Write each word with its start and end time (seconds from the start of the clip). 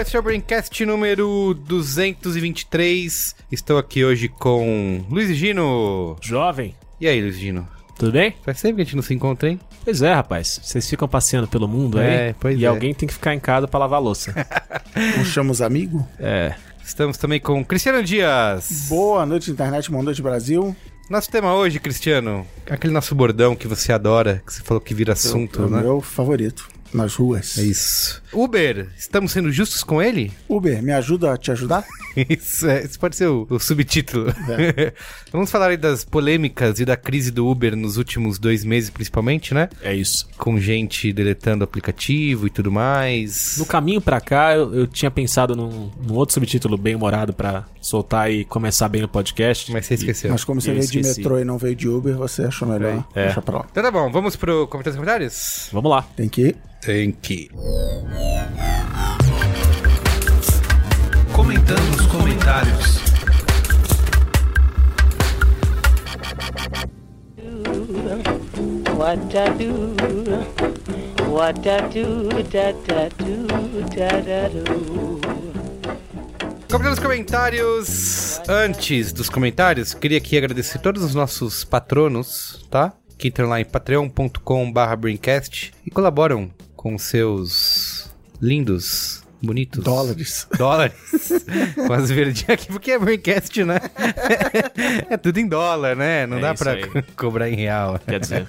Esse 0.00 0.16
é 0.16 0.18
o 0.18 0.22
Braincast 0.22 0.84
número 0.86 1.52
223. 1.66 3.36
Estou 3.52 3.76
aqui 3.76 4.02
hoje 4.02 4.28
com 4.28 5.04
Luiz 5.10 5.36
Gino. 5.36 6.16
Jovem, 6.22 6.74
E 6.98 7.06
aí, 7.06 7.20
Luiz 7.20 7.36
Gino? 7.36 7.68
tudo 7.98 8.12
bem? 8.12 8.34
Faz 8.42 8.62
tempo 8.62 8.76
que 8.76 8.80
a 8.80 8.84
gente 8.84 8.96
não 8.96 9.02
se 9.02 9.12
encontra, 9.12 9.50
hein? 9.50 9.60
Pois 9.84 10.00
é, 10.00 10.14
rapaz. 10.14 10.58
Vocês 10.62 10.88
ficam 10.88 11.06
passeando 11.06 11.46
pelo 11.46 11.68
mundo 11.68 12.00
É, 12.00 12.28
aí 12.28 12.34
pois 12.40 12.58
e 12.58 12.64
é. 12.64 12.68
alguém 12.68 12.94
tem 12.94 13.06
que 13.06 13.12
ficar 13.12 13.34
em 13.34 13.38
casa 13.38 13.68
pra 13.68 13.78
lavar 13.78 13.98
a 13.98 14.02
louça. 14.02 14.34
Não 15.18 15.24
chama 15.24 15.52
os 15.52 15.60
amigos? 15.60 16.02
é. 16.18 16.54
Estamos 16.82 17.18
também 17.18 17.38
com 17.38 17.62
Cristiano 17.62 18.02
Dias. 18.02 18.86
Boa 18.88 19.26
noite, 19.26 19.50
internet, 19.50 19.90
boa 19.90 20.02
noite, 20.02 20.22
Brasil. 20.22 20.74
Nosso 21.10 21.30
tema 21.30 21.54
hoje, 21.54 21.78
Cristiano, 21.78 22.46
aquele 22.68 22.92
nosso 22.92 23.14
bordão 23.14 23.54
que 23.54 23.68
você 23.68 23.92
adora, 23.92 24.42
que 24.46 24.52
você 24.54 24.62
falou 24.62 24.80
que 24.80 24.94
vira 24.94 25.12
assunto, 25.12 25.62
é 25.62 25.66
o 25.66 25.70
né? 25.70 25.82
meu 25.82 26.00
favorito 26.00 26.68
nas 26.92 27.14
ruas. 27.14 27.56
É 27.58 27.62
isso. 27.62 28.22
Uber, 28.32 28.88
estamos 28.96 29.32
sendo 29.32 29.50
justos 29.52 29.82
com 29.82 30.02
ele? 30.02 30.32
Uber, 30.48 30.82
me 30.82 30.92
ajuda 30.92 31.32
a 31.32 31.36
te 31.36 31.50
ajudar? 31.50 31.84
Isso, 32.28 32.66
é, 32.68 32.84
isso 32.84 32.98
pode 32.98 33.14
ser 33.14 33.28
o, 33.28 33.46
o 33.48 33.60
subtítulo. 33.60 34.30
É. 34.48 34.92
Vamos 35.32 35.48
falar 35.48 35.68
aí 35.70 35.76
das 35.76 36.04
polêmicas 36.04 36.80
e 36.80 36.84
da 36.84 36.96
crise 36.96 37.30
do 37.30 37.46
Uber 37.46 37.76
nos 37.76 37.96
últimos 37.96 38.36
dois 38.36 38.64
meses, 38.64 38.90
principalmente, 38.90 39.54
né? 39.54 39.68
É 39.80 39.94
isso. 39.94 40.28
Com 40.36 40.58
gente 40.58 41.12
deletando 41.12 41.62
o 41.62 41.64
aplicativo 41.64 42.48
e 42.48 42.50
tudo 42.50 42.72
mais. 42.72 43.56
No 43.58 43.64
caminho 43.64 44.00
pra 44.00 44.20
cá, 44.20 44.56
eu, 44.56 44.74
eu 44.74 44.86
tinha 44.88 45.08
pensado 45.08 45.54
num, 45.54 45.88
num 46.04 46.14
outro 46.14 46.34
subtítulo 46.34 46.76
bem 46.76 46.96
humorado 46.96 47.32
pra 47.32 47.64
soltar 47.80 48.28
e 48.28 48.44
começar 48.44 48.88
bem 48.88 49.04
o 49.04 49.08
podcast. 49.08 49.70
Mas 49.70 49.86
você 49.86 49.94
esqueceu. 49.94 50.32
Mas 50.32 50.42
como 50.42 50.60
você 50.60 50.72
veio 50.72 50.88
de 50.88 51.00
metrô 51.02 51.38
e 51.38 51.44
não 51.44 51.58
veio 51.58 51.76
de 51.76 51.88
Uber, 51.88 52.16
você 52.16 52.42
achou 52.42 52.66
melhor 52.66 53.04
É. 53.14 53.26
deixar 53.26 53.40
pra 53.42 53.58
lá. 53.58 53.66
Então 53.70 53.84
tá 53.84 53.90
bom, 53.92 54.10
vamos 54.10 54.34
pro 54.34 54.66
comentários 54.66 54.96
e 54.96 54.98
comentários? 54.98 55.68
Vamos 55.72 55.88
lá. 55.92 56.02
Tem 56.16 56.28
que 56.28 56.40
ir. 56.48 56.56
Tem 56.82 57.12
que. 57.12 57.50
Comentando 61.30 61.94
os 61.94 62.06
comentários. 62.06 63.00
What 68.96 69.36
I 69.36 69.50
do, 69.58 69.94
what 71.30 71.68
I 71.68 71.82
do, 71.88 72.28
da 72.44 72.72
da 72.72 73.08
do, 73.18 73.46
da 73.94 74.08
da 74.20 74.48
do. 74.48 75.20
Comentários 76.70 76.98
comentários. 76.98 78.40
Antes 78.48 79.12
dos 79.12 79.28
comentários, 79.28 79.92
queria 79.92 80.16
aqui 80.16 80.38
agradecer 80.38 80.78
todos 80.78 81.02
os 81.02 81.14
nossos 81.14 81.62
patronos, 81.62 82.66
tá? 82.70 82.94
Que 83.18 83.28
entram 83.28 83.50
lá 83.50 83.60
em 83.60 83.66
patreon.com.br 83.66 84.96
Braincast 84.98 85.74
e 85.84 85.90
colaboram 85.90 86.50
com 86.80 86.96
seus 86.96 88.10
lindos, 88.40 89.22
bonitos 89.42 89.84
Dólares. 89.84 90.46
Dólares. 90.56 90.94
as 91.92 92.10
verdinhas 92.10 92.48
aqui, 92.48 92.68
porque 92.68 92.92
é 92.92 92.98
Braincast, 92.98 93.62
né? 93.64 93.78
é 95.10 95.16
tudo 95.18 95.36
em 95.38 95.46
dólar, 95.46 95.94
né? 95.94 96.26
Não 96.26 96.38
É 96.38 96.40
dá 96.40 96.54
pra 96.54 96.76
cobrar 97.16 97.50
em 97.50 97.54
real. 97.54 98.00
Quer 98.06 98.20
dizer, 98.20 98.46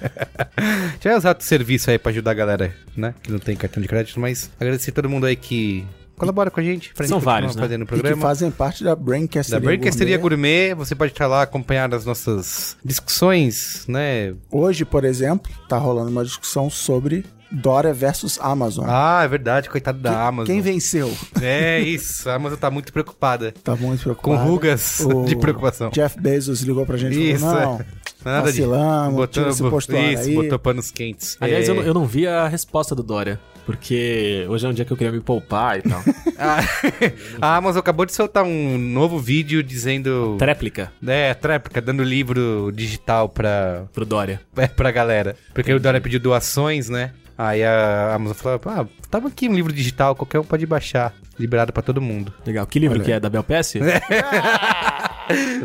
Já 0.98 1.10
vai 1.10 1.18
usar 1.18 1.36
o 1.38 1.42
serviço 1.42 1.90
aí 1.90 1.98
pra 1.98 2.10
ajudar 2.10 2.30
a 2.30 2.34
galera, 2.34 2.74
né? 2.96 3.14
Que 3.22 3.30
não 3.30 3.38
tem 3.38 3.54
cartão 3.54 3.82
de 3.82 3.88
crédito, 3.88 4.18
mas 4.18 4.50
agradecer 4.58 4.92
todo 4.92 5.10
mundo 5.10 5.26
aí 5.26 5.36
que 5.36 5.84
colabora 6.16 6.50
com 6.50 6.58
a 6.60 6.62
gente. 6.62 6.94
Pra 6.94 7.06
São 7.06 7.18
gente 7.18 7.26
vários, 7.26 7.54
né? 7.54 7.60
fazendo 7.60 7.82
o 7.82 7.84
E 7.84 7.86
que 7.88 7.94
programa. 7.96 8.22
fazem 8.22 8.50
parte 8.50 8.82
da 8.82 8.96
Braincasteria 8.96 9.60
Da 9.60 9.64
Braincasteria 9.66 10.16
Gourmet. 10.16 10.68
Gourmet, 10.70 10.74
você 10.86 10.94
pode 10.94 11.12
estar 11.12 11.26
lá 11.26 11.42
acompanhar 11.42 11.92
as 11.94 12.06
nossas 12.06 12.78
discussões, 12.82 13.84
né? 13.86 14.32
Hoje, 14.50 14.86
por 14.86 15.04
exemplo, 15.04 15.52
tá 15.68 15.76
rolando 15.76 16.10
uma 16.10 16.24
discussão 16.24 16.70
sobre 16.70 17.26
Dora 17.52 17.92
versus 17.92 18.38
Amazon. 18.40 18.86
Ah, 18.88 19.22
é 19.24 19.28
verdade, 19.28 19.68
coitado 19.68 19.98
da 19.98 20.10
Quem- 20.10 20.18
Amazon. 20.20 20.46
Quem 20.46 20.60
venceu? 20.60 21.12
É 21.40 21.80
isso, 21.80 22.28
a 22.30 22.34
Amazon 22.34 22.58
tá 22.58 22.70
muito 22.70 22.92
preocupada. 22.92 23.52
Tá 23.62 23.76
muito 23.76 23.98
Com 24.00 24.04
preocupado. 24.32 24.48
rugas 24.50 25.00
O 25.00 25.24
de 25.26 25.36
preocupação. 25.36 25.90
Jeff 25.90 26.18
Bezos 26.20 26.62
ligou 26.62 26.86
pra 26.86 26.96
gente 26.96 27.16
e 27.18 27.32
Isso, 27.32 27.40
falou, 27.44 27.58
é. 27.60 27.64
não, 27.64 27.80
Nada 28.24 28.52
de. 28.52 28.60
vacilamos, 28.60 29.28
tira 29.30 29.48
esse 29.50 29.62
postulário 29.62 30.12
isso, 30.12 30.28
aí. 30.28 30.34
botou 30.34 30.58
panos 30.58 30.90
quentes. 30.90 31.36
aliás, 31.40 31.68
É, 31.68 31.70
eu, 31.70 31.74
não- 31.76 31.82
eu 31.82 31.94
não 31.94 32.06
vi 32.06 32.26
a 32.26 32.46
resposta 32.48 32.94
do 32.94 33.02
Dória. 33.02 33.38
Porque 33.64 34.44
hoje 34.48 34.66
é 34.66 34.68
um 34.68 34.72
dia 34.72 34.84
que 34.84 34.92
eu 34.92 34.96
queria 34.96 35.12
me 35.12 35.20
poupar 35.20 35.78
e 35.78 35.82
tal. 35.82 36.02
A, 36.36 36.58
a 37.40 37.56
Amazon 37.56 37.78
acabou 37.78 38.04
de 38.04 38.12
soltar 38.12 38.42
um 38.42 38.76
novo 38.76 39.20
vídeo 39.20 39.62
dizendo. 39.62 40.34
Tréplica 40.36 40.92
É, 41.06 41.32
tréplica, 41.32 41.80
dando 41.80 42.02
livro 42.02 42.72
digital 42.74 43.28
pra, 43.28 43.84
pro 43.92 44.04
Dória. 44.04 44.40
é, 44.56 44.66
pra 44.66 44.90
galera. 44.90 45.36
Porque 45.54 45.72
o 45.72 45.78
Dória 45.78 46.00
pediu 46.00 46.18
doações, 46.18 46.88
né? 46.88 47.12
Aí 47.36 47.64
a 47.64 48.14
Amazon 48.14 48.36
falou: 48.36 48.60
ah, 48.66 48.86
tava 49.10 49.28
aqui 49.28 49.48
um 49.48 49.54
livro 49.54 49.72
digital, 49.72 50.14
qualquer 50.14 50.38
um 50.38 50.44
pode 50.44 50.66
baixar. 50.66 51.14
Liberado 51.38 51.72
pra 51.72 51.82
todo 51.82 52.00
mundo. 52.00 52.32
Legal. 52.46 52.66
Que 52.66 52.78
livro 52.78 52.96
Olha 52.96 53.04
que 53.04 53.12
é? 53.12 53.18
Da 53.18 53.30
Belpes? 53.30 53.74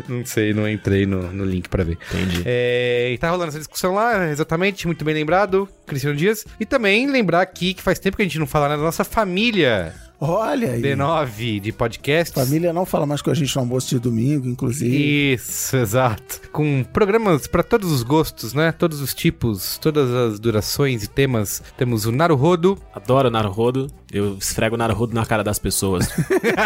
Não 0.08 0.24
sei, 0.24 0.54
não 0.54 0.68
entrei 0.68 1.04
no, 1.04 1.30
no 1.32 1.44
link 1.44 1.68
pra 1.68 1.84
ver. 1.84 1.98
Entendi. 2.10 2.42
É, 2.46 3.10
e 3.12 3.18
tá 3.18 3.28
rolando 3.28 3.48
essa 3.48 3.58
discussão 3.58 3.92
lá, 3.92 4.28
exatamente, 4.30 4.86
muito 4.86 5.04
bem 5.04 5.12
lembrado, 5.12 5.68
Cristiano 5.86 6.16
Dias. 6.16 6.46
E 6.58 6.64
também 6.64 7.06
lembrar 7.10 7.42
aqui 7.42 7.74
que 7.74 7.82
faz 7.82 7.98
tempo 7.98 8.16
que 8.16 8.22
a 8.22 8.24
gente 8.24 8.38
não 8.38 8.46
fala 8.46 8.68
né, 8.68 8.76
da 8.76 8.82
nossa 8.82 9.04
família 9.04 9.94
Olha 10.20 10.72
aí. 10.72 10.82
B9 10.82 11.60
de 11.60 11.70
podcasts. 11.70 12.34
Família 12.34 12.72
não 12.72 12.84
fala 12.84 13.06
mais 13.06 13.22
com 13.22 13.30
a 13.30 13.34
gente 13.34 13.54
no 13.54 13.62
almoço 13.62 13.88
de 13.88 14.00
domingo, 14.00 14.48
inclusive. 14.48 15.32
Isso, 15.34 15.76
exato. 15.76 16.40
Com 16.50 16.82
programas 16.82 17.46
pra 17.46 17.62
todos 17.62 17.92
os 17.92 18.02
gostos, 18.02 18.52
né? 18.52 18.72
Todos 18.72 19.00
os 19.00 19.14
tipos, 19.14 19.78
todas 19.78 20.10
as 20.12 20.40
durações 20.40 21.04
e 21.04 21.08
temas. 21.08 21.62
Temos 21.76 22.04
o 22.04 22.10
Naruhodo, 22.10 22.76
Adoro 22.92 23.30
Naruhodo. 23.30 23.86
Eu 24.12 24.36
esfrego 24.38 24.76
Naruhodo 24.76 25.14
na 25.14 25.24
cara 25.24 25.44
das 25.44 25.58
pessoas. 25.60 26.08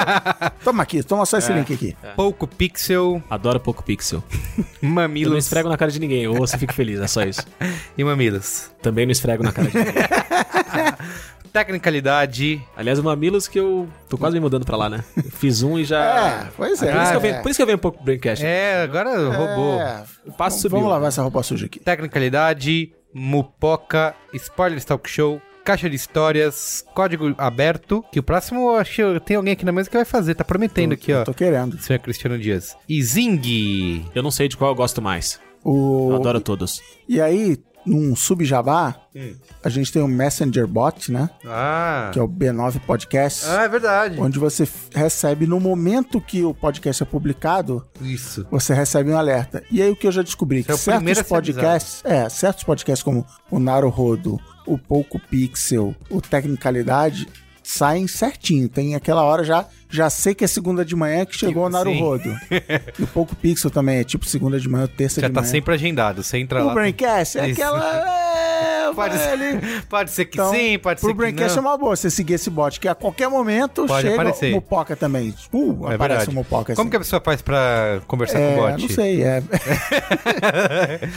Toma 0.64 0.82
aqui, 0.84 1.02
toma 1.02 1.26
só 1.26 1.36
esse 1.38 1.52
É. 1.52 1.56
link 1.58 1.74
aqui. 1.74 1.96
Pouco 2.16 2.46
Pixel, 2.46 3.22
Adoro 3.28 3.58
pouco 3.60 3.82
pixel. 3.82 4.22
Eu 4.56 4.64
não 4.80 4.90
Mamilos 4.94 5.44
esfrego 5.44 5.68
na 5.68 5.76
cara 5.76 5.90
de 5.90 5.98
ninguém. 6.00 6.26
Ouço 6.28 6.54
e 6.56 6.58
fico 6.58 6.72
feliz. 6.72 7.00
É 7.00 7.06
só 7.06 7.22
isso. 7.24 7.42
e 7.98 8.04
Mamilos. 8.04 8.70
Também 8.80 9.04
não 9.04 9.12
esfrego 9.12 9.42
na 9.42 9.52
cara 9.52 9.68
de 9.68 9.76
ninguém. 9.76 9.92
Tecnicalidade. 11.52 12.62
Aliás, 12.76 12.98
o 12.98 13.04
Mamilos 13.04 13.46
que 13.48 13.58
eu 13.58 13.88
tô 14.08 14.16
quase 14.16 14.34
me 14.34 14.40
mudando 14.40 14.64
pra 14.64 14.76
lá, 14.76 14.88
né? 14.88 15.04
Eu 15.16 15.30
Fiz 15.30 15.62
um 15.62 15.78
e 15.78 15.84
já. 15.84 16.02
É, 16.48 16.48
pois 16.56 16.82
é. 16.82 16.92
Por, 16.92 17.00
isso 17.02 17.10
que 17.10 17.16
eu 17.16 17.18
é. 17.18 17.22
venho, 17.22 17.42
por 17.42 17.50
isso 17.50 17.56
que 17.58 17.62
eu 17.62 17.66
venho 17.66 17.76
um 17.76 17.80
pouco 17.80 17.98
pro 17.98 18.04
Braincast. 18.06 18.44
É, 18.44 18.82
agora 18.82 19.10
roubou. 19.30 19.80
É, 19.80 20.04
O 20.26 20.32
passo 20.32 20.36
vamos- 20.36 20.60
subiu. 20.62 20.78
Vamos 20.78 20.90
lavar 20.90 21.08
essa 21.08 21.22
roupa 21.22 21.42
suja 21.42 21.66
aqui. 21.66 21.78
Tecnicalidade, 21.78 22.92
Mupoca, 23.14 24.14
Spoilers 24.34 24.84
Talk 24.84 25.08
Show, 25.08 25.40
Caixa 25.64 25.88
de 25.88 25.96
Histórias, 25.96 26.84
Código 26.94 27.34
Aberto, 27.38 28.04
que 28.10 28.18
o 28.18 28.22
próximo 28.22 28.60
eu 28.70 28.76
acho 28.76 28.94
que 29.14 29.20
tem 29.20 29.36
alguém 29.36 29.52
aqui 29.52 29.64
na 29.64 29.72
mesa 29.72 29.88
que 29.90 29.96
vai 29.96 30.04
fazer, 30.04 30.34
tá 30.34 30.44
prometendo 30.44 30.92
aqui, 30.92 31.10
Eu 31.12 31.20
ó. 31.20 31.24
Tô 31.24 31.34
querendo. 31.34 31.78
Senhor 31.78 31.98
Cristiano 32.00 32.38
Dias. 32.38 32.76
E 32.88 33.02
Zing. 33.02 34.06
Eu 34.14 34.22
não 34.22 34.30
sei 34.30 34.48
de 34.48 34.56
qual 34.56 34.70
eu 34.70 34.74
gosto 34.74 35.00
mais. 35.00 35.40
O... 35.64 36.10
Eu 36.10 36.16
adoro 36.16 36.40
todos. 36.40 36.80
E 37.08 37.20
aí, 37.20 37.56
num 37.86 38.14
subjabá, 38.16 38.96
Hum. 39.14 39.34
a 39.62 39.68
gente 39.68 39.92
tem 39.92 40.00
o 40.00 40.08
Messenger 40.08 40.66
Bot, 40.66 41.12
né? 41.12 41.28
Ah. 41.44 42.10
Que 42.12 42.18
é 42.18 42.22
o 42.22 42.28
B9 42.28 42.80
Podcast. 42.80 43.44
Ah, 43.46 43.64
é 43.64 43.68
verdade. 43.68 44.18
Onde 44.18 44.38
você 44.38 44.66
recebe, 44.94 45.46
no 45.46 45.60
momento 45.60 46.20
que 46.20 46.42
o 46.42 46.54
podcast 46.54 47.02
é 47.02 47.06
publicado, 47.06 47.86
Isso. 48.00 48.46
você 48.50 48.72
recebe 48.72 49.10
um 49.10 49.16
alerta. 49.18 49.62
E 49.70 49.82
aí 49.82 49.90
o 49.90 49.96
que 49.96 50.06
eu 50.06 50.12
já 50.12 50.22
descobri, 50.22 50.62
Você 50.62 50.72
é 50.90 50.92
que 50.94 50.96
primeiro 50.98 51.16
certos 51.18 51.30
podcasts, 51.30 52.02
é, 52.04 52.28
certos 52.28 52.64
podcasts 52.64 53.02
como 53.02 53.26
o 53.50 53.58
Naruhodo, 53.58 54.40
o 54.66 54.78
Pouco 54.78 55.18
Pixel, 55.18 55.94
o 56.08 56.20
Tecnicalidade, 56.20 57.28
saem 57.72 58.06
certinho. 58.06 58.68
Tem 58.68 58.94
aquela 58.94 59.22
hora 59.22 59.42
já, 59.44 59.66
já 59.88 60.08
sei 60.10 60.34
que 60.34 60.44
é 60.44 60.46
segunda 60.46 60.84
de 60.84 60.94
manhã 60.94 61.24
que 61.24 61.36
chegou 61.36 61.64
o 61.64 61.66
Sim. 61.66 61.72
Naruhodo. 61.72 62.36
e 62.98 63.02
o 63.02 63.06
Pouco 63.06 63.34
Pixel 63.36 63.70
também 63.70 63.98
é 63.98 64.04
tipo 64.04 64.24
segunda 64.26 64.58
de 64.58 64.68
manhã, 64.68 64.86
terça 64.86 65.20
Já 65.20 65.28
de 65.28 65.34
tá 65.34 65.40
manhã. 65.40 65.50
sempre 65.50 65.74
agendado. 65.74 66.22
Você 66.22 66.38
entra 66.38 66.62
O 66.62 66.66
lá. 66.68 66.74
Braincast 66.74 67.38
é 67.38 67.48
Isso. 67.48 67.60
aquela... 67.60 68.08
É, 68.08 68.72
Pode 68.94 69.16
ser, 69.16 69.38
pode 69.88 70.10
ser 70.10 70.24
que 70.26 70.36
Então, 70.36 70.50
sim, 70.52 70.78
pode 70.78 71.00
pro 71.00 71.08
ser 71.08 71.14
que 71.14 71.18
Braincast 71.18 71.58
é 71.58 71.62
não. 71.62 71.70
uma 71.70 71.78
boa 71.78 71.96
você 71.96 72.10
seguir 72.10 72.34
esse 72.34 72.50
bot, 72.50 72.78
que 72.78 72.86
a 72.86 72.94
qualquer 72.94 73.26
momento 73.26 73.86
Pode 73.86 74.02
chega 74.02 74.14
aparecer. 74.14 74.50
o 74.52 74.56
Mupoca 74.56 74.94
também. 74.94 75.34
Uh, 75.50 75.88
É 75.88 75.94
aparece 75.94 76.28
o 76.28 76.32
Mupoca. 76.32 76.74
Como 76.74 76.90
que 76.90 76.96
a 76.96 77.00
assim. 77.00 77.06
pessoa 77.06 77.22
faz 77.24 77.40
pra 77.40 78.02
conversar 78.06 78.38
é, 78.38 78.54
com 78.54 78.60
o 78.60 78.70
bot? 78.70 78.82
Não 78.82 78.88
sei, 78.90 79.22
é... 79.22 79.42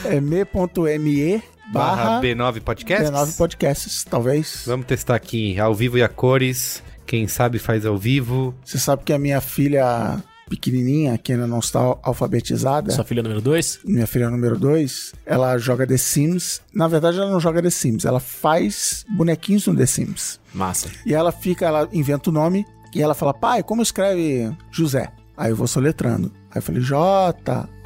é 0.06 0.22
me.me 0.22 1.44
Barra 1.72 2.20
barra 2.20 2.22
B9 2.22 2.62
Podcasts? 2.62 3.10
B9 3.10 3.38
Podcasts, 3.38 4.04
talvez. 4.04 4.64
Vamos 4.66 4.86
testar 4.86 5.16
aqui 5.16 5.60
ao 5.60 5.74
vivo 5.74 5.98
e 5.98 6.04
a 6.04 6.10
cores. 6.10 6.84
Quem 7.06 7.28
sabe 7.28 7.60
faz 7.60 7.86
ao 7.86 7.98
vivo. 7.98 8.56
Você 8.64 8.78
sabe 8.80 9.04
que 9.04 9.14
a 9.14 9.20
minha 9.20 9.40
filha 9.42 10.18
pequenininha, 10.50 11.18
que 11.18 11.34
ainda 11.34 11.48
não 11.48 11.58
está 11.60 11.80
alfabetizada, 12.04 12.92
Sua 12.92 13.04
filha 13.04 13.24
número 13.24 13.42
2? 13.42 13.80
minha 13.86 14.06
filha 14.08 14.30
número 14.30 14.58
2, 14.60 15.14
ela 15.26 15.58
joga 15.58 15.88
The 15.88 15.98
Sims. 15.98 16.62
Na 16.74 16.88
verdade, 16.88 17.18
ela 17.18 17.30
não 17.32 17.40
joga 17.40 17.62
The 17.62 17.70
Sims, 17.72 18.06
ela 18.06 18.20
faz 18.20 19.04
bonequinhos 19.10 19.66
no 19.68 19.76
The 19.76 19.86
Sims. 19.88 20.40
Massa. 20.54 20.90
E 21.06 21.14
ela 21.14 21.32
fica, 21.32 21.66
ela 21.66 21.90
inventa 21.92 22.30
o 22.30 22.34
nome 22.34 22.66
e 22.94 23.02
ela 23.02 23.16
fala, 23.16 23.34
pai, 23.34 23.64
como 23.64 23.82
escreve 23.82 24.56
José? 24.72 25.12
Aí 25.36 25.50
eu 25.52 25.56
vou 25.56 25.68
soletrando. 25.68 26.32
Aí 26.52 26.60
eu 26.60 26.62
falei, 26.62 26.82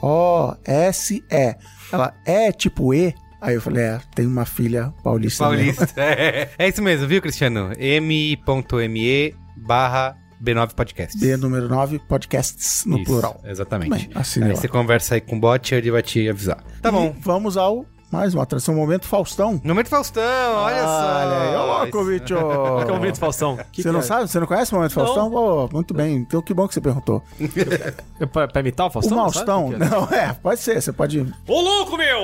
J-O-S-E. 0.01 1.55
Ela, 1.91 2.13
é 2.25 2.51
tipo 2.51 2.93
E? 2.93 3.15
Aí 3.41 3.55
eu 3.55 3.61
falei, 3.61 3.83
é, 3.83 4.01
tem 4.13 4.25
uma 4.25 4.45
filha 4.45 4.93
paulista. 5.03 5.49
mesmo." 5.49 5.75
Paulista. 5.75 6.01
é, 6.01 6.49
é 6.57 6.67
isso 6.67 6.81
mesmo, 6.81 7.07
viu, 7.07 7.21
Cristiano? 7.21 7.71
m.me 7.77 9.35
barra 9.57 10.15
B9 10.43 10.73
Podcast. 10.73 11.17
B 11.19 11.35
número 11.37 11.67
9, 11.67 11.99
podcasts 11.99 12.85
no 12.85 12.97
Isso, 12.97 13.05
plural. 13.05 13.41
Exatamente. 13.43 13.89
Bem, 14.07 14.09
assine 14.15 14.45
Aí 14.45 14.55
você 14.55 14.67
conversa 14.67 15.15
aí 15.15 15.21
com 15.21 15.35
o 15.35 15.39
bot 15.39 15.73
e 15.73 15.77
ele 15.77 15.91
vai 15.91 16.01
te 16.01 16.29
avisar. 16.29 16.63
Tá 16.81 16.89
E 16.89 16.91
bom. 16.91 17.13
vamos 17.19 17.57
ao 17.57 17.85
mais 18.11 18.33
uma 18.33 18.41
atração, 18.41 18.73
momento 18.73 19.05
Faustão. 19.05 19.61
Momento 19.63 19.87
Faustão, 19.87 20.23
olha 20.55 20.81
só. 20.81 20.87
Olha 20.87 21.37
aí, 21.41 21.55
ô 21.55 21.65
louco, 21.65 22.05
bicho. 22.05 22.35
Qual 22.35 22.81
que 22.85 22.89
é 22.89 22.93
o 22.93 22.95
momento, 22.95 23.19
Faustão? 23.19 23.59
Que 23.71 23.83
Você 23.83 23.91
não 23.91 23.99
que 23.99 24.05
é? 24.05 24.07
sabe? 24.07 24.27
Você 24.27 24.39
não 24.39 24.47
conhece 24.47 24.71
o 24.71 24.75
Momento 24.77 24.95
Não. 24.97 25.05
Faustão? 25.05 25.29
Pô, 25.29 25.69
muito 25.71 25.93
bem. 25.93 26.15
Então 26.15 26.41
que 26.41 26.51
bom 26.53 26.67
que 26.67 26.73
você 26.73 26.81
perguntou. 26.81 27.21
É 28.19 28.25
pra, 28.25 28.47
pra 28.47 28.61
imitar 28.61 28.87
o 28.87 28.89
Faustão? 28.89 29.17
o 29.17 29.21
não? 29.21 29.31
Faustão, 29.31 29.73
é? 29.73 29.77
não, 29.77 30.03
é, 30.05 30.33
pode 30.33 30.59
ser, 30.59 30.81
você 30.81 30.91
pode... 30.91 31.21
Ô, 31.47 31.61
louco, 31.61 31.95
meu! 31.97 32.23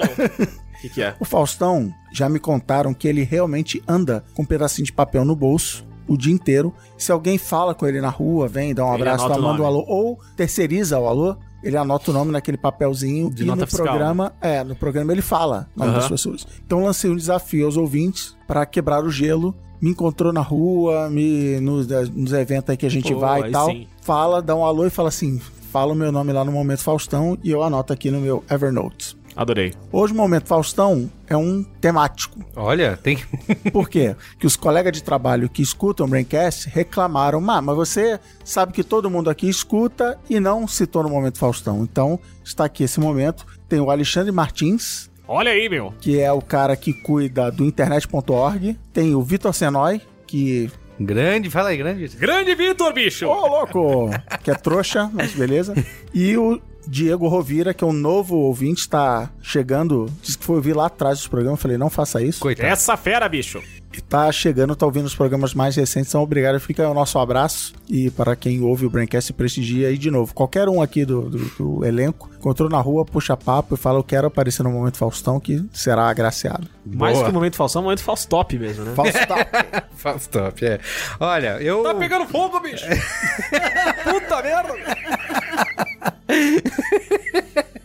O 0.85 0.87
que, 0.87 0.95
que 0.95 1.01
é? 1.01 1.15
O 1.19 1.25
Faustão, 1.25 1.93
já 2.11 2.29
me 2.29 2.39
contaram 2.39 2.93
que 2.93 3.07
ele 3.07 3.23
realmente 3.23 3.81
anda 3.87 4.23
com 4.33 4.43
um 4.43 4.45
pedacinho 4.45 4.85
de 4.85 4.93
papel 4.93 5.25
no 5.25 5.35
bolso 5.35 5.85
o 6.07 6.15
dia 6.17 6.33
inteiro. 6.33 6.73
Se 6.97 7.11
alguém 7.11 7.37
fala 7.37 7.73
com 7.73 7.87
ele 7.87 7.99
na 7.99 8.09
rua, 8.09 8.47
vem, 8.47 8.73
dá 8.73 8.85
um 8.85 8.93
Ele 8.93 9.01
abraço, 9.01 9.27
tá, 9.27 9.37
manda 9.37 9.63
um 9.63 9.65
alô, 9.65 9.83
ou 9.87 10.19
terceiriza 10.35 10.99
o 10.99 11.07
alô, 11.07 11.35
ele 11.63 11.75
anota 11.77 12.11
o 12.11 12.13
nome 12.13 12.31
naquele 12.31 12.57
papelzinho 12.57 13.31
De 13.31 13.43
e 13.43 13.45
no 13.47 13.57
fiscal, 13.65 13.85
programa, 13.87 14.33
é, 14.39 14.63
no 14.63 14.75
programa 14.75 15.11
ele 15.11 15.23
fala 15.23 15.67
o 15.75 15.79
nome 15.79 15.91
Aham. 15.91 15.99
das 15.99 16.09
pessoas. 16.09 16.47
Então 16.63 16.83
lancei 16.83 17.09
um 17.09 17.15
desafio 17.15 17.65
aos 17.65 17.75
ouvintes 17.75 18.38
para 18.47 18.65
quebrar 18.65 19.03
o 19.03 19.09
gelo. 19.09 19.55
Me 19.81 19.89
encontrou 19.89 20.31
na 20.31 20.41
rua, 20.41 21.09
me 21.09 21.59
nos, 21.59 21.88
nos 21.88 22.33
eventos 22.33 22.69
aí 22.69 22.77
que 22.77 22.85
a 22.85 22.89
gente 22.89 23.13
Pô, 23.13 23.19
vai 23.19 23.49
e 23.49 23.51
tal. 23.51 23.69
sim. 23.69 23.88
Fala, 24.01 24.41
dá 24.41 24.55
um 24.55 24.63
alô 24.63 24.85
e 24.85 24.89
fala 24.89 25.09
assim: 25.09 25.39
fala 25.71 25.91
o 25.91 25.95
meu 25.95 26.11
nome 26.11 26.31
lá 26.31 26.45
no 26.45 26.51
Momento 26.51 26.81
Faustão 26.83 27.38
e 27.43 27.51
eu 27.51 27.61
anoto 27.61 27.91
aqui 27.91 28.09
no 28.09 28.21
meu 28.21 28.43
Evernote. 28.49 29.17
Adorei. 29.35 29.73
Hoje 29.91 30.13
o 30.13 30.15
Momento 30.15 30.47
Faustão 30.47 31.11
é 31.27 31.35
um 31.35 31.61
temático. 31.81 32.39
Olha, 32.55 32.95
tem. 32.95 33.17
Por 33.73 33.89
quê? 33.89 34.15
Que 34.39 34.47
os 34.47 34.55
colegas 34.55 34.93
de 34.93 35.03
trabalho 35.03 35.49
que 35.49 35.61
escutam 35.61 36.05
o 36.05 36.09
Braincast 36.09 36.69
reclamaram, 36.69 37.41
"Má, 37.41 37.61
mas 37.61 37.75
você 37.75 38.19
sabe 38.45 38.71
que 38.71 38.83
todo 38.83 39.09
mundo 39.09 39.29
aqui 39.29 39.49
escuta 39.49 40.17
e 40.29 40.39
não 40.39 40.67
citou 40.67 41.03
no 41.03 41.09
Momento 41.09 41.37
Faustão. 41.37 41.83
Então, 41.83 42.19
está 42.43 42.65
aqui 42.65 42.83
esse 42.83 42.99
momento. 42.99 43.45
Tem 43.67 43.79
o 43.79 43.91
Alexandre 43.91 44.31
Martins, 44.31 45.09
Olha 45.27 45.51
aí, 45.51 45.67
meu. 45.67 45.93
que 45.99 46.19
é 46.19 46.31
o 46.31 46.41
cara 46.41 46.75
que 46.77 46.93
cuida 46.93 47.51
do 47.51 47.65
internet.org. 47.65 48.77
Tem 48.93 49.15
o 49.15 49.21
Vitor 49.23 49.53
Senói, 49.53 49.99
que... 50.27 50.69
grande, 50.99 51.49
fala 51.49 51.69
aí, 51.69 51.77
grande. 51.77 52.07
Grande 52.15 52.53
Vitor, 52.55 52.93
bicho! 52.93 53.25
Ô, 53.27 53.47
louco! 53.47 54.09
que 54.43 54.51
é 54.51 54.55
trouxa, 54.55 55.09
mas 55.11 55.33
beleza. 55.33 55.73
E 56.13 56.38
o 56.38 56.61
Diego 56.87 57.27
Rovira, 57.27 57.73
que 57.73 57.83
é 57.83 57.87
um 57.87 57.93
novo 57.93 58.35
ouvinte, 58.35 58.81
está 58.81 59.29
chegando. 59.41 60.11
Disse 60.21 60.37
que 60.37 60.45
foi 60.45 60.57
ouvir 60.57 60.73
lá 60.73 60.87
atrás 60.87 61.19
dos 61.19 61.27
programas. 61.27 61.59
Eu 61.59 61.61
falei, 61.61 61.77
não 61.77 61.89
faça 61.89 62.21
isso. 62.21 62.39
Coitado. 62.39 62.67
Essa 62.67 62.97
fera, 62.97 63.27
bicho! 63.27 63.61
E 63.97 64.01
tá 64.01 64.29
chegando, 64.29 64.75
tá 64.75 64.85
ouvindo 64.85 65.05
os 65.05 65.15
programas 65.15 65.53
mais 65.53 65.75
recentes, 65.77 66.09
então 66.09 66.21
obrigado. 66.21 66.59
Fica 66.59 66.83
aí 66.83 66.89
o 66.89 66.93
nosso 66.93 67.17
abraço. 67.17 67.73
E 67.89 68.11
para 68.11 68.35
quem 68.35 68.61
ouve 68.61 68.85
o 68.85 68.89
Braincast, 68.89 69.31
prestigia 69.31 69.87
aí 69.87 69.97
de 69.97 70.11
novo. 70.11 70.33
Qualquer 70.33 70.67
um 70.67 70.81
aqui 70.81 71.05
do, 71.05 71.29
do, 71.29 71.37
do 71.37 71.85
elenco, 71.85 72.29
encontrou 72.37 72.69
na 72.69 72.79
rua, 72.81 73.05
puxa 73.05 73.38
papo 73.38 73.75
e 73.75 73.77
fala: 73.77 73.99
Eu 73.99 74.03
quero 74.03 74.27
aparecer 74.27 74.63
no 74.63 74.69
Momento 74.69 74.97
Faustão, 74.97 75.39
que 75.39 75.63
será 75.71 76.09
agraciado. 76.09 76.67
Mais 76.85 77.13
Boa. 77.13 77.25
que 77.25 77.31
o 77.31 77.33
momento 77.33 77.55
Faustão, 77.55 77.79
é 77.79 77.81
o 77.81 77.85
momento 77.85 78.03
Faustop 78.03 78.59
mesmo, 78.59 78.83
né? 78.83 78.93
Faustão. 78.93 79.38
Faustop, 79.95 80.65
é. 80.65 80.79
Olha, 81.17 81.61
eu. 81.61 81.81
Tá 81.81 81.93
pegando 81.93 82.27
fogo, 82.27 82.59
bicho! 82.59 82.85
Puta 84.03 84.43
merda! 84.43 85.94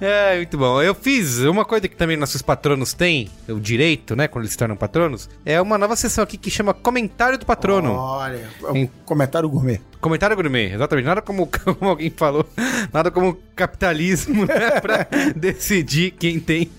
É, 0.00 0.36
muito 0.36 0.56
bom. 0.56 0.80
Eu 0.82 0.94
fiz 0.94 1.40
uma 1.40 1.64
coisa 1.64 1.86
que 1.86 1.96
também 1.96 2.16
nossos 2.16 2.40
patronos 2.40 2.94
têm, 2.94 3.30
o 3.48 3.60
direito, 3.60 4.16
né, 4.16 4.26
quando 4.26 4.44
eles 4.44 4.52
se 4.52 4.58
tornam 4.58 4.76
patronos, 4.76 5.28
é 5.44 5.60
uma 5.60 5.76
nova 5.76 5.96
sessão 5.96 6.24
aqui 6.24 6.36
que 6.36 6.50
chama 6.50 6.72
Comentário 6.72 7.38
do 7.38 7.44
Patrono. 7.44 7.92
Olha, 7.92 8.48
é 8.62 8.72
um 8.72 8.86
comentário 9.04 9.48
gourmet. 9.48 9.80
Comentário 10.04 10.36
gourmet, 10.36 10.74
exatamente. 10.74 11.06
Nada 11.06 11.22
como, 11.22 11.46
como 11.64 11.88
alguém 11.88 12.12
falou, 12.14 12.46
nada 12.92 13.10
como 13.10 13.38
capitalismo, 13.56 14.44
né, 14.44 14.72
pra 14.78 15.08
decidir 15.34 16.10
quem 16.10 16.38
tem, 16.38 16.70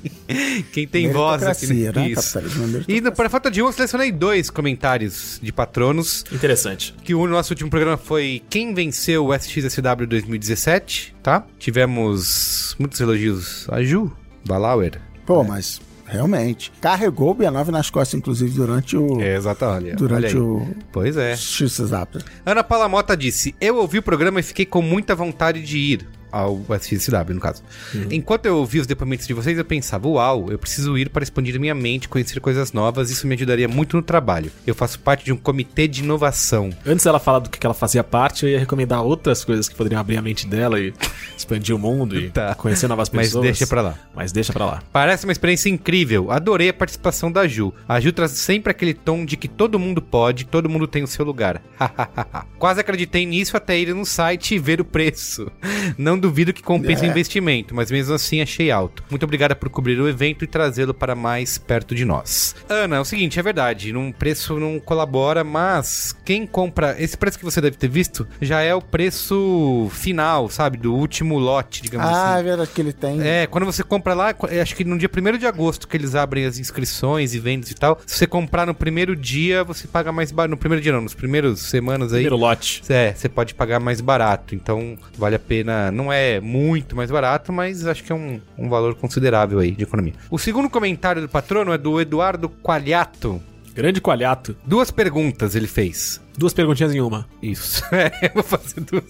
quem 0.71 0.87
tem 0.87 1.11
voz 1.11 1.41
aqui. 1.41 1.65
Meritocracia, 1.65 2.03
né? 2.03 2.09
Isso. 2.11 2.37
É 2.37 2.83
E 2.87 3.11
para 3.11 3.27
falta 3.27 3.49
de 3.49 3.63
um, 3.63 3.65
eu 3.65 3.71
selecionei 3.71 4.11
dois 4.11 4.51
comentários 4.51 5.39
de 5.41 5.51
patronos. 5.51 6.23
Interessante. 6.31 6.93
Que 7.03 7.15
o 7.15 7.25
nosso 7.25 7.51
último 7.51 7.67
programa 7.67 7.97
foi 7.97 8.43
Quem 8.47 8.75
Venceu 8.75 9.25
o 9.25 9.33
SXSW 9.33 10.05
2017, 10.07 11.15
tá? 11.23 11.47
Tivemos 11.57 12.75
muitos 12.77 12.99
elogios 12.99 13.67
a 13.71 13.81
Ju 13.81 14.15
Balauer. 14.45 15.01
Pô, 15.25 15.43
mas 15.43 15.81
realmente. 16.05 16.71
Carregou 16.79 17.31
o 17.31 17.35
B9 17.35 17.67
nas 17.67 17.89
costas, 17.89 18.17
inclusive, 18.17 18.55
durante 18.55 18.95
o. 18.95 19.21
É, 19.21 19.39
olha 19.61 19.95
durante 19.95 20.37
o. 20.37 20.65
Pois 20.91 21.17
é. 21.17 21.35
XSW. 21.35 22.23
Ana 22.45 22.63
Paula 22.63 22.87
Mota 22.87 23.15
disse: 23.15 23.55
Eu 23.59 23.77
ouvi 23.77 23.99
o 23.99 24.03
programa 24.03 24.39
e 24.39 24.43
fiquei 24.43 24.65
com 24.65 24.81
muita 24.81 25.15
vontade 25.15 25.61
de 25.61 25.77
ir. 25.77 26.07
Ao 26.35 26.59
SXSW, 26.69 27.33
no 27.33 27.39
caso. 27.39 27.63
Enquanto 28.11 28.45
eu 28.45 28.57
ouvi 28.57 28.79
os 28.81 28.85
depoimentos 28.85 29.25
de 29.25 29.33
vocês, 29.33 29.57
eu 29.57 29.63
pensava: 29.63 30.05
Uau, 30.07 30.51
eu 30.51 30.59
preciso 30.59 30.97
ir 30.97 31.09
para 31.09 31.23
expandir 31.23 31.57
minha 31.57 31.73
mente, 31.73 32.09
conhecer 32.09 32.41
coisas 32.41 32.73
novas, 32.73 33.09
isso 33.09 33.25
me 33.25 33.35
ajudaria 33.35 33.69
muito 33.69 33.95
no 33.95 34.03
trabalho. 34.03 34.51
Eu 34.67 34.75
faço 34.75 34.99
parte 34.99 35.23
de 35.23 35.31
um 35.31 35.37
comitê 35.37 35.87
de 35.87 36.03
inovação. 36.03 36.71
Antes 36.85 37.05
dela 37.05 37.19
falar 37.19 37.39
do 37.39 37.49
que 37.49 37.65
ela 37.65 37.73
fazia 37.73 38.03
parte, 38.03 38.43
eu 38.45 38.49
ia 38.51 38.59
recomendar 38.59 39.01
outras 39.01 39.45
coisas 39.45 39.69
que 39.69 39.75
poderiam 39.75 40.01
abrir 40.01 40.17
a 40.17 40.21
mente 40.21 40.45
dela 40.45 40.77
e 40.77 40.93
expandir 41.37 41.73
o 41.73 41.79
mundo 41.79 42.19
e 42.19 42.29
Tá. 42.35 42.53
conhecer 42.55 42.87
novas 42.89 43.09
Mas 43.09 43.27
pessoas. 43.27 43.43
deixa 43.45 43.65
pra 43.65 43.81
lá. 43.81 43.95
Mas 44.13 44.31
deixa 44.33 44.51
pra 44.51 44.65
lá. 44.65 44.83
Parece 44.91 45.25
uma 45.25 45.31
experiência 45.31 45.69
incrível. 45.69 46.31
Adorei 46.31 46.67
a 46.67 46.73
participação 46.73 47.31
da 47.31 47.47
Ju. 47.47 47.73
A 47.87 47.97
Ju 48.01 48.11
traz 48.11 48.31
sempre 48.31 48.71
aquele 48.71 48.93
tom 48.93 49.23
de 49.23 49.37
que 49.37 49.47
todo 49.47 49.79
mundo 49.79 50.01
pode, 50.01 50.45
todo 50.45 50.67
mundo 50.67 50.85
tem 50.85 51.01
o 51.01 51.07
seu 51.07 51.23
lugar. 51.23 51.61
Quase 52.59 52.81
acreditei 52.81 53.25
nisso 53.25 53.55
até 53.55 53.79
ir 53.79 53.93
no 53.95 54.05
site 54.05 54.55
e 54.55 54.59
ver 54.59 54.81
o 54.81 54.85
preço. 54.85 55.49
Não 55.97 56.19
duvido 56.25 56.51
que 56.51 56.63
compense 56.63 57.03
o 57.03 57.07
investimento, 57.07 57.75
mas 57.75 57.91
mesmo 57.91 58.15
assim 58.15 58.41
achei 58.41 58.71
alto. 58.71 59.03
Muito 59.09 59.23
obrigada 59.23 59.55
por 59.55 59.69
cobrir 59.69 59.99
o 59.99 60.09
evento 60.09 60.43
e 60.43 60.47
trazê-lo 60.47 60.93
para 60.93 61.15
mais 61.15 61.57
perto 61.57 61.93
de 61.93 62.03
nós. 62.03 62.55
Ana, 62.67 62.95
é 62.95 62.99
o 62.99 63.05
seguinte, 63.05 63.39
é 63.39 63.43
verdade, 63.43 63.93
num 63.93 64.11
preço 64.11 64.59
não 64.59 64.79
colabora, 64.79 65.43
mas 65.43 66.15
quem 66.25 66.47
compra, 66.47 66.95
esse 66.99 67.15
preço 67.15 67.37
que 67.37 67.45
você 67.45 67.61
deve 67.61 67.77
ter 67.77 67.87
visto, 67.87 68.27
já 68.41 68.61
é 68.61 68.73
o 68.73 68.81
preço 68.81 69.87
final, 69.91 70.49
sabe, 70.49 70.77
do 70.77 70.93
último 70.95 71.37
lote, 71.37 71.81
digamos 71.81 72.07
assim. 72.07 72.17
Ah, 72.17 72.39
é 72.39 72.43
verdade 72.43 72.71
que 72.73 72.81
ele 72.81 72.93
tem. 72.93 73.21
É, 73.21 73.45
quando 73.45 73.65
você 73.65 73.83
compra 73.83 74.13
lá, 74.13 74.33
acho 74.61 74.75
que 74.75 74.83
no 74.83 74.97
dia 74.97 75.09
1 75.09 75.37
de 75.37 75.45
agosto 75.45 75.87
que 75.87 75.95
eles 75.95 76.15
abrem 76.15 76.45
as 76.45 76.57
inscrições 76.57 77.33
e 77.33 77.39
vendas 77.39 77.69
e 77.69 77.75
tal. 77.75 77.99
Se 78.05 78.17
você 78.17 78.27
comprar 78.27 78.65
no 78.65 78.73
primeiro 78.73 79.15
dia, 79.15 79.63
você 79.63 79.87
paga 79.87 80.11
mais 80.11 80.31
barato. 80.31 80.51
No 80.51 80.57
primeiro 80.57 80.81
dia 80.81 80.91
não, 80.91 81.01
nos 81.01 81.13
primeiros 81.13 81.61
semanas 81.61 82.13
aí. 82.13 82.23
Primeiro 82.23 82.37
lote. 82.37 82.81
É, 82.89 83.13
você 83.13 83.29
pode 83.29 83.53
pagar 83.53 83.79
mais 83.79 84.01
barato. 84.01 84.55
Então, 84.55 84.97
vale 85.17 85.35
a 85.35 85.39
pena. 85.39 85.91
Não 85.91 86.11
é 86.11 86.14
muito 86.41 86.95
mais 86.95 87.09
barato, 87.09 87.51
mas 87.53 87.85
acho 87.85 88.03
que 88.03 88.11
é 88.11 88.15
um, 88.15 88.39
um 88.57 88.69
valor 88.69 88.95
considerável 88.95 89.59
aí 89.59 89.71
de 89.71 89.83
economia. 89.83 90.13
O 90.29 90.37
segundo 90.37 90.69
comentário 90.69 91.21
do 91.21 91.29
patrono 91.29 91.73
é 91.73 91.77
do 91.77 91.99
Eduardo 91.99 92.49
Qualiato. 92.49 93.41
Grande 93.73 93.99
coalhato. 93.99 94.55
Duas 94.65 94.89
perguntas 94.89 95.53
ele 95.53 95.67
fez. 95.67 96.21
Duas 96.37 96.53
perguntinhas 96.53 96.93
em 96.93 97.01
uma. 97.01 97.27
Isso. 97.41 97.83
É, 97.95 98.27
eu 98.27 98.31
vou 98.33 98.43
fazer 98.43 98.81
duas. 98.81 99.03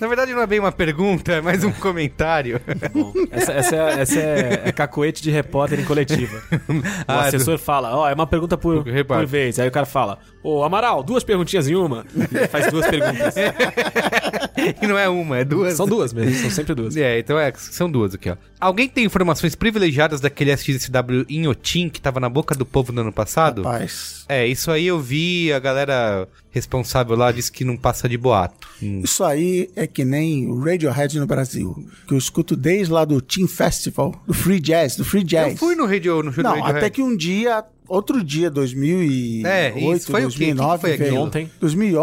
Na 0.00 0.06
verdade, 0.06 0.32
não 0.32 0.40
é 0.40 0.46
bem 0.46 0.58
uma 0.58 0.72
pergunta, 0.72 1.32
é 1.32 1.40
mais 1.40 1.62
um 1.62 1.70
comentário. 1.72 2.58
Bom, 2.92 3.12
essa, 3.30 3.52
essa 3.52 3.76
é, 3.76 4.00
essa 4.00 4.18
é, 4.18 4.62
é 4.66 4.72
cacoete 4.72 5.22
de 5.22 5.30
repórter 5.30 5.78
em 5.80 5.84
coletiva. 5.84 6.42
O 6.68 6.82
Ah, 7.06 7.26
assessor 7.26 7.58
fala, 7.58 7.94
ó, 7.94 8.08
é 8.08 8.14
uma 8.14 8.26
pergunta 8.26 8.56
por, 8.56 8.82
Por 8.84 9.26
vez. 9.26 9.58
Aí 9.58 9.68
o 9.68 9.70
cara 9.70 9.84
fala, 9.84 10.18
ô 10.42 10.62
Amaral, 10.64 11.02
duas 11.02 11.22
perguntinhas 11.22 11.68
em 11.68 11.74
uma. 11.74 12.06
E 12.16 12.48
faz 12.48 12.70
duas 12.70 12.86
perguntas. 12.86 13.34
e 14.80 14.86
não 14.86 14.98
é 14.98 15.08
uma, 15.08 15.38
é 15.38 15.44
duas. 15.44 15.74
São 15.74 15.86
duas 15.86 16.12
mesmo, 16.12 16.34
são 16.40 16.50
sempre 16.50 16.74
duas. 16.74 16.96
É, 16.96 17.18
então 17.18 17.38
é, 17.38 17.52
são 17.56 17.90
duas 17.90 18.14
aqui, 18.14 18.30
ó. 18.30 18.36
Alguém 18.60 18.88
tem 18.88 19.04
informações 19.04 19.54
privilegiadas 19.54 20.20
daquele 20.20 20.50
SXSW 20.56 21.26
Inhotim 21.28 21.88
que 21.90 22.00
tava 22.00 22.18
na 22.18 22.28
boca 22.28 22.54
do 22.54 22.64
povo 22.64 22.92
no 22.92 23.02
ano 23.02 23.12
passado? 23.12 23.62
Rapaz. 23.62 24.24
É, 24.28 24.46
isso 24.46 24.70
aí 24.70 24.86
eu 24.86 24.98
vi, 24.98 25.52
a 25.52 25.58
galera 25.58 26.26
responsável 26.54 27.16
lá 27.16 27.32
disse 27.32 27.50
que 27.50 27.64
não 27.64 27.76
passa 27.76 28.08
de 28.08 28.16
boato. 28.16 28.68
Hum. 28.82 29.00
Isso 29.04 29.24
aí 29.24 29.68
é 29.74 29.86
que 29.86 30.04
nem 30.04 30.46
o 30.46 30.56
Radiohead 30.58 31.18
no 31.18 31.26
Brasil, 31.26 31.74
que 32.06 32.14
eu 32.14 32.18
escuto 32.18 32.54
desde 32.54 32.92
lá 32.92 33.04
do 33.04 33.20
Team 33.20 33.48
Festival, 33.48 34.14
do 34.26 34.32
Free 34.32 34.60
Jazz, 34.60 34.96
do 34.96 35.04
Free 35.04 35.24
Jazz. 35.24 35.52
Eu 35.52 35.58
fui 35.58 35.74
no 35.74 35.84
radio, 35.84 36.22
no 36.22 36.32
show 36.32 36.42
do 36.42 36.48
Não, 36.48 36.50
Radiohead. 36.56 36.78
até 36.78 36.88
que 36.90 37.02
um 37.02 37.16
dia 37.16 37.64
outro 37.88 38.22
dia, 38.24 38.48
2008, 38.50 39.46
É, 39.46 39.78
isso. 39.78 40.10
Foi 40.10 40.24
o 40.24 40.28
quê? 40.30 40.52
2009, 40.54 40.90
Que 40.92 40.96
que 40.96 41.10
foi? 41.10 41.18
Ontem. 41.18 41.50
2000 41.60 42.00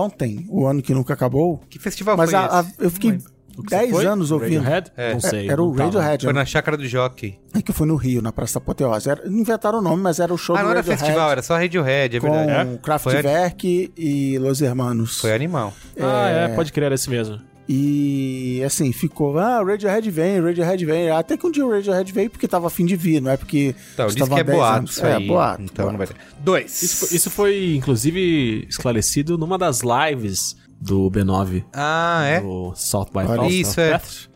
o 0.49 0.67
ano 0.67 0.81
que 0.81 0.93
nunca 0.93 1.13
acabou. 1.13 1.59
Que 1.69 1.79
festival 1.79 2.17
Mas 2.17 2.29
foi 2.29 2.39
a- 2.39 2.59
a- 2.59 2.61
esse? 2.61 2.73
eu 2.77 2.91
fiquei 2.91 3.11
O 3.11 3.17
10 3.57 3.91
foi? 3.91 4.05
anos 4.05 4.31
ouvindo. 4.31 4.61
Radiohead? 4.61 4.91
É. 4.95 5.13
Não 5.13 5.19
sei. 5.19 5.49
Era 5.49 5.61
o 5.61 5.73
não. 5.73 5.83
Radiohead. 5.85 6.23
Foi 6.23 6.33
na 6.33 6.45
Chácara 6.45 6.77
do 6.77 6.87
Jockey. 6.87 7.39
É 7.53 7.61
que 7.61 7.73
foi 7.73 7.87
no 7.87 7.95
Rio, 7.95 8.21
na 8.21 8.31
Praça 8.31 8.59
Apoteose. 8.59 9.09
Era, 9.09 9.29
não 9.29 9.39
inventaram 9.39 9.79
o 9.79 9.81
nome, 9.81 10.01
mas 10.01 10.19
era 10.19 10.33
o 10.33 10.37
show 10.37 10.55
Ah, 10.55 10.59
do 10.59 10.63
não 10.65 10.71
era 10.71 10.79
Radiohead 10.79 11.01
festival, 11.03 11.31
era 11.31 11.41
só 11.41 11.55
Radiohead, 11.55 12.17
é 12.17 12.19
com 12.19 12.31
verdade. 12.31 12.79
Kraftwerk 12.81 13.93
e 13.97 14.37
Los 14.39 14.61
Hermanos. 14.61 15.19
Foi 15.19 15.33
animal. 15.33 15.73
Ah, 15.99 16.29
é, 16.29 16.47
pode 16.49 16.71
crer, 16.71 16.85
era 16.85 16.95
esse 16.95 17.09
mesmo. 17.09 17.39
E 17.73 18.61
assim, 18.65 18.91
ficou, 18.91 19.37
ah, 19.39 19.61
o 19.61 19.65
Radiohead 19.65 20.09
vem, 20.11 20.39
o 20.41 20.45
Radiohead 20.45 20.85
vem. 20.85 21.09
Até 21.09 21.37
que 21.37 21.47
um 21.47 21.51
dia 21.51 21.65
o 21.65 21.71
Radiohead 21.71 22.11
veio 22.11 22.29
porque 22.29 22.47
tava 22.47 22.67
afim 22.67 22.85
de 22.85 22.95
vir, 22.97 23.21
não 23.21 23.31
é 23.31 23.37
porque. 23.37 23.75
Então, 23.93 24.05
eles 24.07 24.15
diz 24.15 24.27
que 24.27 24.33
é 24.33 24.39
há 24.39 24.43
10 24.43 24.57
boato 24.57 24.91
isso 24.91 25.05
é, 25.05 25.15
aí. 25.15 25.27
boato. 25.27 25.61
Então 25.63 25.85
não 25.89 25.97
vai 25.97 26.07
boato. 26.07 26.19
ter. 26.19 26.35
Dois. 26.43 26.81
Isso, 26.81 27.15
isso 27.15 27.29
foi, 27.29 27.75
inclusive, 27.75 28.65
esclarecido 28.67 29.37
numa 29.37 29.57
das 29.57 29.81
lives 29.81 30.57
do 30.81 31.09
B9, 31.11 31.63
Ah, 31.71 32.23
é? 32.25 32.41
do 32.41 32.73
South 32.75 33.05
by 33.13 33.19
Olha, 33.19 33.27
Southwest 33.27 33.59
isso, 33.59 33.79
é. 33.79 33.99
Fest, 33.99 34.29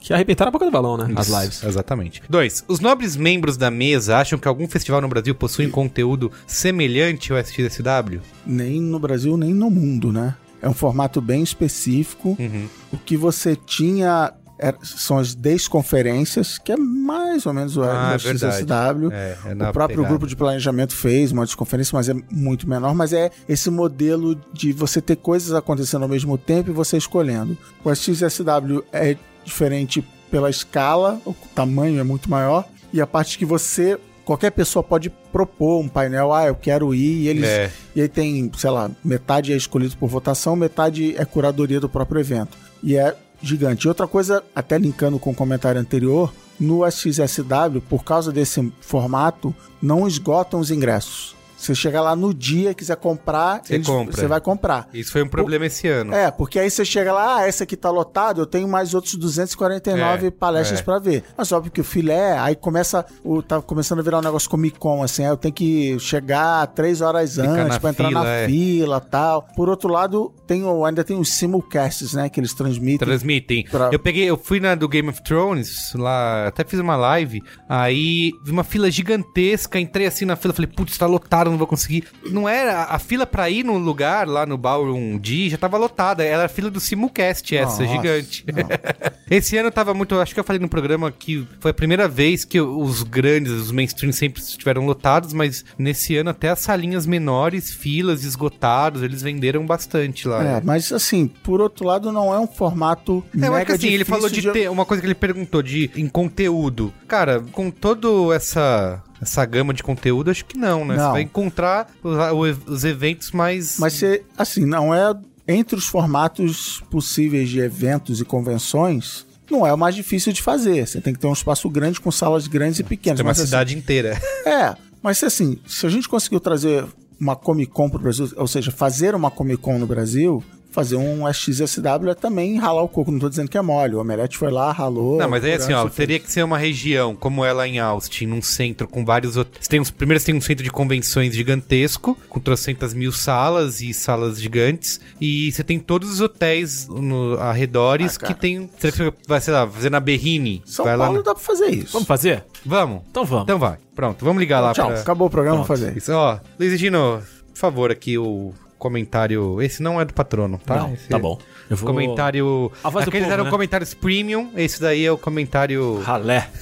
Que 0.00 0.12
arrebentaram 0.12 0.48
a 0.48 0.52
boca 0.52 0.64
do 0.64 0.70
balão, 0.72 0.96
né? 0.96 1.12
As 1.14 1.28
Isso, 1.28 1.38
lives. 1.40 1.62
Exatamente. 1.62 2.22
Dois. 2.28 2.64
Os 2.66 2.80
nobres 2.80 3.14
membros 3.14 3.56
da 3.56 3.70
mesa 3.70 4.16
acham 4.16 4.36
que 4.38 4.48
algum 4.48 4.66
festival 4.66 5.00
no 5.00 5.06
Brasil 5.08 5.32
possui 5.34 5.68
conteúdo 5.68 6.32
semelhante 6.46 7.32
ao 7.32 7.38
SXSW? 7.38 8.20
Nem 8.44 8.80
no 8.80 8.98
Brasil, 8.98 9.36
nem 9.36 9.54
no 9.54 9.70
mundo, 9.70 10.12
né? 10.12 10.34
É 10.62 10.68
um 10.68 10.74
formato 10.74 11.20
bem 11.20 11.42
específico. 11.42 12.36
Uhum. 12.38 12.66
O 12.92 12.98
que 12.98 13.16
você 13.16 13.54
tinha 13.54 14.32
era- 14.60 14.76
são 14.82 15.18
as 15.18 15.34
desconferências, 15.34 16.58
que 16.58 16.72
é 16.72 16.76
mais 16.76 17.46
ou 17.46 17.52
menos 17.52 17.76
o 17.76 17.82
Ah, 17.82 18.12
é 18.12 18.16
SXSW. 18.16 19.10
É, 19.12 19.36
é 19.46 19.52
O 19.52 19.72
próprio 19.72 19.88
pegada. 19.96 20.08
grupo 20.08 20.26
de 20.26 20.36
planejamento 20.36 20.94
fez 20.94 21.32
uma 21.32 21.44
desconferência, 21.44 21.96
mas 21.96 22.08
é 22.08 22.14
muito 22.30 22.68
menor. 22.68 22.94
Mas 22.94 23.12
é 23.12 23.30
esse 23.48 23.70
modelo 23.70 24.34
de 24.52 24.72
você 24.72 25.00
ter 25.00 25.16
coisas 25.16 25.52
acontecendo 25.54 26.02
ao 26.02 26.08
mesmo 26.08 26.36
tempo 26.38 26.70
e 26.70 26.72
você 26.72 26.96
escolhendo. 26.96 27.56
O 27.84 27.90
SXSW 27.90 28.84
é 28.92 29.16
diferente 29.44 30.06
pela 30.30 30.50
escala, 30.50 31.20
o 31.24 31.34
tamanho 31.54 31.98
é 31.98 32.04
muito 32.04 32.30
maior. 32.30 32.64
E 32.92 33.00
a 33.00 33.06
parte 33.06 33.38
que 33.38 33.44
você. 33.44 33.98
Qualquer 34.30 34.52
pessoa 34.52 34.80
pode 34.80 35.10
propor 35.10 35.80
um 35.80 35.88
painel, 35.88 36.32
ah, 36.32 36.46
eu 36.46 36.54
quero 36.54 36.94
ir, 36.94 37.22
e 37.22 37.26
eles. 37.26 37.48
É. 37.48 37.68
E 37.96 38.02
aí 38.02 38.08
tem, 38.08 38.48
sei 38.56 38.70
lá, 38.70 38.88
metade 39.02 39.52
é 39.52 39.56
escolhido 39.56 39.96
por 39.96 40.08
votação, 40.08 40.54
metade 40.54 41.16
é 41.18 41.24
curadoria 41.24 41.80
do 41.80 41.88
próprio 41.88 42.20
evento. 42.20 42.56
E 42.80 42.96
é 42.96 43.16
gigante. 43.42 43.86
E 43.86 43.88
outra 43.88 44.06
coisa, 44.06 44.40
até 44.54 44.78
linkando 44.78 45.18
com 45.18 45.30
o 45.30 45.34
comentário 45.34 45.80
anterior, 45.80 46.32
no 46.60 46.86
SXSW, 46.86 47.80
por 47.88 48.04
causa 48.04 48.30
desse 48.30 48.72
formato, 48.80 49.52
não 49.82 50.06
esgotam 50.06 50.60
os 50.60 50.70
ingressos. 50.70 51.34
Você 51.60 51.74
chega 51.74 52.00
lá 52.00 52.16
no 52.16 52.32
dia, 52.32 52.72
quiser 52.74 52.96
comprar, 52.96 53.60
Você 53.64 53.78
compra. 53.80 54.16
você 54.16 54.26
vai 54.26 54.40
comprar. 54.40 54.88
Isso 54.94 55.12
foi 55.12 55.22
um 55.22 55.28
problema 55.28 55.66
esse 55.66 55.86
ano. 55.88 56.14
É, 56.14 56.30
porque 56.30 56.58
aí 56.58 56.70
você 56.70 56.84
chega 56.84 57.12
lá, 57.12 57.36
ah, 57.40 57.48
esse 57.48 57.62
aqui 57.62 57.76
tá 57.76 57.90
lotado, 57.90 58.40
eu 58.40 58.46
tenho 58.46 58.66
mais 58.66 58.94
outros 58.94 59.14
249 59.14 60.26
É, 60.26 60.30
palestras 60.30 60.80
é. 60.80 60.82
pra 60.82 60.98
ver. 60.98 61.22
Mas 61.36 61.52
óbvio 61.52 61.70
que 61.70 61.80
o 61.80 61.84
filé, 61.84 62.38
aí 62.38 62.54
começa, 62.56 63.04
o, 63.24 63.42
tá 63.42 63.60
começando 63.60 63.98
a 63.98 64.02
virar 64.02 64.18
um 64.18 64.22
negócio 64.22 64.48
Comic 64.48 64.78
Con, 64.78 65.02
assim, 65.02 65.22
aí 65.24 65.28
eu 65.30 65.36
tenho 65.36 65.52
que 65.54 65.98
chegar 65.98 66.66
três 66.68 67.00
horas 67.00 67.34
Ficar 67.36 67.48
antes 67.48 67.74
na 67.74 67.80
pra 67.80 67.90
entrar 67.90 68.10
na 68.10 68.26
é. 68.26 68.46
fila 68.46 69.00
tal. 69.00 69.42
Por 69.54 69.68
outro 69.68 69.90
lado, 69.90 70.32
tem, 70.46 70.62
ainda 70.86 71.04
tem 71.04 71.18
os 71.18 71.32
simulcasts, 71.32 72.14
né, 72.14 72.28
que 72.28 72.40
eles 72.40 72.54
transmitem. 72.54 72.98
Transmitem. 73.06 73.64
Pra- 73.70 73.90
Eu 73.92 73.98
peguei, 73.98 74.24
eu 74.24 74.36
fui 74.38 74.60
na 74.60 74.74
do 74.74 74.88
Game 74.88 75.08
of 75.08 75.22
Thrones, 75.22 75.92
lá, 75.94 76.46
até 76.46 76.64
fiz 76.64 76.80
uma 76.80 76.96
live, 76.96 77.42
aí 77.68 78.32
vi 78.42 78.50
uma 78.50 78.64
fila 78.64 78.90
gigantesca, 78.90 79.78
entrei 79.78 80.06
assim 80.06 80.24
na 80.24 80.36
fila, 80.36 80.54
falei, 80.54 80.70
putz, 80.74 80.96
tá 80.96 81.06
lotado, 81.06 81.49
não 81.50 81.58
vou 81.58 81.66
conseguir. 81.66 82.04
Não 82.26 82.48
era, 82.48 82.84
a 82.84 82.98
fila 82.98 83.26
pra 83.26 83.50
ir 83.50 83.64
no 83.64 83.78
lugar, 83.78 84.26
lá 84.26 84.46
no 84.46 84.56
Ballroom 84.56 85.18
D, 85.18 85.50
já 85.50 85.56
tava 85.56 85.76
lotada, 85.76 86.24
era 86.24 86.44
a 86.44 86.48
fila 86.48 86.70
do 86.70 86.80
Simulcast 86.80 87.56
essa, 87.56 87.82
Nossa, 87.82 87.86
gigante. 87.86 88.44
Esse 89.30 89.56
ano 89.56 89.70
tava 89.70 89.94
muito, 89.94 90.16
acho 90.16 90.34
que 90.34 90.40
eu 90.40 90.44
falei 90.44 90.60
no 90.60 90.68
programa 90.68 91.12
que 91.12 91.46
foi 91.60 91.70
a 91.70 91.74
primeira 91.74 92.08
vez 92.08 92.44
que 92.44 92.60
os 92.60 93.04
grandes, 93.04 93.52
os 93.52 93.70
mainstream 93.70 94.12
sempre 94.12 94.42
estiveram 94.42 94.84
lotados, 94.84 95.32
mas 95.32 95.64
nesse 95.78 96.16
ano 96.16 96.30
até 96.30 96.48
as 96.48 96.58
salinhas 96.58 97.06
menores, 97.06 97.72
filas 97.72 98.24
esgotados, 98.24 99.02
eles 99.02 99.22
venderam 99.22 99.64
bastante 99.64 100.26
lá. 100.26 100.42
É, 100.44 100.60
mas 100.60 100.92
assim, 100.92 101.28
por 101.28 101.60
outro 101.60 101.86
lado, 101.86 102.10
não 102.10 102.34
é 102.34 102.40
um 102.40 102.46
formato 102.46 103.24
É, 103.34 103.38
eu 103.38 103.42
acho 103.42 103.52
mega 103.52 103.64
que 103.66 103.72
assim, 103.86 103.94
ele 103.94 104.04
falou 104.04 104.28
de, 104.28 104.50
ter 104.50 104.68
uma 104.68 104.84
coisa 104.84 105.00
que 105.00 105.06
ele 105.06 105.14
perguntou 105.14 105.62
de 105.62 105.90
em 105.94 106.08
conteúdo. 106.08 106.92
Cara, 107.06 107.40
com 107.52 107.70
todo 107.70 108.32
essa 108.32 109.02
essa 109.20 109.44
gama 109.44 109.74
de 109.74 109.82
conteúdo, 109.82 110.30
acho 110.30 110.44
que 110.44 110.56
não, 110.56 110.84
né? 110.84 110.94
Você 110.96 111.02
Não. 111.02 111.12
vai 111.12 111.22
encontrar 111.22 111.88
os, 112.02 112.16
o- 112.16 112.72
os 112.72 112.84
eventos 112.84 113.30
mais 113.32 113.78
Mas 113.78 113.94
você, 113.94 114.22
assim, 114.38 114.64
não 114.64 114.94
é 114.94 115.14
entre 115.48 115.76
os 115.76 115.86
formatos 115.86 116.82
possíveis 116.90 117.48
de 117.48 117.60
eventos 117.60 118.20
e 118.20 118.24
convenções, 118.24 119.26
não 119.50 119.66
é 119.66 119.72
o 119.74 119.78
mais 119.78 119.94
difícil 119.94 120.32
de 120.32 120.40
fazer. 120.42 120.86
Você 120.86 121.00
tem 121.00 121.12
que 121.12 121.18
ter 121.18 121.26
um 121.26 121.32
espaço 121.32 121.68
grande 121.68 122.00
com 122.00 122.10
salas 122.10 122.46
grandes 122.46 122.78
e 122.78 122.84
pequenas. 122.84 123.16
tem 123.18 123.24
uma 123.24 123.30
mas, 123.30 123.38
assim, 123.38 123.46
cidade 123.46 123.76
inteira. 123.76 124.20
É, 124.46 124.76
mas 125.02 125.22
assim, 125.24 125.58
se 125.66 125.84
a 125.86 125.88
gente 125.90 126.08
conseguiu 126.08 126.38
trazer 126.40 126.84
uma 127.18 127.34
Comic 127.36 127.72
Con 127.72 127.90
pro 127.90 127.98
Brasil, 127.98 128.30
ou 128.36 128.46
seja, 128.46 128.70
fazer 128.70 129.14
uma 129.14 129.30
Comic 129.30 129.60
Con 129.60 129.78
no 129.78 129.86
Brasil, 129.86 130.42
fazer 130.70 130.96
um 130.96 131.26
SXSW 131.28 132.10
é 132.10 132.14
também 132.14 132.58
ralar 132.58 132.82
o 132.82 132.88
coco. 132.88 133.10
Não 133.10 133.18
tô 133.18 133.28
dizendo 133.28 133.48
que 133.50 133.58
é 133.58 133.62
mole. 133.62 133.94
O 133.94 134.00
Omelete 134.00 134.36
foi 134.38 134.50
lá, 134.50 134.70
ralou. 134.72 135.18
Não, 135.18 135.28
mas 135.28 135.44
aí 135.44 135.54
assim, 135.54 135.72
ó, 135.72 135.88
teria 135.88 136.18
que 136.18 136.30
ser 136.30 136.42
uma 136.42 136.58
região 136.58 137.14
como 137.14 137.44
ela 137.44 137.66
em 137.66 137.78
Austin, 137.78 138.26
num 138.26 138.40
centro 138.42 138.86
com 138.88 139.04
vários 139.04 139.36
outros. 139.36 139.66
Tem 139.68 139.80
uns, 139.80 139.90
primeiro 139.90 140.20
você 140.20 140.26
tem 140.26 140.34
um 140.34 140.40
centro 140.40 140.62
de 140.64 140.70
convenções 140.70 141.34
gigantesco, 141.34 142.16
com 142.28 142.40
trocentas 142.40 142.94
mil 142.94 143.12
salas 143.12 143.80
e 143.80 143.92
salas 143.92 144.40
gigantes. 144.40 145.00
E 145.20 145.50
você 145.52 145.62
tem 145.64 145.78
todos 145.78 146.10
os 146.10 146.20
hotéis 146.20 146.86
no 146.88 147.34
arredores 147.38 148.16
Ah, 148.20 148.26
que 148.26 148.34
tem. 148.34 148.68
Será 148.78 148.92
que 148.92 148.98
você 148.98 149.12
vai, 149.26 149.40
sei 149.40 149.52
lá, 149.54 149.66
fazer 149.66 149.90
na 149.90 150.00
Berrini? 150.00 150.62
São 150.64 150.84
vai 150.84 150.96
Paulo 150.96 151.16
lá. 151.18 151.22
dá 151.22 151.34
pra 151.34 151.42
fazer 151.42 151.66
isso. 151.70 151.92
Vamos 151.92 152.06
fazer? 152.08 152.36
na- 152.36 152.42
Vamos. 152.64 153.02
Então 153.10 153.24
vamos. 153.24 153.44
Então 153.44 153.58
vai. 153.58 153.78
Pronto, 153.94 154.24
vamos 154.24 154.40
ligar 154.40 154.60
lá 154.60 154.72
Tchau, 154.72 154.86
pra. 154.88 155.00
acabou 155.00 155.26
o 155.26 155.30
programa, 155.30 155.56
vamos 155.56 155.68
fazer. 155.68 155.96
Isso, 155.96 156.12
ó, 156.12 156.38
Luiz 156.58 156.78
Gino, 156.78 157.22
por 157.52 157.58
favor, 157.58 157.90
aqui 157.90 158.16
o 158.16 158.52
comentário. 158.80 159.62
Esse 159.62 159.80
não 159.82 160.00
é 160.00 160.04
do 160.04 160.12
patrono, 160.12 160.58
tá? 160.64 160.76
Não, 160.76 160.94
Esse 160.94 161.08
tá 161.08 161.18
bom. 161.18 161.38
Eu 161.68 161.76
vou... 161.76 161.86
Comentário. 161.86 162.72
A 162.82 162.90
voz 162.90 163.06
Aqueles 163.06 163.26
povo, 163.26 163.32
eram 163.34 163.44
né? 163.44 163.50
comentários 163.50 163.94
premium, 163.94 164.50
esse 164.56 164.80
daí 164.80 165.04
é 165.06 165.12
o 165.12 165.16
comentário 165.18 166.00
Ralé. 166.00 166.48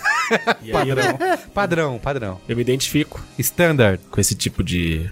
E 0.62 0.76
aí 0.76 0.90
eu, 0.90 0.96
padrão, 1.54 1.98
padrão. 1.98 2.38
eu 2.46 2.54
me 2.54 2.60
identifico 2.60 3.18
Standard. 3.38 3.98
com 4.10 4.20
esse 4.20 4.34
tipo 4.34 4.62
de 4.62 5.10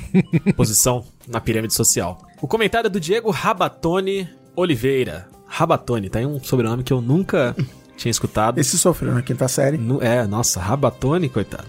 posição 0.56 1.04
na 1.28 1.40
pirâmide 1.40 1.72
social. 1.72 2.20
O 2.42 2.48
comentário 2.48 2.88
é 2.88 2.90
do 2.90 2.98
Diego 2.98 3.30
Rabatone 3.30 4.28
Oliveira. 4.56 5.28
Rabatone, 5.46 6.10
tá 6.10 6.18
aí 6.18 6.26
um 6.26 6.42
sobrenome 6.42 6.82
que 6.82 6.92
eu 6.92 7.00
nunca 7.00 7.54
tinha 7.96 8.10
escutado. 8.10 8.58
Esse 8.58 8.76
sofreu 8.76 9.14
na 9.14 9.22
quinta 9.22 9.46
série. 9.46 9.76
Nu- 9.78 10.02
É, 10.02 10.26
nossa, 10.26 10.58
Rabatone, 10.60 11.28
coitado. 11.28 11.68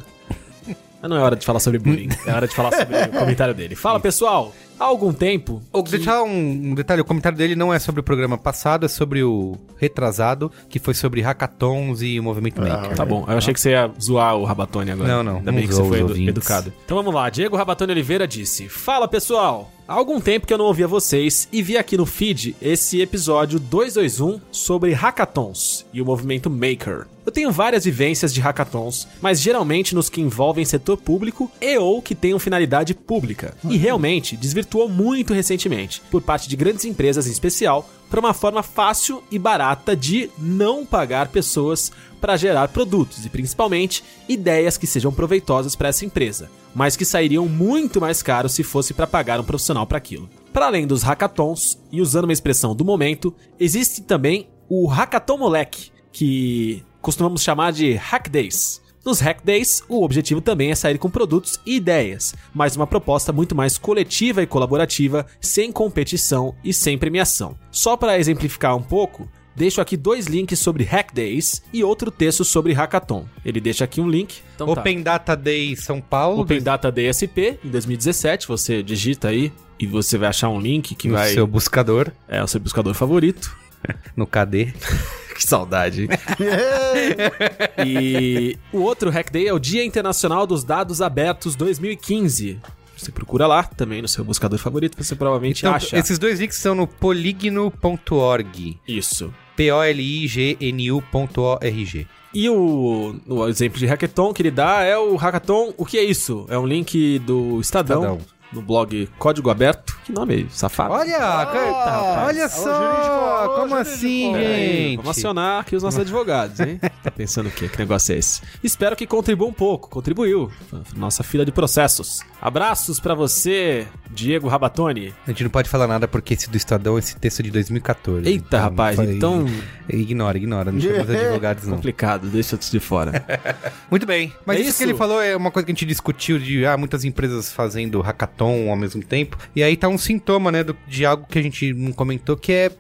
Mas 1.00 1.12
não 1.12 1.17
é 1.17 1.22
hora 1.22 1.36
de 1.36 1.46
falar 1.46 1.60
sobre 1.60 1.77
bullying, 1.77 2.10
é 2.25 2.34
hora 2.34 2.48
de 2.48 2.56
falar 2.56 2.72
sobre 2.75 2.96
o 2.96 3.10
comentário 3.20 3.53
dele. 3.53 3.75
Fala 3.75 4.00
pessoal, 4.00 4.51
há 4.80 4.84
algum 4.86 5.12
tempo. 5.14 5.62
Oh, 5.72 5.82
deixar 5.82 6.24
um, 6.24 6.30
um 6.72 6.76
detalhe, 6.76 7.02
o 7.02 7.06
comentário 7.06 7.38
dele 7.38 7.56
não 7.56 7.74
é 7.74 7.80
sobre 7.80 8.02
o 8.02 8.04
programa 8.04 8.38
passado, 8.38 8.86
é 8.86 8.90
sobre 8.90 9.24
o 9.24 9.58
retrasado, 9.78 10.52
que 10.70 10.80
foi 10.80 10.94
sobre 10.94 11.22
hackathons 11.22 12.02
e 12.02 12.20
o 12.20 12.24
movimento 12.24 12.62
maker. 12.62 12.96
Tá 12.96 13.06
bom, 13.06 13.26
eu 13.28 13.38
achei 13.38 13.54
que 13.54 13.60
você 13.60 13.72
ia 13.72 13.92
zoar 14.02 14.36
o 14.36 14.44
Rabatone 14.46 14.92
agora. 14.92 15.08
Não, 15.08 15.24
não, 15.24 15.38
Ainda 15.38 15.52
bem 15.52 15.68
que 15.68 15.74
você 15.74 15.84
foi 15.84 16.00
edu- 16.00 16.10
ouvintes. 16.10 16.30
educado. 16.30 16.74
Então 16.86 16.98
vamos 16.98 17.14
lá, 17.14 17.30
Diego 17.30 17.56
Rabatone 17.56 17.92
Oliveira 17.92 18.28
disse: 18.28 18.68
Fala 18.70 19.08
pessoal, 19.08 19.72
há 19.88 19.94
algum 19.94 20.20
tempo 20.20 20.46
que 20.48 20.54
eu 20.54 20.58
não 20.58 20.66
ouvia 20.66 20.88
vocês 20.88 21.48
e 21.52 21.62
vi 21.62 21.78
aqui 21.78 21.98
no 21.98 22.06
feed 22.06 22.56
esse 22.62 23.02
episódio 23.02 23.60
221 23.60 24.40
sobre 24.52 24.94
hackathons 24.94 25.86
e 25.94 26.02
o 26.02 26.06
movimento 26.06 26.50
Maker. 26.50 27.06
Eu 27.26 27.32
tenho 27.32 27.52
várias 27.52 27.84
vivências 27.84 28.34
de 28.34 28.40
hackathons, 28.40 29.06
mas 29.22 29.42
geralmente 29.42 29.94
nos 29.94 30.10
que 30.10 30.22
envolvem 30.22 30.64
setor 30.64 30.96
público 30.96 31.52
e 31.60 31.78
ou 31.78 32.02
que 32.02 32.16
tenham 32.16 32.40
finalidade 32.40 32.94
pública. 32.94 33.54
E 33.70 33.76
realmente 33.76 34.38
desvirtuou 34.68 34.90
muito 34.90 35.34
recentemente, 35.34 36.02
por 36.12 36.22
parte 36.22 36.50
de 36.50 36.56
grandes 36.56 36.84
empresas 36.86 37.28
em 37.28 37.32
especial, 37.32 37.90
para 38.10 38.20
uma 38.20 38.34
forma 38.34 38.62
fácil 38.62 39.24
e 39.32 39.40
barata 39.40 39.96
de 39.96 40.30
não 40.38 40.86
pagar 40.86 41.30
pessoas 41.30 41.92
para 42.20 42.38
gerar 42.38 42.68
produtos 42.70 43.26
e 43.26 43.30
principalmente 43.30 44.04
ideias 44.28 44.78
que 44.78 44.88
sejam 44.88 45.12
proveitosas 45.12 45.76
para 45.76 45.90
essa 45.90 46.06
empresa, 46.06 46.50
mas 46.76 46.96
que 46.96 47.06
sairiam 47.06 47.48
muito 47.48 48.00
mais 48.00 48.22
caros 48.22 48.54
se 48.54 48.64
fosse 48.64 48.94
para 48.94 49.08
pagar 49.08 49.40
um 49.40 49.44
profissional 49.44 49.88
para 49.88 49.98
aquilo. 49.98 50.30
Para 50.54 50.68
além 50.68 50.88
dos 50.88 51.04
hackathons, 51.04 51.78
e 51.92 52.02
usando 52.02 52.26
uma 52.26 52.34
expressão 52.34 52.76
do 52.76 52.86
momento, 52.86 53.34
existe 53.60 54.02
também 54.02 54.50
o 54.70 54.88
Hackathon 54.88 55.38
Moleque, 55.38 55.92
que 56.12 56.84
costumamos 57.02 57.44
chamar 57.44 57.72
de 57.72 57.94
Hack 57.94 58.30
Days. 58.30 58.82
Nos 59.08 59.22
Hack 59.22 59.40
Days, 59.42 59.82
o 59.88 60.04
objetivo 60.04 60.42
também 60.42 60.70
é 60.70 60.76
sair 60.76 60.98
com 60.98 61.10
produtos 61.10 61.62
e 61.66 61.78
ideias, 61.78 62.36
mas 62.54 62.76
uma 62.76 62.86
proposta 62.86 63.32
muito 63.32 63.56
mais 63.56 63.78
coletiva 63.78 64.44
e 64.44 64.46
colaborativa, 64.46 65.26
sem 65.40 65.72
competição 65.72 66.54
e 66.62 66.74
sem 66.74 66.98
premiação. 66.98 67.58
Só 67.72 67.96
para 67.96 68.20
exemplificar 68.20 68.76
um 68.76 68.82
pouco, 68.84 69.26
deixo 69.56 69.80
aqui 69.80 69.96
dois 69.96 70.26
links 70.26 70.60
sobre 70.60 70.84
Hack 70.84 71.14
Days 71.14 71.64
e 71.72 71.86
outro 71.86 72.12
texto 72.12 72.44
sobre 72.44 72.74
Hackathon. 72.74 73.26
Ele 73.46 73.62
deixa 73.62 73.86
aqui 73.86 74.02
um 74.02 74.10
link. 74.10 74.42
Então 74.56 74.68
tá. 74.68 74.82
Open 74.82 75.02
Data 75.02 75.38
Day 75.38 75.78
São 75.78 76.02
Paulo. 76.02 76.42
Open 76.42 76.62
Data 76.62 76.92
Day 76.92 77.08
SP 77.08 77.56
em 77.64 77.70
2017. 77.70 78.46
Você 78.46 78.84
digita 78.84 79.30
aí 79.30 79.54
e 79.80 79.88
você 79.88 80.18
vai 80.18 80.28
achar 80.28 80.50
um 80.50 80.60
link 80.60 80.96
que 80.96 81.08
no 81.08 81.14
vai. 81.14 81.32
seu 81.32 81.48
buscador, 81.48 82.12
É 82.28 82.44
o 82.44 82.48
seu 82.48 82.60
buscador 82.60 82.94
favorito. 82.94 83.56
no 84.18 84.28
KD. 84.28 84.74
Que 85.38 85.44
saudade. 85.44 86.08
e 87.86 88.58
o 88.74 88.79
outro 88.79 89.10
Hack 89.12 89.32
Day 89.32 89.48
é 89.48 89.53
o 89.53 89.60
Dia 89.60 89.86
Internacional 89.86 90.48
dos 90.48 90.63
Dados 90.63 91.00
Abertos 91.01 91.56
2015. 91.56 92.60
Você 92.98 93.12
procura 93.12 93.46
lá 93.46 93.63
também 93.63 94.01
no 94.01 94.08
seu 94.08 94.24
buscador 94.25 94.58
favorito, 94.58 94.98
você 95.01 95.15
provavelmente 95.15 95.60
Então, 95.60 95.75
acha. 95.75 95.96
esses 95.98 96.17
dois 96.17 96.39
links 96.39 96.58
são 96.58 96.74
no 96.74 96.88
poligno.org. 96.88 98.79
Isso. 98.88 99.32
P-O-L-I-G-N-U.org. 99.56 102.08
E 102.34 102.50
o, 102.50 103.15
o 103.27 103.48
exemplo 103.48 103.79
de 103.79 103.86
hackathon 103.86 104.34
que 104.34 104.41
ele 104.41 104.51
dá 104.51 104.82
é 104.82 104.98
o 104.98 105.15
hackathon. 105.15 105.74
O 105.77 105.86
que 105.86 105.98
é 105.98 106.03
isso? 106.03 106.46
É 106.50 106.58
um 106.58 106.65
link 106.67 107.20
do 107.20 107.60
Estadão, 107.62 108.01
Estadão. 108.17 108.37
No 108.51 108.62
blog 108.62 109.10
Código 109.20 109.50
Aberto. 109.50 109.98
Que 110.06 110.12
nome 110.12 110.48
safado. 110.50 110.94
Olha, 110.94 111.18
cara, 111.18 112.25
olha 112.27 112.48
só, 112.48 112.70
alô, 112.74 113.56
como 113.56 113.70
jurídico. 113.75 113.75
assim, 113.96 114.34
gente? 114.34 114.96
Vamos 114.98 115.18
acionar 115.18 115.62
aqui 115.62 115.75
os 115.75 115.84
nossos 115.84 116.00
advogados, 116.00 116.60
hein? 116.60 116.80
Tá 117.08 117.12
pensando 117.12 117.48
o 117.48 117.51
quê? 117.51 117.70
Que 117.70 117.77
negócio 117.80 118.13
é 118.13 118.18
esse? 118.18 118.42
Espero 118.62 118.94
que 118.96 119.08
contribua 119.08 119.48
um 119.48 119.54
pouco. 119.54 119.89
Contribuiu. 119.89 120.51
Nossa 120.96 121.24
fila 121.24 121.46
de 121.46 121.51
processos. 121.54 122.20
Abraços 122.42 123.00
pra 123.00 123.13
você, 123.16 123.88
Diego 124.12 124.48
Rabatoni. 124.50 125.13
A 125.25 125.30
gente 125.32 125.44
não 125.44 125.50
pode 125.50 125.70
falar 125.70 125.88
nada 125.88 126.06
porque 126.08 126.34
esse 126.34 126.50
do 126.50 126.58
Estadão, 126.58 126.98
esse 127.00 127.16
texto 127.16 127.39
é 127.39 127.44
de 127.44 127.51
2014. 127.51 128.27
Eita, 128.27 128.46
Então, 128.48 128.60
rapaz, 128.60 128.96
foi- 128.98 129.13
então 129.16 129.46
Ignora, 129.89 130.38
ignora, 130.38 130.70
não 130.72 130.82
chama 130.82 131.04
os 131.04 131.10
advogados 131.10 131.63
não. 131.66 131.75
complicado, 131.75 132.27
deixa 132.27 132.56
isso 132.58 132.72
de 132.72 132.80
fora. 132.80 133.25
Muito 133.89 134.06
bem, 134.06 134.34
mas 134.46 134.58
É 134.58 134.60
isso, 134.62 134.70
isso? 134.72 134.77
que 134.80 134.84
ele 134.84 134.94
falou 134.96 135.22
é 135.22 135.34
uma 135.36 135.50
coisa 135.50 135.66
que 135.66 135.72
a 135.72 135.74
gente 135.75 135.86
discutiu 135.86 136.38
de 136.38 136.66
ah, 136.66 136.75
muitas 136.77 137.06
empresas 137.06 137.51
fazendo 137.54 138.01
hackathon 138.01 138.37
ao 138.46 138.75
mesmo 138.75 139.01
tempo. 139.03 139.38
E 139.56 139.63
aí 139.63 139.75
tá 139.75 139.88
um 139.88 139.98
sintoma, 139.98 140.51
né, 140.51 140.63
do- 140.63 140.75
de 140.88 141.06
algo 141.06 141.25
que 141.29 141.39
a 141.39 141.41
gente 141.41 141.74
não 141.74 141.91
comentou, 141.91 142.38
que 142.38 142.51
é 142.51 142.72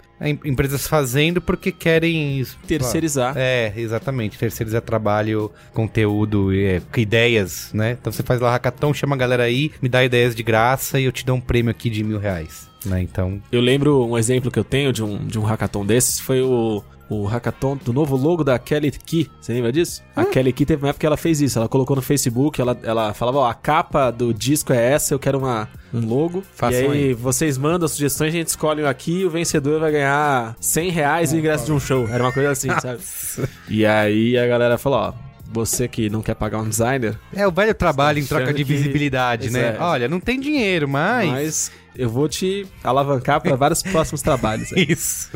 empresas 0.43 0.87
fazendo 0.87 1.39
porque 1.39 1.71
querem... 1.71 2.43
Terceirizar. 2.67 3.33
É, 3.37 3.71
exatamente. 3.75 4.37
Terceirizar 4.37 4.81
trabalho, 4.81 5.51
conteúdo, 5.73 6.51
é, 6.53 6.81
ideias, 6.97 7.71
né? 7.73 7.97
Então 7.99 8.11
você 8.11 8.23
faz 8.23 8.39
lá 8.41 8.51
hackathon, 8.51 8.93
chama 8.93 9.15
a 9.15 9.17
galera 9.19 9.43
aí, 9.43 9.71
me 9.81 9.87
dá 9.87 10.03
ideias 10.03 10.35
de 10.35 10.43
graça 10.43 10.99
e 10.99 11.05
eu 11.05 11.11
te 11.11 11.25
dou 11.25 11.35
um 11.37 11.41
prêmio 11.41 11.71
aqui 11.71 11.89
de 11.89 12.03
mil 12.03 12.19
reais. 12.19 12.67
Né? 12.85 13.01
Então, 13.01 13.41
Eu 13.51 13.59
lembro 13.61 14.05
um 14.05 14.17
exemplo 14.17 14.49
que 14.51 14.57
eu 14.59 14.63
tenho 14.63 14.93
de 14.93 15.03
um, 15.03 15.17
de 15.25 15.37
um 15.37 15.43
hackathon 15.43 15.85
desses, 15.85 16.19
foi 16.19 16.41
o, 16.41 16.83
o 17.09 17.25
hackathon 17.25 17.77
do 17.77 17.93
novo 17.93 18.15
logo 18.15 18.43
da 18.43 18.57
Kelly 18.59 18.91
Key. 18.91 19.29
Você 19.39 19.53
lembra 19.53 19.71
disso? 19.71 20.03
A 20.15 20.25
Kelly 20.25 20.53
Key 20.53 20.65
teve 20.65 20.83
uma 20.83 20.89
época 20.89 21.01
que 21.01 21.05
ela 21.05 21.17
fez 21.17 21.41
isso. 21.41 21.57
Ela 21.57 21.67
colocou 21.67 21.95
no 21.95 22.01
Facebook, 22.01 22.59
ela, 22.59 22.77
ela 22.83 23.13
falava, 23.13 23.39
ó, 23.39 23.49
a 23.49 23.53
capa 23.53 24.11
do 24.11 24.33
disco 24.33 24.73
é 24.73 24.93
essa, 24.93 25.13
eu 25.13 25.19
quero 25.19 25.37
uma, 25.37 25.69
um 25.93 26.05
logo. 26.05 26.43
Façam 26.53 26.79
e 26.79 26.85
aí, 26.85 27.03
aí. 27.09 27.13
vocês 27.13 27.57
mandam 27.57 27.87
sugestões, 27.87 28.33
a 28.33 28.37
gente 28.37 28.47
escolhe 28.47 28.83
um 28.83 28.87
aqui 28.87 29.19
e 29.19 29.25
o 29.25 29.29
vencedor 29.29 29.79
vai 29.79 29.91
ganhar 29.91 30.55
100 30.59 30.89
reais 30.89 31.33
e 31.33 31.35
o 31.35 31.39
ingresso 31.39 31.65
de 31.65 31.71
um 31.71 31.79
show. 31.79 32.07
Era 32.07 32.23
uma 32.23 32.31
coisa 32.31 32.51
assim, 32.51 32.69
sabe? 32.79 32.99
E 33.69 33.85
aí 33.85 34.37
a 34.37 34.47
galera 34.47 34.77
falou, 34.77 34.99
ó, 34.99 35.26
você 35.57 35.87
que 35.87 36.09
não 36.09 36.21
quer 36.21 36.35
pagar 36.35 36.59
um 36.59 36.69
designer, 36.69 37.17
é 37.33 37.47
o 37.47 37.51
velho 37.51 37.73
trabalho 37.73 38.19
em 38.19 38.25
troca 38.25 38.53
de 38.53 38.63
que- 38.63 38.73
visibilidade, 38.73 39.49
né? 39.49 39.75
É. 39.75 39.81
Olha, 39.81 40.07
não 40.07 40.19
tem 40.19 40.39
dinheiro, 40.39 40.87
mas... 40.87 41.29
mas 41.29 41.71
eu 41.95 42.09
vou 42.09 42.29
te 42.29 42.67
alavancar 42.83 43.41
para 43.41 43.55
vários 43.55 43.81
próximos 43.81 44.21
trabalhos. 44.21 44.71
aí. 44.71 44.85
Isso. 44.87 45.29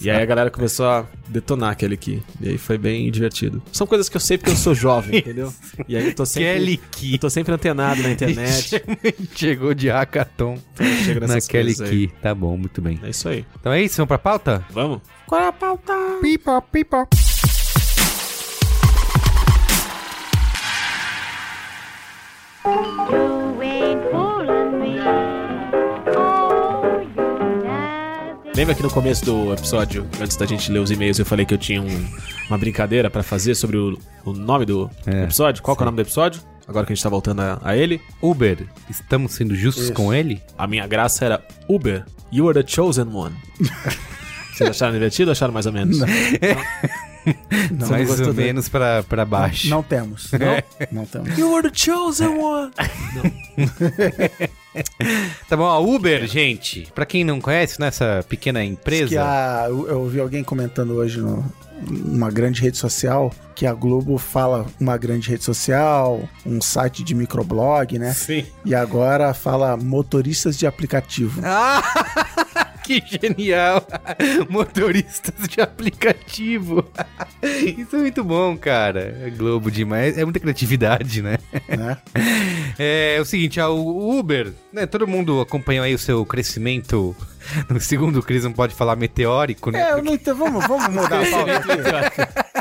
E 0.00 0.10
aí 0.10 0.20
a 0.20 0.26
galera 0.26 0.50
começou 0.50 0.86
a 0.86 1.06
detonar 1.28 1.70
aquele 1.70 1.94
aqui. 1.94 2.20
E 2.40 2.48
aí 2.48 2.58
foi 2.58 2.76
bem 2.76 3.08
divertido. 3.12 3.62
São 3.72 3.86
coisas 3.86 4.08
que 4.08 4.16
eu 4.16 4.20
sei 4.20 4.36
porque 4.36 4.50
eu 4.50 4.56
sou 4.56 4.74
jovem, 4.74 5.18
entendeu? 5.20 5.54
E 5.86 5.96
aí 5.96 6.06
eu 6.06 6.14
tô 6.14 6.26
sempre. 6.26 6.50
Kelly 6.52 7.12
Eu 7.12 7.18
tô 7.18 7.30
sempre 7.30 7.54
antenado 7.54 8.02
na 8.02 8.10
internet. 8.10 8.82
Chegou 9.36 9.72
de 9.72 9.88
hackathon 9.88 10.58
Chega 11.04 11.28
na 11.28 11.40
Kelly. 11.40 11.76
Key. 11.76 12.08
Tá 12.20 12.34
bom, 12.34 12.56
muito 12.56 12.82
bem. 12.82 12.98
É 13.04 13.10
isso 13.10 13.28
aí. 13.28 13.46
Então 13.60 13.72
é 13.72 13.80
isso, 13.80 13.96
vamos 13.98 14.08
pra 14.08 14.18
pauta? 14.18 14.64
Vamos? 14.70 15.00
Qual 15.28 15.40
é 15.40 15.46
a 15.46 15.52
pauta? 15.52 15.92
Pipa, 16.20 16.60
pipa. 16.60 17.06
Lembra 28.54 28.74
que 28.74 28.82
no 28.82 28.90
começo 28.90 29.24
do 29.24 29.52
episódio, 29.54 30.06
antes 30.20 30.36
da 30.36 30.44
gente 30.44 30.70
ler 30.70 30.80
os 30.80 30.90
e-mails, 30.90 31.18
eu 31.18 31.24
falei 31.24 31.46
que 31.46 31.54
eu 31.54 31.58
tinha 31.58 31.80
um- 31.80 32.06
uma 32.48 32.58
brincadeira 32.58 33.08
pra 33.08 33.22
fazer 33.22 33.54
sobre 33.54 33.76
o, 33.78 33.98
o 34.24 34.32
nome 34.32 34.66
do 34.66 34.90
É, 35.06 35.24
episódio? 35.24 35.62
Qual 35.62 35.76
que 35.76 35.82
é 35.82 35.84
o 35.84 35.86
nome 35.86 35.96
do 35.96 36.02
episódio? 36.02 36.42
Agora 36.68 36.84
que 36.84 36.92
a 36.92 36.94
gente 36.94 37.02
tá 37.02 37.08
voltando 37.08 37.40
a, 37.40 37.58
a 37.62 37.76
ele. 37.76 38.00
Uber, 38.20 38.58
estamos 38.88 39.32
sendo 39.32 39.54
justos 39.54 39.84
Isso. 39.84 39.92
com 39.94 40.12
ele? 40.12 40.42
A 40.58 40.66
minha 40.66 40.86
graça 40.86 41.24
era 41.24 41.42
Uber, 41.68 42.04
you 42.30 42.48
are 42.48 42.62
the 42.62 42.68
chosen 42.70 43.06
one. 43.12 43.34
Vocês 44.52 44.68
acharam 44.70 44.92
divertido 44.92 45.30
ou 45.30 45.32
acharam 45.32 45.54
mais 45.54 45.64
ou 45.66 45.72
menos? 45.72 45.98
Não, 45.98 46.06
Mais 47.88 48.08
gostou 48.08 48.28
ou 48.28 48.34
menos 48.34 48.68
pra, 48.68 49.02
pra 49.02 49.24
baixo. 49.24 49.68
não 49.68 49.82
temos. 49.82 50.30
Não? 50.32 50.62
Não 50.92 51.06
temos. 51.06 51.36
You 51.38 51.54
are 51.56 51.70
the 51.70 51.74
chosen 51.76 52.28
one. 52.28 52.70
Tá 55.48 55.56
bom, 55.56 55.64
a 55.66 55.80
Uber, 55.80 56.26
gente, 56.28 56.86
pra 56.94 57.04
quem 57.04 57.24
não 57.24 57.40
conhece, 57.40 57.80
nessa 57.80 58.24
pequena 58.28 58.60
Que 58.60 58.66
empresa... 58.66 59.20
a, 59.20 59.66
eu 59.68 59.88
eu 59.88 60.00
ouvi 60.02 60.20
alguém 60.20 60.44
comentando 60.44 60.92
hoje 60.94 61.18
no, 61.20 61.44
numa 61.88 62.30
grande 62.30 62.62
rede 62.62 62.76
social 62.78 63.32
que 63.56 63.66
a 63.66 63.74
Globo 63.74 64.16
fala 64.16 64.66
uma 64.78 64.96
grande 64.96 65.28
rede 65.28 65.42
social, 65.44 66.22
um 66.46 66.60
site 66.60 67.02
de 67.02 67.14
microblog, 67.14 67.98
né? 67.98 68.12
Sim. 68.14 68.46
E 68.64 68.74
agora 68.74 69.34
fala 69.34 69.76
motoristas 69.76 70.56
de 70.56 70.66
aplicativo. 70.66 71.40
Ah, 71.44 71.82
que 72.98 73.18
genial! 73.20 73.86
Motoristas 74.50 75.46
de 75.48 75.60
aplicativo. 75.60 76.84
Isso 77.42 77.94
é 77.94 77.98
muito 78.00 78.24
bom, 78.24 78.56
cara. 78.56 79.16
É 79.22 79.30
Globo 79.30 79.70
demais. 79.70 80.18
É 80.18 80.24
muita 80.24 80.40
criatividade, 80.40 81.22
né? 81.22 81.38
né? 81.68 81.98
É, 82.78 83.18
o 83.20 83.24
seguinte, 83.26 83.60
o 83.60 84.18
Uber, 84.18 84.54
né? 84.72 84.86
Todo 84.86 85.06
mundo 85.06 85.40
acompanhou 85.40 85.84
aí 85.84 85.94
o 85.94 85.98
seu 85.98 86.24
crescimento. 86.24 87.14
No 87.68 87.78
segundo 87.78 88.20
o 88.20 88.22
Cris 88.22 88.44
não 88.44 88.52
pode 88.52 88.74
falar 88.74 88.96
meteórico, 88.96 89.70
né? 89.70 89.82
É, 89.82 89.92
eu 89.92 90.02
não 90.02 90.14
entendo. 90.14 90.36
Vamos, 90.36 90.66
vamos 90.66 90.88
mudar 90.88 91.20
a 91.20 91.30
pauta 91.30 91.56
aqui. 91.56 92.59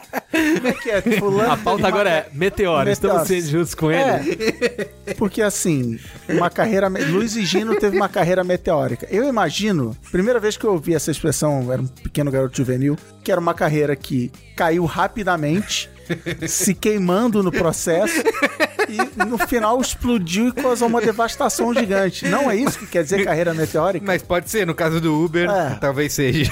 Como 0.55 0.67
é 0.67 0.71
que 0.73 0.89
é? 0.89 1.01
Fulano 1.19 1.51
A 1.51 1.57
pauta 1.57 1.87
agora 1.87 2.09
é 2.09 2.27
Meteoro. 2.33 2.89
Estamos 2.89 3.27
sendo 3.27 3.47
juntos 3.47 3.75
com 3.75 3.91
ele. 3.91 4.01
É, 5.05 5.13
porque 5.15 5.41
assim, 5.41 5.99
uma 6.27 6.49
carreira. 6.49 6.89
me- 6.89 7.03
Luiz 7.03 7.35
e 7.35 7.45
Gino 7.45 7.75
teve 7.75 7.95
uma 7.97 8.09
carreira 8.09 8.43
meteórica. 8.43 9.07
Eu 9.09 9.27
imagino, 9.27 9.95
primeira 10.11 10.39
vez 10.39 10.57
que 10.57 10.65
eu 10.65 10.71
ouvi 10.73 10.93
essa 10.95 11.11
expressão, 11.11 11.63
eu 11.63 11.71
era 11.73 11.81
um 11.81 11.87
pequeno 11.87 12.29
garoto 12.31 12.57
juvenil, 12.57 12.97
que 13.23 13.31
era 13.31 13.39
uma 13.41 13.53
carreira 13.53 13.95
que 13.95 14.31
caiu 14.55 14.85
rapidamente, 14.85 15.89
se 16.47 16.73
queimando 16.73 17.41
no 17.43 17.51
processo. 17.51 18.21
E 18.89 19.23
no 19.25 19.37
final 19.37 19.79
explodiu 19.79 20.47
e 20.47 20.51
causou 20.51 20.87
uma 20.87 20.99
devastação 20.99 21.71
gigante. 21.73 22.27
Não 22.27 22.49
é 22.49 22.55
isso 22.55 22.79
que 22.79 22.87
quer 22.87 23.03
dizer 23.03 23.23
carreira 23.23 23.53
meteórica? 23.53 24.03
Mas 24.05 24.23
pode 24.23 24.49
ser, 24.49 24.65
no 24.65 24.73
caso 24.73 24.99
do 24.99 25.23
Uber, 25.23 25.47
É. 25.47 25.75
talvez 25.79 26.11
seja. 26.13 26.49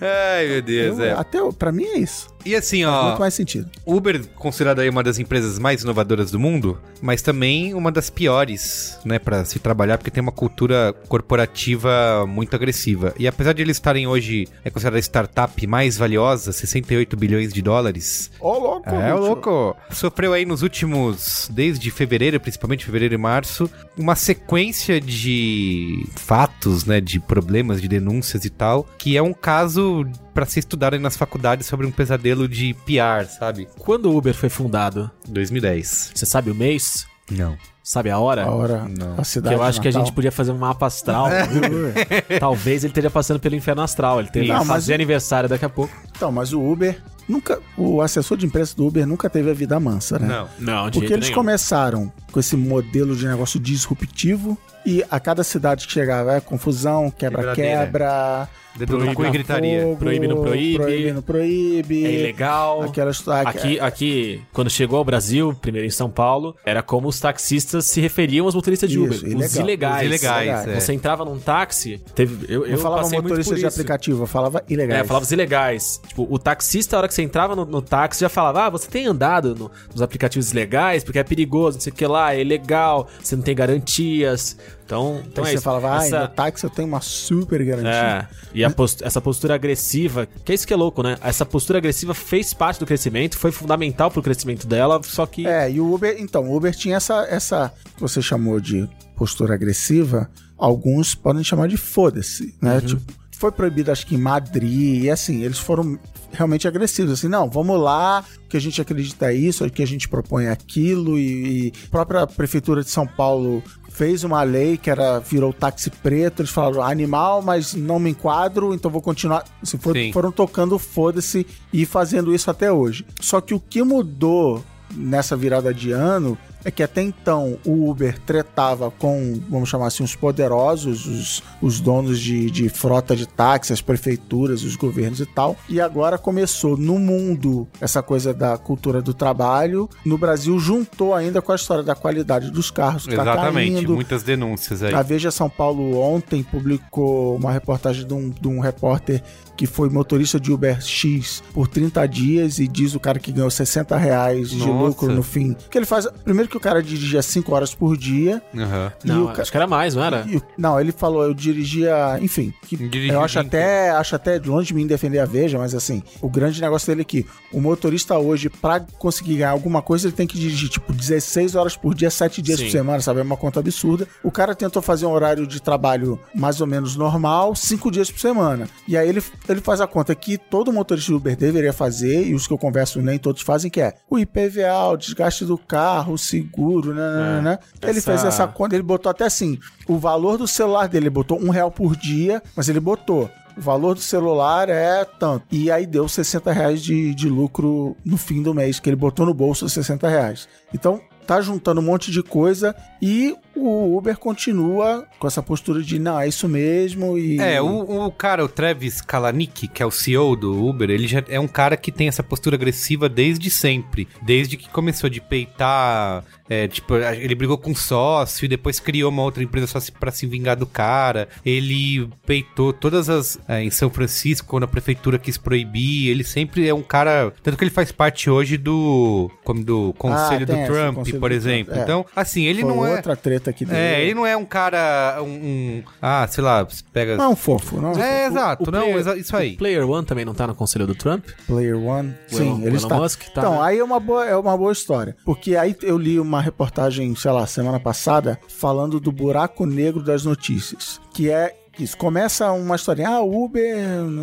Ai, 0.00 0.46
meu 0.48 0.62
Deus, 0.62 0.98
Eu- 0.98 1.04
é. 1.04 1.12
Até 1.12 1.38
pra 1.58 1.72
mim 1.72 1.84
é 1.84 1.98
isso. 1.98 2.31
E 2.44 2.54
assim, 2.54 2.84
ó, 2.84 3.04
Muito 3.08 3.20
mais 3.20 3.34
sentido. 3.34 3.70
Uber 3.86 4.26
considerada 4.34 4.82
aí 4.82 4.88
uma 4.88 5.02
das 5.02 5.18
empresas 5.18 5.58
mais 5.58 5.82
inovadoras 5.82 6.30
do 6.30 6.38
mundo, 6.38 6.78
mas 7.00 7.22
também 7.22 7.74
uma 7.74 7.90
das 7.90 8.10
piores, 8.10 8.98
né, 9.04 9.18
para 9.18 9.44
se 9.44 9.58
trabalhar, 9.58 9.98
porque 9.98 10.10
tem 10.10 10.22
uma 10.22 10.32
cultura 10.32 10.94
corporativa 11.08 12.24
muito 12.26 12.54
agressiva. 12.54 13.14
E 13.18 13.26
apesar 13.26 13.52
de 13.52 13.62
eles 13.62 13.76
estarem 13.76 14.06
hoje 14.06 14.48
é 14.64 14.70
considerada 14.70 14.98
a 14.98 15.00
startup 15.00 15.66
mais 15.66 15.96
valiosa, 15.96 16.52
68 16.52 17.16
bilhões 17.16 17.52
de 17.52 17.62
dólares. 17.62 18.30
Ô, 18.40 18.58
louco! 18.58 18.90
É, 18.90 19.12
bicho. 19.12 19.16
louco. 19.18 19.76
Sofreu 19.90 20.32
aí 20.32 20.44
nos 20.44 20.62
últimos, 20.62 21.48
desde 21.52 21.90
fevereiro, 21.90 22.40
principalmente 22.40 22.84
fevereiro 22.84 23.14
e 23.14 23.18
março, 23.18 23.70
uma 23.96 24.16
sequência 24.16 25.00
de 25.00 26.06
fatos, 26.16 26.84
né, 26.84 27.00
de 27.00 27.20
problemas, 27.20 27.80
de 27.80 27.88
denúncias 27.88 28.44
e 28.44 28.50
tal, 28.50 28.86
que 28.98 29.16
é 29.16 29.22
um 29.22 29.32
caso 29.32 30.04
pra 30.34 30.46
se 30.46 30.58
estudar 30.60 30.92
aí 30.94 30.98
nas 30.98 31.16
faculdades 31.16 31.66
sobre 31.66 31.86
um 31.86 31.90
pesadelo 31.90 32.48
de 32.48 32.74
PR, 32.86 33.26
sabe? 33.28 33.68
Quando 33.78 34.06
o 34.10 34.16
Uber 34.16 34.34
foi 34.34 34.48
fundado, 34.48 35.10
2010. 35.28 36.12
você 36.14 36.26
sabe 36.26 36.50
o 36.50 36.54
mês? 36.54 37.06
Não. 37.30 37.56
Sabe 37.84 38.10
a 38.10 38.18
hora? 38.18 38.44
A 38.44 38.50
hora, 38.50 38.86
Não. 38.88 39.14
a 39.14 39.16
Que 39.22 39.24
cidade 39.24 39.56
eu 39.56 39.62
acho 39.62 39.80
que 39.80 39.88
a 39.88 39.90
gente 39.90 40.12
podia 40.12 40.30
fazer 40.30 40.52
um 40.52 40.58
mapa 40.58 40.86
astral. 40.86 41.26
Talvez 42.38 42.84
ele 42.84 42.90
esteja 42.90 43.10
passando 43.10 43.40
pelo 43.40 43.54
inferno 43.56 43.82
astral. 43.82 44.20
Ele 44.20 44.28
teve 44.30 44.46
Não, 44.48 44.58
mas- 44.58 44.68
fazer 44.68 44.94
aniversário 44.94 45.48
daqui 45.48 45.64
a 45.64 45.68
pouco. 45.68 45.92
Então, 46.14 46.30
mas 46.30 46.52
o 46.52 46.60
Uber 46.60 47.00
nunca. 47.28 47.58
O 47.76 48.00
assessor 48.00 48.36
de 48.36 48.46
imprensa 48.46 48.76
do 48.76 48.86
Uber 48.86 49.06
nunca 49.06 49.28
teve 49.28 49.50
a 49.50 49.54
vida 49.54 49.78
mansa, 49.80 50.18
né? 50.18 50.28
Não. 50.28 50.48
Não, 50.58 50.84
de 50.90 50.92
Porque 50.92 51.08
jeito 51.08 51.12
eles 51.14 51.24
nenhum. 51.26 51.34
começaram 51.40 52.12
com 52.32 52.40
esse 52.40 52.56
modelo 52.56 53.14
de 53.14 53.26
negócio 53.26 53.60
disruptivo. 53.60 54.56
E 54.84 55.04
a 55.10 55.20
cada 55.20 55.44
cidade 55.44 55.86
que 55.86 55.92
chegava 55.92 56.34
é 56.34 56.40
confusão, 56.40 57.10
quebra-quebra. 57.10 58.48
Dedo 58.74 58.96
no 58.96 59.14
cu 59.14 59.26
e 59.26 59.30
gritaria. 59.30 59.82
fogo, 59.82 59.96
Proíbe, 59.96 60.26
não 60.26 60.40
proíbe. 60.42 60.78
Proíbe, 60.78 61.12
não 61.12 61.20
proíbe. 61.22 62.06
É 62.06 62.10
ilegal. 62.20 62.80
Aquela 62.82 63.10
história. 63.10 63.46
Aqui, 63.46 63.78
aqui, 63.78 64.40
quando 64.50 64.70
chegou 64.70 64.96
ao 64.98 65.04
Brasil, 65.04 65.54
primeiro 65.60 65.86
em 65.86 65.90
São 65.90 66.08
Paulo, 66.08 66.56
era 66.64 66.82
como 66.82 67.06
os 67.06 67.20
taxistas 67.20 67.84
se 67.84 68.00
referiam 68.00 68.46
aos 68.46 68.54
motoristas 68.54 68.88
de 68.88 68.96
Isso, 68.98 69.04
Uber. 69.04 69.18
ilegal. 69.30 69.46
Os 69.46 69.56
ilegais. 69.56 70.00
Os 70.00 70.06
ilegais, 70.06 70.68
é. 70.68 70.80
Você 70.80 70.92
entrava 70.94 71.22
num 71.22 71.38
táxi, 71.38 72.00
teve. 72.14 72.46
Eu, 72.50 72.64
Eu 72.64 72.72
eu 72.72 72.78
falava 72.78 73.10
motorista 73.10 73.54
de 73.54 73.60
isso. 73.60 73.66
aplicativo, 73.68 74.22
eu 74.22 74.26
falava 74.26 74.64
ilegal. 74.66 74.98
É, 74.98 75.04
falava 75.04 75.26
os 75.26 75.32
ilegais. 75.32 76.00
Tipo, 76.08 76.26
o 76.30 76.38
taxista, 76.38 76.96
a 76.96 77.00
hora 77.00 77.08
que 77.08 77.12
você 77.14 77.22
entrava 77.22 77.54
no, 77.54 77.66
no 77.66 77.82
táxi, 77.82 78.22
já 78.22 78.30
falava: 78.30 78.64
Ah, 78.64 78.70
você 78.70 78.88
tem 78.88 79.06
andado 79.06 79.54
no- 79.54 79.70
nos 79.92 80.00
aplicativos 80.00 80.50
ilegais 80.50 81.04
porque 81.04 81.18
é 81.18 81.22
perigoso, 81.24 81.76
não 81.76 81.82
sei 81.82 81.92
o 81.92 81.94
que 81.94 82.06
lá, 82.06 82.21
é 82.30 82.40
ilegal, 82.40 83.08
você 83.22 83.34
não 83.36 83.42
tem 83.42 83.54
garantias. 83.54 84.56
Então, 84.84 85.22
então 85.26 85.42
Aí 85.44 85.54
é 85.54 85.56
você 85.56 85.62
falava, 85.62 85.98
ah, 85.98 86.04
Essa- 86.06 86.20
no 86.20 86.28
táxi 86.28 86.64
eu 86.64 86.70
tenho 86.70 86.86
uma 86.88 87.00
super 87.00 87.64
garantia. 87.64 87.90
é, 87.90 88.28
e 88.54 88.68
post- 88.70 89.02
essa 89.02 89.20
postura 89.20 89.54
agressiva, 89.54 90.28
que 90.44 90.52
é 90.52 90.54
isso 90.54 90.66
que 90.66 90.72
é 90.72 90.76
louco, 90.76 91.02
né? 91.02 91.16
Essa 91.22 91.46
postura 91.46 91.78
agressiva 91.78 92.12
fez 92.12 92.52
parte 92.52 92.78
do 92.80 92.86
crescimento, 92.86 93.38
foi 93.38 93.50
fundamental 93.52 94.10
pro 94.10 94.22
crescimento 94.22 94.66
dela, 94.66 95.00
só 95.02 95.24
que. 95.24 95.46
É, 95.46 95.70
e 95.70 95.80
o 95.80 95.94
Uber, 95.94 96.14
então, 96.18 96.44
o 96.48 96.56
Uber 96.56 96.74
tinha 96.74 96.96
essa, 96.96 97.26
essa 97.28 97.72
que 97.94 98.00
você 98.00 98.20
chamou 98.20 98.60
de 98.60 98.86
postura 99.16 99.54
agressiva, 99.54 100.30
alguns 100.58 101.14
podem 101.14 101.42
chamar 101.42 101.68
de 101.68 101.76
foda-se, 101.76 102.54
né? 102.60 102.80
Tipo, 102.80 103.00
foi 103.42 103.50
proibido 103.50 103.90
acho 103.90 104.06
que 104.06 104.14
em 104.14 104.18
Madrid, 104.18 105.02
e 105.02 105.10
assim, 105.10 105.42
eles 105.42 105.58
foram 105.58 105.98
realmente 106.32 106.68
agressivos, 106.68 107.12
assim, 107.14 107.26
não, 107.26 107.50
vamos 107.50 107.78
lá, 107.80 108.24
que 108.48 108.56
a 108.56 108.60
gente 108.60 108.80
acredita 108.80 109.32
é 109.32 109.34
isso, 109.34 109.68
que 109.68 109.82
a 109.82 109.86
gente 109.86 110.08
propõe 110.08 110.46
aquilo, 110.46 111.18
e, 111.18 111.66
e 111.66 111.72
a 111.86 111.90
própria 111.90 112.24
prefeitura 112.24 112.84
de 112.84 112.88
São 112.90 113.04
Paulo 113.04 113.60
fez 113.90 114.22
uma 114.22 114.44
lei 114.44 114.76
que 114.76 114.88
era 114.88 115.18
virou 115.18 115.52
táxi 115.52 115.90
preto, 115.90 116.40
eles 116.40 116.52
falaram 116.52 116.82
animal, 116.82 117.42
mas 117.42 117.74
não 117.74 117.98
me 117.98 118.10
enquadro, 118.10 118.72
então 118.72 118.88
vou 118.90 119.02
continuar. 119.02 119.44
Assim, 119.60 119.76
for- 119.76 119.92
foram 120.12 120.30
tocando 120.30 120.78
foda-se 120.78 121.44
e 121.72 121.84
fazendo 121.84 122.32
isso 122.32 122.48
até 122.48 122.70
hoje. 122.72 123.04
Só 123.20 123.40
que 123.40 123.52
o 123.52 123.58
que 123.60 123.82
mudou 123.82 124.64
nessa 124.94 125.36
virada 125.36 125.74
de 125.74 125.90
ano 125.90 126.38
é 126.64 126.70
que 126.70 126.82
até 126.82 127.02
então 127.02 127.58
o 127.66 127.90
Uber 127.90 128.18
tretava 128.20 128.90
com, 128.90 129.40
vamos 129.48 129.68
chamar 129.68 129.88
assim, 129.88 130.02
os 130.02 130.14
poderosos, 130.14 131.06
os, 131.06 131.42
os 131.60 131.80
donos 131.80 132.20
de, 132.20 132.50
de 132.50 132.68
frota 132.68 133.16
de 133.16 133.26
táxi, 133.26 133.72
as 133.72 133.80
prefeituras, 133.80 134.62
os 134.62 134.76
governos 134.76 135.20
e 135.20 135.26
tal. 135.26 135.56
E 135.68 135.80
agora 135.80 136.18
começou 136.18 136.76
no 136.76 136.98
mundo 136.98 137.66
essa 137.80 138.02
coisa 138.02 138.32
da 138.32 138.56
cultura 138.56 139.02
do 139.02 139.12
trabalho. 139.12 139.88
No 140.04 140.16
Brasil 140.16 140.58
juntou 140.58 141.14
ainda 141.14 141.42
com 141.42 141.52
a 141.52 141.56
história 141.56 141.82
da 141.82 141.94
qualidade 141.94 142.50
dos 142.50 142.70
carros 142.70 143.06
que 143.06 143.14
tá 143.14 143.22
Exatamente, 143.22 143.74
caindo. 143.74 143.94
muitas 143.94 144.22
denúncias 144.22 144.82
aí. 144.82 144.94
A 144.94 145.02
Veja 145.02 145.30
São 145.30 145.48
Paulo 145.48 145.98
ontem 145.98 146.42
publicou 146.42 147.36
uma 147.36 147.52
reportagem 147.52 148.06
de 148.06 148.14
um, 148.14 148.30
de 148.30 148.48
um 148.48 148.60
repórter 148.60 149.22
que 149.62 149.66
foi 149.68 149.88
motorista 149.88 150.40
de 150.40 150.52
Uber 150.52 150.82
X 150.82 151.40
por 151.54 151.68
30 151.68 152.04
dias 152.08 152.58
e 152.58 152.66
diz 152.66 152.96
o 152.96 152.98
cara 153.00 153.20
que 153.20 153.30
ganhou 153.30 153.48
60 153.48 153.96
reais 153.96 154.50
de 154.50 154.56
Nossa. 154.58 154.70
lucro 154.72 155.12
no 155.14 155.22
fim. 155.22 155.54
Que 155.70 155.78
ele 155.78 155.86
faz. 155.86 156.08
Primeiro 156.24 156.48
que 156.50 156.56
o 156.56 156.60
cara 156.60 156.82
dirigia 156.82 157.22
5 157.22 157.54
horas 157.54 157.72
por 157.72 157.96
dia. 157.96 158.42
Aham. 158.56 158.92
e 159.04 159.06
Não, 159.06 159.26
o 159.26 159.32
ca- 159.32 159.42
acho 159.42 159.52
que 159.52 159.56
era 159.56 159.68
mais, 159.68 159.94
não 159.94 160.02
era? 160.02 160.26
e 160.28 160.42
não, 160.58 160.80
ele 160.80 160.90
falou, 160.90 161.22
eu 161.22 161.32
dirigia, 161.32 162.18
enfim, 162.20 162.52
que 162.66 162.76
Dirigia 162.76 163.12
eu 163.12 163.20
acho 163.20 163.38
até, 163.38 163.90
acho 163.90 164.16
até 164.16 164.36
longe 164.44 164.66
de 164.66 164.74
mim 164.74 164.84
defender 164.84 165.20
a 165.20 165.24
Veja, 165.26 165.58
mas 165.58 165.76
assim, 165.76 166.02
o 166.20 166.28
grande 166.28 166.60
negócio 166.60 166.88
dele 166.88 167.02
é 167.02 167.04
que 167.04 167.24
o 167.52 167.60
motorista 167.60 168.18
hoje, 168.18 168.48
pra 168.50 168.80
conseguir 168.98 169.36
ganhar 169.36 169.50
alguma 169.50 169.80
coisa, 169.80 170.08
ele 170.08 170.16
tem 170.16 170.26
que 170.26 170.36
dirigir, 170.40 170.70
tipo, 170.70 170.92
16 170.92 171.54
horas 171.54 171.76
por 171.76 171.94
dia, 171.94 172.10
7 172.10 172.42
dias 172.42 172.58
Sim. 172.58 172.64
por 172.64 172.70
semana, 172.72 173.00
sabe? 173.00 173.20
É 173.20 173.22
uma 173.22 173.36
conta 173.36 173.60
absurda. 173.60 174.08
O 174.24 174.30
cara 174.32 174.56
tentou 174.56 174.82
fazer 174.82 175.06
um 175.06 175.12
horário 175.12 175.46
de 175.46 175.62
trabalho 175.62 176.18
mais 176.34 176.60
ou 176.60 176.66
menos 176.66 176.96
normal, 176.96 177.54
5 177.54 177.92
dias 177.92 178.10
por 178.10 178.18
semana. 178.18 178.68
E 178.88 178.96
aí 178.96 179.08
ele, 179.08 179.22
ele 179.52 179.60
faz 179.60 179.80
a 179.80 179.86
conta 179.86 180.14
que 180.14 180.36
todo 180.36 180.72
motorista 180.72 181.10
de 181.12 181.16
Uber 181.16 181.36
deveria 181.36 181.72
fazer, 181.72 182.26
e 182.26 182.34
os 182.34 182.46
que 182.46 182.52
eu 182.52 182.58
converso 182.58 183.00
nem 183.00 183.18
todos 183.18 183.42
fazem, 183.42 183.70
que 183.70 183.80
é 183.80 183.94
o 184.10 184.18
IPVA, 184.18 184.88
o 184.92 184.96
desgaste 184.96 185.44
do 185.44 185.56
carro, 185.56 186.14
o 186.14 186.18
seguro, 186.18 186.94
né? 186.94 187.00
né, 187.02 187.22
né, 187.22 187.40
né. 187.42 187.58
Ele 187.82 187.98
essa- 187.98 188.10
fez 188.10 188.24
essa 188.24 188.46
conta, 188.48 188.74
ele 188.74 188.82
botou 188.82 189.10
até 189.10 189.24
assim, 189.24 189.58
o 189.86 189.98
valor 189.98 190.36
do 190.38 190.46
celular 190.48 190.88
dele, 190.88 191.04
ele 191.04 191.10
botou 191.10 191.40
um 191.40 191.50
real 191.50 191.70
por 191.70 191.94
dia, 191.96 192.42
mas 192.56 192.68
ele 192.68 192.80
botou. 192.80 193.30
O 193.56 193.60
valor 193.60 193.94
do 193.94 194.00
celular 194.00 194.70
é 194.70 195.04
tanto. 195.04 195.44
E 195.52 195.70
aí 195.70 195.84
deu 195.86 196.08
60 196.08 196.50
reais 196.52 196.82
de, 196.82 197.14
de 197.14 197.28
lucro 197.28 197.94
no 198.02 198.16
fim 198.16 198.42
do 198.42 198.54
mês, 198.54 198.80
que 198.80 198.88
ele 198.88 198.96
botou 198.96 199.26
no 199.26 199.34
bolso 199.34 199.68
60 199.68 200.08
reais. 200.08 200.48
Então, 200.72 200.98
tá 201.26 201.38
juntando 201.42 201.80
um 201.80 201.84
monte 201.84 202.10
de 202.10 202.22
coisa 202.22 202.74
e 203.00 203.36
o 203.54 203.96
Uber 203.96 204.16
continua 204.16 205.06
com 205.18 205.26
essa 205.26 205.42
postura 205.42 205.82
de 205.82 205.98
não, 205.98 206.18
é 206.18 206.28
isso 206.28 206.48
mesmo 206.48 207.18
e... 207.18 207.38
É, 207.38 207.60
o, 207.60 208.06
o 208.06 208.12
cara, 208.12 208.44
o 208.44 208.48
Travis 208.48 209.00
Kalanick, 209.00 209.68
que 209.68 209.82
é 209.82 209.86
o 209.86 209.90
CEO 209.90 210.36
do 210.36 210.66
Uber, 210.66 210.90
ele 210.90 211.06
já 211.06 211.22
é 211.28 211.38
um 211.38 211.48
cara 211.48 211.76
que 211.76 211.92
tem 211.92 212.08
essa 212.08 212.22
postura 212.22 212.56
agressiva 212.56 213.08
desde 213.08 213.50
sempre. 213.50 214.08
Desde 214.22 214.56
que 214.56 214.68
começou 214.68 215.08
de 215.10 215.20
peitar. 215.20 216.24
é, 216.48 216.68
tipo, 216.68 216.94
ele 216.96 217.34
brigou 217.34 217.58
com 217.58 217.70
um 217.70 217.74
sócio 217.74 218.44
e 218.44 218.48
depois 218.48 218.78
criou 218.78 219.10
uma 219.10 219.22
outra 219.22 219.42
empresa 219.42 219.66
só 219.66 219.80
pra 219.98 220.10
se 220.10 220.26
vingar 220.26 220.56
do 220.56 220.66
cara. 220.66 221.28
Ele 221.44 222.08
peitou 222.26 222.72
todas 222.72 223.08
as. 223.08 223.38
é, 223.48 223.62
em 223.62 223.70
São 223.70 223.90
Francisco, 223.90 224.46
quando 224.46 224.64
a 224.64 224.68
prefeitura 224.68 225.18
quis 225.18 225.36
proibir. 225.36 226.08
Ele 226.08 226.24
sempre 226.24 226.68
é 226.68 226.74
um 226.74 226.82
cara. 226.82 227.32
Tanto 227.42 227.56
que 227.56 227.64
ele 227.64 227.70
faz 227.70 227.90
parte 227.90 228.30
hoje 228.30 228.56
do. 228.56 229.30
Como 229.44 229.64
do 229.64 229.94
Conselho 229.98 230.46
tem 230.46 230.62
do 230.62 230.66
Trump, 230.72 230.96
Conselho 230.96 231.20
por 231.20 231.32
exemplo. 231.32 231.74
É. 231.74 231.82
Então, 231.82 232.04
assim, 232.14 232.44
ele 232.44 232.62
não 232.62 232.84
é. 232.86 232.96
outra 232.96 233.16
treta 233.16 233.41
aqui 233.50 233.64
dele. 233.64 233.78
É, 233.78 234.02
ele 234.02 234.14
não 234.14 234.26
é 234.26 234.36
um 234.36 234.44
cara. 234.44 235.18
Um, 235.20 235.24
um- 235.26 235.82
ah, 236.00 236.26
sei 236.30 236.42
lá, 236.42 236.66
pega. 236.92 237.16
Não 237.16 237.24
é 237.24 237.28
um 237.28 237.36
fofo, 237.36 237.80
não. 237.80 237.92
É, 237.92 238.26
exato. 238.26 238.68
O 238.68 238.72
não, 238.72 238.80
player- 238.82 238.96
exa- 238.98 239.16
isso 239.16 239.36
aí. 239.36 239.54
O 239.54 239.58
Player 239.58 239.88
One 239.88 240.06
também 240.06 240.24
não 240.24 240.34
tá 240.34 240.46
no 240.46 240.54
conselho 240.54 240.86
do 240.86 240.94
Trump? 240.94 241.24
Player 241.46 241.76
One. 241.78 242.14
O 242.30 242.34
Sim, 242.36 242.46
Elon- 242.48 242.58
ele 242.58 242.66
Elon 242.68 242.76
está. 242.76 242.96
Musk 242.96 243.20
tá, 243.26 243.40
então, 243.40 243.52
né? 243.54 243.58
aí 243.62 243.78
é 243.78 243.84
uma, 243.84 244.00
boa, 244.00 244.26
é 244.26 244.36
uma 244.36 244.56
boa 244.56 244.72
história. 244.72 245.16
Porque 245.24 245.56
aí 245.56 245.74
eu 245.82 245.98
li 245.98 246.18
uma 246.20 246.40
reportagem, 246.40 247.14
sei 247.14 247.30
lá, 247.30 247.46
semana 247.46 247.78
passada, 247.80 248.38
falando 248.48 248.98
do 249.00 249.10
buraco 249.12 249.66
negro 249.66 250.02
das 250.02 250.24
notícias. 250.24 251.00
Que 251.14 251.30
é 251.30 251.54
isso. 251.78 251.96
Começa 251.96 252.50
uma 252.52 252.76
historinha, 252.76 253.08
ah, 253.08 253.20
o 253.22 253.44
Uber 253.44 253.64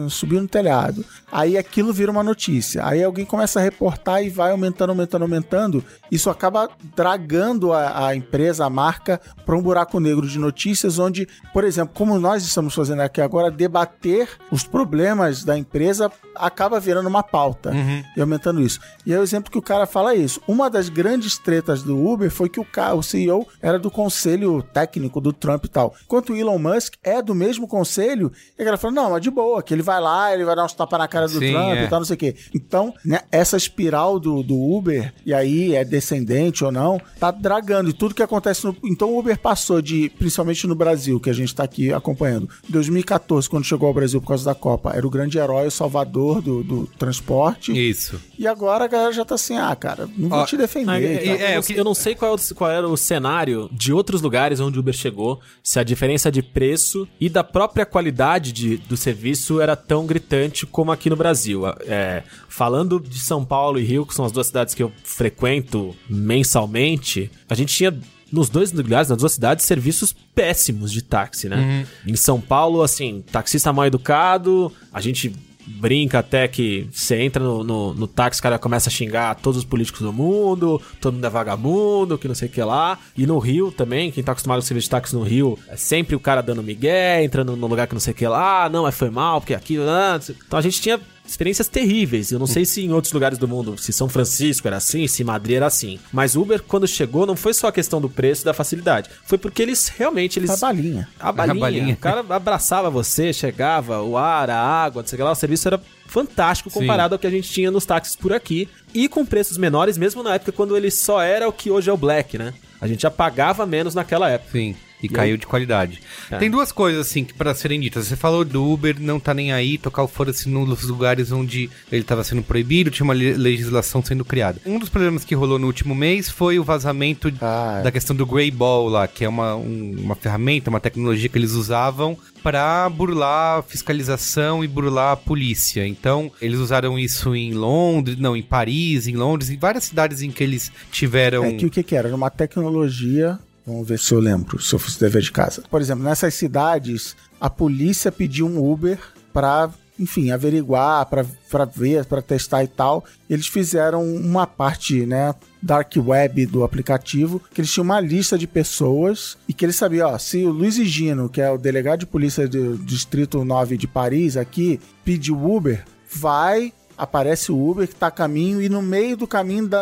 subiu 0.09 0.41
no 0.41 0.47
telhado. 0.47 1.03
Aí 1.31 1.57
aquilo 1.57 1.93
vira 1.93 2.11
uma 2.11 2.23
notícia. 2.23 2.85
Aí 2.85 3.03
alguém 3.03 3.25
começa 3.25 3.59
a 3.59 3.63
reportar 3.63 4.23
e 4.23 4.29
vai 4.29 4.51
aumentando, 4.51 4.91
aumentando, 4.91 5.21
aumentando. 5.23 5.83
Isso 6.11 6.29
acaba 6.29 6.69
dragando 6.95 7.73
a, 7.73 8.07
a 8.07 8.15
empresa, 8.15 8.65
a 8.65 8.69
marca, 8.69 9.19
para 9.45 9.55
um 9.55 9.61
buraco 9.61 9.99
negro 9.99 10.27
de 10.27 10.37
notícias, 10.37 10.99
onde, 10.99 11.27
por 11.53 11.63
exemplo, 11.63 11.93
como 11.93 12.19
nós 12.19 12.43
estamos 12.43 12.73
fazendo 12.73 13.01
aqui 13.01 13.21
agora, 13.21 13.51
debater 13.51 14.29
os 14.51 14.63
problemas 14.63 15.43
da 15.43 15.57
empresa 15.57 16.11
acaba 16.35 16.79
virando 16.79 17.09
uma 17.09 17.23
pauta 17.23 17.71
e 18.15 18.21
aumentando 18.21 18.61
isso. 18.61 18.79
E 19.05 19.13
aí 19.13 19.19
o 19.19 19.23
exemplo 19.23 19.51
que 19.51 19.57
o 19.57 19.61
cara 19.61 19.85
fala 19.85 20.13
é 20.13 20.17
isso. 20.17 20.41
Uma 20.47 20.69
das 20.69 20.89
grandes 20.89 21.37
tretas 21.37 21.83
do 21.83 21.97
Uber 21.97 22.31
foi 22.31 22.49
que 22.49 22.59
o, 22.59 22.65
o 22.95 23.03
CEO 23.03 23.47
era 23.61 23.77
do 23.77 23.91
conselho 23.91 24.61
técnico 24.61 25.19
do 25.19 25.33
Trump 25.33 25.65
e 25.65 25.69
tal. 25.69 25.93
Enquanto 26.05 26.33
o 26.33 26.35
Elon 26.35 26.57
Musk 26.57 26.93
é 27.03 27.21
do 27.21 27.35
mesmo 27.39 27.67
conselho, 27.67 28.31
e 28.57 28.61
a 28.61 28.65
galera 28.65 28.77
fala, 28.77 28.93
não, 28.93 29.11
mas 29.11 29.21
de 29.21 29.31
boa, 29.31 29.63
que 29.63 29.73
ele 29.73 29.81
vai 29.81 29.99
lá, 30.01 30.33
ele 30.33 30.43
vai 30.43 30.55
dar 30.55 30.65
uns 30.65 30.73
tapas 30.73 30.99
na 30.99 31.07
cara 31.07 31.27
do 31.27 31.39
Sim, 31.39 31.51
Trump 31.51 31.77
é. 31.77 31.83
e 31.85 31.87
tal, 31.87 31.99
não 31.99 32.05
sei 32.05 32.15
o 32.15 32.17
quê. 32.17 32.35
Então, 32.53 32.93
né, 33.03 33.21
essa 33.31 33.55
espiral 33.57 34.19
do, 34.19 34.43
do 34.43 34.55
Uber, 34.59 35.13
e 35.25 35.33
aí 35.33 35.73
é 35.75 35.83
descendente 35.85 36.63
ou 36.63 36.71
não, 36.71 36.99
tá 37.19 37.31
dragando. 37.31 37.89
E 37.89 37.93
tudo 37.93 38.13
que 38.13 38.21
acontece 38.23 38.65
no... 38.65 38.75
Então 38.83 39.09
o 39.13 39.19
Uber 39.19 39.37
passou 39.39 39.81
de, 39.81 40.09
principalmente 40.17 40.67
no 40.67 40.75
Brasil, 40.75 41.19
que 41.19 41.29
a 41.29 41.33
gente 41.33 41.53
tá 41.55 41.63
aqui 41.63 41.93
acompanhando, 41.93 42.49
em 42.67 42.71
2014, 42.71 43.49
quando 43.49 43.63
chegou 43.63 43.87
ao 43.87 43.93
Brasil 43.93 44.19
por 44.21 44.27
causa 44.27 44.45
da 44.45 44.55
Copa, 44.55 44.91
era 44.93 45.05
o 45.07 45.09
grande 45.09 45.37
herói, 45.37 45.67
o 45.67 45.71
salvador 45.71 46.41
do, 46.41 46.63
do 46.63 46.87
transporte. 46.97 47.71
Isso. 47.71 48.19
E 48.37 48.47
agora 48.47 48.85
a 48.85 48.87
galera 48.87 49.11
já 49.11 49.23
tá 49.25 49.35
assim, 49.35 49.57
ah, 49.57 49.75
cara, 49.75 50.07
não 50.17 50.29
vou 50.29 50.39
Ó, 50.39 50.45
te 50.45 50.57
defender. 50.57 50.89
É, 51.25 51.27
eu, 51.27 51.35
é, 51.35 51.55
não- 51.55 51.75
eu 51.77 51.83
não 51.83 51.93
sei 51.93 52.15
qual, 52.15 52.35
é 52.35 52.53
qual 52.53 52.71
era 52.71 52.87
o 52.87 52.97
cenário 52.97 53.69
de 53.71 53.93
outros 53.93 54.21
lugares 54.21 54.59
onde 54.59 54.77
o 54.77 54.81
Uber 54.81 54.93
chegou, 54.93 55.39
se 55.63 55.79
a 55.79 55.83
diferença 55.83 56.31
de 56.31 56.41
preço 56.41 57.07
e 57.19 57.28
da 57.29 57.43
própria 57.43 57.85
qualidade 57.85 58.51
de- 58.51 58.77
do 58.77 58.97
serviço 58.97 59.61
era 59.61 59.75
tão 59.75 60.05
gritante 60.05 60.65
como 60.65 60.91
aqui 60.91 61.09
no 61.09 61.15
Brasil. 61.15 61.61
É, 61.87 62.23
falando 62.47 62.99
de 62.99 63.19
São 63.19 63.45
Paulo 63.45 63.79
e 63.79 63.83
Rio, 63.83 64.05
que 64.05 64.13
são 64.13 64.25
as 64.25 64.31
duas 64.31 64.47
cidades 64.47 64.73
que 64.73 64.83
eu 64.83 64.91
frequento 65.03 65.95
mensalmente, 66.09 67.29
a 67.49 67.55
gente 67.55 67.73
tinha 67.75 67.97
nos 68.31 68.47
dois 68.49 68.71
lugares, 68.71 69.09
nas 69.09 69.17
duas 69.17 69.31
cidades, 69.33 69.65
serviços 69.65 70.13
péssimos 70.35 70.91
de 70.91 71.01
táxi, 71.01 71.49
né? 71.49 71.85
Em 72.05 72.15
São 72.15 72.39
Paulo, 72.39 72.83
assim, 72.83 73.23
taxista 73.31 73.73
mal 73.73 73.85
educado, 73.87 74.71
a 74.93 75.01
gente 75.01 75.33
brinca 75.79 76.19
até 76.19 76.47
que 76.47 76.87
você 76.91 77.21
entra 77.21 77.43
no, 77.43 77.63
no, 77.63 77.93
no 77.93 78.07
táxi, 78.07 78.39
o 78.39 78.43
cara 78.43 78.57
começa 78.59 78.89
a 78.89 78.91
xingar 78.91 79.35
todos 79.35 79.59
os 79.59 79.65
políticos 79.65 80.01
do 80.01 80.11
mundo, 80.11 80.81
todo 80.99 81.13
mundo 81.13 81.25
é 81.25 81.29
vagabundo, 81.29 82.17
que 82.17 82.27
não 82.27 82.35
sei 82.35 82.47
o 82.47 82.51
que 82.51 82.61
lá. 82.61 82.97
E 83.17 83.25
no 83.27 83.37
Rio 83.39 83.71
também, 83.71 84.11
quem 84.11 84.23
tá 84.23 84.31
acostumado 84.31 84.59
com 84.59 84.65
serviço 84.65 84.85
de 84.85 84.91
táxi 84.91 85.15
no 85.15 85.23
Rio, 85.23 85.57
é 85.67 85.75
sempre 85.75 86.15
o 86.15 86.19
cara 86.19 86.41
dando 86.41 86.63
migué, 86.63 87.23
entrando 87.23 87.55
no 87.55 87.67
lugar 87.67 87.87
que 87.87 87.93
não 87.93 87.99
sei 88.01 88.13
o 88.13 88.15
que 88.15 88.27
lá, 88.27 88.69
não, 88.69 88.87
é 88.87 88.91
foi 88.91 89.09
mal, 89.09 89.39
porque 89.41 89.53
aquilo. 89.53 89.83
ah, 89.89 90.19
sei- 90.21 90.35
Então 90.45 90.57
a 90.59 90.61
gente 90.61 90.81
tinha 90.81 90.99
experiências 91.31 91.67
terríveis. 91.67 92.31
Eu 92.31 92.39
não 92.39 92.47
sei 92.47 92.65
se 92.65 92.83
em 92.83 92.91
outros 92.91 93.13
lugares 93.13 93.37
do 93.37 93.47
mundo, 93.47 93.77
se 93.77 93.91
São 93.93 94.09
Francisco 94.09 94.67
era 94.67 94.77
assim, 94.77 95.07
se 95.07 95.23
Madrid 95.23 95.57
era 95.57 95.67
assim. 95.67 95.99
Mas 96.11 96.35
Uber, 96.35 96.61
quando 96.63 96.87
chegou, 96.87 97.25
não 97.25 97.35
foi 97.35 97.53
só 97.53 97.67
a 97.67 97.71
questão 97.71 98.01
do 98.01 98.09
preço 98.09 98.41
e 98.41 98.45
da 98.45 98.53
facilidade. 98.53 99.09
Foi 99.25 99.37
porque 99.37 99.61
eles 99.61 99.87
realmente 99.89 100.39
eles 100.39 100.49
A 100.51 100.57
balinha. 100.57 101.07
a 101.19 101.31
balinha. 101.31 101.57
A 101.57 101.59
balinha. 101.59 101.93
O 101.93 101.97
cara 101.97 102.25
abraçava 102.29 102.89
você, 102.89 103.31
chegava, 103.31 104.01
o 104.01 104.17
ar, 104.17 104.49
a 104.49 104.59
água, 104.59 105.01
não 105.01 105.07
sei 105.07 105.15
o 105.15 105.17
que 105.17 105.23
lá. 105.23 105.31
O 105.31 105.35
serviço 105.35 105.67
era 105.67 105.81
fantástico 106.05 106.69
comparado 106.71 107.13
ao 107.15 107.19
que 107.19 107.27
a 107.27 107.31
gente 107.31 107.49
tinha 107.49 107.69
nos 107.69 107.85
táxis 107.85 108.15
por 108.15 108.33
aqui. 108.33 108.67
E 108.93 109.07
com 109.07 109.25
preços 109.25 109.57
menores, 109.57 109.97
mesmo 109.97 110.23
na 110.23 110.35
época 110.35 110.51
quando 110.51 110.75
ele 110.75 110.89
só 110.89 111.21
era 111.21 111.47
o 111.47 111.53
que 111.53 111.69
hoje 111.69 111.89
é 111.89 111.93
o 111.93 111.97
Black, 111.97 112.37
né? 112.37 112.53
A 112.81 112.87
gente 112.87 113.01
já 113.01 113.11
pagava 113.11 113.65
menos 113.65 113.93
naquela 113.93 114.29
época. 114.29 114.51
Sim. 114.51 114.75
E, 115.01 115.05
E 115.05 115.09
caiu 115.09 115.37
de 115.37 115.47
qualidade. 115.47 116.01
É. 116.29 116.37
Tem 116.37 116.49
duas 116.49 116.71
coisas, 116.71 117.07
assim, 117.07 117.23
que 117.23 117.33
pra 117.33 117.55
serem 117.55 117.79
ditas. 117.79 118.07
Você 118.07 118.15
falou 118.15 118.43
do 118.43 118.69
Uber 118.69 118.97
não 118.99 119.19
tá 119.19 119.33
nem 119.33 119.51
aí, 119.53 119.77
tocar 119.77 120.03
o 120.03 120.07
foda-se 120.07 120.49
nos 120.49 120.83
lugares 120.83 121.31
onde 121.31 121.69
ele 121.91 122.03
tava 122.03 122.23
sendo 122.23 122.43
proibido, 122.43 122.91
tinha 122.91 123.05
uma 123.05 123.13
le- 123.13 123.33
legislação 123.33 124.03
sendo 124.03 124.25
criada. 124.25 124.59
Um 124.65 124.77
dos 124.77 124.89
problemas 124.89 125.23
que 125.23 125.33
rolou 125.33 125.57
no 125.57 125.67
último 125.67 125.95
mês 125.95 126.29
foi 126.29 126.59
o 126.59 126.63
vazamento 126.63 127.31
Ah, 127.41 127.77
é. 127.79 127.83
da 127.83 127.91
questão 127.91 128.15
do 128.15 128.25
Grey 128.25 128.51
Ball 128.51 128.89
lá, 128.89 129.07
que 129.07 129.23
é 129.23 129.29
uma, 129.29 129.55
um- 129.55 129.95
uma 129.99 130.15
ferramenta, 130.15 130.69
uma 130.69 130.79
tecnologia 130.81 131.29
que 131.29 131.37
eles 131.37 131.53
usavam 131.53 132.17
pra 132.43 132.89
burlar 132.89 133.59
a 133.59 133.61
fiscalização 133.63 134.63
e 134.63 134.67
burlar 134.67 135.13
a 135.13 135.17
polícia. 135.17 135.85
Então, 135.87 136.31
eles 136.41 136.59
usaram 136.59 136.97
isso 136.99 137.33
em 137.35 137.53
Londres, 137.53 138.17
não, 138.17 138.35
em 138.35 138.43
Paris, 138.43 139.07
em 139.07 139.15
Londres, 139.15 139.49
em 139.49 139.57
várias 139.57 139.85
cidades 139.85 140.21
em 140.21 140.31
que 140.31 140.43
eles 140.43 140.71
tiveram... 140.91 141.45
É 141.45 141.53
que 141.53 141.65
o 141.65 141.69
que, 141.69 141.83
que 141.83 141.95
era? 141.95 142.07
Era 142.09 142.15
uma 142.15 142.29
tecnologia. 142.29 143.39
Vamos 143.69 143.87
ver 143.87 143.99
se 143.99 144.13
eu 144.13 144.19
lembro, 144.19 144.59
se 144.61 144.73
eu 144.73 144.79
fiz 144.79 144.97
dever 144.97 145.21
de 145.21 145.31
casa. 145.31 145.63
Por 145.69 145.79
exemplo, 145.79 146.03
nessas 146.03 146.33
cidades, 146.33 147.15
a 147.39 147.49
polícia 147.49 148.11
pediu 148.11 148.47
um 148.47 148.71
Uber 148.71 148.97
pra, 149.31 149.69
enfim, 149.99 150.31
averiguar, 150.31 151.05
pra 151.05 151.25
pra 151.49 151.65
ver, 151.65 152.05
pra 152.05 152.21
testar 152.21 152.63
e 152.63 152.67
tal. 152.67 153.03
Eles 153.29 153.47
fizeram 153.47 154.03
uma 154.03 154.45
parte, 154.45 155.05
né, 155.05 155.33
dark 155.61 155.91
web 155.97 156.45
do 156.45 156.63
aplicativo, 156.63 157.41
que 157.53 157.61
eles 157.61 157.71
tinham 157.71 157.83
uma 157.85 157.99
lista 157.99 158.37
de 158.37 158.45
pessoas 158.47 159.37
e 159.47 159.53
que 159.53 159.65
eles 159.65 159.75
sabiam, 159.75 160.09
ó, 160.13 160.17
se 160.17 160.43
o 160.45 160.49
Luiz 160.51 160.75
Gino, 160.75 161.27
que 161.29 161.41
é 161.41 161.49
o 161.51 161.57
delegado 161.57 161.99
de 162.01 162.05
polícia 162.05 162.47
do 162.47 162.77
Distrito 162.77 163.43
9 163.43 163.77
de 163.77 163.87
Paris 163.87 164.37
aqui, 164.37 164.79
pediu 165.05 165.35
Uber, 165.43 165.83
vai 166.11 166.73
aparece 166.97 167.49
o 167.49 167.69
Uber 167.69 167.87
que 167.87 167.95
tá 167.95 168.07
a 168.07 168.11
caminho 168.11 168.61
e 168.61 168.67
no 168.67 168.81
meio 168.81 169.15
do 169.15 169.25
caminho 169.25 169.65
dá, 169.65 169.79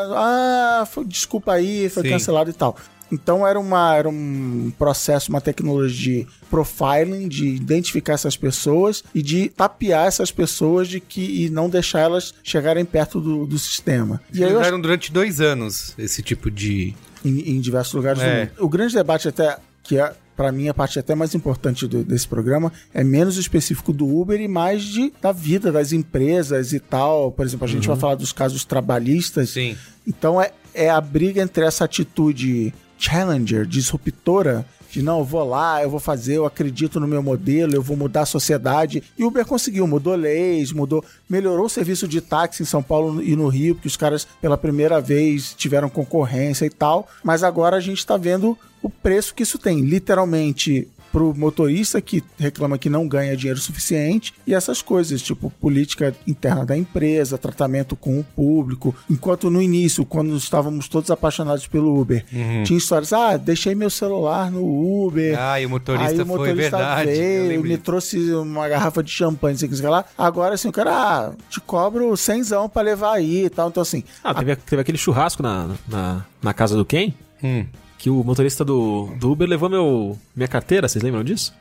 ah, 0.81 0.85
foi- 0.85 1.03
desculpa 1.03 1.53
aí, 1.53 1.89
foi 1.89 2.03
Sim. 2.03 2.09
cancelado 2.11 2.51
e 2.51 2.53
tal. 2.53 2.77
Então 3.11 3.47
era, 3.47 3.59
uma, 3.59 3.95
era 3.95 4.09
um 4.09 4.71
processo, 4.77 5.29
uma 5.29 5.39
tecnologia 5.41 6.23
de 6.23 6.27
profiling, 6.49 7.27
de 7.27 7.47
identificar 7.47 8.13
essas 8.13 8.35
pessoas 8.35 9.03
e 9.13 9.21
de 9.21 9.49
tapear 9.49 10.07
essas 10.07 10.31
pessoas 10.31 10.87
de 10.87 10.99
que, 10.99 11.45
e 11.45 11.49
não 11.49 11.69
deixar 11.69 11.99
elas 12.01 12.33
chegarem 12.43 12.83
perto 12.85 13.19
do, 13.21 13.45
do 13.45 13.57
sistema. 13.57 14.21
E 14.33 14.37
aí 14.37 14.43
Eles 14.43 14.51
eu 14.53 14.59
acho 14.59 14.67
usaram 14.67 14.81
durante 14.81 15.11
dois 15.11 15.39
anos 15.39 15.93
esse 15.97 16.21
tipo 16.21 16.51
de... 16.51 16.93
em, 17.23 17.55
em 17.55 17.61
diversos 17.61 17.93
lugares 17.93 18.21
É. 18.21 18.45
do 18.45 18.49
mundo. 18.49 18.65
O 18.65 18.69
grande 18.69 18.93
debate 18.95 19.27
até, 19.27 19.57
que 19.83 19.97
é 19.99 20.13
para 20.35 20.51
mim 20.51 20.67
a 20.67 20.73
parte 20.73 20.99
até 20.99 21.15
mais 21.15 21.33
importante 21.33 21.87
do- 21.87 22.03
desse 22.03 22.27
programa, 22.27 22.71
é 22.93 23.03
menos 23.03 23.37
específico 23.37 23.91
do 23.91 24.05
Uber 24.07 24.39
e 24.39 24.47
mais 24.47 24.83
de, 24.83 25.11
da 25.21 25.31
vida 25.31 25.71
das 25.71 25.91
empresas 25.91 26.73
e 26.73 26.79
tal. 26.79 27.31
Por 27.31 27.45
exemplo, 27.45 27.65
a 27.65 27.67
gente 27.69 27.87
vai 27.87 27.97
falar 27.97 28.15
dos 28.15 28.31
casos 28.31 28.63
trabalhistas. 28.63 29.49
Sim. 29.49 29.75
Então 30.05 30.39
é, 30.41 30.51
é 30.75 30.89
a 30.91 31.01
briga 31.01 31.41
entre 31.41 31.65
essa 31.65 31.85
atitude 31.85 32.71
challenger, 32.97 33.65
disruptora, 33.65 34.65
de 34.89 35.01
não, 35.01 35.19
eu 35.19 35.25
vou 35.25 35.43
lá, 35.43 35.83
eu 35.83 35.89
vou 35.89 35.99
fazer, 35.99 36.37
eu 36.37 36.45
acredito 36.45 36.99
no 36.99 37.07
meu 37.07 37.21
modelo, 37.21 37.75
eu 37.75 37.81
vou 37.81 37.97
mudar 37.97 38.21
a 38.21 38.25
sociedade. 38.25 39.03
E 39.17 39.23
Uber 39.23 39.45
conseguiu, 39.45 39.85
mudou 39.85 40.15
leis, 40.15 40.71
mudou, 40.71 41.03
melhorou 41.29 41.65
o 41.65 41.69
serviço 41.69 42.07
de 42.07 42.21
táxi 42.21 42.63
em 42.63 42.65
São 42.65 42.81
Paulo 42.81 43.21
e 43.21 43.35
no 43.35 43.47
Rio, 43.47 43.75
porque 43.75 43.87
os 43.87 43.97
caras 43.97 44.27
pela 44.41 44.57
primeira 44.57 44.99
vez 44.99 45.53
tiveram 45.53 45.89
concorrência 45.89 46.65
e 46.65 46.69
tal. 46.69 47.07
Mas 47.23 47.43
agora 47.43 47.77
a 47.77 47.81
gente 47.81 48.05
tá 48.05 48.17
vendo 48.17 48.57
o 48.81 48.89
preço 48.89 49.35
que 49.35 49.43
isso 49.43 49.59
tem. 49.59 49.81
Literalmente 49.81 50.87
pro 51.11 51.33
motorista 51.35 52.01
que 52.01 52.23
reclama 52.37 52.77
que 52.77 52.89
não 52.89 53.07
ganha 53.07 53.35
dinheiro 53.35 53.59
suficiente 53.59 54.33
e 54.45 54.53
essas 54.53 54.81
coisas, 54.81 55.21
tipo 55.21 55.49
política 55.59 56.15
interna 56.27 56.65
da 56.65 56.77
empresa, 56.77 57.37
tratamento 57.37 57.95
com 57.95 58.19
o 58.19 58.23
público. 58.23 58.95
Enquanto 59.09 59.49
no 59.49 59.61
início, 59.61 60.05
quando 60.05 60.35
estávamos 60.35 60.87
todos 60.87 61.09
apaixonados 61.11 61.67
pelo 61.67 61.99
Uber, 61.99 62.25
tinha 62.63 62.77
histórias, 62.77 63.13
ah, 63.13 63.37
deixei 63.37 63.73
meu 63.75 63.89
celular 63.89 64.51
no 64.51 65.05
Uber. 65.05 65.35
Ah, 65.39 65.59
e 65.61 65.65
o 65.65 65.69
motorista, 65.69 66.07
Aí 66.09 66.13
o 66.15 66.17
foi 66.17 66.25
motorista 66.25 66.77
verdade. 66.77 67.09
eu 67.11 67.47
veio, 67.47 67.63
me 67.63 67.77
trouxe 67.77 68.31
uma 68.33 68.67
garrafa 68.67 69.01
de 69.03 69.11
champanhe, 69.11 69.57
não 69.61 69.75
sei 69.77 69.89
lá. 69.89 70.05
Agora, 70.17 70.55
assim, 70.55 70.67
o 70.69 70.71
cara, 70.71 70.91
ah, 70.91 71.31
te 71.49 71.59
cobro 71.61 72.15
cenzão 72.17 72.67
pra 72.69 72.81
levar 72.81 73.13
aí 73.13 73.45
e 73.45 73.49
tal. 73.49 73.69
Então, 73.69 73.81
assim, 73.81 74.03
Ah, 74.23 74.33
teve, 74.33 74.55
teve 74.55 74.81
aquele 74.81 74.97
churrasco 74.97 75.41
na, 75.43 75.69
na, 75.87 76.25
na 76.41 76.53
casa 76.53 76.75
do 76.75 76.85
Ken, 76.85 77.13
Hum. 77.43 77.65
Que 77.97 78.09
o 78.09 78.23
motorista 78.23 78.63
do, 78.63 79.09
do 79.19 79.31
Uber 79.31 79.47
levou 79.47 79.69
meu, 79.69 80.17
minha 80.35 80.47
carteira, 80.47 80.87
vocês 80.87 81.03
lembram 81.03 81.23
disso? 81.23 81.53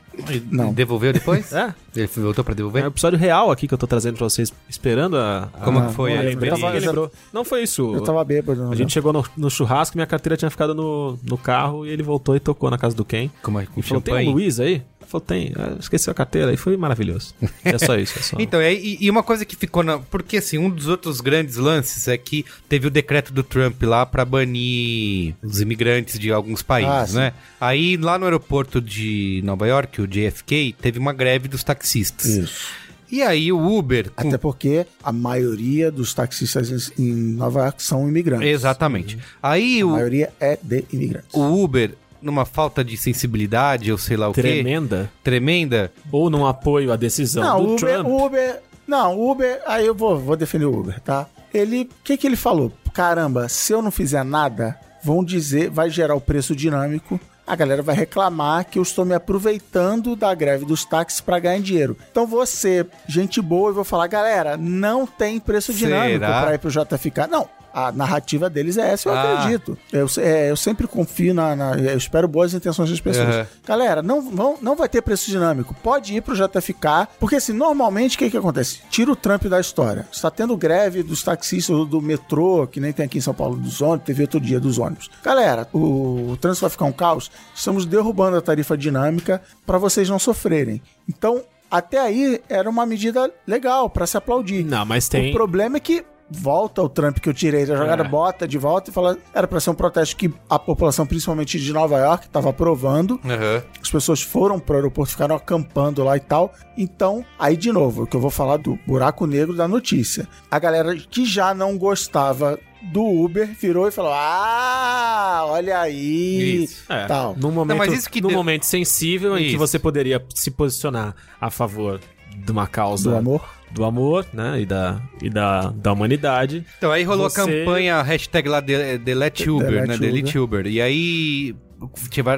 Não. 0.50 0.72
Devolveu 0.72 1.12
depois? 1.12 1.52
É. 1.56 1.74
Ele 1.94 2.06
voltou 2.06 2.42
pra 2.44 2.52
É 2.52 2.56
devolver? 2.56 2.84
um 2.84 2.88
episódio 2.88 3.18
real 3.18 3.50
aqui 3.50 3.66
que 3.68 3.72
eu 3.74 3.78
tô 3.78 3.86
trazendo 3.86 4.16
pra 4.16 4.24
vocês, 4.28 4.52
esperando 4.68 5.16
a... 5.16 5.48
Como 5.64 5.86
que 5.86 5.92
foi 5.94 6.12
não 6.14 6.20
a 6.20 6.70
lembrou. 6.72 7.10
Não 7.32 7.44
foi 7.44 7.62
isso. 7.62 7.94
eu 7.94 8.02
tava 8.02 8.22
bêbado. 8.24 8.58
não 8.58 8.66
A 8.66 8.70
lembro. 8.70 8.78
gente 8.78 8.92
chegou 8.92 9.12
no, 9.12 9.24
no 9.36 9.50
churrasco 9.50 9.96
e 9.96 9.98
minha 9.98 10.06
carteira 10.06 10.36
tinha 10.36 10.50
ficado 10.50 10.74
no, 10.74 11.18
no 11.22 11.38
carro 11.38 11.86
e 11.86 11.90
ele 11.90 12.02
voltou 12.02 12.36
e 12.36 12.40
tocou 12.40 12.70
na 12.70 12.78
casa 12.78 12.94
do 12.96 13.04
Ken. 13.04 13.30
Como 13.42 13.58
é, 13.60 13.66
com 13.66 13.80
E 13.80 13.82
falou, 13.82 14.02
tem 14.02 14.28
um 14.28 14.32
Luiz 14.32 14.58
aí? 14.60 14.82
Falou, 15.06 15.24
tem. 15.24 15.52
Ah, 15.56 15.76
esqueceu 15.78 16.10
a 16.10 16.14
carteira. 16.14 16.52
E 16.52 16.56
foi 16.56 16.76
maravilhoso. 16.76 17.34
É 17.64 17.78
só 17.78 17.96
isso, 17.96 18.18
é 18.18 18.22
só... 18.22 18.36
Então, 18.40 18.60
e, 18.60 18.66
aí- 18.66 18.98
e 19.00 19.10
uma 19.10 19.22
coisa 19.22 19.44
que 19.44 19.54
ficou 19.56 19.82
na. 19.82 19.98
Porque, 19.98 20.38
assim, 20.38 20.58
um 20.58 20.68
dos 20.68 20.88
outros 20.88 21.20
grandes 21.20 21.56
lances 21.56 22.08
é 22.08 22.16
que 22.18 22.44
teve 22.68 22.86
o 22.86 22.90
decreto 22.90 23.32
do 23.32 23.42
Trump 23.42 23.82
lá 23.82 24.04
pra 24.04 24.24
banir 24.24 25.34
os 25.42 25.60
imigrantes 25.60 26.18
de 26.18 26.30
alguns 26.32 26.60
Ah, 26.60 26.64
países, 26.64 27.10
sim. 27.10 27.16
né? 27.18 27.32
Aí, 27.60 27.96
lá 27.96 28.18
no 28.18 28.24
aeroporto 28.24 28.80
de 28.80 29.40
Nova 29.44 29.66
York, 29.66 30.00
o 30.00 30.06
JFK, 30.06 30.74
teve 30.80 30.98
uma 30.98 31.12
greve 31.12 31.48
dos 31.48 31.62
taxistas. 31.62 32.26
Isso. 32.26 32.86
E 33.08 33.22
aí, 33.22 33.52
o 33.52 33.64
Uber. 33.78 34.10
com- 34.10 34.26
Até 34.26 34.36
porque 34.36 34.84
a 35.02 35.12
maioria 35.12 35.92
dos 35.92 36.12
taxistas 36.12 36.90
em 36.98 37.12
Nova 37.14 37.60
York 37.60 37.80
são 37.80 38.08
imigrantes. 38.08 38.48
Exatamente. 38.48 39.16
Aí, 39.40 39.80
A 39.80 39.86
o, 39.86 39.90
maioria 39.90 40.32
é 40.40 40.58
de 40.60 40.84
imigrantes. 40.92 41.28
o 41.32 41.62
Uber, 41.62 41.94
numa 42.26 42.44
falta 42.44 42.84
de 42.84 42.96
sensibilidade, 42.96 43.90
ou 43.90 43.96
sei 43.96 44.16
lá 44.16 44.28
o 44.28 44.32
quê, 44.34 44.42
Tremenda. 44.42 45.10
tremenda, 45.24 45.92
Ou 46.12 46.28
num 46.28 46.44
apoio 46.46 46.92
à 46.92 46.96
decisão 46.96 47.42
Não, 47.42 47.56
do 47.62 47.68
o 47.70 47.74
Uber, 47.76 47.94
Trump. 47.94 48.06
Uber. 48.08 48.62
Não, 48.86 49.16
o 49.16 49.30
Uber. 49.30 49.62
Aí 49.66 49.86
eu 49.86 49.94
vou, 49.94 50.18
vou 50.18 50.36
defender 50.36 50.66
o 50.66 50.78
Uber, 50.78 51.00
tá? 51.00 51.26
Ele. 51.54 51.82
O 51.82 51.88
que, 52.04 52.16
que 52.16 52.26
ele 52.26 52.36
falou? 52.36 52.70
Caramba, 52.92 53.48
se 53.48 53.72
eu 53.72 53.80
não 53.80 53.90
fizer 53.90 54.24
nada, 54.24 54.78
vão 55.02 55.24
dizer, 55.24 55.70
vai 55.70 55.88
gerar 55.90 56.14
o 56.14 56.20
preço 56.20 56.54
dinâmico. 56.54 57.18
A 57.46 57.54
galera 57.54 57.80
vai 57.80 57.94
reclamar 57.94 58.64
que 58.64 58.76
eu 58.76 58.82
estou 58.82 59.04
me 59.04 59.14
aproveitando 59.14 60.16
da 60.16 60.34
greve 60.34 60.64
dos 60.64 60.84
táxis 60.84 61.20
para 61.20 61.38
ganhar 61.38 61.60
dinheiro. 61.60 61.96
Então 62.10 62.26
você, 62.26 62.84
gente 63.06 63.40
boa, 63.40 63.70
eu 63.70 63.74
vou 63.74 63.84
falar, 63.84 64.08
galera, 64.08 64.56
não 64.56 65.06
tem 65.06 65.38
preço 65.38 65.72
dinâmico 65.72 66.18
para 66.26 66.54
ir 66.54 66.58
pro 66.58 66.70
JFK. 66.70 67.28
Não, 67.30 67.48
a 67.78 67.92
narrativa 67.92 68.48
deles 68.48 68.78
é 68.78 68.90
essa, 68.92 69.06
eu 69.10 69.12
Ah. 69.14 69.34
acredito. 69.40 69.76
Eu, 69.92 70.06
é, 70.18 70.50
eu 70.50 70.56
sempre 70.56 70.86
confio 70.88 71.34
na, 71.34 71.54
na- 71.54 71.76
Eu 71.76 71.98
espero 71.98 72.26
boas 72.26 72.54
intenções 72.54 72.88
das 72.88 73.00
pessoas. 73.00 73.28
Aham. 73.28 73.46
Galera, 73.66 74.02
não, 74.02 74.22
não, 74.22 74.56
não 74.62 74.74
vai 74.74 74.88
ter 74.88 75.02
preço 75.02 75.26
dinâmico. 75.30 75.74
Pode 75.82 76.14
ir 76.14 76.22
pro 76.22 76.34
JFK, 76.34 77.06
porque 77.20 77.36
assim, 77.36 77.52
normalmente 77.52 78.16
o 78.16 78.18
que, 78.18 78.30
que 78.30 78.36
acontece? 78.38 78.80
Tira 78.88 79.12
o 79.12 79.16
Trump 79.16 79.44
da 79.44 79.60
história. 79.60 80.06
Está 80.10 80.30
tendo 80.30 80.56
greve 80.56 81.02
dos 81.02 81.22
taxistas 81.22 81.76
do, 81.76 81.84
do 81.84 82.00
metrô, 82.00 82.66
que 82.66 82.80
nem 82.80 82.94
tem 82.94 83.04
aqui 83.04 83.18
em 83.18 83.20
São 83.20 83.34
Paulo, 83.34 83.56
dos 83.56 83.82
ônibus, 83.82 84.06
teve 84.06 84.22
outro 84.22 84.40
dia 84.40 84.58
dos 84.58 84.78
ônibus. 84.78 85.10
Galera, 85.22 85.68
o, 85.72 86.30
o 86.30 86.36
trânsito 86.40 86.62
vai 86.62 86.70
ficar 86.70 86.86
um 86.86 86.92
caos. 86.92 87.30
Estamos 87.54 87.84
derrubando 87.84 88.38
a 88.38 88.40
tarifa 88.40 88.76
dinâmica 88.76 89.42
para 89.66 89.76
vocês 89.76 90.08
não 90.08 90.18
sofrerem. 90.18 90.80
Então, 91.06 91.42
até 91.70 91.98
aí 92.00 92.40
era 92.48 92.70
uma 92.70 92.86
medida 92.86 93.30
legal 93.46 93.90
para 93.90 94.06
se 94.06 94.16
aplaudir. 94.16 94.64
Não, 94.64 94.86
mas 94.86 95.08
tem... 95.08 95.30
O 95.30 95.32
problema 95.34 95.76
é 95.76 95.80
que 95.80 96.04
volta 96.30 96.82
o 96.82 96.88
Trump 96.88 97.18
que 97.18 97.28
eu 97.28 97.34
tirei 97.34 97.64
da 97.64 97.76
jogada, 97.76 98.02
É. 98.04 98.08
bota 98.08 98.48
de 98.48 98.58
volta 98.58 98.90
e 98.90 98.92
fala. 98.92 99.16
Era 99.32 99.46
pra 99.46 99.60
ser 99.60 99.70
um 99.70 99.74
protesto 99.74 100.16
que 100.16 100.32
a 100.50 100.58
população, 100.58 101.06
principalmente 101.06 101.58
de 101.60 101.72
Nova 101.72 101.96
York, 101.98 102.28
tava 102.28 102.50
aprovando. 102.50 103.20
aham, 103.24 103.62
As 103.80 103.90
pessoas 103.90 104.22
foram 104.22 104.58
pro 104.58 104.74
aeroporto, 104.76 105.12
ficaram 105.12 105.36
acampando 105.36 106.02
lá 106.02 106.16
e 106.16 106.20
tal. 106.20 106.52
Então, 106.76 107.24
aí 107.38 107.56
de 107.56 107.70
novo, 107.72 108.02
o 108.02 108.06
que 108.06 108.16
eu 108.16 108.20
vou 108.20 108.30
falar 108.30 108.56
do 108.56 108.78
buraco 108.86 109.26
negro 109.26 109.54
da 109.54 109.68
notícia. 109.68 110.26
A 110.50 110.58
galera 110.58 110.96
que 110.96 111.24
já 111.24 111.54
não 111.54 111.78
gostava 111.78 112.58
do 112.82 113.04
Uber 113.04 113.48
virou 113.60 113.86
e 113.88 113.90
falou: 113.92 114.12
Ah, 114.14 115.44
olha 115.46 115.78
aí. 115.80 116.64
Isso. 116.64 116.84
É, 116.92 117.06
Tal. 117.06 117.34
num 117.36 117.50
momento, 117.50 117.78
mas 117.78 117.92
isso 117.92 118.10
que 118.10 118.20
num 118.20 118.28
deu- 118.28 118.36
momento 118.36 118.64
sensível 118.64 119.36
em 119.36 119.42
que 119.42 119.48
Isso. 119.50 119.58
você 119.58 119.78
poderia 119.78 120.22
se 120.34 120.50
posicionar 120.50 121.14
a 121.40 121.50
favor 121.50 122.00
de 122.36 122.52
uma 122.52 122.66
causa 122.66 123.10
Do 123.10 123.16
amor. 123.16 123.44
Do 123.70 123.84
amor, 123.84 124.26
né, 124.32 124.60
e 124.60 124.66
da, 124.66 125.00
e 125.22 125.28
da, 125.28 125.70
da 125.70 125.92
humanidade. 125.92 126.64
Então 126.78 126.90
aí 126.90 127.02
rolou 127.04 127.28
Você- 127.28 127.40
a 127.40 127.44
campanha, 127.44 127.96
a 127.96 128.02
hashtag 128.02 128.48
lá 128.48 128.60
de, 128.60 128.98
Delete 128.98 129.50
Uber, 129.50 129.68
Delete 129.68 129.86
né? 129.88 129.94
Uber. 129.94 129.98
Delete 130.12 130.38
Uber. 130.38 130.66
E 130.66 130.80
aí 130.80 131.54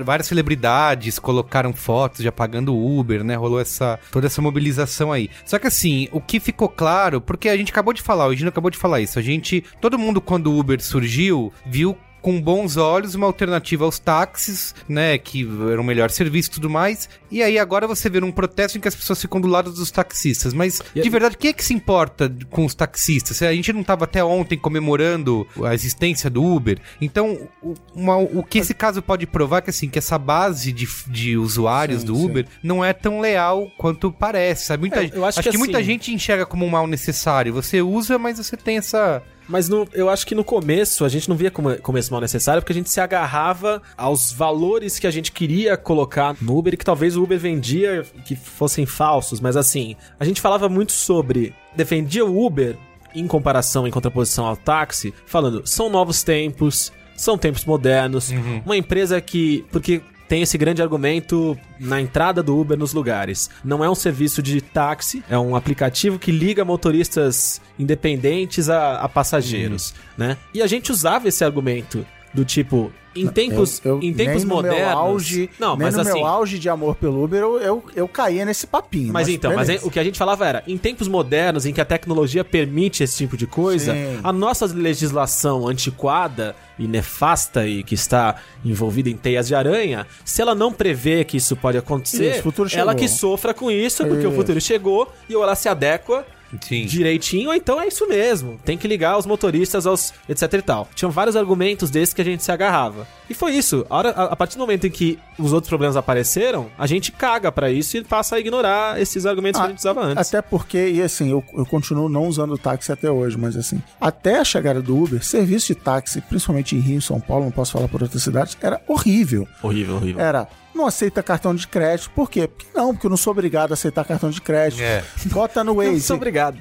várias 0.05 0.27
celebridades 0.27 1.19
colocaram 1.19 1.73
fotos 1.73 2.25
já 2.25 2.33
pagando 2.33 2.77
Uber, 2.77 3.23
né? 3.23 3.37
Rolou 3.37 3.61
essa 3.61 3.99
toda 4.11 4.27
essa 4.27 4.43
mobilização 4.43 5.13
aí. 5.13 5.31
Só 5.45 5.59
que 5.59 5.67
assim, 5.69 6.09
o 6.11 6.21
que 6.21 6.41
ficou 6.41 6.69
claro, 6.69 7.21
porque 7.21 7.49
a 7.49 7.57
gente 7.57 7.71
acabou 7.71 7.93
de 7.93 8.03
falar, 8.03 8.27
o 8.27 8.35
Gino 8.35 8.49
acabou 8.49 8.71
de 8.71 8.77
falar 8.79 9.01
isso. 9.01 9.19
A 9.19 9.23
gente, 9.23 9.63
todo 9.81 9.99
mundo 9.99 10.21
quando 10.21 10.49
o 10.53 10.59
Uber 10.59 10.83
surgiu, 10.83 11.53
viu 11.65 11.97
com 12.21 12.41
bons 12.41 12.77
olhos 12.77 13.15
uma 13.15 13.27
alternativa 13.27 13.85
aos 13.85 13.99
táxis, 13.99 14.75
né, 14.89 15.17
que 15.19 15.49
era 15.71 15.81
um 15.81 15.85
melhor 15.85 16.11
serviço 16.11 16.49
e 16.51 16.53
tudo 16.53 16.69
mais. 16.71 17.09
E 17.31 17.43
aí 17.43 17.59
agora 17.59 17.87
você 17.87 18.09
vê 18.11 18.19
um 18.23 18.33
protesto 18.33 18.77
em 18.79 18.81
que 18.81 18.89
as 18.89 18.95
pessoas 18.95 19.21
ficam 19.21 19.41
do 19.41 19.47
lado 19.49 19.71
dos 19.73 19.91
taxistas, 19.91 20.53
mas 20.55 20.83
de 20.95 21.09
verdade, 21.09 21.37
quem 21.37 21.51
é 21.51 21.53
que 21.53 21.65
se 21.65 21.75
importa 21.75 22.33
com 22.51 22.65
os 22.65 22.75
taxistas? 22.75 23.41
A 23.43 23.53
gente 23.53 23.73
não 23.73 23.83
tava 23.85 24.05
até 24.05 24.23
ontem 24.25 24.59
comemorando 24.59 25.47
a 25.65 25.75
existência 25.75 26.29
do 26.31 26.43
Uber. 26.45 26.79
Então, 27.01 27.49
o, 27.63 27.75
uma- 27.95 28.17
o 28.17 28.43
que 28.43 28.59
esse 28.59 28.75
caso 28.75 29.01
pode 29.03 29.27
provar 29.27 29.59
é 29.59 29.63
que 29.63 29.71
assim, 29.71 29.89
que 29.89 29.99
essa 29.99 30.19
base 30.19 30.73
de, 30.73 30.89
de 31.07 31.37
usuários 31.37 32.01
Sim, 32.01 32.07
do 32.07 32.17
sim. 32.17 32.25
Uber 32.25 32.47
não 32.63 32.85
é 32.85 32.93
tão 32.93 33.21
leal 33.21 33.71
quanto 33.79 34.11
parece, 34.11 34.67
sabe? 34.67 34.81
Muita, 34.83 35.03
É, 35.05 35.11
eu 35.13 35.25
acho 35.25 35.39
acho, 35.41 35.49
que 35.49 35.53
que, 35.53 35.59
muita 35.59 35.79
assim- 35.79 35.87
gente 35.87 36.13
enxerga 36.15 36.45
como 36.47 36.65
um 36.65 36.69
mal 36.71 36.87
necessário. 36.87 37.53
Você 37.53 37.81
usa, 37.83 38.19
mas 38.19 38.39
você 38.39 38.57
tem 38.57 38.79
essa 38.79 39.23
Mas 39.49 39.69
no- 39.69 39.89
eu 39.95 40.11
acho 40.11 40.27
que 40.27 40.35
no 40.35 40.45
começo 40.45 41.05
a 41.05 41.09
gente 41.09 41.29
não 41.29 41.35
via 41.37 41.51
como, 41.51 41.77
como 41.79 41.97
esse 41.99 42.11
mal 42.11 42.21
necessário, 42.21 42.61
porque 42.63 42.73
a 42.73 42.77
gente 42.77 42.91
se 42.91 43.01
agarrava 43.01 43.81
aos 43.97 44.31
valores 44.31 44.99
que 44.99 45.07
a 45.07 45.11
gente 45.11 45.33
queria 45.33 45.77
colocar 45.77 46.37
no 46.41 46.57
Uber 46.57 46.75
e 46.75 46.77
que 46.77 46.85
talvez 46.85 47.17
o 47.17 47.23
Uber 47.23 47.39
vendia 47.39 48.05
que 48.25 48.37
fossem 48.37 48.85
falsos. 48.85 49.41
Mas 49.41 49.57
assim, 49.57 49.97
a 50.21 50.25
gente 50.25 50.41
falava 50.41 50.69
muito 50.69 50.93
sobre. 50.93 51.55
defendia 51.75 52.25
o 52.27 52.45
Uber 52.45 52.77
em 53.15 53.27
comparação, 53.27 53.87
em 53.87 53.91
contraposição 53.91 54.45
ao 54.47 54.57
táxi, 54.57 55.15
falando, 55.27 55.67
são 55.67 55.89
novos 55.89 56.23
tempos, 56.23 56.93
são 57.17 57.39
tempos 57.39 57.65
modernos, 57.65 58.31
uma 58.67 58.77
empresa 58.77 59.21
que. 59.21 59.65
Porque 59.73 60.03
tem 60.29 60.43
esse 60.43 60.59
grande 60.59 60.83
argumento 60.83 61.59
na 61.81 62.01
entrada 62.01 62.43
do 62.43 62.57
Uber 62.59 62.77
nos 62.77 62.93
lugares. 62.93 63.49
Não 63.65 63.83
é 63.83 63.89
um 63.89 63.95
serviço 63.95 64.43
de 64.43 64.61
táxi, 64.61 65.25
é 65.29 65.39
um 65.39 65.57
aplicativo 65.57 66.19
que 66.19 66.31
liga 66.31 66.65
motoristas 66.65 67.61
independentes 67.79 68.69
a, 68.69 69.01
a 69.01 69.09
passageiros, 69.09 69.95
né? 70.17 70.37
E 70.53 70.61
a 70.61 70.67
gente 70.67 70.93
usava 70.93 71.29
esse 71.29 71.45
argumento 71.45 72.07
do 72.35 72.45
tipo 72.45 72.93
em 73.21 73.27
tempos, 73.29 73.81
Eu- 73.85 73.97
eu- 73.97 74.03
em 74.03 74.13
tempos 74.13 74.45
modernos. 74.45 74.93
Auge, 74.95 75.51
não, 75.59 75.77
mas 75.77 75.95
no 75.95 76.01
assim, 76.03 76.15
meu 76.15 76.27
auge 76.27 76.59
de 76.59 76.69
amor 76.69 76.95
pelo 76.97 77.23
Uber, 77.25 77.41
eu, 77.41 77.59
eu, 77.61 77.85
eu 77.95 78.09
caía 78.09 78.45
nesse 78.45 78.67
papinho. 78.67 79.13
mas 79.13 79.29
então, 79.29 79.53
mas 79.55 79.67
beleza. 79.67 79.85
aí, 79.85 79.89
o 79.89 79.91
que 79.91 79.99
a 79.99 80.05
gente 80.05 80.19
falava 80.19 80.47
era, 80.47 80.63
em 80.67 80.77
tempos 80.79 81.09
modernos 81.09 81.67
em 81.67 81.73
que 81.73 81.81
a 81.81 81.85
tecnologia 81.85 82.45
permite 82.45 83.03
esse 83.03 83.17
tipo 83.17 83.37
de 83.37 83.47
coisa, 83.47 83.93
Sim. 83.95 84.21
a 84.23 84.33
nossa 84.33 84.67
legislação 84.67 85.67
antiquada 85.69 86.55
e 86.79 86.87
nefasta 86.87 87.67
e 87.67 87.83
que 87.83 87.95
está 87.95 88.37
envolvida 88.65 89.09
em 89.11 89.17
teias 89.17 89.47
de 89.49 89.55
aranha, 89.55 90.07
se 90.25 90.41
ela 90.43 90.55
não 90.55 90.73
prevê 90.73 91.25
que 91.25 91.37
isso 91.37 91.57
pode 91.57 91.77
acontecer, 91.79 92.31
Isso, 92.33 92.41
o 92.41 92.43
futuro 92.43 92.69
ela 92.73 92.95
que 92.95 93.09
sofra 93.09 93.53
com 93.53 93.71
isso, 93.71 94.05
porque 94.07 94.27
o 94.27 94.29
Isso. 94.29 94.37
futuro 94.37 94.61
chegou 94.61 95.11
e 95.29 95.35
ou 95.35 95.43
ela 95.43 95.55
se 95.55 95.69
adequa 95.69 96.25
Sim. 96.61 96.87
direitinho, 96.87 97.49
ou 97.49 97.55
então 97.55 97.81
é 97.81 97.89
isso 97.89 98.07
mesmo. 98.09 98.59
Tem 98.65 98.79
que 98.79 98.89
ligar 98.89 99.19
os 99.19 99.27
motoristas 99.27 99.87
aos 99.87 100.13
etc 100.29 100.53
e 100.55 100.63
tal. 100.63 100.89
Tinham 100.95 101.11
vários 101.11 101.37
argumentos 101.37 101.91
desses 101.91 102.15
que 102.15 102.23
a 102.23 102.25
gente 102.25 102.43
se 102.43 102.51
agarrava. 102.51 103.07
E 103.29 103.35
foi 103.35 103.53
isso. 103.53 103.87
A, 103.91 103.97
hora, 103.97 104.11
a, 104.11 104.25
a 104.25 104.37
partir 104.37 104.57
do 104.57 104.61
momento 104.61 104.87
em 104.87 104.91
que 104.91 105.19
os 105.39 105.53
outros 105.53 105.69
problemas 105.69 105.97
apareceram, 105.97 106.69
a 106.79 106.87
gente 106.87 107.13
caga 107.13 107.53
pra 107.53 107.71
isso 107.71 107.97
e 107.97 108.05
passa 108.05 108.37
a 108.37 108.41
ignorar 108.41 109.01
esses 109.01 109.27
argumentos 109.27 109.61
que 109.61 109.67
a 109.67 109.71
gente 109.71 109.79
usava 109.79 110.03
antes. 110.03 110.29
Até 110.29 110.41
porque, 110.41 110.89
e 110.89 111.03
assim, 111.03 111.31
eu, 111.31 111.45
eu 111.55 111.67
continuo 111.67 112.09
não 112.09 112.27
usando 112.27 112.55
o 112.55 112.59
táxi 112.59 112.91
até 112.91 113.11
hoje, 113.11 113.37
mas 113.37 113.57
assim, 113.57 113.83
até 114.01 114.39
a 114.39 114.45
chegada 114.45 114.81
do 114.81 114.97
Uber, 114.97 115.23
serviço 115.23 115.69
de 115.69 115.75
táxi, 115.75 116.21
principalmente 116.21 116.75
em 116.75 116.81
Rio, 116.81 117.03
São 117.03 117.21
Paulo, 117.21 117.45
não 117.45 117.53
posso 117.53 117.73
falar 117.73 117.89
por 117.89 118.03
outras 118.03 118.23
cidades, 118.23 118.57
era 118.61 118.81
horrível. 118.87 119.47
Horrível, 119.63 119.97
horrível. 119.97 120.21
Era, 120.21 120.49
não 120.79 120.87
aceita 120.87 121.23
cartão 121.23 121.55
de 121.55 121.67
crédito. 121.69 122.11
Por 122.15 122.31
quê? 122.31 122.49
Porque 122.49 122.67
não, 122.75 122.93
porque 122.95 123.07
eu 123.07 123.11
não 123.11 123.17
sou 123.17 123.33
obrigado 123.33 123.73
a 123.73 123.75
aceitar 123.75 124.05
cartão 124.05 124.31
de 124.31 124.41
crédito. 124.41 124.81
É. 124.81 125.03
Bota 125.27 125.63
no 125.63 125.75
Waze. 125.83 126.13
obrigado. 126.13 126.59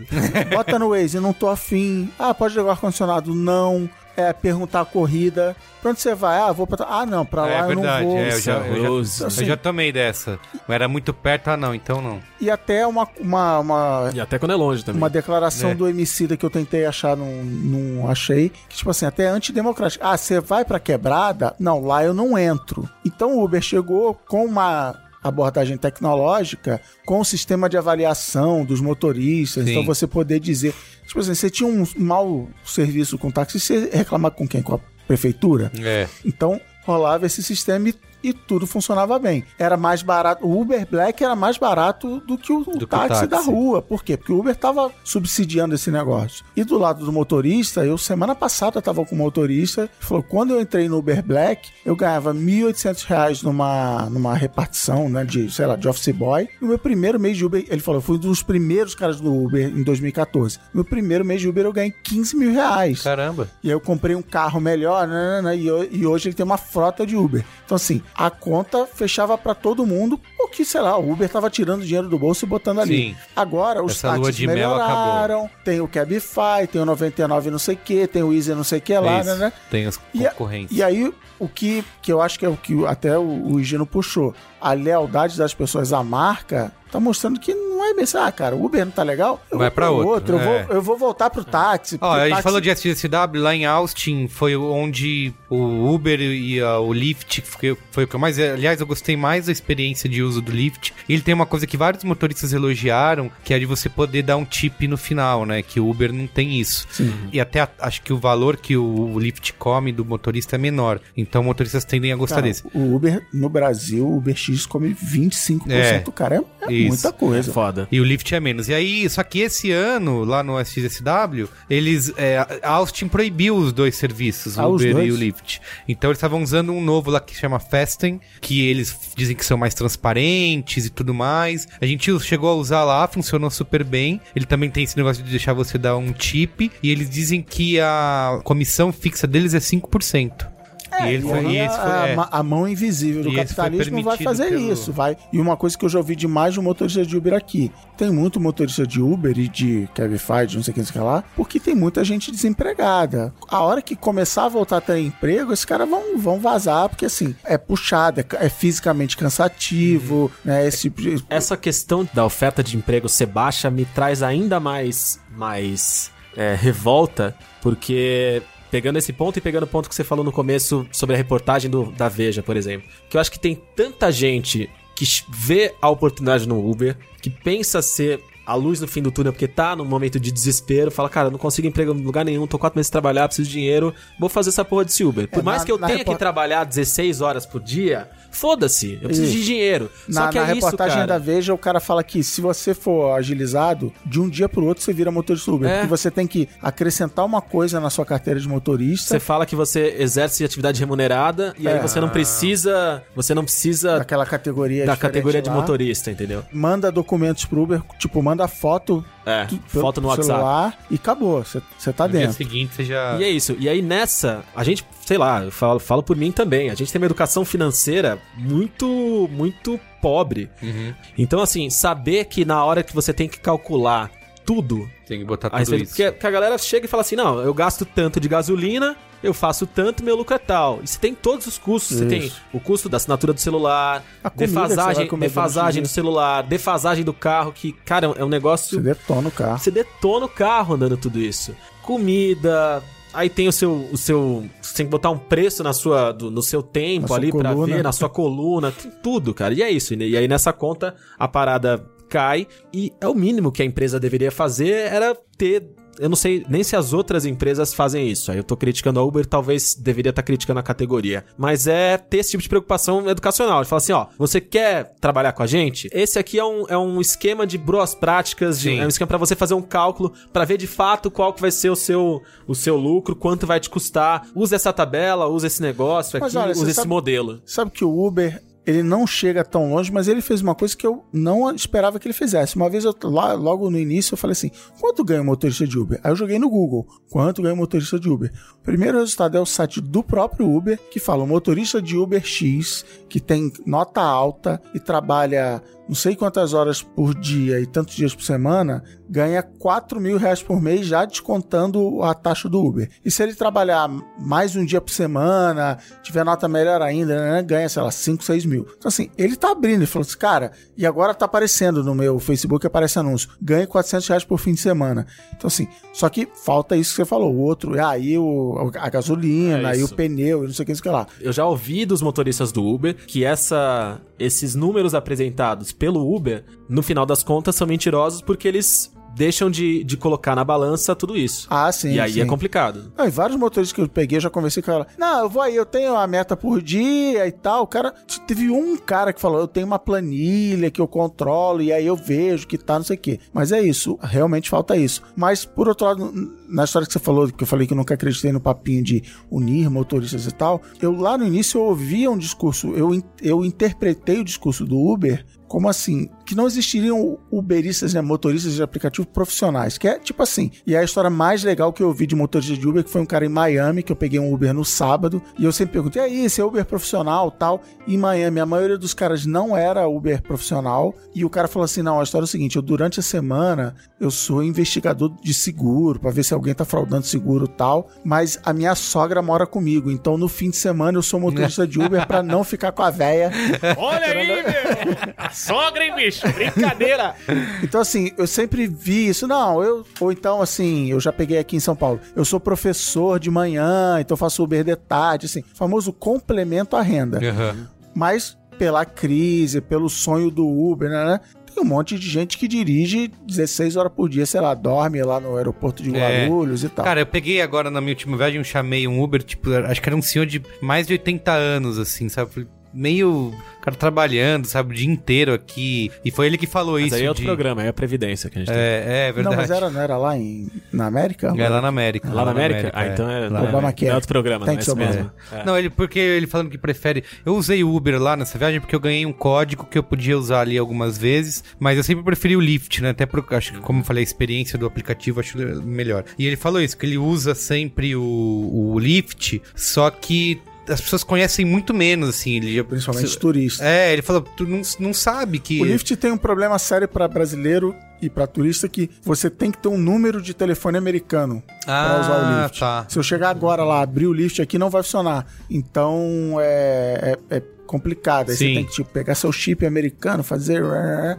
Bota 0.53 0.77
no 0.77 0.89
Waze, 0.89 1.19
não 1.19 1.31
tô 1.31 1.47
afim. 1.47 2.09
Ah, 2.19 2.33
pode 2.33 2.53
ligar 2.55 2.67
o 2.67 2.71
ar-condicionado? 2.71 3.33
Não. 3.33 3.89
É, 4.19 4.33
perguntar 4.33 4.81
a 4.81 4.85
corrida. 4.85 5.55
Pra 5.79 5.91
onde 5.91 6.01
você 6.01 6.15
vai? 6.15 6.39
Ah, 6.39 6.51
vou 6.51 6.65
pra. 6.65 6.83
Ah, 6.89 7.05
não, 7.05 7.23
pra 7.23 7.43
lá 7.43 7.51
é 7.51 7.61
eu 7.61 7.67
verdade, 7.67 8.03
não 8.03 8.11
vou. 8.11 8.17
é, 8.19 8.27
eu, 8.33 8.39
já, 8.41 8.53
eu, 8.57 8.81
já, 9.05 9.23
eu 9.23 9.27
Assim. 9.27 9.45
já 9.45 9.55
tomei 9.55 9.91
dessa. 9.91 10.39
Era 10.67 10.87
muito 10.87 11.13
perto, 11.13 11.49
ah 11.49 11.55
não, 11.55 11.75
então 11.75 12.01
não. 12.01 12.19
E 12.41 12.49
até 12.49 12.87
uma, 12.87 13.07
uma, 13.19 13.59
uma, 13.59 14.11
E 14.15 14.19
até 14.19 14.39
quando 14.39 14.53
é 14.53 14.55
longe 14.55 14.83
também. 14.83 14.99
uma 14.99 15.09
declaração 15.09 15.69
É. 15.69 15.75
do 15.75 15.87
Emicida 15.87 16.35
que 16.35 16.43
eu 16.43 16.49
tentei 16.49 16.87
achar, 16.87 17.15
não, 17.15 17.27
não 17.31 18.09
achei. 18.09 18.49
Que, 18.67 18.77
tipo 18.77 18.89
assim, 18.89 19.05
até 19.05 19.27
antidemocrático. 19.27 20.03
Ah, 20.03 20.17
você 20.17 20.39
vai 20.39 20.65
pra 20.65 20.79
quebrada? 20.79 21.53
Não, 21.59 21.85
lá 21.85 22.03
eu 22.03 22.13
não 22.13 22.35
entro. 22.35 22.89
Então 23.05 23.37
o 23.37 23.43
Uber 23.45 23.61
chegou 23.61 24.15
com 24.27 24.43
uma 24.45 24.95
abordagem 25.23 25.77
tecnológica, 25.77 26.81
com 27.05 27.19
o 27.19 27.25
sistema 27.25 27.69
de 27.69 27.77
avaliação 27.77 28.65
dos 28.65 28.81
motoristas. 28.81 29.63
Sim. 29.65 29.71
Então 29.71 29.85
você 29.85 30.07
poder 30.07 30.39
dizer. 30.39 30.73
Tipo 31.07 31.19
assim, 31.21 31.33
você 31.33 31.49
tinha 31.49 31.67
um 31.67 31.87
mau 31.97 32.49
serviço 32.65 33.17
com 33.17 33.31
táxi, 33.31 33.59
você 33.59 33.89
reclamar 33.91 34.31
com 34.31 34.47
quem? 34.47 34.61
Com 34.61 34.75
a 34.75 34.79
prefeitura? 35.07 35.71
É. 35.79 36.07
Então 36.23 36.59
rolava 36.83 37.25
esse 37.25 37.41
sistema 37.41 37.89
e, 37.89 37.95
e 38.23 38.33
tudo 38.33 38.65
funcionava 38.65 39.19
bem. 39.19 39.43
Era 39.57 39.77
mais 39.77 40.01
barato. 40.01 40.45
O 40.45 40.61
Uber 40.61 40.87
Black 40.89 41.23
era 41.23 41.35
mais 41.35 41.57
barato 41.57 42.19
do 42.21 42.37
que 42.37 42.51
o, 42.51 42.61
o 42.61 42.77
que 42.77 42.83
o 42.83 42.87
táxi, 42.87 43.07
táxi. 43.09 43.27
da 43.27 43.39
rua. 43.39 43.81
Por 43.81 44.03
quê? 44.03 44.17
Porque 44.17 44.31
o 44.31 44.39
Uber 44.39 44.55
tava 44.55 44.91
subsidiando 45.03 45.75
esse 45.75 45.91
negócio. 45.91 46.43
E 46.55 46.63
do 46.63 46.77
lado 46.77 47.05
do 47.05 47.11
motorista, 47.11 47.85
eu 47.85 47.97
semana 47.97 48.33
passada 48.33 48.81
tava 48.81 49.05
com 49.05 49.15
um 49.15 49.19
motorista, 49.19 49.89
falou: 49.99 50.23
quando 50.23 50.53
eu 50.53 50.61
entrei 50.61 50.89
no 50.89 50.97
Uber 50.97 51.23
Black, 51.23 51.69
eu 51.85 51.95
ganhava 51.95 52.33
1.800 52.33 53.05
reais 53.05 53.41
numa, 53.41 54.09
numa 54.09 54.33
repartição, 54.33 55.09
né, 55.09 55.23
de, 55.23 55.51
sei 55.51 55.65
lá, 55.65 55.75
de 55.75 55.87
office 55.87 56.13
boy. 56.13 56.47
No 56.61 56.69
meu 56.69 56.79
primeiro 56.79 57.19
mês 57.19 57.37
de 57.37 57.45
Uber, 57.45 57.65
ele 57.67 57.81
falou: 57.81 57.99
eu 57.99 58.03
fui 58.03 58.15
um 58.15 58.19
dos 58.19 58.41
primeiros 58.41 58.95
caras 58.95 59.19
do 59.19 59.33
Uber 59.33 59.67
em 59.67 59.83
2014. 59.83 60.57
No 60.73 60.81
meu 60.81 60.85
primeiro 60.85 61.25
mês 61.25 61.41
de 61.41 61.47
Uber, 61.47 61.65
eu 61.65 61.73
ganhei 61.73 61.91
15 61.91 62.35
mil 62.35 62.51
reais. 62.51 63.01
Caramba. 63.01 63.49
E 63.63 63.67
aí 63.67 63.73
eu 63.73 63.81
comprei 63.81 64.15
um 64.15 64.21
carro 64.21 64.59
melhor, 64.59 65.07
né, 65.07 65.17
né, 65.17 65.41
né, 65.41 65.57
e, 65.57 65.97
e 65.97 66.05
hoje 66.05 66.29
ele 66.29 66.35
tem 66.35 66.45
uma 66.45 66.57
frota 66.57 67.05
de 67.05 67.15
Uber. 67.15 67.43
Então, 67.65 67.75
assim, 67.75 68.01
a 68.15 68.29
conta 68.29 68.85
fechava 68.85 69.37
pra 69.37 69.53
todo 69.53 69.85
mundo, 69.85 70.19
o 70.39 70.47
que, 70.47 70.63
sei 70.65 70.81
lá, 70.81 70.97
o 70.97 71.11
Uber 71.11 71.29
tava 71.29 71.49
tirando 71.49 71.83
dinheiro 71.85 72.07
do 72.09 72.17
bolso 72.17 72.45
e 72.45 72.47
botando 72.47 72.79
ali. 72.79 73.09
Sim. 73.09 73.15
Agora, 73.35 73.83
os 73.83 73.91
Essa 73.93 74.15
táxis 74.15 74.39
melhoraram, 74.39 75.49
tem 75.63 75.81
o 75.81 75.87
Cabify, 75.87 76.67
tem 76.71 76.81
o 76.81 76.85
99 76.85 77.51
não 77.51 77.59
sei 77.59 77.75
o 77.75 77.77
que, 77.77 78.07
tem 78.07 78.23
o 78.23 78.33
Easy 78.33 78.53
não 78.53 78.63
sei 78.63 78.79
o 78.79 78.81
que 78.81 78.97
lá, 78.97 79.21
Isso. 79.21 79.35
né? 79.35 79.53
Tem 79.69 79.87
os 79.87 79.99
E, 80.13 80.25
a- 80.25 80.31
concorrentes. 80.31 80.75
e 80.75 80.81
aí, 80.83 81.13
o 81.39 81.47
que, 81.47 81.83
que 82.01 82.11
eu 82.11 82.21
acho 82.21 82.39
que 82.39 82.45
é 82.45 82.49
o 82.49 82.57
que 82.57 82.85
até 82.85 83.17
o, 83.17 83.21
o 83.53 83.59
Higino 83.59 83.85
puxou, 83.85 84.33
a 84.59 84.73
lealdade 84.73 85.37
das 85.37 85.53
pessoas 85.53 85.93
à 85.93 86.03
marca 86.03 86.71
tá 86.91 86.99
mostrando 86.99 87.39
que 87.39 87.53
não 87.53 87.83
é 87.85 87.93
bem 87.93 88.03
assim, 88.03 88.17
ah, 88.17 88.31
cara, 88.31 88.55
o 88.55 88.65
Uber 88.65 88.83
não 88.85 88.91
tá 88.91 89.03
legal, 89.03 89.41
eu 89.51 89.57
Vai 89.57 89.69
pra 89.71 89.87
pro 89.87 90.07
outro, 90.07 90.35
eu, 90.37 90.39
é. 90.39 90.63
vou, 90.65 90.75
eu 90.75 90.81
vou 90.81 90.97
voltar 90.97 91.29
pro 91.29 91.43
táxi. 91.43 91.97
Ó, 92.01 92.07
porque 92.09 92.19
a 92.21 92.23
gente 92.23 92.29
táxi- 92.31 92.43
falou 92.43 92.61
de 92.61 92.69
SXSW, 92.69 93.39
lá 93.41 93.55
em 93.55 93.65
Austin 93.65 94.27
foi 94.27 94.55
onde 94.55 95.33
o 95.49 95.93
Uber 95.93 96.19
e 96.19 96.59
ah, 96.61 96.79
o 96.79 96.91
Lyft 96.93 97.41
foi, 97.41 97.77
foi 97.91 98.03
o 98.03 98.07
que 98.07 98.15
eu 98.15 98.19
mais. 98.19 98.39
Aliás, 98.39 98.79
eu 98.79 98.87
gostei 98.87 99.15
mais 99.15 99.45
da 99.45 99.51
experiência 99.51 100.09
de 100.09 100.21
uso 100.23 100.41
do 100.41 100.51
Lyft. 100.51 100.93
E 101.07 101.13
ele 101.13 101.21
tem 101.21 101.33
uma 101.33 101.45
coisa 101.45 101.65
que 101.67 101.77
vários 101.77 102.03
motoristas 102.03 102.53
elogiaram, 102.53 103.31
que 103.43 103.53
é 103.53 103.59
de 103.59 103.65
você 103.65 103.87
poder 103.89 104.23
dar 104.23 104.37
um 104.37 104.45
tip 104.45 104.87
no 104.87 104.97
final, 104.97 105.45
né? 105.45 105.61
Que 105.61 105.79
o 105.79 105.89
Uber 105.89 106.11
não 106.11 106.27
tem 106.27 106.59
isso. 106.59 106.87
E 107.31 107.39
até 107.39 107.61
a- 107.61 107.69
acho 107.79 108.01
que 108.01 108.11
o 108.13 108.17
valor 108.17 108.57
que 108.57 108.75
o, 108.75 108.83
o 109.13 109.19
Lyft 109.19 109.53
come 109.53 109.91
do 109.91 110.03
motorista 110.05 110.55
é 110.55 110.59
menor. 110.59 110.99
Então 111.15 111.43
motoristas 111.43 111.85
tendem 111.85 112.11
a 112.11 112.15
gostar 112.15 112.35
Cara, 112.37 112.47
desse. 112.47 112.63
o 112.73 112.95
Uber 112.95 113.25
no 113.33 113.49
Brasil, 113.49 114.05
o 114.07 114.17
Uber 114.17 114.35
X 114.35 114.65
come 114.65 114.93
25%, 114.93 116.11
cara. 116.11 116.43
É, 116.61 116.73
é 116.73 116.76
Isso. 116.79 116.87
muita 116.89 117.11
coisa. 117.11 117.51
Foda. 117.51 117.87
E 117.91 117.99
o 117.99 118.03
Lyft 118.03 118.33
é 118.33 118.39
menos. 118.39 118.69
E 118.69 118.73
aí, 118.73 119.09
só 119.09 119.23
que 119.23 119.39
esse 119.39 119.71
ano, 119.71 120.23
lá 120.23 120.43
no 120.43 120.59
SXSW, 120.59 121.47
eles. 121.69 122.11
É, 122.17 122.37
a 122.63 122.71
Austin 122.71 123.07
proibiu 123.07 123.55
os 123.55 123.71
dois 123.73 123.95
serviços, 123.95 124.57
Ah, 124.57 124.67
o 124.67 124.75
Uber 124.75 124.97
e 124.99 125.11
o 125.11 125.15
Lyft. 125.15 125.61
Então 125.87 126.09
eles 126.09 126.17
estavam 126.17 126.41
usando 126.41 126.71
um 126.71 126.81
novo 126.81 127.11
lá 127.11 127.19
que 127.19 127.35
chama 127.35 127.59
Fasten, 127.59 128.19
que 128.41 128.67
eles 128.67 128.95
dizem 129.15 129.35
que 129.35 129.45
são 129.45 129.57
mais 129.57 129.73
transparentes 129.73 130.85
e 130.85 130.89
tudo 130.89 131.13
mais. 131.13 131.67
A 131.79 131.85
gente 131.85 132.17
chegou 132.19 132.49
a 132.49 132.55
usar 132.55 132.83
lá, 132.83 133.07
funcionou 133.07 133.49
super 133.49 133.83
bem. 133.83 134.19
Ele 134.35 134.45
também 134.45 134.69
tem 134.69 134.83
esse 134.83 134.97
negócio 134.97 135.23
de 135.23 135.29
deixar 135.29 135.53
você 135.53 135.77
dar 135.77 135.97
um 135.97 136.11
tip. 136.11 136.71
E 136.81 136.89
eles 136.91 137.09
dizem 137.09 137.41
que 137.41 137.79
a 137.79 138.39
comissão 138.43 138.91
fixa 138.91 139.27
deles 139.27 139.53
é 139.53 139.59
5%. 139.59 140.56
E, 141.05 141.13
ele 141.13 141.25
E 141.25 141.29
foi, 141.29 141.43
e 141.51 141.59
a, 141.59 141.65
esse 141.65 141.75
foi, 141.75 141.89
é. 141.91 142.15
a 142.31 142.43
mão 142.43 142.67
invisível 142.67 143.23
do 143.23 143.29
E 143.29 143.35
capitalismo 143.35 144.01
vai 144.03 144.17
fazer 144.17 144.49
pelo- 144.49 144.71
isso, 144.71 144.91
vai. 144.91 145.17
E 145.31 145.39
uma 145.39 145.55
coisa 145.57 145.77
que 145.77 145.85
eu 145.85 145.89
já 145.89 145.97
ouvi 145.99 146.15
demais 146.15 146.53
de 146.53 146.59
um 146.59 146.63
motorista 146.63 147.05
de 147.05 147.15
Uber 147.17 147.33
aqui. 147.33 147.71
Tem 147.97 148.11
muito 148.11 148.39
motorista 148.39 148.85
de 148.85 149.01
Uber 149.01 149.37
e 149.37 149.47
de 149.47 149.89
Cabify, 149.95 150.45
de 150.47 150.55
não 150.57 150.63
sei 150.63 150.71
o 150.71 150.73
que, 150.75 150.79
não 150.79 150.85
sei 150.87 150.95
o 150.95 150.99
que 150.99 151.05
lá, 151.05 151.23
porque 151.35 151.59
tem 151.59 151.73
muita 151.75 152.03
gente 152.03 152.31
desempregada. 152.31 153.33
A 153.49 153.61
hora 153.61 153.81
que 153.81 153.95
começar 153.95 154.45
a 154.45 154.49
voltar 154.49 154.77
a 154.77 154.81
ter 154.81 154.99
emprego, 154.99 155.51
esses 155.51 155.65
caras 155.65 155.89
vão, 155.89 156.17
vão 156.17 156.39
vazar, 156.39 156.89
porque 156.89 157.05
assim, 157.05 157.35
é 157.43 157.57
puxado, 157.57 158.19
é, 158.21 158.25
é 158.45 158.49
fisicamente 158.49 159.17
cansativo, 159.17 160.31
né? 160.45 160.67
Esse 160.67 160.83
tipo 160.83 161.01
de... 161.01 161.23
Essa 161.29 161.57
questão 161.57 162.07
da 162.13 162.25
oferta 162.25 162.63
de 162.63 162.77
emprego 162.77 163.09
ser 163.09 163.25
baixa 163.25 163.69
me 163.69 163.85
traz 163.85 164.21
ainda 164.21 164.59
mais, 164.59 165.19
mais 165.35 166.11
é, 166.35 166.53
revolta, 166.55 167.35
porque 167.61 168.41
pegando 168.71 168.97
esse 168.97 169.13
ponto 169.13 169.37
e 169.37 169.41
pegando 169.41 169.63
o 169.63 169.67
ponto 169.67 169.87
que 169.89 169.95
você 169.95 170.03
falou 170.03 170.23
no 170.23 170.31
começo 170.31 170.85
sobre 170.91 171.15
a 171.15 171.17
reportagem 171.17 171.69
do, 171.69 171.91
da 171.91 172.07
Veja, 172.09 172.41
por 172.43 172.55
exemplo. 172.57 172.87
Que 173.09 173.17
eu 173.17 173.21
acho 173.21 173.31
que 173.31 173.39
tem 173.39 173.55
tanta 173.75 174.11
gente 174.11 174.69
que 174.95 175.05
vê 175.29 175.73
a 175.81 175.89
oportunidade 175.89 176.47
no 176.47 176.69
Uber, 176.69 176.97
que 177.21 177.29
pensa 177.29 177.81
ser 177.81 178.19
a 178.45 178.55
luz 178.55 178.79
no 178.79 178.87
fim 178.87 179.01
do 179.01 179.11
túnel 179.11 179.33
porque 179.33 179.47
tá 179.47 179.75
num 179.75 179.83
momento 179.83 180.17
de 180.19 180.31
desespero, 180.31 180.89
fala, 180.89 181.09
cara, 181.09 181.29
não 181.29 181.37
consigo 181.37 181.67
emprego 181.67 181.93
em 181.93 182.01
lugar 182.01 182.23
nenhum, 182.23 182.47
tô 182.47 182.57
quatro 182.57 182.77
meses 182.79 182.87
de 182.87 182.93
trabalhar, 182.93 183.27
preciso 183.27 183.47
de 183.49 183.53
dinheiro, 183.53 183.93
vou 184.17 184.29
fazer 184.29 184.49
essa 184.49 184.63
porra 184.63 184.85
desse 184.85 185.03
Uber. 185.03 185.27
Por 185.27 185.39
É, 185.41 185.43
mais 185.43 185.59
na- 185.61 185.65
que 185.65 185.71
eu 185.73 185.77
tenha 185.77 185.97
repor- 185.97 186.15
que 186.15 186.19
trabalhar 186.19 186.63
16 186.63 187.19
horas 187.19 187.45
por 187.45 187.61
dia, 187.61 188.09
foda-se, 188.37 188.93
eu 189.01 189.07
preciso 189.09 189.31
de 189.31 189.37
Isso. 189.37 189.45
dinheiro. 189.45 189.89
Só 190.09 190.21
Na, 190.21 190.27
que 190.29 190.35
na 190.35 190.41
é 190.41 190.45
isso, 190.45 190.55
reportagem 190.55 190.93
cara. 190.95 191.07
da 191.07 191.17
Veja, 191.17 191.53
o 191.53 191.57
cara 191.57 191.79
fala 191.79 192.03
que 192.03 192.23
se 192.23 192.39
você 192.39 192.73
for 192.73 193.17
agilizado, 193.17 193.91
de 194.05 194.19
um 194.21 194.29
dia 194.29 194.47
pro 194.47 194.63
outro 194.65 194.83
você 194.83 194.93
vira 194.93 195.09
motorista 195.11 195.51
Uber. 195.51 195.69
É. 195.69 195.75
Porque 195.79 195.87
você 195.89 196.11
tem 196.11 196.27
que 196.27 196.47
acrescentar 196.61 197.25
uma 197.25 197.41
coisa 197.41 197.79
na 197.79 197.89
sua 197.89 198.05
carteira 198.05 198.39
de 198.39 198.47
motorista. 198.47 199.09
Você 199.09 199.19
fala 199.19 199.45
que 199.45 199.55
você 199.55 199.95
exerce 199.99 200.43
atividade 200.43 200.79
remunerada 200.79 201.53
e 201.57 201.67
aí 201.67 201.77
É. 201.77 201.81
você 201.81 201.99
não 201.99 202.09
precisa, 202.09 203.03
você 203.15 203.33
não 203.33 203.43
precisa 203.43 203.97
daquela 203.97 204.25
categoria 204.25 204.85
da 204.85 204.95
categoria 204.95 205.41
de 205.41 205.49
lá. 205.49 205.55
motorista, 205.55 206.11
entendeu? 206.11 206.43
Manda 206.51 206.91
documentos 206.91 207.45
pro 207.45 207.63
Uber, 207.63 207.81
tipo, 207.97 208.21
manda 208.21 208.47
foto, 208.47 209.03
É, 209.29 209.45
tu- 209.45 209.59
foto 209.67 209.99
no 209.99 210.07
WhatsApp. 210.07 210.27
celular 210.27 210.77
e 210.89 210.95
acabou. 210.95 211.43
Você 211.43 211.61
você 211.77 211.91
tá 211.91 212.05
No 212.05 212.11
dia 212.11 212.21
dentro. 212.21 212.35
seguinte 212.37 212.73
você 212.75 212.85
já. 212.85 213.17
E 213.19 213.23
é 213.25 213.29
isso. 213.29 213.55
E 213.59 213.67
aí 213.67 213.81
nessa, 213.81 214.43
a 214.55 214.63
gente, 214.63 214.85
sei 215.05 215.17
lá, 215.17 215.43
eu 215.43 215.51
falo, 215.51 215.79
falo 215.79 216.01
por 216.01 216.15
mim 216.15 216.31
também. 216.31 216.69
A 216.69 216.75
gente 216.75 216.91
tem 216.91 216.99
uma 217.01 217.05
educação 217.07 217.43
financeira 217.43 218.17
muito, 218.37 219.27
muito 219.31 219.79
pobre. 220.01 220.49
Uhum. 220.63 220.93
Então, 221.17 221.41
assim, 221.41 221.69
saber 221.69 222.25
que 222.25 222.45
na 222.45 222.63
hora 222.63 222.83
que 222.83 222.93
você 222.95 223.11
tem 223.13 223.27
que 223.27 223.39
calcular 223.39 224.09
tudo. 224.47 224.89
Tem 225.05 225.19
que 225.19 225.25
botar 225.25 225.49
tudo 225.49 225.65
você, 225.65 225.75
isso. 225.75 225.87
porque, 225.89 226.11
porque 226.11 226.25
a 226.25 226.31
galera 226.31 226.57
chega 226.57 226.85
e 226.85 226.89
fala 226.89 227.01
assim: 227.01 227.17
não, 227.17 227.39
eu 227.41 227.53
gasto 227.53 227.85
tanto 227.85 228.17
de 228.19 228.27
gasolina, 228.29 228.95
eu 229.21 229.33
faço 229.33 229.67
tanto, 229.67 230.03
meu 230.03 230.15
lucro 230.15 230.33
é 230.33 230.37
tal. 230.39 230.79
E 230.81 230.87
você 230.87 230.97
tem 230.97 231.13
todos 231.13 231.45
os 231.47 231.57
custos. 231.57 231.97
Você 231.97 232.05
tem 232.05 232.21
Isso. 232.27 232.41
o 232.53 232.59
custo 232.59 232.87
da 232.87 232.95
assinatura 232.97 233.33
do 233.33 233.39
celular, 233.41 234.03
defasagem, 234.35 235.07
defasagem 235.19 235.81
do 235.83 235.87
celular, 235.89 236.43
defasagem 236.43 237.03
do 237.03 237.13
carro, 237.13 237.51
que, 237.51 237.73
cara, 237.73 238.13
é 238.17 238.23
um 238.23 238.29
negócio. 238.29 238.77
Você 238.77 238.81
detona 238.83 239.27
o 239.27 239.31
carro. 239.31 239.57
Você 239.59 239.71
detona 239.71 240.25
o 240.25 240.29
carro 240.29 240.75
andando 240.75 240.95
tudo 240.97 241.19
isso. 241.19 241.53
Comida. 241.81 242.81
Aí 243.13 243.29
tem 243.29 243.47
o 243.47 243.51
seu. 243.51 243.73
O 243.91 243.97
seu 243.97 244.45
você 244.61 244.75
tem 244.75 244.85
que 244.85 244.91
botar 244.91 245.09
um 245.09 245.17
preço 245.17 245.63
na 245.63 245.73
sua, 245.73 246.11
do- 246.11 246.29
no 246.29 246.41
seu 246.41 246.61
tempo 246.61 247.09
Na 247.09 247.15
ali 247.15 247.31
pra 247.31 247.49
coluna. 247.53 247.75
ver, 247.75 247.83
na 247.83 247.91
sua 247.91 248.09
coluna, 248.09 248.71
tem 248.71 248.91
tudo, 249.01 249.33
cara. 249.33 249.53
E 249.53 249.61
é 249.63 249.69
isso. 249.71 249.93
E 249.95 250.15
aí 250.15 250.27
nessa 250.27 250.53
conta 250.53 250.95
a 251.17 251.27
parada 251.27 251.83
cai. 252.07 252.47
E 252.73 252.91
é 253.01 253.07
o 253.07 253.13
mínimo 253.15 253.51
que 253.51 253.61
a 253.61 253.65
empresa 253.65 253.99
deveria 253.99 254.31
fazer 254.31 254.71
era 254.91 255.15
ter. 255.37 255.63
Eu 255.99 256.09
não 256.09 256.15
sei 256.15 256.45
nem 256.47 256.63
se 256.63 256.75
as 256.75 256.93
outras 256.93 257.25
empresas 257.25 257.73
fazem 257.73 258.07
isso. 258.07 258.31
Aí 258.31 258.37
eu 258.37 258.43
tô 258.43 258.55
criticando 258.55 258.99
a 258.99 259.03
Uber, 259.03 259.25
talvez 259.25 259.73
deveria 259.73 260.11
estar 260.11 260.21
criticando 260.21 260.59
a 260.59 260.63
categoria. 260.63 261.25
Mas 261.35 261.65
é 261.65 261.97
ter 261.97 262.17
esse 262.19 262.29
tipo 262.29 262.43
de 262.43 262.47
preocupação 262.49 263.09
educacional. 263.09 263.63
De 263.63 263.67
falar 263.67 263.77
assim, 263.79 263.93
ó, 263.93 264.05
você 264.15 264.39
quer 264.39 264.93
trabalhar 265.01 265.31
com 265.31 265.41
a 265.41 265.47
gente? 265.47 265.89
Esse 265.91 266.19
aqui 266.19 266.37
é 266.37 266.45
um, 266.45 266.65
é 266.69 266.77
um 266.77 267.01
esquema 267.01 267.47
de 267.47 267.57
boas 267.57 267.95
práticas, 267.95 268.59
de, 268.59 268.77
é 268.77 268.85
um 268.85 268.89
esquema 268.89 269.07
pra 269.07 269.17
você 269.17 269.35
fazer 269.35 269.55
um 269.55 269.61
cálculo, 269.63 270.13
pra 270.31 270.45
ver 270.45 270.57
de 270.57 270.67
fato 270.67 271.09
qual 271.09 271.33
que 271.33 271.41
vai 271.41 271.49
ser 271.49 271.71
o 271.71 271.75
seu, 271.75 272.21
o 272.47 272.53
seu 272.53 272.77
lucro, 272.77 273.15
quanto 273.15 273.47
vai 273.47 273.59
te 273.59 273.67
custar. 273.67 274.27
Use 274.35 274.53
essa 274.53 274.71
tabela, 274.71 275.25
use 275.27 275.47
esse 275.47 275.63
negócio 275.63 276.19
Mas 276.19 276.35
aqui, 276.35 276.45
olha, 276.45 276.51
use 276.51 276.63
esse 276.65 276.73
sabe- 276.75 276.89
modelo. 276.89 277.41
Sabe 277.43 277.71
que 277.71 277.83
o 277.83 278.05
Uber, 278.05 278.39
ele 278.67 278.83
não 278.83 279.07
chega 279.07 279.45
tão 279.45 279.71
longe, 279.71 279.89
mas 279.89 280.09
ele 280.09 280.21
fez 280.21 280.41
uma 280.41 280.53
coisa 280.53 280.75
que 280.75 280.85
eu 280.85 281.05
não 281.13 281.49
esperava 281.55 281.97
que 281.97 282.05
ele 282.05 282.13
fizesse. 282.13 282.57
Uma 282.57 282.69
vez, 282.69 282.83
eu, 282.83 282.93
lá, 283.03 283.31
logo 283.31 283.69
no 283.69 283.79
início, 283.79 284.13
eu 284.13 284.17
falei 284.17 284.33
assim, 284.33 284.51
quanto 284.77 285.05
ganha 285.05 285.21
um 285.21 285.25
motorista 285.25 285.65
de 285.65 285.79
Uber? 285.79 286.01
Aí 286.03 286.11
eu 286.11 286.15
joguei 286.17 286.37
no 286.37 286.49
Google, 286.49 286.85
quanto 287.09 287.41
ganha 287.41 287.53
um 287.53 287.57
motorista 287.57 287.97
de 287.97 288.09
Uber? 288.09 288.29
O 288.59 288.63
primeiro 288.63 288.99
resultado 288.99 289.37
é 289.37 289.39
o 289.39 289.45
site 289.45 289.79
do 289.79 290.03
próprio 290.03 290.53
Uber, 290.53 290.77
que 290.91 290.99
fala, 290.99 291.23
o 291.23 291.27
motorista 291.27 291.81
de 291.81 291.95
Uber 291.95 292.21
X, 292.21 292.83
que 293.07 293.21
tem 293.21 293.53
nota 293.65 294.01
alta 294.01 294.61
e 294.73 294.81
trabalha 294.81 295.63
não 295.87 295.95
sei 295.95 296.15
quantas 296.15 296.53
horas 296.53 296.81
por 296.81 297.13
dia 297.15 297.59
e 297.59 297.65
tantos 297.65 297.95
dias 297.95 298.13
por 298.13 298.23
semana, 298.23 298.83
ganha 299.09 299.41
4 299.41 299.99
mil 300.01 300.17
reais 300.17 300.41
por 300.43 300.61
mês 300.61 300.85
já 300.85 301.05
descontando 301.05 302.03
a 302.03 302.13
taxa 302.13 302.49
do 302.49 302.59
Uber. 302.63 302.89
E 303.05 303.09
se 303.11 303.23
ele 303.23 303.33
trabalhar 303.33 303.89
mais 304.19 304.55
um 304.55 304.65
dia 304.65 304.81
por 304.81 304.91
semana, 304.91 305.77
tiver 306.03 306.23
nota 306.25 306.47
melhor 306.47 306.81
ainda, 306.81 307.15
né, 307.17 307.41
ganha, 307.41 307.69
sei 307.69 307.81
lá, 307.81 307.91
5, 307.91 308.23
6 308.23 308.45
mil. 308.45 308.67
Então, 308.77 308.89
assim, 308.89 309.09
ele 309.17 309.35
tá 309.35 309.51
abrindo, 309.51 309.77
ele 309.79 309.85
falou 309.85 310.05
assim, 310.05 310.17
cara, 310.17 310.51
e 310.75 310.85
agora 310.85 311.13
tá 311.13 311.25
aparecendo 311.25 311.83
no 311.83 311.95
meu 311.95 312.19
Facebook, 312.19 312.65
aparece 312.67 312.99
anúncio, 312.99 313.29
ganha 313.41 313.65
400 313.65 314.07
reais 314.07 314.23
por 314.25 314.37
fim 314.39 314.53
de 314.53 314.59
semana. 314.59 315.05
Então, 315.35 315.47
assim, 315.47 315.67
só 315.93 316.09
que 316.09 316.27
falta 316.43 316.75
isso 316.75 316.91
que 316.91 316.97
você 316.97 317.05
falou, 317.05 317.33
o 317.33 317.39
outro, 317.39 317.79
ah, 317.79 317.91
aí 317.91 318.17
o, 318.17 318.71
a 318.77 318.89
gasolina, 318.89 319.69
É 319.69 319.71
aí 319.71 319.81
o 319.81 319.85
isso. 319.85 319.95
pneu, 319.95 320.43
e 320.43 320.47
não 320.47 320.53
sei 320.53 320.63
o 320.63 320.65
que, 320.65 320.71
não 320.73 320.75
sei 320.75 320.81
o 320.81 320.83
que 320.83 320.89
lá. 320.89 321.07
Eu 321.21 321.31
já 321.31 321.45
ouvi 321.45 321.85
dos 321.85 322.01
motoristas 322.01 322.51
do 322.51 322.63
Uber 322.65 322.93
que 322.93 323.23
essa, 323.23 324.01
esses 324.19 324.53
números 324.53 324.93
apresentados 324.93 325.71
pelo 325.77 326.13
Uber, 326.15 326.45
no 326.67 326.81
final 326.81 327.05
das 327.05 327.23
contas, 327.23 327.55
são 327.55 327.67
mentirosos 327.67 328.21
porque 328.21 328.47
eles 328.47 328.91
deixam 329.17 329.49
de, 329.49 329.83
de 329.83 329.97
colocar 329.97 330.35
na 330.35 330.43
balança 330.43 330.95
tudo 330.95 331.17
isso. 331.17 331.47
Ah, 331.49 331.71
sim, 331.71 331.93
e 331.93 331.99
aí 331.99 332.13
sim. 332.13 332.21
é 332.21 332.25
complicado. 332.25 332.93
Não, 332.95 333.05
e 333.05 333.09
vários 333.09 333.37
motoristas 333.37 333.73
que 333.73 333.81
eu 333.81 333.89
peguei, 333.89 334.17
eu 334.17 334.21
já 334.21 334.29
conversei 334.29 334.61
com 334.61 334.71
ela. 334.71 334.87
Não, 334.97 335.21
eu 335.21 335.29
vou 335.29 335.41
aí, 335.41 335.55
eu 335.55 335.65
tenho 335.65 335.95
a 335.95 336.05
meta 336.05 336.37
por 336.37 336.61
dia 336.61 337.27
e 337.27 337.31
tal. 337.31 337.63
O 337.63 337.67
cara. 337.67 337.93
Teve 338.27 338.49
um 338.49 338.77
cara 338.77 339.11
que 339.11 339.19
falou: 339.19 339.39
eu 339.39 339.47
tenho 339.47 339.65
uma 339.65 339.79
planilha 339.79 340.69
que 340.69 340.79
eu 340.79 340.87
controlo 340.87 341.61
e 341.61 341.73
aí 341.73 341.85
eu 341.85 341.95
vejo 341.95 342.47
que 342.47 342.57
tá, 342.57 342.75
não 342.75 342.85
sei 342.85 342.95
o 342.95 342.99
quê. 342.99 343.19
Mas 343.33 343.51
é 343.51 343.59
isso, 343.59 343.97
realmente 344.01 344.49
falta 344.49 344.77
isso. 344.77 345.01
Mas, 345.15 345.43
por 345.43 345.67
outro 345.67 345.87
lado, 345.87 346.11
na 346.47 346.65
história 346.65 346.85
que 346.85 346.93
você 346.93 346.99
falou, 346.99 347.27
que 347.27 347.43
eu 347.43 347.47
falei 347.47 347.65
que 347.65 347.73
eu 347.73 347.77
nunca 347.77 347.95
acreditei 347.95 348.31
no 348.31 348.39
papinho 348.39 348.83
de 348.83 349.03
unir 349.31 349.69
motoristas 349.69 350.27
e 350.27 350.31
tal, 350.31 350.61
eu 350.81 350.91
lá 350.91 351.17
no 351.17 351.25
início 351.25 351.59
eu 351.59 351.63
ouvia 351.63 352.11
um 352.11 352.17
discurso, 352.17 352.73
eu, 352.73 353.01
eu 353.21 353.43
interpretei 353.43 354.19
o 354.19 354.23
discurso 354.23 354.65
do 354.65 354.77
Uber 354.77 355.25
como 355.47 355.69
assim, 355.69 356.09
que 356.25 356.35
não 356.35 356.47
existiriam 356.47 357.17
uberistas, 357.31 357.93
né, 357.93 358.01
motoristas 358.01 358.53
de 358.53 358.63
aplicativo 358.63 359.07
profissionais, 359.07 359.77
que 359.77 359.87
é 359.87 359.99
tipo 359.99 360.21
assim, 360.23 360.51
e 360.65 360.75
é 360.75 360.79
a 360.79 360.83
história 360.83 361.09
mais 361.09 361.43
legal 361.43 361.71
que 361.71 361.81
eu 361.81 361.87
ouvi 361.87 362.05
de 362.05 362.15
motorista 362.15 362.55
de 362.55 362.67
Uber, 362.67 362.83
que 362.83 362.89
foi 362.89 363.01
um 363.01 363.05
cara 363.05 363.25
em 363.25 363.29
Miami, 363.29 363.83
que 363.83 363.91
eu 363.91 363.95
peguei 363.95 364.19
um 364.19 364.33
Uber 364.33 364.53
no 364.53 364.65
sábado, 364.65 365.21
e 365.37 365.45
eu 365.45 365.51
sempre 365.51 365.73
perguntei, 365.73 366.01
e 366.01 366.05
aí, 366.05 366.25
esse 366.25 366.41
é 366.41 366.43
Uber 366.43 366.65
profissional 366.65 367.31
tal? 367.31 367.61
Em 367.87 367.97
Miami, 367.97 368.39
a 368.39 368.45
maioria 368.45 368.77
dos 368.77 368.93
caras 368.93 369.25
não 369.25 369.55
era 369.55 369.87
Uber 369.87 370.21
profissional, 370.21 370.93
e 371.15 371.23
o 371.23 371.29
cara 371.29 371.47
falou 371.47 371.65
assim, 371.65 371.81
não, 371.81 371.99
a 371.99 372.03
história 372.03 372.23
é 372.23 372.27
o 372.27 372.27
seguinte, 372.27 372.55
eu 372.55 372.61
durante 372.61 372.99
a 372.99 373.03
semana, 373.03 373.75
eu 373.99 374.11
sou 374.11 374.43
investigador 374.43 375.15
de 375.21 375.33
seguro, 375.33 375.99
pra 375.99 376.11
ver 376.11 376.23
se 376.23 376.33
alguém 376.33 376.53
tá 376.53 376.65
fraudando 376.65 377.05
seguro 377.05 377.47
tal, 377.47 377.89
mas 378.03 378.39
a 378.43 378.53
minha 378.53 378.75
sogra 378.75 379.21
mora 379.21 379.45
comigo, 379.45 379.89
então 379.89 380.17
no 380.17 380.27
fim 380.27 380.49
de 380.49 380.57
semana 380.57 380.97
eu 380.97 381.03
sou 381.03 381.19
motorista 381.19 381.65
de 381.65 381.79
Uber 381.79 382.05
pra 382.05 382.21
não 382.21 382.43
ficar 382.43 382.71
com 382.71 382.83
a 382.83 382.89
véia 382.89 383.31
Olha 383.77 384.07
aí, 384.07 384.27
meu! 384.27 385.27
Sogra, 385.37 385.85
hein, 385.85 385.93
bicho? 385.95 386.27
Brincadeira! 386.33 387.15
Então, 387.63 387.81
assim, 387.81 388.11
eu 388.17 388.27
sempre 388.27 388.67
vi 388.67 389.07
isso. 389.07 389.27
Não, 389.27 389.61
eu. 389.63 389.85
Ou 389.99 390.11
então, 390.11 390.41
assim, 390.41 390.89
eu 390.91 390.99
já 390.99 391.11
peguei 391.11 391.37
aqui 391.37 391.55
em 391.55 391.59
São 391.59 391.75
Paulo. 391.75 391.99
Eu 392.15 392.23
sou 392.23 392.39
professor 392.39 393.19
de 393.19 393.29
manhã, 393.29 393.97
então 393.99 394.13
eu 394.13 394.17
faço 394.17 394.43
Uber 394.43 394.63
de 394.63 394.75
tarde, 394.75 395.25
assim, 395.25 395.43
famoso 395.53 395.91
complemento 395.91 396.75
à 396.75 396.81
renda. 396.81 397.19
Aham. 397.19 397.67
Mas 397.93 398.37
pela 398.57 398.85
crise, 398.85 399.61
pelo 399.61 399.89
sonho 399.89 400.31
do 400.31 400.47
Uber, 400.47 400.89
né? 400.89 401.05
né, 401.05 401.19
Tem 401.53 401.63
um 401.63 401.67
monte 401.67 401.97
de 401.97 402.09
gente 402.09 402.37
que 402.37 402.47
dirige 402.47 403.11
16 403.27 403.75
horas 403.75 403.91
por 403.91 404.09
dia, 404.09 404.25
sei 404.25 404.41
lá, 404.41 404.53
dorme 404.53 405.01
lá 405.03 405.19
no 405.19 405.35
aeroporto 405.37 405.83
de 405.83 405.95
É. 405.95 406.25
Guarulhos 406.27 406.63
e 406.63 406.69
tal. 406.69 406.85
Cara, 406.85 407.01
eu 407.01 407.05
peguei 407.05 407.41
agora 407.41 407.69
na 407.69 407.79
minha 407.81 407.93
última 407.93 408.17
viagem, 408.17 408.37
eu 408.39 408.43
chamei 408.43 408.87
um 408.87 409.01
Uber, 409.01 409.21
tipo, 409.23 409.51
acho 409.51 409.81
que 409.81 409.89
era 409.89 409.95
um 409.95 410.01
senhor 410.01 410.25
de 410.25 410.41
mais 410.61 410.87
de 410.87 410.93
80 410.93 411.31
anos, 411.31 411.77
assim, 411.79 412.09
sabe? 412.09 412.31
Falei, 412.31 412.49
Meio. 412.73 413.33
Cara 413.61 413.75
trabalhando, 413.75 414.45
sabe, 414.45 414.73
o 414.73 414.77
dia 414.77 414.87
inteiro 414.89 415.33
aqui. 415.33 415.91
E 416.05 416.09
foi 416.09 416.27
ele 416.27 416.37
que 416.37 416.47
falou 416.47 416.75
Mas 416.75 416.85
isso. 416.85 416.95
aí 416.95 417.03
é 417.03 417.09
outro 417.09 417.21
de- 417.21 417.27
programa, 417.27 417.63
é 417.63 417.67
a 417.67 417.73
Previdência 417.73 418.29
que 418.29 418.37
a 418.37 418.39
gente 418.39 418.47
tem. 418.47 418.57
É, 418.57 419.07
é 419.09 419.11
verdade. 419.11 419.35
não, 419.35 419.41
mas 419.41 419.51
era, 419.51 419.69
não 419.69 419.81
era 419.81 419.97
lá 419.97 420.17
em, 420.17 420.49
na 420.71 420.85
América? 420.85 421.33
É 421.37 421.49
lá 421.49 421.61
na 421.61 421.67
América. 421.67 422.09
Lá 422.09 422.23
na 422.23 422.31
América? 422.31 422.71
ah, 422.73 422.85
é. 422.85 422.93
então 422.93 423.09
é, 423.09 423.27
Lá 423.27 423.41
não, 423.51 423.61
na 423.61 423.69
é, 423.69 423.85
é 423.85 423.93
outro 423.93 424.07
programa, 424.07 424.45
não 424.45 424.53
é 424.53 424.57
Obama. 424.61 424.85
mesmo. 424.85 425.11
É. 425.33 425.43
Não, 425.43 425.57
ele 425.57 425.69
porque 425.69 425.99
ele 425.99 426.27
falando 426.27 426.49
que 426.49 426.57
prefere. 426.57 427.03
Eu 427.25 427.35
usei 427.35 427.61
o 427.63 427.75
Uber 427.75 428.01
lá 428.01 428.15
nessa 428.15 428.37
viagem 428.37 428.61
porque 428.61 428.75
eu 428.75 428.79
ganhei 428.79 429.05
um 429.05 429.11
código 429.11 429.65
que 429.65 429.77
eu 429.77 429.83
podia 429.83 430.17
usar 430.17 430.41
ali 430.41 430.57
algumas 430.57 430.97
vezes, 430.97 431.43
mas 431.59 431.77
eu 431.77 431.83
sempre 431.83 432.03
preferi 432.05 432.37
o 432.37 432.39
Lyft, 432.39 432.81
né? 432.81 432.91
Até 432.91 433.05
porque 433.05 433.35
acho 433.35 433.53
que, 433.53 433.59
como 433.59 433.81
eu 433.81 433.83
falei, 433.83 434.01
a 434.01 434.03
experiência 434.05 434.57
do 434.57 434.65
aplicativo 434.65 435.19
acho 435.19 435.37
melhor. 435.63 436.05
E 436.17 436.25
ele 436.25 436.37
falou 436.37 436.61
isso, 436.61 436.77
que 436.77 436.85
ele 436.85 436.97
usa 436.97 437.35
sempre 437.35 437.95
o, 437.95 438.01
o 438.01 438.79
Lyft, 438.79 439.41
só 439.55 439.89
que 439.89 440.39
as 440.67 440.81
pessoas 440.81 441.03
conhecem 441.03 441.45
muito 441.45 441.73
menos, 441.73 442.09
assim. 442.09 442.35
Ele 442.37 442.63
Principalmente 442.63 443.17
turistas. 443.17 443.65
É, 443.65 443.93
ele 443.93 444.01
falou, 444.01 444.21
tu 444.21 444.45
não, 444.45 444.61
não 444.79 444.93
sabe 444.93 445.39
que. 445.39 445.61
O 445.61 445.65
Lyft 445.65 445.95
tem 445.97 446.11
um 446.11 446.17
problema 446.17 446.57
sério 446.59 446.87
para 446.87 447.07
brasileiro 447.07 447.75
e 448.01 448.09
para 448.09 448.27
turista 448.27 448.67
que 448.69 448.89
você 449.01 449.29
tem 449.29 449.49
que 449.51 449.57
ter 449.57 449.69
um 449.69 449.77
número 449.77 450.21
de 450.21 450.33
telefone 450.33 450.77
americano 450.77 451.41
para 451.65 451.99
usar 452.01 452.17
o 452.17 452.43
Lyft. 452.43 452.59
tá. 452.59 452.85
Se 452.87 452.99
eu 452.99 453.03
chegar 453.03 453.29
agora 453.29 453.63
lá, 453.63 453.81
abrir 453.81 454.07
o 454.07 454.13
Lyft 454.13 454.41
aqui, 454.41 454.57
não 454.57 454.69
vai 454.69 454.83
funcionar. 454.83 455.25
Então, 455.49 456.37
é, 456.39 457.17
é- 457.29 457.37
é 457.37 457.41
complicada. 457.67 458.31
Aí 458.31 458.37
Sim. 458.37 458.47
você 458.47 458.53
tem 458.55 458.65
que 458.65 458.71
tipo, 458.71 458.89
pegar 458.91 459.13
seu 459.13 459.31
chip 459.31 459.65
americano, 459.65 460.23
fazer 460.23 460.63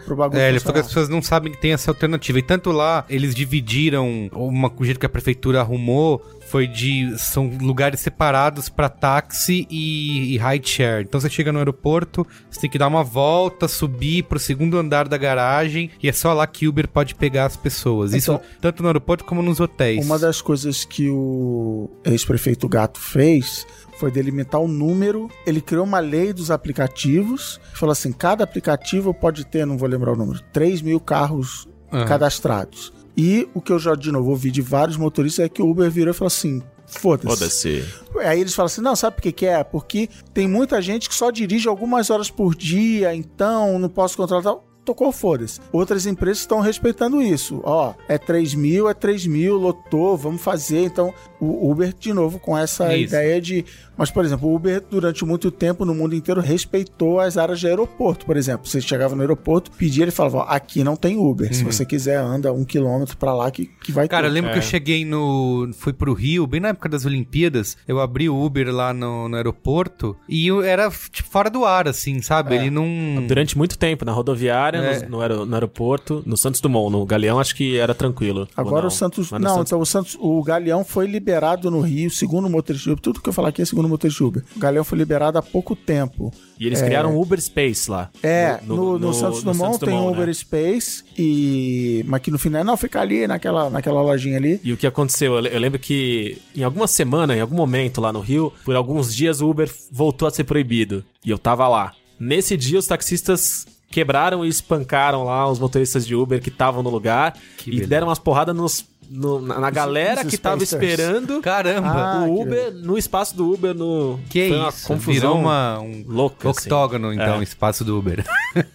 pro 0.06 0.16
bagulho 0.16 0.40
É, 0.40 0.48
ele 0.48 0.58
falou 0.58 0.74
que 0.74 0.80
as 0.80 0.86
pessoas 0.86 1.08
não 1.08 1.20
sabem 1.20 1.52
que 1.52 1.60
tem 1.60 1.72
essa 1.72 1.90
alternativa. 1.90 2.38
E 2.38 2.42
tanto 2.42 2.72
lá, 2.72 3.04
eles 3.08 3.34
dividiram, 3.34 4.30
uma, 4.32 4.72
o 4.74 4.84
jeito 4.84 4.98
que 4.98 5.04
a 5.06 5.10
prefeitura 5.10 5.60
arrumou 5.60 6.24
foi 6.50 6.66
de. 6.66 7.16
São 7.18 7.50
lugares 7.60 8.00
separados 8.00 8.68
pra 8.68 8.88
táxi 8.88 9.66
e, 9.70 10.34
e 10.34 10.38
ride 10.38 10.68
share. 10.68 11.04
Então 11.04 11.20
você 11.20 11.28
chega 11.30 11.52
no 11.52 11.58
aeroporto, 11.58 12.26
você 12.50 12.60
tem 12.60 12.70
que 12.70 12.78
dar 12.78 12.86
uma 12.88 13.04
volta, 13.04 13.68
subir 13.68 14.24
pro 14.24 14.38
segundo 14.38 14.78
andar 14.78 15.08
da 15.08 15.16
garagem 15.16 15.90
e 16.02 16.08
é 16.08 16.12
só 16.12 16.32
lá 16.32 16.46
que 16.46 16.66
Uber 16.68 16.88
pode 16.88 17.14
pegar 17.14 17.46
as 17.46 17.56
pessoas. 17.56 18.12
Isso 18.14 18.32
Então- 18.32 18.42
tanto 18.60 18.82
no 18.82 18.88
aeroporto 18.88 19.24
como 19.24 19.42
nos 19.42 19.60
hotéis. 19.60 20.04
Uma 20.04 20.18
das 20.18 20.40
coisas 20.40 20.84
que 20.84 21.08
o 21.10 21.90
ex-prefeito 22.04 22.68
Gato 22.68 22.98
fez 23.00 23.66
foi 23.98 24.10
delimitar 24.10 24.60
o 24.60 24.68
número. 24.68 25.28
Ele 25.46 25.60
criou 25.60 25.84
uma 25.84 25.98
lei 25.98 26.32
dos 26.32 26.50
aplicativos. 26.50 27.60
Falou 27.74 27.92
assim: 27.92 28.12
cada 28.12 28.44
aplicativo 28.44 29.12
pode 29.12 29.44
ter, 29.44 29.66
não 29.66 29.76
vou 29.76 29.88
lembrar 29.88 30.12
o 30.12 30.16
número, 30.16 30.40
3 30.52 30.80
mil 30.82 31.00
carros 31.00 31.68
Aham. 31.92 32.04
cadastrados. 32.06 32.92
E 33.18 33.48
o 33.52 33.60
que 33.60 33.72
eu 33.72 33.80
já, 33.80 33.96
de 33.96 34.12
novo, 34.12 34.30
ouvi 34.30 34.48
de 34.48 34.62
vários 34.62 34.96
motoristas 34.96 35.44
é 35.44 35.48
que 35.48 35.60
o 35.60 35.68
Uber 35.68 35.90
virou 35.90 36.14
e 36.14 36.16
falou 36.16 36.28
assim: 36.28 36.62
foda-se. 36.86 37.26
Foda-se. 37.26 37.84
Aí 38.20 38.40
eles 38.40 38.54
falam 38.54 38.66
assim: 38.66 38.80
não, 38.80 38.94
sabe 38.94 39.16
por 39.16 39.22
que, 39.22 39.32
que 39.32 39.46
é? 39.46 39.64
Porque 39.64 40.08
tem 40.32 40.46
muita 40.46 40.80
gente 40.80 41.08
que 41.08 41.14
só 41.16 41.28
dirige 41.32 41.66
algumas 41.66 42.10
horas 42.10 42.30
por 42.30 42.54
dia, 42.54 43.12
então 43.12 43.76
não 43.76 43.88
posso 43.88 44.16
controlar 44.16 44.44
tal. 44.44 44.67
Tocou, 44.88 45.12
foda-se. 45.12 45.60
Outras 45.70 46.06
empresas 46.06 46.38
estão 46.38 46.60
respeitando 46.60 47.20
isso. 47.20 47.60
Ó, 47.62 47.92
é 48.08 48.16
3 48.16 48.54
mil, 48.54 48.88
é 48.88 48.94
3 48.94 49.26
mil, 49.26 49.58
lotou, 49.58 50.16
vamos 50.16 50.40
fazer. 50.40 50.82
Então, 50.82 51.12
o 51.38 51.70
Uber, 51.70 51.92
de 51.92 52.12
novo, 52.14 52.38
com 52.38 52.56
essa 52.56 52.96
Isso. 52.96 53.14
ideia 53.14 53.38
de. 53.38 53.66
Mas, 53.98 54.10
por 54.10 54.24
exemplo, 54.24 54.48
o 54.48 54.54
Uber, 54.54 54.82
durante 54.88 55.24
muito 55.26 55.50
tempo, 55.50 55.84
no 55.84 55.94
mundo 55.94 56.14
inteiro, 56.14 56.40
respeitou 56.40 57.20
as 57.20 57.36
áreas 57.36 57.60
de 57.60 57.66
aeroporto. 57.66 58.24
Por 58.24 58.36
exemplo, 58.36 58.66
você 58.66 58.80
chegava 58.80 59.14
no 59.14 59.20
aeroporto, 59.20 59.70
pedia, 59.72 60.04
ele 60.04 60.10
falava: 60.10 60.38
ó, 60.38 60.42
aqui 60.48 60.82
não 60.82 60.96
tem 60.96 61.18
Uber. 61.18 61.52
Se 61.54 61.64
você 61.64 61.84
quiser, 61.84 62.16
anda 62.16 62.50
um 62.50 62.64
quilômetro 62.64 63.16
pra 63.18 63.34
lá 63.34 63.50
que, 63.50 63.66
que 63.66 63.92
vai 63.92 64.08
Cara, 64.08 64.26
eu 64.26 64.30
ter. 64.30 64.34
lembro 64.34 64.52
que 64.52 64.58
eu 64.58 64.62
cheguei 64.62 65.04
no. 65.04 65.68
Fui 65.74 65.92
pro 65.92 66.14
Rio, 66.14 66.46
bem 66.46 66.60
na 66.60 66.68
época 66.68 66.88
das 66.88 67.04
Olimpíadas. 67.04 67.76
Eu 67.86 68.00
abri 68.00 68.28
o 68.28 68.42
Uber 68.42 68.72
lá 68.74 68.94
no, 68.94 69.28
no 69.28 69.36
aeroporto 69.36 70.16
e 70.28 70.46
eu 70.46 70.62
era 70.62 70.90
tipo, 71.10 71.28
fora 71.28 71.50
do 71.50 71.64
ar, 71.64 71.86
assim, 71.88 72.22
sabe? 72.22 72.54
Ele 72.54 72.70
não. 72.70 73.26
Durante 73.26 73.58
muito 73.58 73.76
tempo, 73.76 74.04
na 74.04 74.12
rodoviária, 74.12 74.77
É. 74.84 75.02
no, 75.04 75.10
no 75.10 75.20
aero- 75.20 75.46
no 75.46 75.54
aeroporto, 75.54 76.22
no 76.26 76.36
Santos 76.36 76.60
Dumont, 76.60 76.90
no 76.92 77.04
Galeão, 77.04 77.38
acho 77.38 77.54
que 77.54 77.76
era 77.78 77.94
tranquilo. 77.94 78.48
Agora 78.56 78.82
não? 78.82 78.88
o 78.88 78.90
Santos. 78.90 79.30
Não, 79.30 79.40
Santos- 79.40 79.66
então 79.68 79.80
o 79.80 79.86
Santos. 79.86 80.16
O 80.20 80.42
Galeão 80.42 80.84
foi 80.84 81.06
liberado 81.06 81.70
no 81.70 81.80
Rio, 81.80 82.10
segundo 82.10 82.48
motorista 82.48 82.84
de 82.84 82.92
Uber. 82.92 83.02
Tudo 83.02 83.20
que 83.20 83.28
eu 83.28 83.32
falar 83.32 83.48
aqui 83.50 83.62
é 83.62 83.64
segundo 83.64 83.88
motorista 83.88 84.18
de 84.22 84.28
Uber. 84.28 84.44
O 84.56 84.58
Galeão 84.58 84.84
foi 84.84 84.98
liberado 84.98 85.38
há 85.38 85.42
pouco 85.42 85.74
tempo. 85.76 86.32
E 86.58 86.66
eles 86.66 86.82
criaram 86.82 87.16
um 87.16 87.20
Uber 87.20 87.40
Space 87.40 87.88
lá. 87.90 88.10
É, 88.22 88.58
no, 88.64 88.98
no, 88.98 89.14
Santos 89.14 89.42
Dumont 89.42 89.58
Santos 89.74 89.78
tem 89.78 89.88
o 89.94 89.98
Dumont, 89.98 90.14
Uber 90.14 90.26
né? 90.26 90.32
Space 90.32 91.04
e. 91.16 92.04
Mas 92.06 92.20
que 92.22 92.30
no 92.30 92.38
final, 92.38 92.64
não, 92.64 92.76
fica 92.76 93.00
ali 93.00 93.26
naquela, 93.26 93.70
naquela 93.70 94.02
lojinha 94.02 94.36
ali. 94.36 94.60
E 94.64 94.72
o 94.72 94.76
que 94.76 94.86
aconteceu? 94.86 95.38
Eu 95.38 95.60
lembro 95.60 95.78
que 95.78 96.38
em 96.56 96.62
alguma 96.64 96.86
semana, 96.86 97.36
em 97.36 97.40
algum 97.40 97.54
momento 97.56 98.00
lá 98.00 98.12
no 98.12 98.20
Rio, 98.20 98.52
por 98.64 98.74
alguns 98.74 99.14
dias 99.14 99.40
o 99.40 99.48
Uber 99.48 99.70
voltou 99.90 100.26
a 100.26 100.30
ser 100.30 100.44
proibido. 100.44 101.04
E 101.24 101.30
eu 101.30 101.38
tava 101.38 101.66
lá. 101.68 101.92
Nesse 102.18 102.56
dia, 102.56 102.78
os 102.78 102.86
taxistas 102.86 103.64
quebraram 103.90 104.44
e 104.44 104.48
espancaram 104.48 105.24
lá 105.24 105.50
os 105.50 105.58
motoristas 105.58 106.06
de 106.06 106.14
Uber 106.14 106.40
que 106.40 106.48
estavam 106.48 106.82
no 106.82 106.90
lugar 106.90 107.34
e 107.66 107.70
beleza. 107.70 107.86
deram 107.88 108.08
umas 108.08 108.18
porradas 108.18 108.54
nos, 108.54 108.84
no- 109.10 109.40
na, 109.40 109.58
na 109.58 109.70
galera 109.70 110.24
que 110.24 110.36
tava 110.36 110.62
esperando 110.62 111.40
Caramba! 111.40 111.88
Ah, 111.88 112.24
o 112.26 112.34
que 112.36 112.42
Uber 112.42 112.74
no 112.74 112.98
espaço 112.98 113.36
do 113.36 113.50
Uber 113.52 113.74
no 113.74 114.20
que 114.28 114.48
foi 114.48 114.68
isso? 114.68 114.86
confusão 114.86 115.12
Virou 115.14 115.38
uma, 115.38 115.80
um 115.80 116.04
louca 116.06 116.50
assim. 116.50 116.60
octógono, 116.60 117.12
então, 117.12 117.40
É. 117.40 117.42
espaço 117.42 117.84
do 117.84 117.98
Uber. 117.98 118.24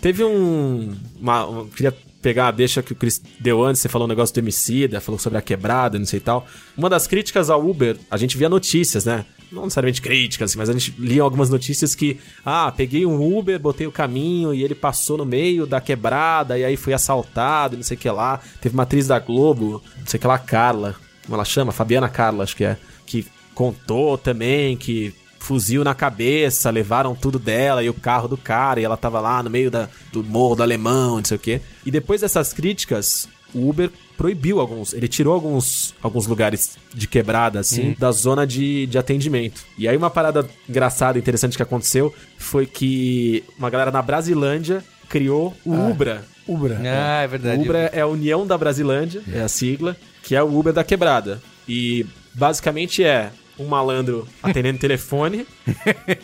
Teve 0.00 0.24
um. 0.24 0.94
Uma, 1.20 1.44
uma- 1.46 1.66
queria 1.66 1.94
pegar 2.22 2.48
a 2.48 2.50
deixa 2.50 2.82
que 2.82 2.92
o 2.92 2.96
Chris 2.96 3.20
deu 3.40 3.64
antes, 3.64 3.80
você 3.80 3.88
falou 3.88 4.06
um 4.06 4.08
negócio 4.08 4.34
do 4.34 4.38
Emicida, 4.38 5.00
falou 5.00 5.18
sobre 5.18 5.38
a 5.38 5.42
quebrada, 5.42 5.98
não 5.98 6.04
sei 6.06 6.18
e 6.18 6.22
tal. 6.22 6.46
Uma 6.76 6.90
das 6.90 7.06
críticas 7.06 7.48
ao 7.48 7.66
Uber, 7.66 7.96
a 8.10 8.16
gente 8.18 8.36
via 8.36 8.48
notícias, 8.48 9.04
né? 9.06 9.24
Não 9.50 9.64
necessariamente 9.64 10.00
críticas, 10.00 10.50
assim, 10.50 10.58
mas 10.58 10.68
a 10.70 10.72
gente 10.72 10.94
lia 10.98 11.22
algumas 11.22 11.50
notícias 11.50 11.94
que, 11.94 12.20
ah, 12.44 12.72
peguei 12.76 13.04
um 13.04 13.36
Uber, 13.36 13.58
botei 13.58 13.86
o 13.86 13.92
caminho 13.92 14.54
e 14.54 14.62
ele 14.62 14.74
passou 14.74 15.18
no 15.18 15.24
meio 15.24 15.66
da 15.66 15.80
quebrada 15.80 16.56
e 16.56 16.64
aí 16.64 16.76
foi 16.76 16.92
assaltado, 16.92 17.76
não 17.76 17.82
sei 17.82 17.96
o 17.96 18.00
que 18.00 18.08
lá. 18.08 18.40
Teve 18.60 18.74
uma 18.74 18.84
atriz 18.84 19.08
da 19.08 19.18
Globo, 19.18 19.82
não 19.98 20.06
sei 20.06 20.18
o 20.18 20.20
que 20.20 20.26
lá, 20.26 20.38
Carla, 20.38 20.94
como 21.24 21.34
ela 21.34 21.44
chama? 21.44 21.72
Fabiana 21.72 22.08
Carla, 22.08 22.44
acho 22.44 22.56
que 22.56 22.64
é, 22.64 22.76
que 23.04 23.26
contou 23.54 24.16
também 24.16 24.76
que 24.76 25.12
fuzil 25.40 25.82
na 25.82 25.94
cabeça, 25.94 26.70
levaram 26.70 27.14
tudo 27.14 27.38
dela 27.38 27.82
e 27.82 27.88
o 27.88 27.94
carro 27.94 28.28
do 28.28 28.36
cara, 28.36 28.80
e 28.80 28.84
ela 28.84 28.96
tava 28.96 29.20
lá 29.20 29.42
no 29.42 29.50
meio 29.50 29.70
da, 29.70 29.88
do 30.12 30.22
morro 30.22 30.54
do 30.54 30.62
alemão, 30.62 31.16
não 31.16 31.24
sei 31.24 31.36
o 31.36 31.40
quê. 31.40 31.60
E 31.84 31.90
depois 31.90 32.20
dessas 32.20 32.52
críticas, 32.52 33.28
o 33.54 33.68
Uber 33.68 33.90
proibiu 34.16 34.60
alguns, 34.60 34.92
ele 34.92 35.08
tirou 35.08 35.32
alguns, 35.32 35.94
alguns 36.02 36.26
lugares 36.26 36.76
de 36.92 37.08
quebrada, 37.08 37.58
assim, 37.60 37.96
da 37.98 38.12
zona 38.12 38.46
de, 38.46 38.86
de 38.86 38.98
atendimento. 38.98 39.64
E 39.78 39.88
aí 39.88 39.96
uma 39.96 40.10
parada 40.10 40.48
engraçada, 40.68 41.18
interessante 41.18 41.56
que 41.56 41.62
aconteceu, 41.62 42.14
foi 42.36 42.66
que 42.66 43.42
uma 43.58 43.70
galera 43.70 43.90
na 43.90 44.02
Brasilândia 44.02 44.84
criou 45.08 45.54
o 45.64 45.72
Ubra. 45.74 46.24
Uber. 46.46 46.78
ah, 46.90 47.22
é 47.22 47.26
O 47.26 47.30
verdade. 47.30 47.62
Ubra 47.62 47.78
é 47.92 48.00
a 48.00 48.06
União 48.06 48.46
da 48.46 48.58
Brasilândia, 48.58 49.22
é 49.32 49.40
a 49.40 49.48
sigla, 49.48 49.96
que 50.22 50.34
é 50.36 50.42
o 50.42 50.58
Uber 50.58 50.72
da 50.72 50.84
quebrada. 50.84 51.40
E 51.68 52.04
basicamente 52.34 53.02
é 53.04 53.30
um 53.58 53.66
malandro 53.66 54.26
atendendo 54.42 54.78
telefone. 54.78 55.46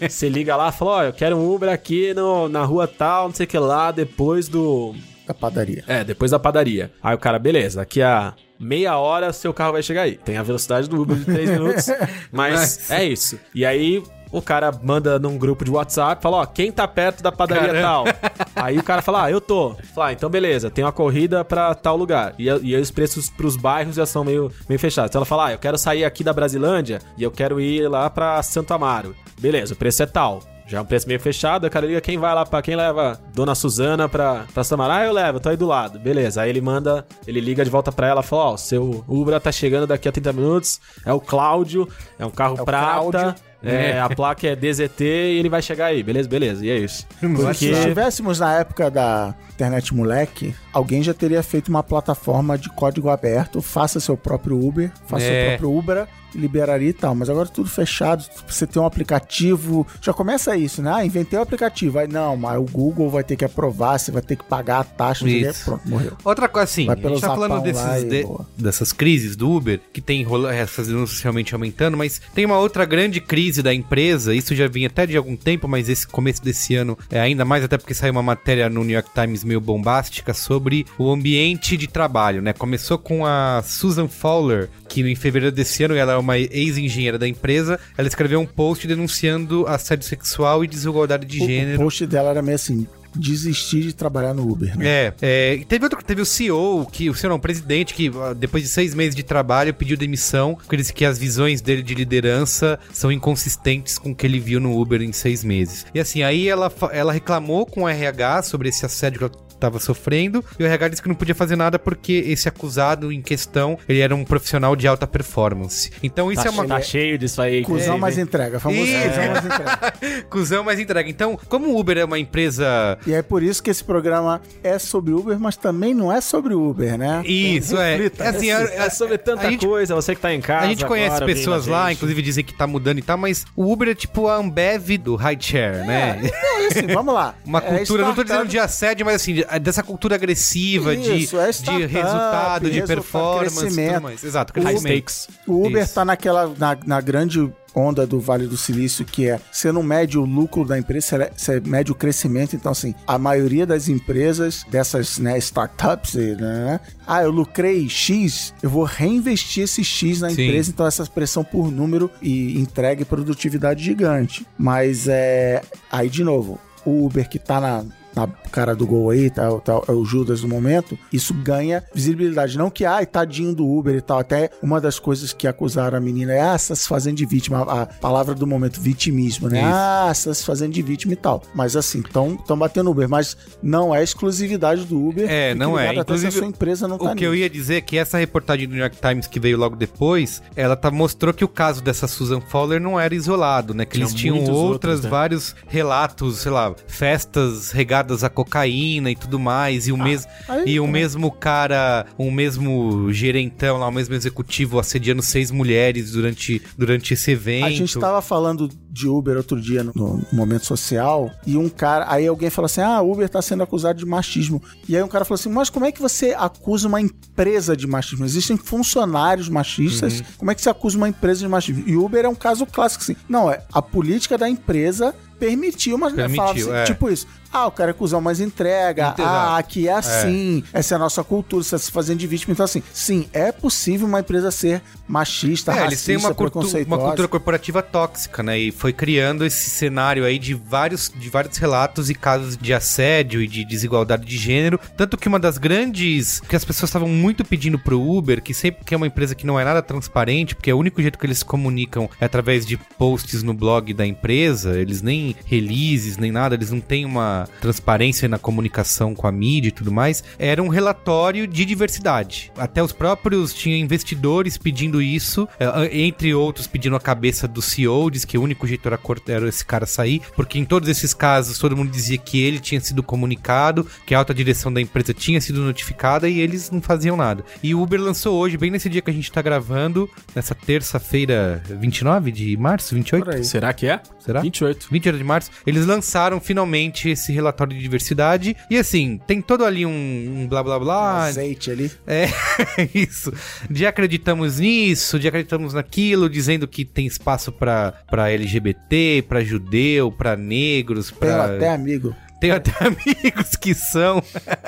Você 0.08 0.28
liga 0.28 0.56
lá 0.56 0.68
e 0.68 0.72
fala: 0.72 0.90
Ó, 0.90 1.02
eu 1.04 1.12
quero 1.12 1.36
um 1.36 1.54
Uber 1.54 1.68
aqui 1.68 2.12
no, 2.14 2.48
na 2.48 2.64
rua 2.64 2.86
tal, 2.86 3.28
não 3.28 3.34
sei 3.34 3.44
o 3.44 3.48
que 3.48 3.58
lá, 3.58 3.90
depois 3.90 4.48
do. 4.48 4.94
Da 5.26 5.34
padaria. 5.34 5.84
É, 5.86 6.04
depois 6.04 6.30
da 6.30 6.38
padaria. 6.38 6.90
Aí 7.02 7.14
o 7.14 7.18
cara, 7.18 7.38
beleza, 7.38 7.80
daqui 7.80 8.00
a 8.00 8.34
meia 8.58 8.96
hora 8.96 9.32
seu 9.32 9.52
carro 9.52 9.72
vai 9.72 9.82
chegar 9.82 10.02
aí. 10.02 10.16
Tem 10.16 10.36
a 10.36 10.42
velocidade 10.42 10.88
do 10.88 11.00
Uber 11.00 11.16
de 11.16 11.24
3 11.24 11.50
minutos, 11.50 11.86
mas 12.32 12.90
é 12.90 13.04
isso. 13.04 13.38
E 13.54 13.64
aí 13.64 14.02
o 14.30 14.42
cara 14.42 14.72
manda 14.82 15.18
num 15.18 15.38
grupo 15.38 15.64
de 15.64 15.70
WhatsApp, 15.70 16.22
fala, 16.22 16.38
ó, 16.38 16.46
quem 16.46 16.70
tá 16.72 16.86
perto 16.86 17.22
da 17.22 17.30
padaria 17.32 17.80
tal? 17.80 18.04
Aí 18.56 18.78
o 18.78 18.82
cara 18.82 19.02
fala, 19.02 19.24
ah, 19.24 19.30
eu 19.30 19.40
tô. 19.40 19.74
Fala, 19.94 20.08
ah, 20.08 20.12
então 20.12 20.30
beleza, 20.30 20.70
tem 20.70 20.82
uma 20.82 20.92
corrida 20.92 21.44
pra 21.44 21.74
tal 21.74 21.96
lugar. 21.96 22.34
E, 22.38 22.44
e 22.44 22.74
aí 22.74 22.80
os 22.80 22.90
preços 22.90 23.28
pros 23.28 23.54
bairros 23.54 23.96
já 23.96 24.06
são 24.06 24.24
meio, 24.24 24.50
meio 24.66 24.78
fechados. 24.78 25.10
Então 25.10 25.18
ela 25.20 25.26
fala, 25.26 25.48
ah, 25.48 25.52
eu 25.52 25.58
quero 25.58 25.76
sair 25.76 26.04
aqui 26.04 26.24
da 26.24 26.32
Brasilândia 26.32 27.00
e 27.18 27.22
eu 27.22 27.30
quero 27.30 27.60
ir 27.60 27.86
lá 27.88 28.08
pra 28.08 28.42
Santo 28.42 28.72
Amaro. 28.72 29.14
Beleza, 29.38 29.74
o 29.74 29.76
preço 29.76 30.02
é 30.02 30.06
tal. 30.06 30.40
Já 30.66 30.78
é 30.78 30.80
um 30.80 30.84
preço 30.84 31.06
meio 31.06 31.20
fechado, 31.20 31.66
o 31.66 31.70
cara 31.70 31.86
liga 31.86 32.00
quem 32.00 32.18
vai 32.18 32.34
lá 32.34 32.44
pra 32.44 32.60
quem 32.60 32.74
leva 32.74 33.20
Dona 33.32 33.54
Suzana 33.54 34.08
pra, 34.08 34.46
pra 34.52 34.64
Samara. 34.64 34.96
Ah, 34.96 35.04
eu 35.06 35.12
levo, 35.12 35.38
tô 35.38 35.48
aí 35.48 35.56
do 35.56 35.66
lado. 35.66 35.98
Beleza. 35.98 36.42
Aí 36.42 36.50
ele 36.50 36.60
manda, 36.60 37.06
ele 37.26 37.40
liga 37.40 37.64
de 37.64 37.70
volta 37.70 37.92
pra 37.92 38.08
ela 38.08 38.20
e 38.20 38.24
fala: 38.24 38.50
Ó, 38.52 38.56
seu 38.56 39.04
Uber 39.06 39.40
tá 39.40 39.52
chegando 39.52 39.86
daqui 39.86 40.08
a 40.08 40.12
30 40.12 40.32
minutos. 40.32 40.80
É 41.04 41.12
o 41.12 41.20
Cláudio, 41.20 41.88
é 42.18 42.26
um 42.26 42.30
carro 42.30 42.56
É 42.60 42.64
prata. 42.64 43.00
Cláudio. 43.00 43.34
É, 43.62 43.98
a 44.00 44.08
placa 44.08 44.46
é 44.46 44.54
DZT 44.54 45.02
e 45.02 45.38
ele 45.38 45.48
vai 45.48 45.60
chegar 45.62 45.86
aí, 45.86 46.00
beleza? 46.02 46.28
Beleza, 46.28 46.64
e 46.64 46.70
é 46.70 46.76
isso. 46.78 47.06
Se 47.18 47.28
Porque. 47.28 47.70
estivéssemos 47.70 48.38
na 48.38 48.54
época 48.60 48.88
da 48.90 49.34
internet 49.54 49.92
moleque, 49.94 50.54
alguém 50.72 51.02
já 51.02 51.12
teria 51.14 51.42
feito 51.42 51.68
uma 51.68 51.82
plataforma 51.82 52.56
de 52.56 52.68
código 52.68 53.08
aberto, 53.08 53.60
faça 53.62 53.98
seu 53.98 54.16
próprio 54.16 54.60
Uber, 54.64 54.92
faça 55.06 55.24
É. 55.24 55.40
seu 55.40 55.48
próprio 55.58 55.76
Uber, 55.78 56.06
liberaria 56.36 56.90
e 56.90 56.92
tal. 56.92 57.14
Mas 57.14 57.28
agora 57.30 57.48
tudo 57.48 57.68
fechado, 57.68 58.24
você 58.46 58.66
tem 58.66 58.80
um 58.80 58.86
aplicativo, 58.86 59.86
já 60.00 60.12
começa 60.12 60.56
isso, 60.56 60.82
né? 60.82 60.92
Ah, 60.94 61.04
inventei 61.04 61.38
o 61.38 61.42
aplicativo. 61.42 61.98
Aí 61.98 62.08
não, 62.08 62.36
mas 62.36 62.58
o 62.58 62.62
Google 62.64 63.10
vai 63.10 63.24
ter 63.24 63.36
que 63.36 63.44
aprovar, 63.44 63.98
você 63.98 64.10
vai 64.10 64.22
ter 64.22 64.36
que 64.36 64.44
pagar 64.44 64.80
a 64.80 64.84
taxa. 64.84 65.28
Isso. 65.28 65.64
pronto, 65.64 65.88
morreu. 65.88 66.12
Outra 66.24 66.48
coisa 66.48 66.64
assim, 66.64 66.88
a 66.88 66.94
gente 66.94 67.20
tá 67.20 67.28
falando 67.28 67.62
desses, 67.62 68.04
de- 68.04 68.26
dessas 68.56 68.92
crises 68.92 69.36
do 69.36 69.50
Uber, 69.50 69.80
que 69.92 70.00
tem 70.00 70.22
rola- 70.22 70.54
essas 70.54 70.86
denúncias 70.88 71.20
realmente 71.20 71.54
aumentando, 71.54 71.96
mas 71.96 72.20
tem 72.34 72.44
uma 72.44 72.58
outra 72.58 72.84
grande 72.84 73.20
crise 73.20 73.62
da 73.62 73.72
empresa, 73.74 74.34
isso 74.34 74.54
já 74.54 74.68
vinha 74.68 74.86
até 74.88 75.06
de 75.06 75.16
algum 75.16 75.36
tempo, 75.36 75.66
mas 75.68 75.88
esse 75.88 76.06
começo 76.06 76.42
desse 76.42 76.74
ano 76.74 76.96
é 77.10 77.18
ainda 77.20 77.44
mais, 77.44 77.64
até 77.64 77.76
porque 77.78 77.94
saiu 77.94 78.12
uma 78.12 78.22
matéria 78.22 78.68
no 78.68 78.82
New 78.84 78.94
York 78.94 79.10
Times 79.14 79.44
meio 79.44 79.60
bombástica 79.60 80.32
sobre 80.34 80.86
o 80.98 81.10
ambiente 81.10 81.76
de 81.76 81.86
trabalho, 81.86 82.42
né? 82.42 82.52
Começou 82.52 82.98
com 82.98 83.24
a 83.24 83.62
Susan 83.64 84.08
Fowler, 84.08 84.68
que 84.88 85.00
em 85.00 85.14
fevereiro 85.14 85.54
desse 85.54 85.82
ano 85.84 85.94
ela 85.94 86.12
é 86.12 86.16
uma 86.16 86.38
ex-engenheira 86.38 87.18
da 87.18 87.26
empresa, 87.28 87.78
ela 87.96 88.08
escreveu 88.08 88.40
um 88.40 88.46
post 88.46 88.86
denunciando 88.86 89.66
assédio 89.66 90.06
sexual 90.06 90.64
e 90.64 90.66
desigualdade 90.68 91.26
de 91.26 91.40
O- 91.40 91.44
O, 91.44 91.46
gênero. 91.46 91.78
post 91.78 92.06
dela 92.06 92.30
era 92.30 92.42
meio 92.42 92.54
assim, 92.56 92.86
desistir 93.14 93.80
de 93.82 93.94
trabalhar 93.94 94.34
no 94.34 94.46
Uber, 94.50 94.76
né? 94.76 94.86
É, 94.86 95.12
é, 95.22 95.54
e 95.54 95.64
teve 95.64 95.84
outro, 95.84 96.02
teve 96.04 96.20
o 96.20 96.26
CEO, 96.26 96.86
que 96.92 97.08
o 97.08 97.14
CEO 97.14 97.30
não, 97.30 97.36
o 97.36 97.40
presidente, 97.40 97.94
que 97.94 98.10
ah, 98.14 98.34
depois 98.34 98.62
de 98.62 98.68
seis 98.68 98.94
meses 98.94 99.14
de 99.14 99.22
trabalho 99.22 99.72
pediu 99.72 99.96
demissão, 99.96 100.54
porque 100.54 100.74
ele 100.74 100.82
disse 100.82 100.92
que 100.92 101.04
as 101.04 101.18
visões 101.18 101.60
dele 101.62 101.82
de 101.82 101.94
liderança 101.94 102.78
são 102.92 103.10
inconsistentes 103.10 103.98
com 103.98 104.10
o 104.10 104.14
que 104.14 104.26
ele 104.26 104.38
viu 104.38 104.60
no 104.60 104.78
Uber 104.78 105.00
em 105.02 105.12
seis 105.12 105.42
meses. 105.42 105.86
E 105.94 106.00
assim, 106.00 106.22
aí 106.22 106.46
ela, 106.48 106.70
ela 106.92 107.12
reclamou 107.12 107.64
com 107.64 107.82
o 107.84 107.88
RH 107.88 108.42
sobre 108.42 108.68
esse 108.68 108.84
assédio 108.84 109.18
que 109.18 109.24
ela 109.24 109.45
estava 109.56 109.78
sofrendo, 109.80 110.44
e 110.58 110.62
o 110.62 110.66
RH 110.66 110.88
disse 110.88 111.02
que 111.02 111.08
não 111.08 111.14
podia 111.14 111.34
fazer 111.34 111.56
nada 111.56 111.78
porque 111.78 112.12
esse 112.26 112.48
acusado 112.48 113.10
em 113.12 113.20
questão, 113.20 113.78
ele 113.88 114.00
era 114.00 114.14
um 114.14 114.24
profissional 114.24 114.76
de 114.76 114.86
alta 114.86 115.06
performance. 115.06 115.90
Então 116.02 116.30
isso 116.30 116.42
Tá, 116.42 116.48
é 116.48 116.52
uma... 116.52 116.66
tá 116.66 116.80
cheio 116.80 117.18
disso 117.18 117.40
aí. 117.42 117.62
Cusão 117.64 117.96
É, 117.96 117.98
mais 117.98 118.18
entrega, 118.18 118.60
famoso 118.60 118.82
Isso. 118.82 119.08
cuzão 119.08 119.32
mais 119.32 119.44
entrega. 119.44 120.24
Cusão 120.30 120.64
mais 120.64 120.80
entrega. 120.80 121.08
Então, 121.10 121.38
como 121.48 121.68
o 121.68 121.78
Uber 121.80 121.98
é 121.98 122.04
uma 122.04 122.18
empresa... 122.18 122.98
E 123.06 123.12
é 123.12 123.22
por 123.22 123.42
isso 123.42 123.62
que 123.62 123.70
esse 123.70 123.82
programa 123.82 124.40
é 124.62 124.78
sobre 124.78 125.12
Uber, 125.12 125.38
mas 125.38 125.56
também 125.56 125.94
não 125.94 126.12
é 126.12 126.20
sobre 126.20 126.54
Uber, 126.54 126.96
né? 126.98 127.22
Isso, 127.24 127.76
é. 127.76 127.92
Reflita. 127.96 128.24
É 128.24 128.28
assim, 128.28 128.50
é- 128.50 128.76
É 128.86 128.90
sobre 128.90 129.18
tanta 129.18 129.46
a 129.46 129.50
gente- 129.50 129.66
coisa, 129.66 129.94
você 129.94 130.14
que 130.14 130.20
tá 130.20 130.32
em 130.32 130.40
casa. 130.40 130.66
A 130.66 130.68
gente 130.68 130.84
conhece 130.84 131.16
agora, 131.16 131.26
pessoas 131.26 131.66
lá, 131.66 131.88
gente. 131.88 131.96
inclusive 131.96 132.22
dizem 132.22 132.44
que 132.44 132.52
tá 132.54 132.66
mudando 132.66 132.98
e 132.98 133.02
tal, 133.02 133.16
mas 133.16 133.44
o 133.56 133.70
Uber 133.72 133.88
é 133.88 133.94
tipo 133.94 134.28
a 134.28 134.36
Ambev 134.36 134.98
do 134.98 135.16
rideshare, 135.16 135.86
né? 135.86 136.20
É, 136.22 136.66
assim, 136.66 136.86
vamos 136.92 137.14
lá. 137.14 137.34
Uma 137.46 137.58
É 137.58 137.78
cultura, 137.78 138.04
não 138.04 138.14
tô 138.14 138.22
dizendo 138.22 138.46
de 138.46 138.58
assédio, 138.58 139.04
mas 139.06 139.16
assim, 139.16 139.42
dessa 139.60 139.82
cultura 139.82 140.14
agressiva 140.14 140.94
Isso, 140.94 141.02
de, 141.36 141.42
é 141.42 141.46
de 141.46 141.52
startup, 141.54 141.86
resultado, 141.86 142.64
de 142.70 142.80
resultado, 142.80 142.86
performance, 142.96 143.58
crescimento. 143.60 143.92
tudo 143.94 144.02
mais. 144.02 144.24
Exato, 144.24 144.52
High 144.54 144.62
crescimento. 144.64 145.10
stakes. 145.10 145.28
O 145.46 145.66
Uber 145.66 145.82
Isso. 145.82 145.94
tá 145.94 146.04
naquela, 146.04 146.52
na, 146.58 146.76
na 146.86 147.00
grande 147.00 147.52
onda 147.74 148.06
do 148.06 148.18
Vale 148.18 148.46
do 148.46 148.56
Silício, 148.56 149.04
que 149.04 149.28
é, 149.28 149.38
você 149.52 149.70
não 149.70 149.82
mede 149.82 150.16
o 150.18 150.24
lucro 150.24 150.64
da 150.64 150.78
empresa, 150.78 151.06
você- 151.36 151.60
você 151.60 151.60
mede 151.68 151.92
o 151.92 151.94
crescimento. 151.94 152.56
Então, 152.56 152.72
assim, 152.72 152.94
a 153.06 153.18
maioria 153.18 153.66
das 153.66 153.86
empresas, 153.86 154.64
dessas 154.70 155.18
né, 155.18 155.36
startups, 155.36 156.14
né, 156.14 156.80
ah, 157.06 157.22
eu 157.22 157.30
lucrei 157.30 157.86
X, 157.86 158.54
eu 158.62 158.70
vou 158.70 158.84
reinvestir 158.84 159.64
esse 159.64 159.84
X 159.84 160.22
na 160.22 160.30
Sim. 160.30 160.46
empresa, 160.46 160.70
então 160.70 160.86
essa 160.86 161.04
pressão 161.04 161.44
por 161.44 161.70
número 161.70 162.10
e 162.22 162.58
entrega 162.58 163.02
e 163.02 163.04
produtividade 163.04 163.84
gigante. 163.84 164.46
Mas, 164.56 165.06
é, 165.06 165.60
aí 165.92 166.08
de 166.08 166.24
novo, 166.24 166.58
o 166.82 167.04
Uber 167.04 167.28
que 167.28 167.38
tá 167.38 167.60
na, 167.60 167.84
na 168.16 168.26
cara 168.50 168.74
do 168.74 168.86
gol 168.86 169.10
aí, 169.10 169.28
tá- 169.30 169.44
é 169.86 169.92
o 169.92 170.04
Judas 170.04 170.42
no 170.42 170.48
momento, 170.48 170.98
isso 171.12 171.34
ganha 171.34 171.84
visibilidade. 171.94 172.56
Não 172.56 172.70
que, 172.70 172.84
ai, 172.84 173.04
tadinho 173.04 173.54
do 173.54 173.66
Uber 173.66 173.94
e 173.94 174.00
tal. 174.00 174.18
Até 174.18 174.50
uma 174.62 174.80
das 174.80 174.98
coisas 174.98 175.32
que 175.34 175.46
acusaram 175.46 175.98
a 175.98 176.00
menina 176.00 176.32
é, 176.32 176.40
ah, 176.40 176.56
se 176.58 176.88
fazendo 176.88 177.16
de 177.16 177.26
vítima. 177.26 177.62
A 177.62 177.86
palavra 177.86 178.34
do 178.34 178.46
momento, 178.46 178.80
vitimismo, 178.80 179.48
né? 179.48 179.60
Isso. 179.60 179.68
Ah, 179.70 180.12
se 180.14 180.44
fazendo 180.44 180.72
de 180.72 180.80
vítima 180.82 181.12
e 181.12 181.16
tal. 181.16 181.42
Mas 181.54 181.76
assim, 181.76 182.00
estão 182.00 182.38
batendo 182.56 182.90
Uber. 182.90 183.08
Mas 183.08 183.36
não 183.62 183.94
é 183.94 184.02
exclusividade 184.02 184.84
do 184.84 184.98
Uber. 185.08 185.30
É, 185.30 185.54
não 185.54 185.78
é. 185.78 185.94
Inclusive, 185.94 186.32
sua 186.32 186.46
empresa 186.46 186.88
não 186.88 186.96
tá 186.98 187.12
O 187.12 187.14
que 187.14 187.24
eu 187.24 187.32
nisso. 187.32 187.42
ia 187.42 187.50
dizer 187.50 187.74
é 187.76 187.80
que 187.82 187.98
essa 187.98 188.16
reportagem 188.16 188.66
do 188.66 188.72
New 188.72 188.80
York 188.80 188.96
Times 189.00 189.26
que 189.26 189.38
veio 189.38 189.58
logo 189.58 189.76
depois, 189.76 190.42
ela 190.54 190.74
tá, 190.76 190.90
mostrou 190.90 191.34
que 191.34 191.44
o 191.44 191.48
caso 191.48 191.82
dessa 191.82 192.06
Susan 192.06 192.40
Fowler 192.40 192.80
não 192.80 192.98
era 192.98 193.14
isolado, 193.14 193.74
né? 193.74 193.84
Que 193.84 193.92
Tinha 193.96 194.04
eles 194.04 194.14
tinham 194.14 194.36
outras, 194.38 194.56
outros, 194.56 195.00
né? 195.02 195.10
vários 195.10 195.54
relatos, 195.66 196.38
sei 196.38 196.52
lá, 196.52 196.74
festas 196.86 197.72
regadas 197.72 198.05
a 198.22 198.28
cocaína 198.28 199.10
e 199.10 199.16
tudo 199.16 199.38
mais, 199.38 199.88
e 199.88 199.92
o, 199.92 199.96
mes 199.96 200.26
aí 200.48 200.64
e 200.66 200.80
o 200.80 200.86
mesmo 200.86 201.30
cara, 201.30 202.06
o 202.16 202.30
mesmo 202.30 203.12
gerentão 203.12 203.78
lá, 203.78 203.88
o 203.88 203.92
mesmo 203.92 204.14
executivo 204.14 204.78
assediando 204.78 205.22
seis 205.22 205.50
mulheres 205.50 206.12
durante, 206.12 206.62
durante 206.76 207.14
esse 207.14 207.30
evento. 207.32 207.66
A 207.66 207.70
gente 207.70 207.98
tava 207.98 208.20
falando 208.22 208.68
de 208.90 209.06
Uber 209.06 209.36
outro 209.36 209.60
dia 209.60 209.82
no, 209.82 209.92
no 209.94 210.26
momento 210.32 210.64
social 210.64 211.30
e 211.46 211.56
um 211.56 211.68
cara, 211.68 212.06
aí 212.08 212.26
alguém 212.26 212.48
falou 212.48 212.66
assim: 212.66 212.80
"Ah, 212.80 213.02
Uber 213.02 213.28
tá 213.28 213.42
sendo 213.42 213.62
acusado 213.62 213.98
de 213.98 214.06
machismo". 214.06 214.62
E 214.88 214.96
aí 214.96 215.02
um 215.02 215.08
cara 215.08 215.24
falou 215.24 215.38
assim: 215.38 215.50
"Mas 215.50 215.68
como 215.68 215.84
é 215.84 215.92
que 215.92 216.00
você 216.00 216.34
acusa 216.36 216.88
uma 216.88 217.00
empresa 217.00 217.76
de 217.76 217.86
machismo? 217.86 218.24
Existem 218.24 218.56
funcionários 218.56 219.48
machistas. 219.48 220.20
Uhum. 220.20 220.26
Como 220.38 220.50
é 220.50 220.54
que 220.54 220.62
você 220.62 220.70
acusa 220.70 220.96
uma 220.96 221.08
empresa 221.08 221.40
de 221.40 221.48
machismo?". 221.48 221.84
E 221.86 221.96
Uber 221.96 222.24
é 222.24 222.28
um 222.28 222.34
caso 222.34 222.64
clássico 222.64 223.02
assim. 223.02 223.16
Não, 223.28 223.50
é 223.50 223.62
a 223.72 223.82
política 223.82 224.38
da 224.38 224.48
empresa 224.48 225.14
permitiu, 225.38 225.98
mas 225.98 226.12
Permitiu, 226.12 226.36
falava 226.36 226.58
assim, 226.58 226.72
é. 226.72 226.84
tipo 226.84 227.10
isso. 227.10 227.26
Ah, 227.56 227.66
o 227.66 227.70
cara 227.70 227.92
acusar 227.92 228.20
mais 228.20 228.40
entrega. 228.40 229.02
Exato. 229.04 229.22
Ah, 229.22 229.56
aqui 229.56 229.88
é 229.88 229.92
assim. 229.92 230.62
Essa 230.72 230.94
é 230.94 230.96
a 230.96 230.98
nossa 230.98 231.24
cultura, 231.24 231.62
você 231.62 231.70
tá 231.70 231.78
se 231.78 231.90
fazendo 231.90 232.18
de 232.18 232.26
vítima. 232.26 232.52
Então, 232.52 232.64
assim, 232.64 232.82
sim, 232.92 233.26
é 233.32 233.50
possível 233.52 234.06
uma 234.06 234.20
empresa 234.20 234.50
ser 234.50 234.82
machista, 235.08 235.70
É, 235.72 235.74
racista, 235.74 235.92
eles 235.94 236.04
têm 236.04 236.16
uma, 236.16 236.34
cultu- 236.34 236.60
uma 236.86 236.98
cultura 236.98 237.28
corporativa 237.28 237.82
tóxica, 237.82 238.42
né? 238.42 238.58
E 238.58 238.72
foi 238.72 238.92
criando 238.92 239.44
esse 239.44 239.70
cenário 239.70 240.24
aí 240.24 240.38
de 240.38 240.52
vários, 240.54 241.10
de 241.14 241.30
vários 241.30 241.56
relatos 241.56 242.10
e 242.10 242.14
casos 242.14 242.56
de 242.56 242.74
assédio 242.74 243.40
e 243.40 243.46
de 243.48 243.64
desigualdade 243.64 244.24
de 244.26 244.36
gênero. 244.36 244.78
Tanto 244.96 245.16
que 245.16 245.28
uma 245.28 245.38
das 245.38 245.56
grandes. 245.58 246.40
que 246.40 246.56
as 246.56 246.64
pessoas 246.64 246.90
estavam 246.90 247.08
muito 247.08 247.44
pedindo 247.44 247.78
pro 247.78 248.00
Uber, 248.00 248.42
que 248.42 248.52
sempre 248.52 248.84
que 248.84 248.92
é 248.92 248.96
uma 248.96 249.06
empresa 249.06 249.34
que 249.34 249.46
não 249.46 249.58
é 249.58 249.64
nada 249.64 249.80
transparente, 249.82 250.54
porque 250.54 250.72
o 250.72 250.78
único 250.78 251.00
jeito 251.00 251.18
que 251.18 251.24
eles 251.26 251.38
se 251.38 251.44
comunicam 251.44 252.08
é 252.20 252.24
através 252.24 252.66
de 252.66 252.76
posts 252.76 253.42
no 253.42 253.54
blog 253.54 253.94
da 253.94 254.06
empresa, 254.06 254.78
eles 254.78 255.00
nem 255.02 255.34
releases, 255.46 256.16
nem 256.16 256.30
nada, 256.32 256.54
eles 256.54 256.70
não 256.70 256.80
têm 256.80 257.04
uma 257.04 257.45
transparência 257.46 258.28
na 258.28 258.38
comunicação 258.38 259.14
com 259.14 259.26
a 259.26 259.32
mídia 259.32 259.68
e 259.68 259.72
tudo 259.72 259.92
mais. 259.92 260.22
Era 260.38 260.62
um 260.62 260.68
relatório 260.68 261.46
de 261.46 261.64
diversidade. 261.64 262.52
Até 262.56 262.82
os 262.82 262.92
próprios 262.92 263.52
tinha 263.52 263.76
investidores 263.76 264.58
pedindo 264.58 265.00
isso, 265.00 265.48
eh, 265.58 265.90
entre 265.92 266.34
outros 266.34 266.66
pedindo 266.66 266.96
a 266.96 267.00
cabeça 267.00 267.46
do 267.46 267.62
CEO, 267.62 268.10
diz 268.10 268.24
que 268.24 268.38
o 268.38 268.42
único 268.42 268.66
jeito 268.66 268.86
era, 268.86 268.98
era 269.28 269.48
esse 269.48 269.64
cara 269.64 269.86
sair, 269.86 270.22
porque 270.34 270.58
em 270.58 270.64
todos 270.64 270.88
esses 270.88 271.14
casos 271.14 271.58
todo 271.58 271.76
mundo 271.76 271.90
dizia 271.90 272.18
que 272.18 272.42
ele 272.42 272.58
tinha 272.58 272.80
sido 272.80 273.02
comunicado, 273.02 273.86
que 274.04 274.14
a 274.14 274.18
alta 274.18 274.34
direção 274.34 274.72
da 274.72 274.80
empresa 274.80 275.14
tinha 275.14 275.40
sido 275.40 275.60
notificada 275.60 276.28
e 276.28 276.40
eles 276.40 276.70
não 276.70 276.80
faziam 276.80 277.16
nada. 277.16 277.44
E 277.62 277.74
o 277.74 277.82
Uber 277.82 278.00
lançou 278.00 278.38
hoje, 278.38 278.56
bem 278.56 278.70
nesse 278.70 278.88
dia 278.88 279.02
que 279.02 279.10
a 279.10 279.14
gente 279.14 279.30
tá 279.30 279.42
gravando, 279.42 280.08
nessa 280.34 280.54
terça-feira, 280.54 281.62
29 281.68 282.30
de 282.32 282.56
março, 282.56 282.94
28? 282.94 283.24
Por 283.24 283.34
aí. 283.34 283.44
Será 283.44 283.72
que 283.72 283.86
é? 283.86 284.00
Será? 284.18 284.40
28. 284.40 284.88
28 284.90 285.18
de 285.18 285.24
março, 285.24 285.50
eles 285.66 285.86
lançaram 285.86 286.40
finalmente 286.40 287.08
esse 287.08 287.25
relatório 287.32 287.74
de 287.74 287.80
diversidade. 287.80 288.56
E 288.70 288.76
assim, 288.76 289.20
tem 289.26 289.40
todo 289.40 289.64
ali 289.64 289.84
um, 289.86 289.90
um 289.90 290.46
blá 290.46 290.62
blá 290.62 290.78
blá. 290.78 291.24
azeite 291.26 291.70
ali. 291.70 291.90
É, 292.06 292.28
isso. 292.94 293.32
De 293.70 293.86
acreditamos 293.86 294.58
nisso, 294.58 295.18
de 295.18 295.28
acreditamos 295.28 295.72
naquilo, 295.74 296.28
dizendo 296.28 296.66
que 296.66 296.84
tem 296.84 297.06
espaço 297.06 297.52
pra 297.52 297.92
pra 298.08 298.30
LGBT, 298.30 299.24
pra 299.28 299.42
judeu, 299.42 300.10
pra 300.12 300.36
negros, 300.36 301.10
Tenho 301.10 301.32
pra. 301.32 301.44
até 301.56 301.70
amigo. 301.70 302.14
Tenho 302.40 302.54
até 302.54 302.72
amigos 302.84 303.56
que 303.56 303.74
são 303.74 304.22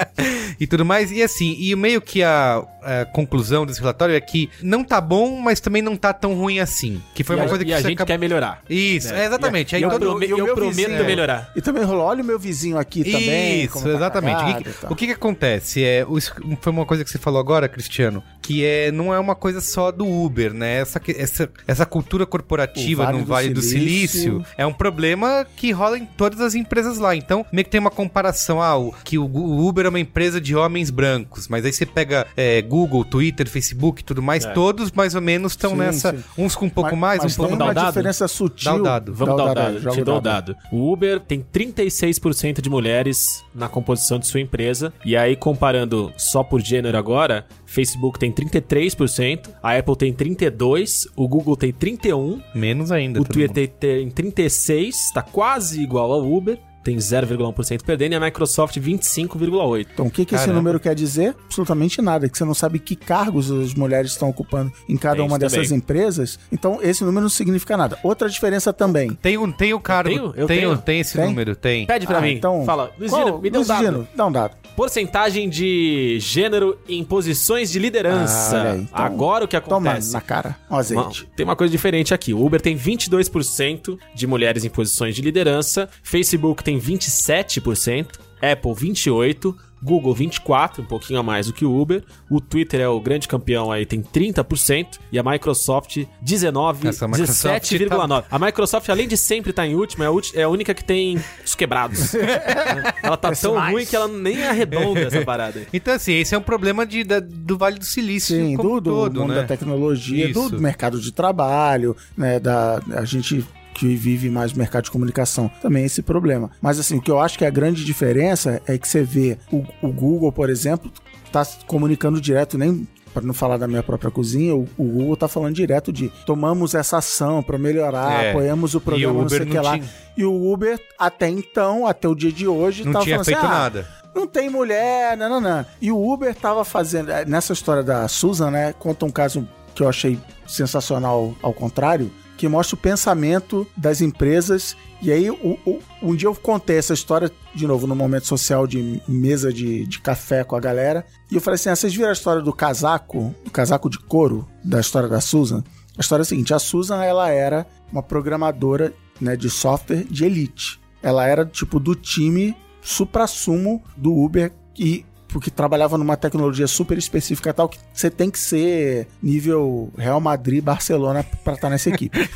e 0.59 0.67
tudo 0.67 0.85
mais. 0.85 1.13
E 1.13 1.23
assim, 1.23 1.55
e 1.59 1.75
meio 1.77 2.01
que 2.01 2.23
a, 2.23 2.65
a 3.03 3.05
conclusão 3.05 3.65
desse 3.67 3.81
relatório 3.81 4.15
é 4.15 4.21
que 4.21 4.49
não 4.63 4.83
tá 4.85 5.01
bom, 5.01 5.41
mas 5.41 5.61
também 5.61 5.83
não 5.83 5.97
tá 5.97 6.13
tão 6.13 6.35
ruim 6.35 6.59
assim. 6.61 7.01
Que 7.15 7.23
foi 7.25 7.37
e 7.37 7.39
uma 7.39 7.45
a, 7.47 7.49
coisa 7.49 7.65
que 7.65 7.71
e 7.71 7.75
a 7.75 7.81
gente 7.81 7.93
acaba- 7.95 8.07
quer 8.07 8.19
melhorar. 8.19 8.63
Isso, 8.69 9.13
é, 9.13 9.27
exatamente. 9.27 9.75
Aí 9.77 9.83
eu 9.83 9.91
todo- 9.91 10.01
prome- 10.01 10.27
e 10.27 10.31
eu 10.31 10.55
prometo 10.55 10.77
vizinho- 10.77 11.05
melhorar. 11.05 11.53
E 11.57 11.61
também 11.61 11.83
rolou, 11.85 12.05
olha 12.07 12.23
o 12.23 12.27
meu 12.27 12.39
vizinho 12.39 12.79
aqui 12.79 13.05
também. 13.05 13.65
Isso, 13.65 13.83
tá 13.83 13.89
exatamente. 13.91 14.43
O 14.43 14.47
que, 14.47 14.69
e 14.69 14.93
o 14.93 14.97
que 14.97 15.07
que 15.07 15.13
acontece? 15.13 15.85
É, 15.85 16.05
o- 16.07 16.17
isso 16.19 16.35
foi 16.61 16.73
uma 16.73 16.87
coisa 16.87 17.05
que 17.05 17.11
você 17.11 17.19
falou 17.19 17.41
agora, 17.41 17.69
Cristiano, 17.69 18.23
que 18.43 18.65
é, 18.65 18.91
não 18.91 19.13
é 19.13 19.19
uma 19.19 19.35
coisa 19.35 19.61
só 19.61 19.91
do 19.91 20.07
Uber, 20.07 20.53
né? 20.55 20.81
Essa, 20.81 21.01
essa, 21.17 21.51
essa 21.67 21.87
cultura 21.87 22.25
corporativa 22.27 23.05
Vale 23.05 23.19
no 23.19 23.25
do 23.25 23.29
Vale 23.29 23.49
do 23.51 23.61
Silício. 23.63 24.21
Silício 24.21 24.47
é 24.57 24.65
um 24.67 24.73
problema 24.73 25.47
que 25.57 25.71
rola 25.71 25.99
em 25.99 26.07
todas 26.07 26.41
as 26.41 26.55
empresas 26.55 26.99
lá. 26.99 27.15
Então, 27.15 27.45
meio 27.53 27.65
que 27.65 27.71
tem 27.71 27.81
uma 27.81 27.91
comparação, 27.91 28.63
ah, 28.63 28.75
que 29.05 29.19
o, 29.19 29.25
o 29.25 29.67
Uber 29.69 29.87
é 29.87 29.89
uma 29.89 30.01
empresa 30.01 30.41
de 30.41 30.55
homens 30.57 30.91
brancos, 30.91 31.49
mas 31.49 31.65
aí 31.65 31.73
você 31.73 31.85
pega 31.85 32.27
é, 32.37 32.63
Google, 32.63 32.78
Twitter, 33.05 33.49
Facebook 33.49 34.03
e 34.03 34.05
tudo 34.05 34.23
mais, 34.23 34.45
É. 34.45 34.53
todos 34.53 34.93
mais 34.93 35.15
ou 35.15 35.21
menos 35.21 35.53
estão 35.53 35.75
nessa, 35.75 36.13
sim. 36.13 36.23
uns 36.37 36.55
com 36.55 36.67
um 36.67 36.71
pouco 36.71 36.91
Mas- 36.93 36.99
mais, 37.01 37.23
mas 37.25 37.33
um 37.33 37.37
pouco 37.37 37.51
tem 37.51 37.59
dar 37.59 37.65
o 37.65 37.69
uma 37.83 37.89
diferença 37.89 38.29
sutil. 38.29 38.65
Dá 38.73 38.75
o 38.77 38.83
dado. 38.83 39.15
Vamos 39.15 39.37
dar 39.37 39.45
o 39.51 39.55
dado, 39.55 39.81
te 39.93 40.01
o 40.01 40.05
dou 40.05 40.17
o 40.19 40.21
dado. 40.21 40.57
O 40.71 40.93
Uber 40.93 41.21
tem 41.21 41.41
36% 41.41 42.61
de 42.61 42.69
mulheres 42.71 43.45
na 43.55 43.69
composição 43.69 44.19
de 44.19 44.27
sua 44.27 44.41
empresa. 44.41 44.93
E 45.05 45.17
aí, 45.17 45.35
comparando 45.37 46.13
só 46.17 46.43
por 46.43 46.61
gênero 46.61 46.97
agora, 46.99 47.47
Facebook 47.67 48.19
tem 48.19 48.31
33%, 48.33 49.51
a 49.63 49.77
Apple 49.77 49.97
tem 49.97 50.13
32%, 50.13 51.11
o 51.17 51.27
Google 51.29 51.57
tem 51.57 51.73
31%, 51.73 52.43
menos 52.55 52.93
ainda. 52.93 53.21
o 53.21 53.25
Twitter 53.25 53.69
tem 53.69 54.11
36%, 54.11 55.13
tá 55.15 55.23
quase 55.23 55.83
igual 55.83 56.13
ao 56.13 56.25
Uber, 56.31 56.59
tem 56.83 56.97
0,1% 56.97 57.83
perdendo, 57.85 58.13
e 58.13 58.17
a 58.17 58.21
Microsoft 58.21 58.77
25,8%. 58.79 59.87
Então, 59.93 60.07
o 60.07 60.11
que, 60.11 60.25
que 60.25 60.35
esse 60.35 60.49
número 60.51 60.79
quer 60.81 60.95
dizer? 60.95 61.35
Absolutamente 61.47 62.01
nada, 62.01 62.29
que 62.29 62.37
você 62.39 62.45
não 62.45 62.55
sabe 62.55 62.79
que 62.79 62.97
cargos 62.97 63.51
as 63.51 63.75
mulheres 63.75 64.13
estão 64.13 64.29
ocupando 64.29 64.73
em 64.89 64.97
cada 64.97 65.17
Tem 65.17 65.25
uma 65.27 65.39
dessas 65.39 65.67
também. 65.69 65.79
empresas. 65.79 66.39
Então, 66.53 66.79
esse 66.83 67.05
número 67.05 67.23
não 67.23 67.29
significa 67.29 67.77
nada. 67.77 67.99
Outra 68.03 68.29
diferença 68.29 68.73
também. 68.73 69.11
Tem, 69.15 69.37
um, 69.39 69.51
tem 69.51 69.75
o 69.75 69.81
cargo, 69.81 70.09
tenho? 70.11 70.33
Eu 70.37 70.47
tem, 70.47 70.61
tenho. 70.61 70.79
tem 70.79 71.01
esse 71.01 71.17
Tem? 71.17 71.27
número, 71.27 71.55
tem. 71.57 71.87
Pede 71.87 72.07
pra 72.07 72.19
Ah, 72.19 72.23
mim. 72.23 72.33
Então, 72.33 72.65
Fala, 72.65 72.91
Luiz 72.99 73.11
Gino, 73.13 73.39
me 73.41 73.51
dê 73.51 73.59
um 73.59 73.65
dado. 73.65 73.85
Gino, 73.85 74.09
dá 74.15 74.27
um 74.27 74.33
dado. 74.33 74.57
Porcentagem 74.77 75.49
de 75.49 76.19
gênero 76.21 76.79
em 76.89 77.03
posições 77.03 77.71
de 77.71 77.79
liderança. 77.79 78.63
Ah, 78.63 78.77
então, 78.77 78.89
Agora 79.05 79.45
o 79.45 79.49
que 79.49 79.61
Toma 79.61 79.91
acontece? 79.91 80.13
na 80.13 80.21
cara, 80.21 80.57
um 80.71 80.77
azeite. 80.77 81.23
Uma- 81.25 81.31
tem 81.37 81.45
uma 81.45 81.57
coisa 81.57 81.71
diferente 81.71 82.15
aqui. 82.15 82.33
O 82.33 82.45
Uber 82.45 82.61
tem 82.61 82.77
22% 82.77 83.99
de 84.15 84.27
mulheres 84.27 84.65
em 84.65 84.69
posições 84.71 85.15
de 85.15 85.23
liderança, 85.23 85.89
Facebook 86.03 86.63
tem 86.69 86.79
27%, 86.79 88.09
Apple 88.43 88.73
28%, 88.73 89.55
Google 89.81 90.13
24, 90.13 90.83
um 90.83 90.85
pouquinho 90.85 91.21
a 91.21 91.23
mais 91.23 91.47
do 91.47 91.53
que 91.53 91.65
o 91.65 91.81
Uber. 91.81 92.03
O 92.29 92.41
Twitter 92.41 92.81
é 92.81 92.89
o 92.89 93.01
grande 93.01 93.29
campeão 93.29 93.71
aí, 93.71 93.87
tem 93.87 94.03
30%. 94.03 94.99
E 95.13 95.19
a 95.19 95.23
Microsoft 95.23 96.05
19, 96.21 96.89
Essa 96.89 97.07
Microsoft 97.07 97.73
17,9. 97.73 98.25
A 98.29 98.39
Microsoft, 98.41 98.89
além 98.89 99.07
de 99.07 99.17
sempre 99.17 99.51
estar 99.51 99.67
em 99.67 99.77
último, 99.77 100.03
é 100.03 100.09
a, 100.09 100.11
é 100.35 100.43
a 100.43 100.49
única 100.49 100.75
que 100.75 100.83
tem 100.83 101.23
os 101.45 101.55
quebrados. 101.55 102.13
Ela 103.03 103.17
tá 103.17 103.31
tão 103.33 103.59
ruim 103.71 103.87
que 103.87 103.95
ela 103.95 104.09
nem 104.09 104.43
arredonda 104.45 105.03
essa 105.03 105.25
parada 105.25 105.61
aí. 105.61 105.67
Então, 105.73 105.95
assim, 105.95 106.15
esse 106.15 106.35
é 106.35 106.39
um 106.39 106.43
problema 106.43 106.85
de, 106.85 107.05
da- 107.05 107.21
do 107.21 107.57
Vale 107.57 107.79
do 107.79 107.85
Silício 107.85 108.37
Sim, 108.37 108.57
como 108.57 108.69
do, 108.69 108.75
um 108.75 108.81
do 108.81 108.91
todo, 108.91 109.21
mundo 109.21 109.35
né? 109.35 109.43
da 109.43 109.47
tecnologia, 109.47 110.29
Isso. 110.29 110.51
do 110.51 110.61
mercado 110.61 111.01
de 111.01 111.13
trabalho, 111.13 111.97
né? 112.17 112.41
Da, 112.41 112.83
a 112.97 113.05
gente 113.05 113.47
que 113.79 113.95
vive 113.95 114.29
mais 114.31 114.53
no 114.53 114.59
mercado 114.59 114.85
de 114.85 114.91
comunicação, 114.91 115.51
também 115.63 115.85
é 115.85 115.87
esse 115.87 116.03
problema. 116.03 116.51
Mas 116.61 116.79
assim, 116.79 116.97
o 116.97 117.01
que 117.03 117.11
eu 117.11 117.19
acho 117.21 117.39
que 117.39 117.45
a 117.45 117.51
grande 117.51 117.85
diferença 117.85 118.61
é 118.67 118.77
que 118.77 118.89
você 118.89 119.03
vê 119.03 119.39
o, 119.53 119.65
o 119.81 119.89
Google, 119.93 120.33
por 120.33 120.51
exemplo, 120.51 120.91
tá 121.33 121.45
se 121.45 121.59
comunicando 121.67 122.21
direto, 122.21 122.59
nem 122.59 122.87
para 123.15 123.23
não 123.27 123.33
falar 123.35 123.57
da 123.57 123.67
minha 123.67 123.83
própria 123.83 124.11
cozinha, 124.11 124.55
o, 124.55 124.69
o 124.77 124.85
Google 124.85 125.17
tá 125.17 125.27
falando 125.29 125.55
direto 125.55 125.93
de 125.93 126.09
tomamos 126.27 126.75
essa 126.75 126.99
ação 126.99 127.43
para 127.43 127.57
melhorar, 127.59 128.25
É. 128.25 128.31
apoiamos 128.31 128.75
o 128.75 128.81
programa, 128.81 129.13
não 129.15 129.21
Uber 129.23 129.39
sei 129.39 129.47
o 129.47 129.51
que 129.51 129.57
não 129.57 129.63
lá. 129.63 129.79
tinha- 129.79 129.89
E 130.17 130.25
o 130.25 130.53
Uber, 130.53 130.79
até 130.99 131.29
então, 131.29 131.87
até 131.87 132.07
o 132.09 132.15
dia 132.15 132.31
de 132.33 132.47
hoje, 132.47 132.85
Não 132.85 132.93
tava 132.93 133.05
tinha 133.05 133.15
falando 133.17 133.25
feito 133.27 133.39
assim, 133.39 133.47
ah, 133.47 133.51
nada. 133.59 133.89
não 134.15 134.27
tem 134.27 134.51
mulher, 134.51 135.17
nananã. 135.17 135.65
E 135.81 135.91
o 135.91 136.13
Uber 136.13 136.35
tava 136.35 136.65
fazendo. 136.65 137.11
eh, 137.11 137.25
Nessa 137.25 137.53
história 137.53 137.83
da 137.83 138.07
Susan, 138.09 138.51
né? 138.51 138.75
Conta 138.79 139.07
um 139.07 139.11
caso 139.11 139.49
que 139.75 139.83
eu 139.83 139.89
achei 139.89 140.19
sensacional 140.47 141.35
ao 141.43 141.53
contrário, 141.53 142.11
que 142.39 142.49
mostra 142.49 142.75
o 142.75 142.79
pensamento 142.79 143.67
das 143.77 144.01
empresas. 144.01 144.75
E 145.03 145.13
aí, 145.13 145.31
o- 145.31 145.59
o- 145.67 145.81
um 146.03 146.15
dia 146.15 146.29
eu 146.29 146.35
contei 146.35 146.79
essa 146.79 146.95
história, 146.95 147.31
de 147.55 147.67
novo, 147.67 147.87
no 147.87 147.95
momento 147.95 148.27
social 148.27 148.67
de 148.67 149.03
mesa 149.07 149.53
de, 149.53 149.85
de 149.87 150.01
café 150.01 150.43
com 150.45 150.57
a 150.57 150.61
galera. 150.61 151.05
E 151.31 151.35
eu 151.35 151.41
falei 151.41 151.57
assim: 151.57 151.69
ah, 151.69 151.77
vocês 151.77 151.95
viram 151.95 152.09
a 152.09 152.13
história 152.13 152.41
do 152.41 152.53
casaco, 152.53 153.35
do 153.45 153.51
casaco 153.51 153.91
de 153.91 153.99
couro, 153.99 154.49
da 154.65 154.81
história 154.81 155.09
da 155.09 155.21
Susan? 155.21 155.63
A 155.97 156.01
história 156.01 156.23
é 156.23 156.25
a 156.25 156.27
seguinte: 156.27 156.55
a 156.55 156.59
Susan, 156.59 157.03
ela 157.05 157.29
era 157.29 157.67
uma 157.93 158.03
programadora 158.03 158.95
né, 159.21 159.37
de 159.37 159.51
software 159.51 160.05
de 160.09 160.25
elite. 160.25 160.81
Ela 161.03 161.27
era, 161.27 161.45
tipo, 161.45 161.79
do 161.81 161.95
time 161.95 162.57
supra-sumo 162.81 163.83
do 163.97 164.13
Uber 164.13 164.53
e 164.79 165.05
porque 165.29 165.51
trabalhava 165.51 165.97
numa 165.99 166.17
tecnologia 166.17 166.67
super 166.67 166.97
específica 166.99 167.53
tal 167.53 167.69
que 167.69 167.79
você 167.93 168.11
tem 168.11 168.31
que 168.31 168.39
ser 168.39 169.07
nível 169.23 169.91
Real 169.97 170.21
Madrid, 170.21 170.63
Barcelona 170.63 171.25
para 171.45 171.55
estar 171.55 171.71
nessa 171.71 171.91
equipe. 171.91 172.19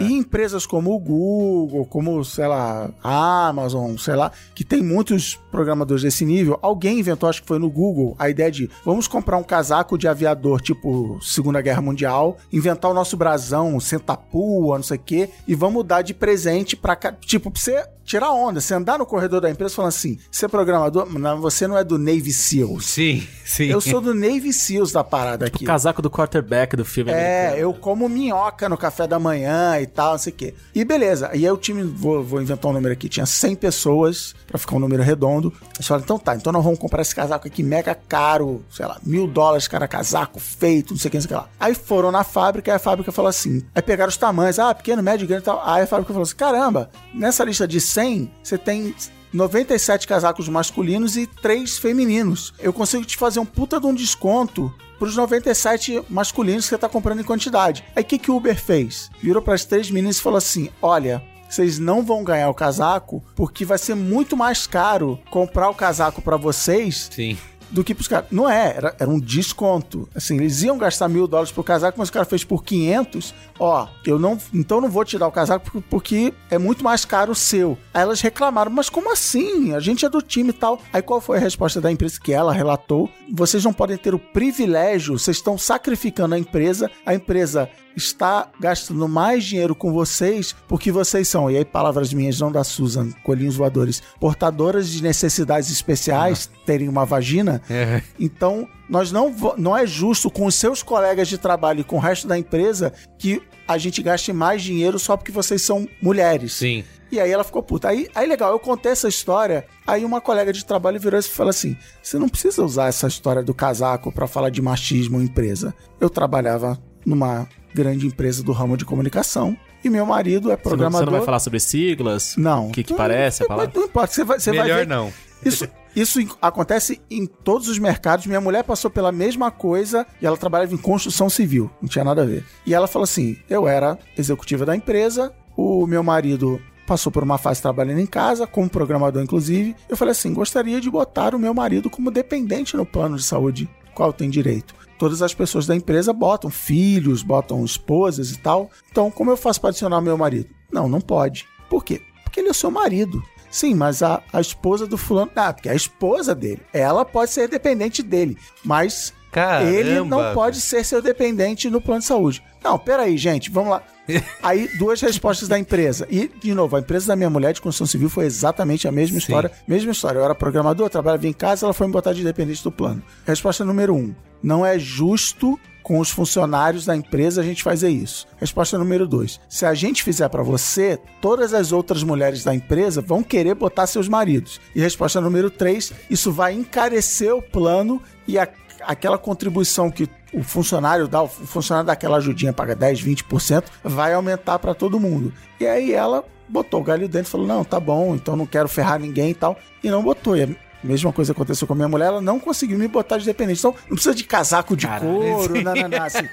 E 0.00 0.12
empresas 0.12 0.64
como 0.64 0.94
o 0.94 0.98
Google, 0.98 1.84
como, 1.84 2.24
sei 2.24 2.46
lá, 2.46 2.90
a 3.02 3.48
Amazon, 3.48 3.96
sei 3.96 4.14
lá, 4.16 4.32
que 4.54 4.64
tem 4.64 4.82
muitos 4.82 5.38
programadores 5.50 6.02
desse 6.02 6.24
nível, 6.24 6.58
alguém 6.62 7.00
inventou, 7.00 7.28
acho 7.28 7.42
que 7.42 7.48
foi 7.48 7.58
no 7.58 7.68
Google, 7.70 8.14
a 8.18 8.30
ideia 8.30 8.50
de 8.50 8.70
vamos 8.84 9.06
comprar 9.06 9.36
um 9.36 9.42
casaco 9.42 9.98
de 9.98 10.08
aviador 10.08 10.60
tipo 10.60 11.18
Segunda 11.20 11.60
Guerra 11.60 11.82
Mundial, 11.82 12.38
inventar 12.52 12.90
o 12.90 12.94
nosso 12.94 13.16
brasão, 13.16 13.78
sentapua, 13.80 14.76
não 14.76 14.82
sei 14.82 14.96
o 14.96 15.00
quê, 15.00 15.28
e 15.46 15.54
vamos 15.54 15.84
dar 15.84 16.02
de 16.02 16.14
presente 16.14 16.76
pra 16.76 16.96
ca- 16.96 17.12
tipo, 17.12 17.50
pra 17.50 17.60
você 17.60 17.84
tirar 18.04 18.32
onda, 18.32 18.60
você 18.60 18.74
andar 18.74 18.98
no 18.98 19.06
corredor 19.06 19.40
da 19.40 19.50
empresa 19.50 19.74
falando 19.74 19.90
assim, 19.90 20.18
você 20.32 20.46
é 20.46 20.48
programador, 20.48 21.06
você 21.40 21.66
não 21.68 21.76
é 21.78 21.84
do 21.84 21.96
Navy 21.98 22.19
SEALs. 22.32 22.84
Sim, 22.86 23.26
sim. 23.44 23.64
Eu 23.64 23.80
sou 23.80 24.00
do 24.00 24.12
Navy 24.14 24.52
SEALs 24.52 24.92
da 24.92 25.02
parada 25.02 25.46
aqui. 25.46 25.64
O 25.64 25.66
casaco 25.66 26.02
do 26.02 26.10
quarterback 26.10 26.76
do 26.76 26.84
filme 26.84 27.10
É, 27.10 27.14
americano. 27.46 27.62
eu 27.62 27.72
como 27.74 28.08
minhoca 28.08 28.68
no 28.68 28.76
café 28.76 29.06
da 29.06 29.18
manhã 29.18 29.80
e 29.80 29.86
tal, 29.86 30.12
não 30.12 30.18
sei 30.18 30.32
o 30.32 30.36
quê. 30.36 30.54
E 30.74 30.84
beleza. 30.84 31.30
E 31.34 31.46
aí 31.46 31.50
o 31.50 31.56
time, 31.56 31.82
vou, 31.82 32.22
vou 32.22 32.42
inventar 32.42 32.70
um 32.70 32.74
número 32.74 32.92
aqui, 32.92 33.08
tinha 33.08 33.24
100 33.26 33.54
pessoas, 33.56 34.34
pra 34.46 34.58
ficar 34.58 34.76
um 34.76 34.80
número 34.80 35.02
redondo. 35.02 35.52
Eles 35.76 35.86
falaram, 35.86 36.04
então 36.04 36.18
tá, 36.18 36.34
então 36.36 36.52
nós 36.52 36.62
vamos 36.64 36.78
comprar 36.78 37.02
esse 37.02 37.14
casaco 37.14 37.46
aqui 37.46 37.62
mega 37.62 37.94
caro, 37.94 38.62
sei 38.70 38.84
lá, 38.86 38.98
mil 39.02 39.26
dólares 39.26 39.66
cada 39.68 39.88
casaco 39.88 40.38
feito, 40.40 40.92
não 40.92 40.98
sei 41.00 41.08
o 41.08 41.10
que, 41.12 41.16
não 41.16 41.22
sei 41.22 41.26
o 41.26 41.28
que 41.28 41.34
lá. 41.34 41.48
Aí 41.58 41.74
foram 41.74 42.10
na 42.10 42.24
fábrica 42.24 42.70
e 42.70 42.74
a 42.74 42.78
fábrica 42.78 43.12
falou 43.12 43.28
assim, 43.28 43.62
aí 43.74 43.80
pegaram 43.82 44.08
os 44.10 44.16
tamanhos, 44.16 44.58
ah, 44.58 44.74
pequeno, 44.74 45.02
médio, 45.02 45.26
grande 45.26 45.42
e 45.42 45.46
tal. 45.46 45.62
Aí 45.64 45.82
a 45.82 45.86
fábrica 45.86 46.12
falou 46.12 46.24
assim, 46.24 46.34
caramba, 46.36 46.90
nessa 47.14 47.44
lista 47.44 47.66
de 47.68 47.80
100, 47.80 48.30
você 48.42 48.58
tem 48.58 48.94
97 49.32 50.06
casacos 50.06 50.48
masculinos 50.48 51.16
e 51.16 51.26
3 51.26 51.78
femininos. 51.78 52.52
Eu 52.58 52.72
consigo 52.72 53.04
te 53.04 53.16
fazer 53.16 53.40
um 53.40 53.46
puta 53.46 53.80
de 53.80 53.86
um 53.86 53.94
desconto 53.94 54.72
pros 54.98 55.16
97 55.16 56.02
masculinos 56.08 56.64
que 56.64 56.70
você 56.70 56.78
tá 56.78 56.88
comprando 56.88 57.20
em 57.20 57.24
quantidade. 57.24 57.84
Aí 57.96 58.02
o 58.02 58.06
que, 58.06 58.18
que 58.18 58.30
o 58.30 58.36
Uber 58.36 58.60
fez? 58.60 59.10
Virou 59.22 59.42
pras 59.42 59.64
três 59.64 59.90
meninas 59.90 60.18
e 60.18 60.22
falou 60.22 60.38
assim: 60.38 60.68
olha. 60.80 61.22
Vocês 61.48 61.80
não 61.80 62.00
vão 62.00 62.22
ganhar 62.22 62.48
o 62.48 62.54
casaco 62.54 63.24
porque 63.34 63.64
vai 63.64 63.76
ser 63.76 63.96
muito 63.96 64.36
mais 64.36 64.68
caro 64.68 65.18
comprar 65.32 65.68
o 65.68 65.74
casaco 65.74 66.22
pra 66.22 66.36
vocês 66.36 67.08
Sim. 67.10 67.36
Do 67.70 67.84
que 67.84 67.94
pros 67.94 68.08
caras. 68.08 68.28
Não 68.30 68.48
é, 68.48 68.74
era, 68.76 68.94
era 68.98 69.10
um 69.10 69.18
desconto. 69.18 70.08
Assim, 70.14 70.36
eles 70.36 70.62
iam 70.62 70.78
gastar 70.78 71.08
mil 71.08 71.26
dólares 71.26 71.52
pro 71.52 71.62
casaco, 71.62 71.98
mas 71.98 72.08
o 72.08 72.12
cara 72.12 72.24
fez 72.24 72.44
por 72.44 72.64
500. 72.64 73.34
Ó, 73.58 73.88
eu 74.04 74.18
não. 74.18 74.38
Então 74.52 74.80
não 74.80 74.90
vou 74.90 75.04
te 75.04 75.18
dar 75.18 75.28
o 75.28 75.32
casaco 75.32 75.82
porque, 75.88 76.32
é 76.50 76.58
muito 76.58 76.84
mais 76.84 77.04
caro 77.04 77.32
o 77.32 77.34
seu. 77.34 77.78
Aí 77.94 78.02
elas 78.02 78.20
reclamaram, 78.20 78.70
mas 78.70 78.88
como 78.88 79.12
assim? 79.12 79.74
A 79.74 79.80
gente 79.80 80.04
é 80.04 80.08
do 80.08 80.22
time 80.22 80.50
e 80.50 80.54
tal. 80.54 80.80
Aí 80.92 81.02
qual 81.02 81.20
foi 81.20 81.38
a 81.38 81.40
resposta 81.40 81.80
da 81.80 81.90
empresa 81.90 82.20
que 82.20 82.32
ela 82.32 82.52
relatou? 82.52 83.08
Vocês 83.32 83.64
não 83.64 83.72
podem 83.72 83.96
ter 83.96 84.14
o 84.14 84.18
privilégio, 84.18 85.18
vocês 85.18 85.36
estão 85.36 85.56
sacrificando 85.56 86.34
a 86.34 86.38
empresa. 86.38 86.90
A 87.06 87.14
empresa 87.14 87.70
está 87.96 88.48
gastando 88.58 89.06
mais 89.08 89.44
dinheiro 89.44 89.74
com 89.74 89.92
vocês 89.92 90.54
porque 90.68 90.92
vocês 90.92 91.28
são, 91.28 91.50
e 91.50 91.56
aí 91.56 91.64
palavras 91.64 92.12
minhas, 92.12 92.40
não 92.40 92.50
da 92.50 92.64
Susan, 92.64 93.10
colinhos 93.22 93.56
voadores, 93.56 94.02
portadoras 94.18 94.88
de 94.88 95.02
necessidades 95.02 95.70
especiais, 95.70 96.50
terem 96.64 96.88
uma 96.88 97.04
vagina. 97.04 97.59
É. 97.68 98.02
Então, 98.18 98.68
nós 98.88 99.12
não, 99.12 99.34
não 99.56 99.76
é 99.76 99.86
justo 99.86 100.30
com 100.30 100.46
os 100.46 100.54
seus 100.54 100.82
colegas 100.82 101.28
de 101.28 101.38
trabalho 101.38 101.80
e 101.80 101.84
com 101.84 101.96
o 101.96 102.00
resto 102.00 102.26
da 102.26 102.38
empresa 102.38 102.92
que 103.18 103.42
a 103.66 103.78
gente 103.78 104.02
gaste 104.02 104.32
mais 104.32 104.62
dinheiro 104.62 104.98
só 104.98 105.16
porque 105.16 105.32
vocês 105.32 105.62
são 105.62 105.88
mulheres. 106.02 106.54
Sim. 106.54 106.84
E 107.12 107.18
aí 107.18 107.30
ela 107.30 107.42
ficou 107.42 107.62
puta. 107.62 107.88
Aí, 107.88 108.08
aí 108.14 108.26
legal, 108.26 108.52
eu 108.52 108.58
contei 108.58 108.92
essa 108.92 109.08
história, 109.08 109.66
aí 109.86 110.04
uma 110.04 110.20
colega 110.20 110.52
de 110.52 110.64
trabalho 110.64 111.00
virou 111.00 111.18
e 111.18 111.22
falou 111.22 111.50
assim: 111.50 111.76
você 112.00 112.18
não 112.18 112.28
precisa 112.28 112.64
usar 112.64 112.86
essa 112.86 113.08
história 113.08 113.42
do 113.42 113.52
casaco 113.52 114.12
pra 114.12 114.26
falar 114.28 114.50
de 114.50 114.62
machismo 114.62 115.20
em 115.20 115.24
empresa. 115.24 115.74
Eu 116.00 116.08
trabalhava 116.08 116.78
numa 117.04 117.48
grande 117.74 118.06
empresa 118.06 118.42
do 118.42 118.52
ramo 118.52 118.76
de 118.76 118.84
comunicação 118.84 119.56
e 119.82 119.88
meu 119.88 120.04
marido 120.04 120.50
é 120.50 120.56
Você 120.56 120.56
não, 120.56 120.62
programador. 120.62 121.00
você 121.00 121.04
não 121.06 121.12
vai 121.18 121.24
falar 121.24 121.38
sobre 121.40 121.60
siglas? 121.60 122.34
Não. 122.36 122.68
O 122.68 122.72
que, 122.72 122.84
que 122.84 122.94
parece 122.94 123.42
a 123.42 123.44
não, 123.44 123.48
palavra? 123.48 123.72
Não 123.74 123.84
importa, 123.84 124.12
você 124.12 124.24
vai, 124.24 124.38
você 124.38 124.50
vai 124.52 124.62
Melhor 124.62 124.78
ver. 124.78 124.86
não. 124.86 125.12
Isso, 125.44 125.66
isso 125.94 126.18
acontece 126.40 127.00
em 127.10 127.26
todos 127.26 127.68
os 127.68 127.78
mercados. 127.78 128.26
Minha 128.26 128.40
mulher 128.40 128.64
passou 128.64 128.90
pela 128.90 129.10
mesma 129.10 129.50
coisa 129.50 130.06
e 130.20 130.26
ela 130.26 130.36
trabalhava 130.36 130.74
em 130.74 130.78
construção 130.78 131.28
civil. 131.28 131.70
Não 131.80 131.88
tinha 131.88 132.04
nada 132.04 132.22
a 132.22 132.26
ver. 132.26 132.44
E 132.66 132.74
ela 132.74 132.86
falou 132.86 133.04
assim: 133.04 133.36
eu 133.48 133.66
era 133.66 133.98
executiva 134.16 134.64
da 134.64 134.76
empresa, 134.76 135.32
o 135.56 135.86
meu 135.86 136.02
marido 136.02 136.60
passou 136.86 137.12
por 137.12 137.22
uma 137.22 137.38
fase 137.38 137.62
trabalhando 137.62 138.00
em 138.00 138.06
casa, 138.06 138.46
como 138.46 138.68
programador, 138.68 139.22
inclusive. 139.22 139.76
Eu 139.88 139.96
falei 139.96 140.12
assim: 140.12 140.32
gostaria 140.32 140.80
de 140.80 140.90
botar 140.90 141.34
o 141.34 141.38
meu 141.38 141.54
marido 141.54 141.90
como 141.90 142.10
dependente 142.10 142.76
no 142.76 142.86
plano 142.86 143.16
de 143.16 143.22
saúde, 143.22 143.68
qual 143.94 144.12
tem 144.12 144.30
direito. 144.30 144.74
Todas 144.98 145.22
as 145.22 145.32
pessoas 145.32 145.66
da 145.66 145.74
empresa 145.74 146.12
botam 146.12 146.50
filhos, 146.50 147.22
botam 147.22 147.64
esposas 147.64 148.32
e 148.32 148.38
tal. 148.38 148.70
Então, 148.90 149.10
como 149.10 149.30
eu 149.30 149.36
faço 149.36 149.60
para 149.60 149.70
adicionar 149.70 150.00
meu 150.00 150.18
marido? 150.18 150.50
Não, 150.70 150.88
não 150.88 151.00
pode. 151.00 151.46
Por 151.70 151.84
quê? 151.84 152.02
Porque 152.22 152.40
ele 152.40 152.48
é 152.48 152.50
o 152.50 152.54
seu 152.54 152.70
marido. 152.70 153.22
Sim, 153.50 153.74
mas 153.74 154.02
a, 154.02 154.22
a 154.32 154.40
esposa 154.40 154.86
do 154.86 154.96
fulano. 154.96 155.30
Ah, 155.34 155.52
porque 155.52 155.68
é 155.68 155.72
a 155.72 155.76
esposa 155.76 156.34
dele. 156.34 156.62
Ela 156.72 157.04
pode 157.04 157.32
ser 157.32 157.48
dependente 157.48 158.02
dele. 158.02 158.36
Mas 158.64 159.12
Caramba. 159.32 159.70
ele 159.70 160.00
não 160.02 160.32
pode 160.34 160.60
ser 160.60 160.84
seu 160.84 161.02
dependente 161.02 161.68
no 161.68 161.80
plano 161.80 162.00
de 162.00 162.06
saúde. 162.06 162.42
Não, 162.62 162.78
peraí, 162.78 163.16
gente, 163.16 163.50
vamos 163.50 163.70
lá. 163.70 163.82
Aí, 164.42 164.68
duas 164.76 165.00
respostas 165.00 165.48
da 165.48 165.58
empresa. 165.58 166.06
E, 166.10 166.28
de 166.28 166.52
novo, 166.54 166.76
a 166.76 166.80
empresa 166.80 167.08
da 167.08 167.16
minha 167.16 167.30
mulher 167.30 167.52
de 167.52 167.60
construção 167.60 167.86
civil 167.86 168.08
foi 168.08 168.26
exatamente 168.26 168.86
a 168.86 168.92
mesma 168.92 169.14
Sim. 169.14 169.18
história. 169.18 169.52
Mesma 169.66 169.92
história. 169.92 170.18
Eu 170.18 170.24
era 170.24 170.34
programador, 170.34 170.90
trabalhava 170.90 171.26
em 171.26 171.32
casa, 171.32 171.66
ela 171.66 171.72
foi 171.72 171.86
me 171.86 171.92
botar 171.92 172.12
de 172.12 172.22
dependente 172.22 172.62
do 172.62 172.72
plano. 172.72 173.02
Resposta 173.26 173.64
número 173.64 173.94
um: 173.94 174.14
não 174.42 174.64
é 174.64 174.78
justo 174.78 175.58
com 175.82 175.98
os 175.98 176.10
funcionários 176.10 176.84
da 176.84 176.96
empresa 176.96 177.40
a 177.40 177.44
gente 177.44 177.62
fazer 177.62 177.88
isso. 177.88 178.26
Resposta 178.38 178.78
número 178.78 179.06
dois: 179.06 179.40
se 179.48 179.64
a 179.64 179.74
gente 179.74 180.02
fizer 180.02 180.28
pra 180.28 180.42
você, 180.42 180.98
todas 181.20 181.52
as 181.52 181.72
outras 181.72 182.02
mulheres 182.02 182.44
da 182.44 182.54
empresa 182.54 183.00
vão 183.00 183.22
querer 183.22 183.54
botar 183.54 183.86
seus 183.86 184.08
maridos. 184.08 184.60
E 184.74 184.80
resposta 184.80 185.20
número 185.20 185.50
três: 185.50 185.92
isso 186.08 186.32
vai 186.32 186.52
encarecer 186.52 187.34
o 187.34 187.42
plano 187.42 188.00
e 188.26 188.38
a 188.38 188.48
aquela 188.82 189.18
contribuição 189.18 189.90
que 189.90 190.08
o 190.32 190.42
funcionário 190.42 191.08
dá, 191.08 191.22
o 191.22 191.28
funcionário 191.28 191.86
daquela 191.86 192.16
ajudinha 192.16 192.52
paga 192.52 192.74
10, 192.74 193.02
20%, 193.02 193.64
vai 193.82 194.14
aumentar 194.14 194.58
para 194.58 194.74
todo 194.74 195.00
mundo. 195.00 195.32
E 195.58 195.66
aí 195.66 195.92
ela 195.92 196.24
botou 196.48 196.80
o 196.80 196.84
galho 196.84 197.08
dentro 197.08 197.28
e 197.28 197.30
falou: 197.30 197.46
não, 197.46 197.64
tá 197.64 197.78
bom, 197.78 198.14
então 198.14 198.36
não 198.36 198.46
quero 198.46 198.68
ferrar 198.68 198.98
ninguém 198.98 199.30
e 199.30 199.34
tal. 199.34 199.56
E 199.82 199.90
não 199.90 200.02
botou. 200.02 200.36
E 200.36 200.56
mesma 200.82 201.12
coisa 201.12 201.32
aconteceu 201.32 201.66
com 201.66 201.72
a 201.72 201.76
minha 201.76 201.88
mulher, 201.88 202.06
ela 202.06 202.20
não 202.20 202.38
conseguiu 202.40 202.78
me 202.78 202.88
botar 202.88 203.18
de 203.18 203.24
dependente. 203.24 203.58
Então, 203.60 203.74
não 203.88 203.94
precisa 203.96 204.14
de 204.14 204.24
casaco 204.24 204.76
de 204.76 204.86
Caralho. 204.86 205.04
couro, 205.12 205.62
não, 205.62 205.74
não, 205.74 205.88
não, 205.88 206.02
assim. 206.04 206.26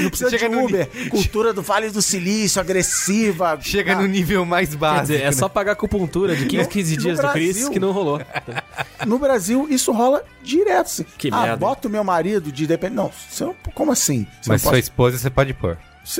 Não 0.00 0.08
precisa 0.10 0.30
Chega 0.30 0.48
de 0.48 0.54
no 0.54 0.64
Uber. 0.64 0.88
Cultura 1.10 1.52
do 1.52 1.62
Vale 1.62 1.90
do 1.90 2.00
Silício, 2.02 2.60
agressiva. 2.60 3.58
Chega 3.60 3.92
Ah, 3.92 3.96
no 3.96 4.06
nível 4.06 4.44
mais 4.44 4.74
básico. 4.74 5.02
dizer, 5.12 5.22
é 5.22 5.32
só 5.32 5.48
pagar 5.48 5.72
acupuntura 5.72 6.36
de 6.36 6.46
15, 6.46 6.68
15 6.68 6.96
No 6.96 7.02
dias 7.02 7.18
do 7.18 7.28
Chris 7.30 7.52
Brasil. 7.56 7.70
que 7.72 7.80
não 7.80 7.90
rolou. 7.92 8.20
no 9.06 9.18
Brasil 9.18 9.66
isso 9.70 9.92
rola 9.92 10.22
direto. 10.42 10.86
Assim. 10.86 11.04
Que 11.16 11.28
ah, 11.32 11.40
merda. 11.42 11.56
bota 11.56 11.88
o 11.88 11.90
meu 11.90 12.04
marido 12.04 12.52
de 12.52 12.66
dependente. 12.66 12.96
Não, 12.96 13.10
não, 13.40 13.54
como 13.74 13.92
assim? 13.92 14.26
Você 14.42 14.48
Mas 14.50 14.62
sua 14.62 14.78
esposa 14.78 15.18
você 15.18 15.30
pode 15.30 15.54
pôr. 15.54 15.76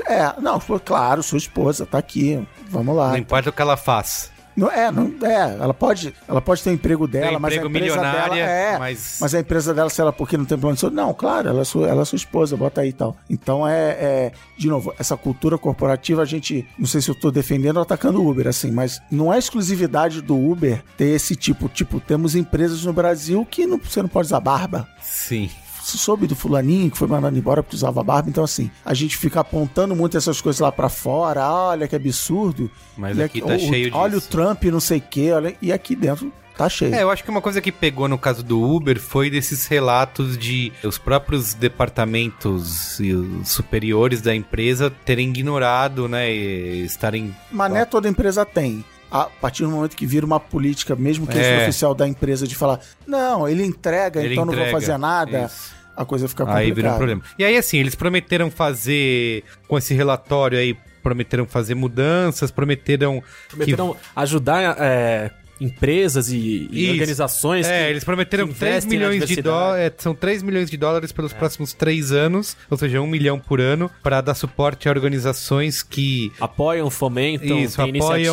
É, 0.07 0.35
não, 0.41 0.59
pô, 0.59 0.79
claro, 0.79 1.23
sua 1.23 1.39
esposa 1.39 1.87
tá 1.87 1.97
aqui. 1.99 2.47
Vamos 2.69 2.95
lá. 2.95 3.11
Não 3.11 3.17
importa 3.17 3.49
o 3.51 3.53
que 3.53 3.63
ela 3.63 3.77
faz. 3.77 4.31
Não, 4.59 4.71
é, 4.71 4.91
não, 4.91 5.15
é, 5.23 5.57
ela 5.61 5.73
pode, 5.73 6.13
ela 6.27 6.41
pode 6.41 6.63
ter 6.65 6.71
o 6.71 6.73
emprego 6.73 7.07
dela, 7.07 7.29
Tem 7.31 7.39
mas 7.39 7.53
a 7.53 7.57
emprego 7.57 7.77
empresa 7.77 7.97
milionária, 7.97 8.35
dela 8.35 8.51
é, 8.51 8.79
mas- 8.79 9.19
mas... 9.21 9.35
a 9.35 9.39
empresa 9.41 9.73
dela, 9.73 9.89
se 9.89 10.01
ela 10.01 10.13
porque 10.13 10.37
não 10.37 10.45
tem 10.45 10.59
plano 10.59 10.75
de 10.75 10.81
saúde, 10.81 10.97
não, 10.97 11.15
claro, 11.15 11.49
ela 11.49 11.61
é 11.61 11.65
sua, 11.65 11.89
ela 11.89 12.03
é 12.03 12.05
sua 12.05 12.17
esposa, 12.17 12.57
bota 12.57 12.81
aí 12.81 12.89
e 12.89 12.93
tal. 12.93 13.17
Então 13.31 13.67
é, 13.67 13.91
é, 13.91 14.33
de 14.57 14.69
novo, 14.69 14.93
essa 14.99 15.17
cultura 15.17 15.57
corporativa, 15.57 16.23
a 16.23 16.25
gente, 16.25 16.67
não 16.77 16.87
sei 16.87 17.01
se 17.01 17.09
eu 17.09 17.15
tô 17.15 17.31
defendendo 17.31 17.77
ou 17.77 17.83
atacando 17.83 18.21
o 18.21 18.29
Uber, 18.29 18.49
assim, 18.49 18.73
mas 18.73 19.01
não 19.11 19.33
é 19.33 19.39
exclusividade 19.39 20.21
do 20.21 20.37
Uber 20.37 20.83
ter 20.97 21.11
esse 21.11 21.37
tipo, 21.37 21.69
tipo, 21.69 22.01
temos 22.01 22.35
empresas 22.35 22.85
no 22.85 22.93
Brasil 22.93 23.47
que 23.49 23.65
não, 23.67 23.79
você 23.79 24.03
não 24.03 24.09
pode 24.09 24.27
usar 24.27 24.41
barba. 24.41 24.89
Sim. 25.01 25.49
Você 25.89 25.97
soube 25.99 26.27
do 26.27 26.37
fulaninho 26.37 26.91
que 26.91 26.99
foi 26.99 27.09
mandado 27.09 27.37
embora 27.39 27.63
porque 27.63 27.77
usava 27.77 28.03
barba. 28.03 28.29
Então, 28.29 28.45
assim, 28.45 28.71
a 28.85 28.93
gente 28.95 29.17
fica 29.17 29.41
apontando 29.41 29.97
muito 29.97 30.17
essas 30.17 30.41
coisas 30.41 30.61
lá 30.61 30.71
pra 30.71 30.89
fora. 30.89 31.51
Olha 31.51 31.89
que 31.89 31.97
absurdo. 31.97 32.71
Mas 32.97 33.17
E 33.17 33.23
aqui 33.23 33.41
tá 33.41 33.55
o- 33.55 33.59
cheio 33.59 33.91
Olha 33.95 34.15
disso. 34.17 34.27
o 34.27 34.31
Trump, 34.31 34.65
não 34.65 34.81
sei 34.81 34.99
o 34.99 35.03
quê. 35.03 35.33
Olha, 35.33 35.55
e 35.63 35.73
aqui 35.73 35.97
dentro 35.97 36.31
tá 36.57 36.69
cheio. 36.69 36.95
É, 36.95 37.03
eu 37.03 37.11
acho 37.11 37.23
que 37.25 37.31
uma 37.31 37.41
coisa 37.41 37.61
que 37.61 37.71
pegou 37.73 38.07
no 38.09 38.19
caso 38.19 38.43
do 38.43 38.61
Uber 38.61 39.01
foi 39.01 39.31
desses 39.31 39.67
relatos 39.67 40.37
de 40.37 40.73
os 40.85 40.99
próprios 40.99 41.55
departamentos 41.55 42.99
e 43.01 43.13
os 43.13 43.49
superiores 43.49 44.21
da 44.21 44.35
empresa 44.35 44.91
terem 45.05 45.29
ignorado, 45.31 46.09
né, 46.09 46.31
e 46.33 46.85
estarem 46.85 47.35
Mas 47.51 47.71
não 47.71 47.77
é 47.79 47.85
toda 47.85 48.09
empresa 48.09 48.45
tem. 48.45 48.85
A 49.11 49.25
partir 49.25 49.63
do 49.63 49.71
momento 49.71 49.97
que 49.97 50.05
vira 50.05 50.27
uma 50.27 50.39
política, 50.39 50.95
mesmo 50.95 51.27
que 51.27 51.39
É. 51.39 51.43
seja 51.43 51.63
oficial 51.63 51.95
da 51.95 52.07
empresa, 52.07 52.47
de 52.47 52.55
falar, 52.55 52.79
não, 53.07 53.49
ele 53.49 53.65
entrega, 53.65 54.21
Ele 54.23 54.35
então 54.35 54.45
não 54.45 54.53
entrega. 54.53 54.71
vou 54.71 54.81
fazer 54.81 54.99
nada, 54.99 55.45
Isso. 55.47 55.78
A 55.99 56.05
coisa 56.05 56.29
fica 56.29 56.45
complicada. 56.45 56.65
Aí 56.65 56.73
vira 56.73 56.93
um 56.93 56.97
problema. 56.97 57.23
E 57.39 57.45
aí, 57.45 57.57
assim, 57.57 57.79
eles 57.79 57.95
prometeram 57.95 58.51
fazer, 58.51 59.43
com 59.67 59.77
esse 59.77 59.93
relatório 59.95 60.59
aí, 60.59 60.77
prometeram 61.03 61.45
fazer 61.45 61.75
mudanças, 61.75 62.51
prometeram. 62.51 63.23
Prometeram 63.49 63.97
ajudar 64.15 64.77
é, 64.79 65.31
empresas 65.61 66.31
e, 66.31 66.69
e 66.71 66.91
organizações. 66.91 67.67
É, 67.67 67.85
que- 67.85 67.91
eles 67.91 68.05
prometeram 68.05 68.47
que 68.49 68.55
3 68.55 68.85
investem 68.85 68.99
na 68.99 69.07
milhões 69.09 69.21
de 69.29 69.35
diversidade. 69.37 69.57
É. 69.57 69.61
dólares. 69.61 69.93
São 69.99 70.15
3 70.15 70.43
milhões 70.43 70.71
de 70.71 70.77
dólares 70.77 71.13
pelos 71.13 71.33
próximos 71.33 71.73
3 71.73 72.13
anos, 72.13 72.57
ou 72.71 72.77
seja, 72.79 73.01
1 73.01 73.07
milhão 73.07 73.39
por 73.39 73.61
ano, 73.61 73.91
para 74.03 74.21
dar 74.21 74.35
suporte 74.35 74.89
a 74.89 74.93
organizações 74.93 75.83
que 75.83 76.33
Apoiam, 76.41 76.91
fomentam, 76.91 77.59
Isso, 77.61 77.81
apoiam- 77.81 77.89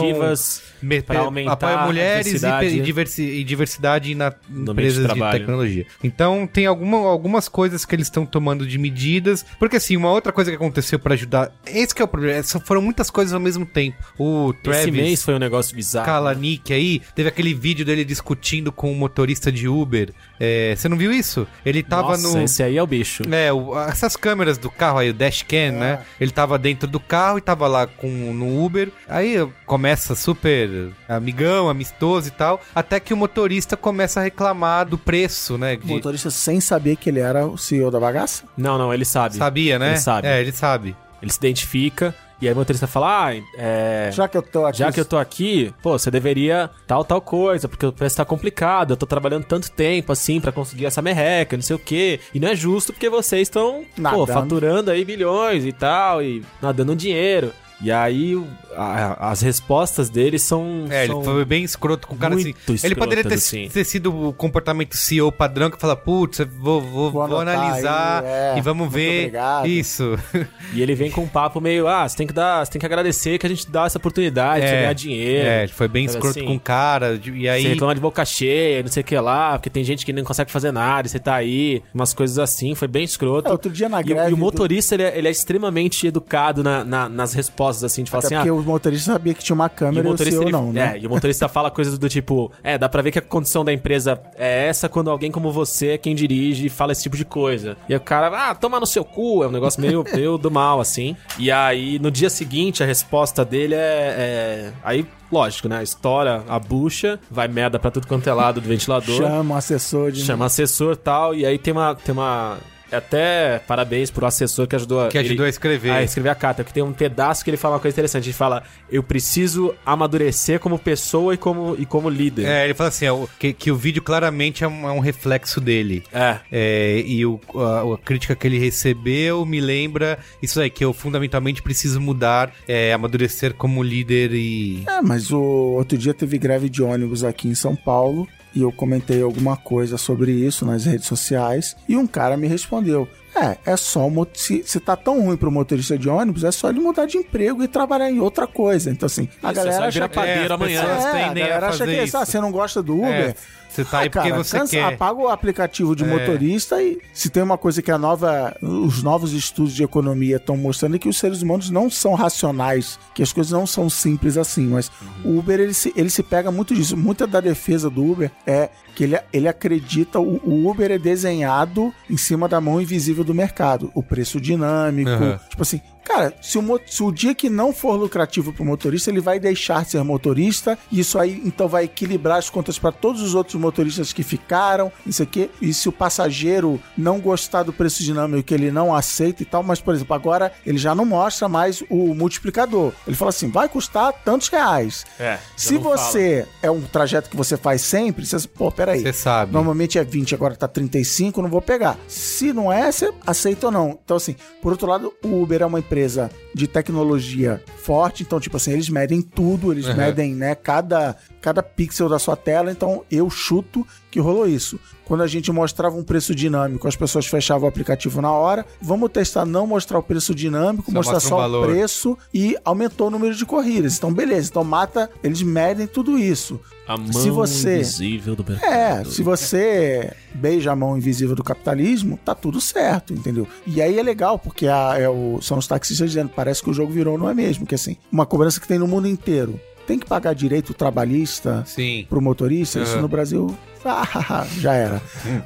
iniciativas 0.05 0.61
me- 0.81 1.01
para 1.01 1.19
aumentar 1.21 1.53
apoiam 1.53 1.85
mulheres 1.85 2.41
e, 2.43 2.45
e 2.77 2.81
diversi- 2.81 3.23
e 3.23 3.43
diversidade 3.43 4.13
na 4.15 4.33
No 4.49 4.71
empresas 4.71 5.07
de 5.07 5.13
de 5.13 5.31
tecnologia. 5.31 5.85
Então, 6.03 6.47
tem 6.51 6.65
alguma, 6.65 6.97
algumas 7.07 7.47
coisas 7.49 7.85
que 7.85 7.95
eles 7.95 8.07
estão 8.07 8.25
tomando 8.25 8.65
de 8.67 8.77
medidas, 8.77 9.45
porque 9.59 9.77
assim, 9.77 9.95
uma 9.97 10.11
outra 10.11 10.31
coisa 10.31 10.51
que 10.51 10.55
aconteceu 10.55 10.99
para 10.99 11.13
ajudar, 11.13 11.51
esse 11.65 11.93
que 11.95 12.01
é 12.01 12.05
o 12.05 12.07
problema, 12.07 12.43
só 12.43 12.59
foram 12.59 12.81
muitas 12.81 13.09
coisas 13.09 13.33
ao 13.33 13.39
mesmo 13.39 13.65
tempo. 13.65 13.97
O 14.17 14.51
Esse 14.51 14.61
Travis 14.61 14.93
mês 14.93 15.23
foi 15.23 15.33
um 15.35 15.39
negócio 15.39 15.75
bizarro. 15.75 16.05
Kalanick 16.05 16.71
aí, 16.73 17.01
teve 17.15 17.29
aquele 17.29 17.53
vídeo 17.53 17.85
dele 17.85 18.03
discutindo 18.03 18.71
com 18.71 18.91
um 18.91 18.95
motorista 18.95 19.51
de 19.51 19.67
Uber. 19.67 20.11
É, 20.39 20.75
você 20.75 20.89
não 20.89 20.97
viu 20.97 21.11
isso? 21.13 21.47
Ele 21.65 21.81
tava 21.81 22.09
Nossa, 22.09 22.37
no 22.37 22.43
esse 22.43 22.61
aí 22.61 22.77
é 22.77 22.83
o 22.83 22.87
bicho. 22.87 23.23
é, 23.31 23.51
o- 23.53 23.77
essas 23.79 24.15
câmeras 24.15 24.57
do 24.57 24.69
carro 24.69 24.99
aí, 24.99 25.09
o 25.09 25.13
dashcam, 25.13 25.71
né? 25.71 25.99
Ele 26.19 26.31
tava 26.31 26.59
dentro 26.59 26.87
do 26.87 26.99
carro 26.99 27.37
e 27.37 27.41
tava 27.41 27.67
lá 27.67 27.87
com 27.87 28.07
no 28.07 28.63
Uber. 28.63 28.89
Aí 29.07 29.35
começa 29.65 30.13
super 30.15 30.91
amigão, 31.07 31.69
amistoso 31.69 32.27
e 32.27 32.31
tal, 32.31 32.61
até 32.73 32.99
que 32.99 33.13
o 33.13 33.17
motorista 33.17 33.77
começa 33.77 34.19
a 34.19 34.23
reclamar 34.23 34.85
do 34.85 34.97
preço, 34.97 35.57
né? 35.57 35.75
O 35.75 35.77
de- 35.77 35.87
motorista 35.87 36.29
sem 36.29 36.59
saber 36.59 36.95
que 36.97 37.09
ele 37.09 37.19
era 37.19 37.45
o 37.47 37.57
CEO 37.57 37.89
da 37.89 37.99
bagaça? 37.99 38.43
Não, 38.57 38.77
não, 38.77 38.93
ele 38.93 39.05
sabe. 39.05 39.35
sabia, 39.37 39.79
né? 39.79 39.91
Ele 39.91 39.97
sabe. 39.99 40.27
É, 40.27 40.41
ele 40.41 40.51
sabe. 40.51 40.95
Ele 41.21 41.31
se 41.31 41.37
identifica 41.37 42.13
e 42.41 42.47
aí 42.47 42.53
o 42.53 42.57
motorista 42.57 42.87
fala: 42.87 43.27
Ah, 43.27 43.35
é. 43.57 44.09
Já 44.11 44.27
que 44.27 44.37
eu 44.37 44.41
tô 44.41 44.65
aqui. 44.65 44.77
Já 44.77 44.91
que 44.91 44.99
eu 44.99 45.05
tô 45.05 45.17
aqui, 45.17 45.73
pô, 45.81 45.97
você 45.97 46.11
deveria 46.11 46.69
tal, 46.85 47.03
tal 47.03 47.21
coisa, 47.21 47.67
porque 47.67 47.85
o 47.85 47.91
preço 47.93 48.17
tá 48.17 48.25
complicado, 48.25 48.91
eu 48.91 48.97
tô 48.97 49.05
trabalhando 49.05 49.45
tanto 49.45 49.71
tempo 49.71 50.11
assim 50.11 50.39
pra 50.39 50.51
conseguir 50.51 50.85
essa 50.85 51.01
merreca, 51.01 51.55
não 51.55 51.63
sei 51.63 51.75
o 51.75 51.79
quê. 51.79 52.19
E 52.33 52.39
não 52.39 52.49
é 52.49 52.55
justo 52.55 52.91
porque 52.93 53.09
vocês 53.09 53.43
estão, 53.43 53.83
pô, 54.15 54.25
faturando 54.41 54.91
aí 54.91 55.05
milhões 55.05 55.65
e 55.65 55.71
tal, 55.71 56.21
e 56.21 56.43
nadando 56.61 56.95
dinheiro. 56.95 57.51
E 57.81 57.91
aí 57.91 58.35
o- 58.35 58.47
a- 58.75 59.29
as 59.31 59.41
respostas 59.41 60.09
dele 60.09 60.39
são. 60.39 60.85
É, 60.89 61.05
são 61.07 61.17
ele 61.17 61.25
foi 61.25 61.45
bem 61.45 61.63
escroto 61.63 62.07
com 62.07 62.15
o 62.15 62.17
cara 62.17 62.33
assim. 62.35 62.53
Ele 62.83 62.95
poderia 62.95 63.23
ter, 63.23 63.33
assim. 63.35 63.67
ter 63.67 63.83
sido 63.83 64.27
o 64.29 64.33
comportamento 64.33 64.95
CEO 64.95 65.29
padrão 65.31 65.69
que 65.69 65.77
fala, 65.77 65.95
putz, 65.95 66.39
vou, 66.59 66.81
vou, 66.81 67.11
Vou 67.11 67.27
vou 67.27 67.39
analisar 67.41 68.23
aí, 68.23 68.29
é, 68.29 68.55
e 68.57 68.61
vamos 68.61 68.91
ver. 68.91 69.19
obrigado. 69.19 69.67
Isso. 69.67 70.17
E 70.73 70.81
ele 70.81 70.95
vem 70.95 71.09
com 71.11 71.21
um 71.21 71.27
papo 71.27 71.61
meio, 71.61 71.87
ah, 71.87 72.07
você 72.07 72.17
tem 72.17 72.27
que 72.27 72.33
dar, 72.33 72.65
você 72.65 72.71
tem 72.71 72.79
que 72.79 72.85
agradecer 72.85 73.37
que 73.37 73.45
a 73.45 73.49
gente 73.49 73.69
dá 73.69 73.85
essa 73.85 73.97
oportunidade, 73.97 74.61
pra 74.61 74.69
você 74.69 74.75
ganhar 74.75 74.93
dinheiro. 74.93 75.47
É, 75.47 75.63
ele 75.63 75.71
foi 75.71 75.87
bem 75.87 76.07
Sabe 76.07 76.17
escroto 76.17 76.39
assim? 76.39 76.47
com 76.47 76.55
o 76.55 76.59
cara. 76.59 77.17
de- 77.17 77.31
E 77.31 77.41
Você 77.43 77.47
aí. 77.49 77.67
reclama 77.67 77.95
de 77.95 78.01
boca 78.01 78.25
cheia, 78.25 78.81
não 78.81 78.89
sei 78.91 79.01
o 79.01 79.03
que 79.05 79.17
lá, 79.17 79.53
porque 79.57 79.69
tem 79.69 79.83
gente 79.83 80.05
que 80.05 80.11
não 80.11 80.23
consegue 80.23 80.51
fazer 80.51 80.71
nada, 80.71 81.07
e 81.07 81.09
você 81.11 81.19
tá 81.19 81.35
aí, 81.35 81.81
umas 81.93 82.13
coisas 82.13 82.37
assim, 82.39 82.73
foi 82.75 82.87
bem 82.87 83.03
escroto. 83.03 83.47
É, 83.47 83.51
outro 83.51 83.71
dia 83.71 83.87
na 83.87 83.99
E 83.99 84.03
o- 84.03 84.05
greve 84.07 84.29
E, 84.29 84.33
o 84.33 84.35
do- 84.35 84.37
motorista, 84.37 84.95
ele, 84.95 85.03
é, 85.03 85.17
ele 85.17 85.27
é 85.27 85.31
extremamente 85.31 86.07
educado 86.07 86.63
na- 86.63 86.83
na- 86.83 87.07
nas 87.07 87.33
respostas, 87.33 87.64
assim, 87.83 88.03
de 88.03 88.11
falar 88.11 88.19
Até 88.25 88.27
assim, 88.27 88.35
porque 88.35 88.49
ah, 88.49 88.53
o 88.53 88.63
motorista 88.63 89.11
sabia 89.13 89.33
que 89.33 89.43
tinha 89.43 89.53
uma 89.55 89.69
câmera 89.69 89.97
e 90.05 90.07
o 90.07 90.11
motorista, 90.11 90.41
ele- 90.43 90.51
não, 90.51 90.71
né? 90.71 90.93
é, 90.95 90.99
e 90.99 91.07
o 91.07 91.09
motorista 91.09 91.47
fala 91.47 91.69
coisas 91.71 91.97
do 91.97 92.07
tipo, 92.09 92.51
é, 92.63 92.77
dá 92.77 92.87
pra 92.89 93.01
ver 93.01 93.11
que 93.11 93.19
a 93.19 93.21
condição 93.21 93.63
da 93.65 93.71
empresa 93.73 94.19
é 94.37 94.67
essa 94.67 94.87
quando 94.89 95.09
alguém 95.09 95.31
como 95.31 95.51
você 95.51 95.89
é 95.89 95.97
quem 95.97 96.13
dirige 96.15 96.65
e 96.65 96.69
fala 96.69 96.91
esse 96.91 97.03
tipo 97.03 97.17
de 97.17 97.25
coisa. 97.25 97.77
E 97.89 97.95
o 97.95 97.99
cara, 97.99 98.27
ah, 98.51 98.55
toma 98.55 98.79
no 98.79 98.85
seu 98.85 99.03
cu, 99.03 99.43
é 99.43 99.47
um 99.47 99.51
negócio 99.51 99.81
meio, 99.81 100.03
meio 100.13 100.37
do 100.37 100.49
mal, 100.51 100.79
assim. 100.79 101.15
E 101.39 101.51
aí, 101.51 101.99
no 101.99 102.11
dia 102.11 102.29
seguinte, 102.29 102.83
a 102.83 102.85
resposta 102.85 103.43
dele 103.45 103.75
é... 103.75 103.79
é- 103.79 104.73
Aí, 104.83 105.05
lógico, 105.31 105.67
né, 105.67 105.81
estoura 105.83 106.43
a 106.47 106.59
bucha, 106.59 107.19
vai 107.29 107.47
merda 107.47 107.79
pra 107.79 107.89
tudo 107.91 108.07
quanto 108.07 108.29
é 108.29 108.33
lado 108.33 108.61
do 108.61 108.67
ventilador. 108.67 109.15
Chama 109.17 109.55
o 109.55 109.57
assessor 109.57 110.11
de. 110.11 110.23
Chama 110.23 110.45
assessor 110.45 110.93
e 110.93 110.97
tal, 110.97 111.35
e 111.35 111.45
aí 111.45 111.57
tem 111.57 111.73
uma. 111.73 111.95
Tem 111.95 112.13
uma 112.13 112.57
até 112.91 113.59
parabéns 113.67 114.11
pro 114.11 114.25
assessor 114.25 114.67
que 114.67 114.75
ajudou, 114.75 115.07
Que 115.09 115.17
ajudou 115.17 115.37
ele- 115.45 115.47
a 115.47 115.49
escrever. 115.49 115.91
a 115.91 116.03
escrever 116.03 116.29
a 116.29 116.35
carta, 116.35 116.63
porque 116.63 116.73
tem 116.73 116.83
um 116.83 116.93
pedaço 116.93 117.43
que 117.43 117.49
ele 117.49 117.57
fala 117.57 117.75
uma 117.75 117.79
coisa 117.79 117.95
interessante. 117.95 118.25
Ele 118.27 118.33
fala: 118.33 118.63
Eu 118.91 119.01
preciso 119.03 119.73
amadurecer 119.85 120.59
como 120.59 120.77
pessoa 120.77 121.33
e 121.33 121.37
como, 121.37 121.75
e 121.79 121.85
como 121.85 122.09
líder. 122.09 122.45
É, 122.45 122.65
ele 122.65 122.73
fala 122.73 122.89
assim, 122.89 123.07
o- 123.09 123.27
que, 123.39 123.53
que 123.53 123.71
o 123.71 123.75
vídeo 123.75 124.01
claramente 124.01 124.63
é 124.63 124.67
um, 124.67 124.87
é 124.87 124.91
um 124.91 124.99
reflexo 124.99 125.59
dele. 125.59 126.03
É. 126.13 126.37
É, 126.51 127.03
e 127.05 127.25
o, 127.25 127.39
a, 127.55 127.93
a 127.93 127.97
crítica 127.97 128.35
que 128.35 128.47
ele 128.47 128.59
recebeu 128.59 129.45
me 129.45 129.59
lembra 129.59 130.19
isso 130.41 130.59
aí, 130.59 130.69
que 130.69 130.83
eu 130.85 130.93
fundamentalmente 130.93 131.61
preciso 131.61 131.99
mudar, 131.99 132.51
é, 132.67 132.93
amadurecer 132.93 133.53
como 133.53 133.81
líder 133.83 134.31
e. 134.33 134.83
É, 134.87 135.01
mas 135.01 135.31
o 135.31 135.39
outro 135.41 135.97
dia 135.97 136.13
teve 136.13 136.37
greve 136.37 136.69
de 136.69 136.81
ônibus 136.83 137.23
aqui 137.23 137.47
em 137.47 137.55
São 137.55 137.75
Paulo 137.75 138.27
e 138.55 138.61
eu 138.61 138.71
comentei 138.71 139.21
alguma 139.21 139.57
coisa 139.57 139.97
sobre 139.97 140.31
isso 140.31 140.65
nas 140.65 140.85
redes 140.85 141.07
sociais 141.07 141.75
e 141.87 141.97
um 141.97 142.07
cara 142.07 142.37
me 142.37 142.47
respondeu. 142.47 143.07
É, 143.35 143.57
é 143.65 143.75
só. 143.75 144.09
Se, 144.33 144.63
se 144.65 144.79
tá 144.79 144.95
tão 144.95 145.21
ruim 145.21 145.35
pro 145.35 145.51
motorista 145.51 145.97
de 145.97 146.07
ônibus, 146.07 146.45
é 146.45 146.51
só 146.51 146.69
ele 146.69 146.79
mudar 146.79 147.05
de 147.05 147.17
emprego 147.17 147.61
e 147.61 147.67
trabalhar 147.67 148.09
em 148.09 148.19
outra 148.19 148.47
coisa. 148.47 148.89
Então, 148.89 149.07
assim, 149.07 149.27
a 149.43 149.51
Isso, 149.51 149.59
é 149.59 149.63
só 149.63 149.69
galera 149.69 149.87
acha 149.87 150.07
que. 150.07 150.15
padeiro 150.15 150.43
as 150.45 150.51
amanhã. 150.51 150.81
É, 150.83 151.23
a 151.23 151.33
galera 151.33 151.67
acha 151.67 151.85
que 151.85 152.03
isso. 152.03 152.17
ah, 152.17 152.25
você 152.25 152.39
não 152.39 152.49
gosta 152.49 152.81
do 152.81 152.95
Uber. 152.95 153.11
É, 153.31 153.35
você 153.75 153.85
tá 153.85 153.99
aí 153.99 154.09
porque 154.09 154.31
você 154.31 154.57
cansa- 154.59 154.71
quer. 154.71 154.77
É. 154.91 154.93
Apaga 154.95 155.19
o 155.19 155.27
aplicativo 155.27 155.95
de 155.95 156.03
motorista 156.05 156.81
e 156.81 156.97
se 157.13 157.29
tem 157.29 157.43
uma 157.43 157.57
coisa 157.57 157.81
que 157.81 157.91
a 157.91 157.97
nova, 157.97 158.55
os 158.61 159.03
novos 159.03 159.33
estudos 159.33 159.73
de 159.73 159.83
economia 159.83 160.37
estão 160.37 160.55
mostrando 160.57 160.95
é 160.95 160.99
que 160.99 161.09
os 161.09 161.17
seres 161.17 161.41
humanos 161.41 161.69
não 161.69 161.89
são 161.89 162.13
racionais, 162.13 162.97
que 163.13 163.21
as 163.23 163.31
coisas 163.33 163.51
não 163.51 163.67
são 163.67 163.89
simples 163.89 164.37
assim. 164.37 164.67
Mas 164.67 164.91
o 165.23 165.37
Uber 165.39 165.59
ele 165.59 165.73
se, 165.73 165.93
ele 165.95 166.09
se 166.09 166.23
pega 166.23 166.51
muito 166.51 166.73
disso. 166.73 166.95
Muita 166.95 167.27
da 167.27 167.39
defesa 167.41 167.89
do 167.89 168.03
Uber 168.11 168.31
é 168.45 168.69
que 168.95 169.03
ele, 169.03 169.19
ele 169.33 169.47
acredita 169.47 170.19
o, 170.19 170.37
o 170.43 170.69
Uber 170.69 170.89
é 170.91 170.97
desenhado 170.97 171.93
em 172.09 172.17
cima 172.17 172.47
da 172.47 172.61
mão 172.61 172.79
invisível 172.81 173.23
do 173.23 173.33
mercado, 173.33 173.91
o 173.93 174.01
preço 174.01 174.39
dinâmico, 174.39 175.09
Aham. 175.09 175.39
tipo 175.49 175.61
assim. 175.61 175.81
Cara, 176.05 176.33
se 176.39 176.57
o, 176.59 176.79
se 176.85 177.01
o 177.03 177.11
dia 177.11 177.33
que 177.33 177.49
não 177.49 177.73
for 177.73 177.95
lucrativo 177.95 178.53
pro 178.53 178.63
motorista, 178.63 179.09
ele 179.09 179.19
vai 179.19 179.39
deixar 179.39 179.83
de 179.83 179.89
ser 179.91 180.03
motorista, 180.03 180.77
e 180.91 180.99
isso 180.99 181.17
aí 181.17 181.41
então 181.43 181.67
vai 181.67 181.85
equilibrar 181.85 182.37
as 182.37 182.47
contas 182.47 182.77
para 182.77 182.91
todos 182.91 183.23
os 183.23 183.33
outros 183.33 183.59
motoristas 183.59 184.13
que 184.13 184.21
ficaram, 184.21 184.91
isso 185.05 185.23
aqui. 185.23 185.49
E 185.59 185.73
se 185.73 185.89
o 185.89 185.91
passageiro 185.91 186.79
não 186.95 187.19
gostar 187.19 187.63
do 187.63 187.73
preço 187.73 188.03
dinâmico 188.03 188.43
que 188.43 188.53
ele 188.53 188.69
não 188.71 188.93
aceita 188.93 189.41
e 189.41 189.45
tal, 189.45 189.63
mas 189.63 189.81
por 189.81 189.95
exemplo, 189.95 190.15
agora 190.15 190.53
ele 190.63 190.77
já 190.77 190.93
não 190.93 191.05
mostra 191.05 191.49
mais 191.49 191.83
o 191.89 192.13
multiplicador. 192.13 192.93
Ele 193.07 193.15
fala 193.15 193.29
assim: 193.29 193.49
vai 193.49 193.67
custar 193.67 194.13
tantos 194.23 194.47
reais. 194.47 195.05
É, 195.19 195.39
Se 195.57 195.79
fala. 195.79 195.97
você 195.97 196.47
é 196.61 196.69
um 196.69 196.81
trajeto 196.81 197.31
que 197.31 197.35
você 197.35 197.57
faz 197.57 197.81
sempre, 197.81 198.25
você, 198.27 198.47
pô, 198.47 198.71
peraí. 198.71 199.01
Você 199.01 199.11
sabe. 199.11 199.51
Normalmente 199.51 199.97
é 199.97 200.03
20, 200.03 200.35
agora 200.35 200.55
tá 200.55 200.67
35, 200.67 201.41
não 201.41 201.49
vou 201.49 201.61
pegar. 201.63 201.97
Se 202.07 202.53
não 202.53 202.71
é, 202.71 202.91
você 202.91 203.11
aceita 203.25 203.65
ou 203.65 203.71
não. 203.71 203.99
Então, 204.05 204.17
assim, 204.17 204.35
por 204.61 204.71
outro 204.71 204.87
lado, 204.87 205.11
o 205.23 205.41
Uber 205.41 205.63
é 205.63 205.65
uma 205.65 205.79
empresa 205.79 205.94
empresa 205.95 206.29
de 206.53 206.67
tecnologia 206.67 207.63
forte, 207.77 208.23
então, 208.23 208.37
tipo 208.39 208.57
assim, 208.57 208.73
eles 208.73 208.89
medem 208.89 209.21
tudo, 209.21 209.71
eles 209.71 209.85
Uhum. 209.87 209.95
medem, 209.95 210.35
né, 210.35 210.53
cada, 210.53 211.15
cada 211.41 211.63
pixel 211.63 212.09
da 212.09 212.19
sua 212.19 212.35
tela, 212.35 212.69
então 212.71 213.03
eu 213.09 213.29
chuto 213.29 213.87
que 214.15 214.19
rolou 214.21 214.47
isso. 214.47 214.79
Quando 215.03 215.23
a 215.23 215.27
gente 215.27 215.51
mostrava 215.51 215.93
um 215.97 216.03
preço 216.03 216.33
dinâmico, 216.33 216.87
as 216.87 216.95
pessoas 216.95 217.25
fechavam 217.27 217.65
o 217.65 217.69
aplicativo 217.69 218.21
na 218.21 218.31
hora. 218.31 218.65
Vamos 218.81 219.11
testar 219.11 219.45
não 219.45 219.67
mostrar 219.67 219.99
o 219.99 220.03
preço 220.03 220.33
dinâmico, 220.33 220.89
Só 220.89 220.97
mostrar 220.97 221.13
mostra 221.15 221.35
um 221.35 221.39
só 221.39 221.59
o 221.61 221.65
preço 221.65 222.17
e 222.33 222.55
aumentou 222.63 223.07
o 223.07 223.11
número 223.11 223.35
de 223.35 223.45
corridas. 223.45 223.97
Então, 223.97 224.13
beleza. 224.13 224.47
Então, 224.49 224.63
mata, 224.63 225.09
eles 225.21 225.41
medem 225.41 225.85
tudo 225.85 226.17
isso. 226.17 226.57
A 226.87 226.95
mão 226.95 227.11
Se 227.11 227.29
você- 227.29 227.75
invisível 227.75 228.37
do 228.37 228.45
mercado. 228.49 228.71
É, 228.71 229.03
se 229.03 229.21
você 229.21 230.13
beija 230.33 230.71
a 230.71 230.75
mão 230.77 230.97
invisível 230.97 231.35
do 231.35 231.43
capitalismo, 231.43 232.17
tá 232.23 232.33
tudo 232.33 232.61
certo, 232.61 233.13
entendeu? 233.13 233.45
E 233.67 233.81
aí 233.81 233.99
é 233.99 234.03
legal, 234.03 234.39
porque 234.39 234.65
a- 234.67 234.95
é 234.97 235.09
o- 235.09 235.39
são 235.41 235.57
os 235.57 235.67
taxistas 235.67 236.09
dizendo, 236.09 236.29
parece 236.33 236.63
que 236.63 236.69
o 236.69 236.73
jogo 236.73 236.91
virou, 236.93 237.17
não 237.17 237.29
é 237.29 237.33
mesmo? 237.33 237.65
Que 237.65 237.75
assim, 237.75 237.97
uma 238.11 238.25
cobrança 238.25 238.61
que 238.61 238.67
tem 238.67 238.79
no 238.79 238.87
mundo 238.87 239.07
inteiro. 239.09 239.59
Tem 239.87 239.99
que 239.99 240.05
pagar 240.05 240.33
direito 240.33 240.73
trabalhista 240.73 241.63
Sim. 241.65 242.05
pro 242.09 242.21
motorista, 242.21 242.79
isso 242.79 242.95
Uhum. 242.95 243.01
no 243.03 243.07
Brasil 243.07 243.55
ah, 243.85 244.45
já 244.59 244.73
era. 244.73 245.01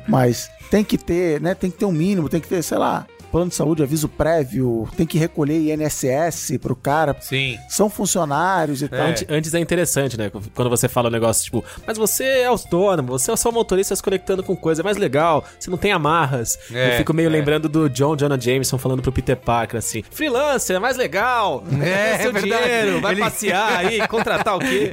Mas 0.07 0.49
tem 0.71 0.83
que 0.83 0.97
ter, 0.97 1.41
né? 1.41 1.53
Tem 1.53 1.69
que 1.69 1.77
ter 1.77 1.85
um 1.85 1.91
mínimo, 1.91 2.29
tem 2.29 2.39
que 2.39 2.47
ter, 2.47 2.63
sei 2.63 2.77
lá, 2.77 3.05
plano 3.29 3.49
de 3.49 3.55
saúde, 3.55 3.83
aviso 3.83 4.07
prévio, 4.09 4.87
tem 4.97 5.05
que 5.05 5.17
recolher 5.17 5.73
INSS 5.73 6.57
pro 6.61 6.75
cara. 6.75 7.15
Sim. 7.21 7.57
São 7.69 7.89
funcionários 7.89 8.81
e 8.81 8.87
tal. 8.87 8.99
Antes, 9.07 9.25
antes 9.29 9.53
é 9.53 9.59
interessante, 9.59 10.17
né? 10.17 10.31
Quando 10.53 10.69
você 10.69 10.87
fala 10.87 11.09
um 11.09 11.11
negócio 11.11 11.43
tipo, 11.43 11.63
mas 11.85 11.97
você 11.97 12.23
é 12.23 12.45
autônomo, 12.45 13.09
você 13.17 13.31
é 13.31 13.35
só 13.35 13.51
motorista 13.51 13.95
se 13.95 14.01
conectando 14.03 14.43
com 14.43 14.55
coisa, 14.55 14.81
é 14.81 14.83
mais 14.83 14.97
legal, 14.97 15.43
você 15.59 15.69
não 15.69 15.77
tem 15.77 15.91
amarras. 15.91 16.57
É, 16.71 16.93
Eu 16.93 16.97
fico 16.97 17.13
meio 17.13 17.27
é. 17.27 17.31
lembrando 17.31 17.69
do 17.69 17.89
John 17.89 18.15
Jonah 18.15 18.39
Jameson 18.39 18.77
falando 18.77 19.01
pro 19.01 19.11
Peter 19.11 19.37
Parker 19.37 19.77
assim: 19.77 20.03
freelancer 20.11 20.75
é 20.75 20.79
mais 20.79 20.97
legal, 20.97 21.63
É, 21.81 21.89
é 22.15 22.17
seu 22.19 22.29
é 22.29 22.33
verdade. 22.33 22.63
dinheiro, 22.63 23.01
vai 23.01 23.13
Ele- 23.13 23.21
passear 23.21 23.77
aí, 23.77 24.05
contratar 24.07 24.55
o 24.55 24.59
quê? 24.59 24.91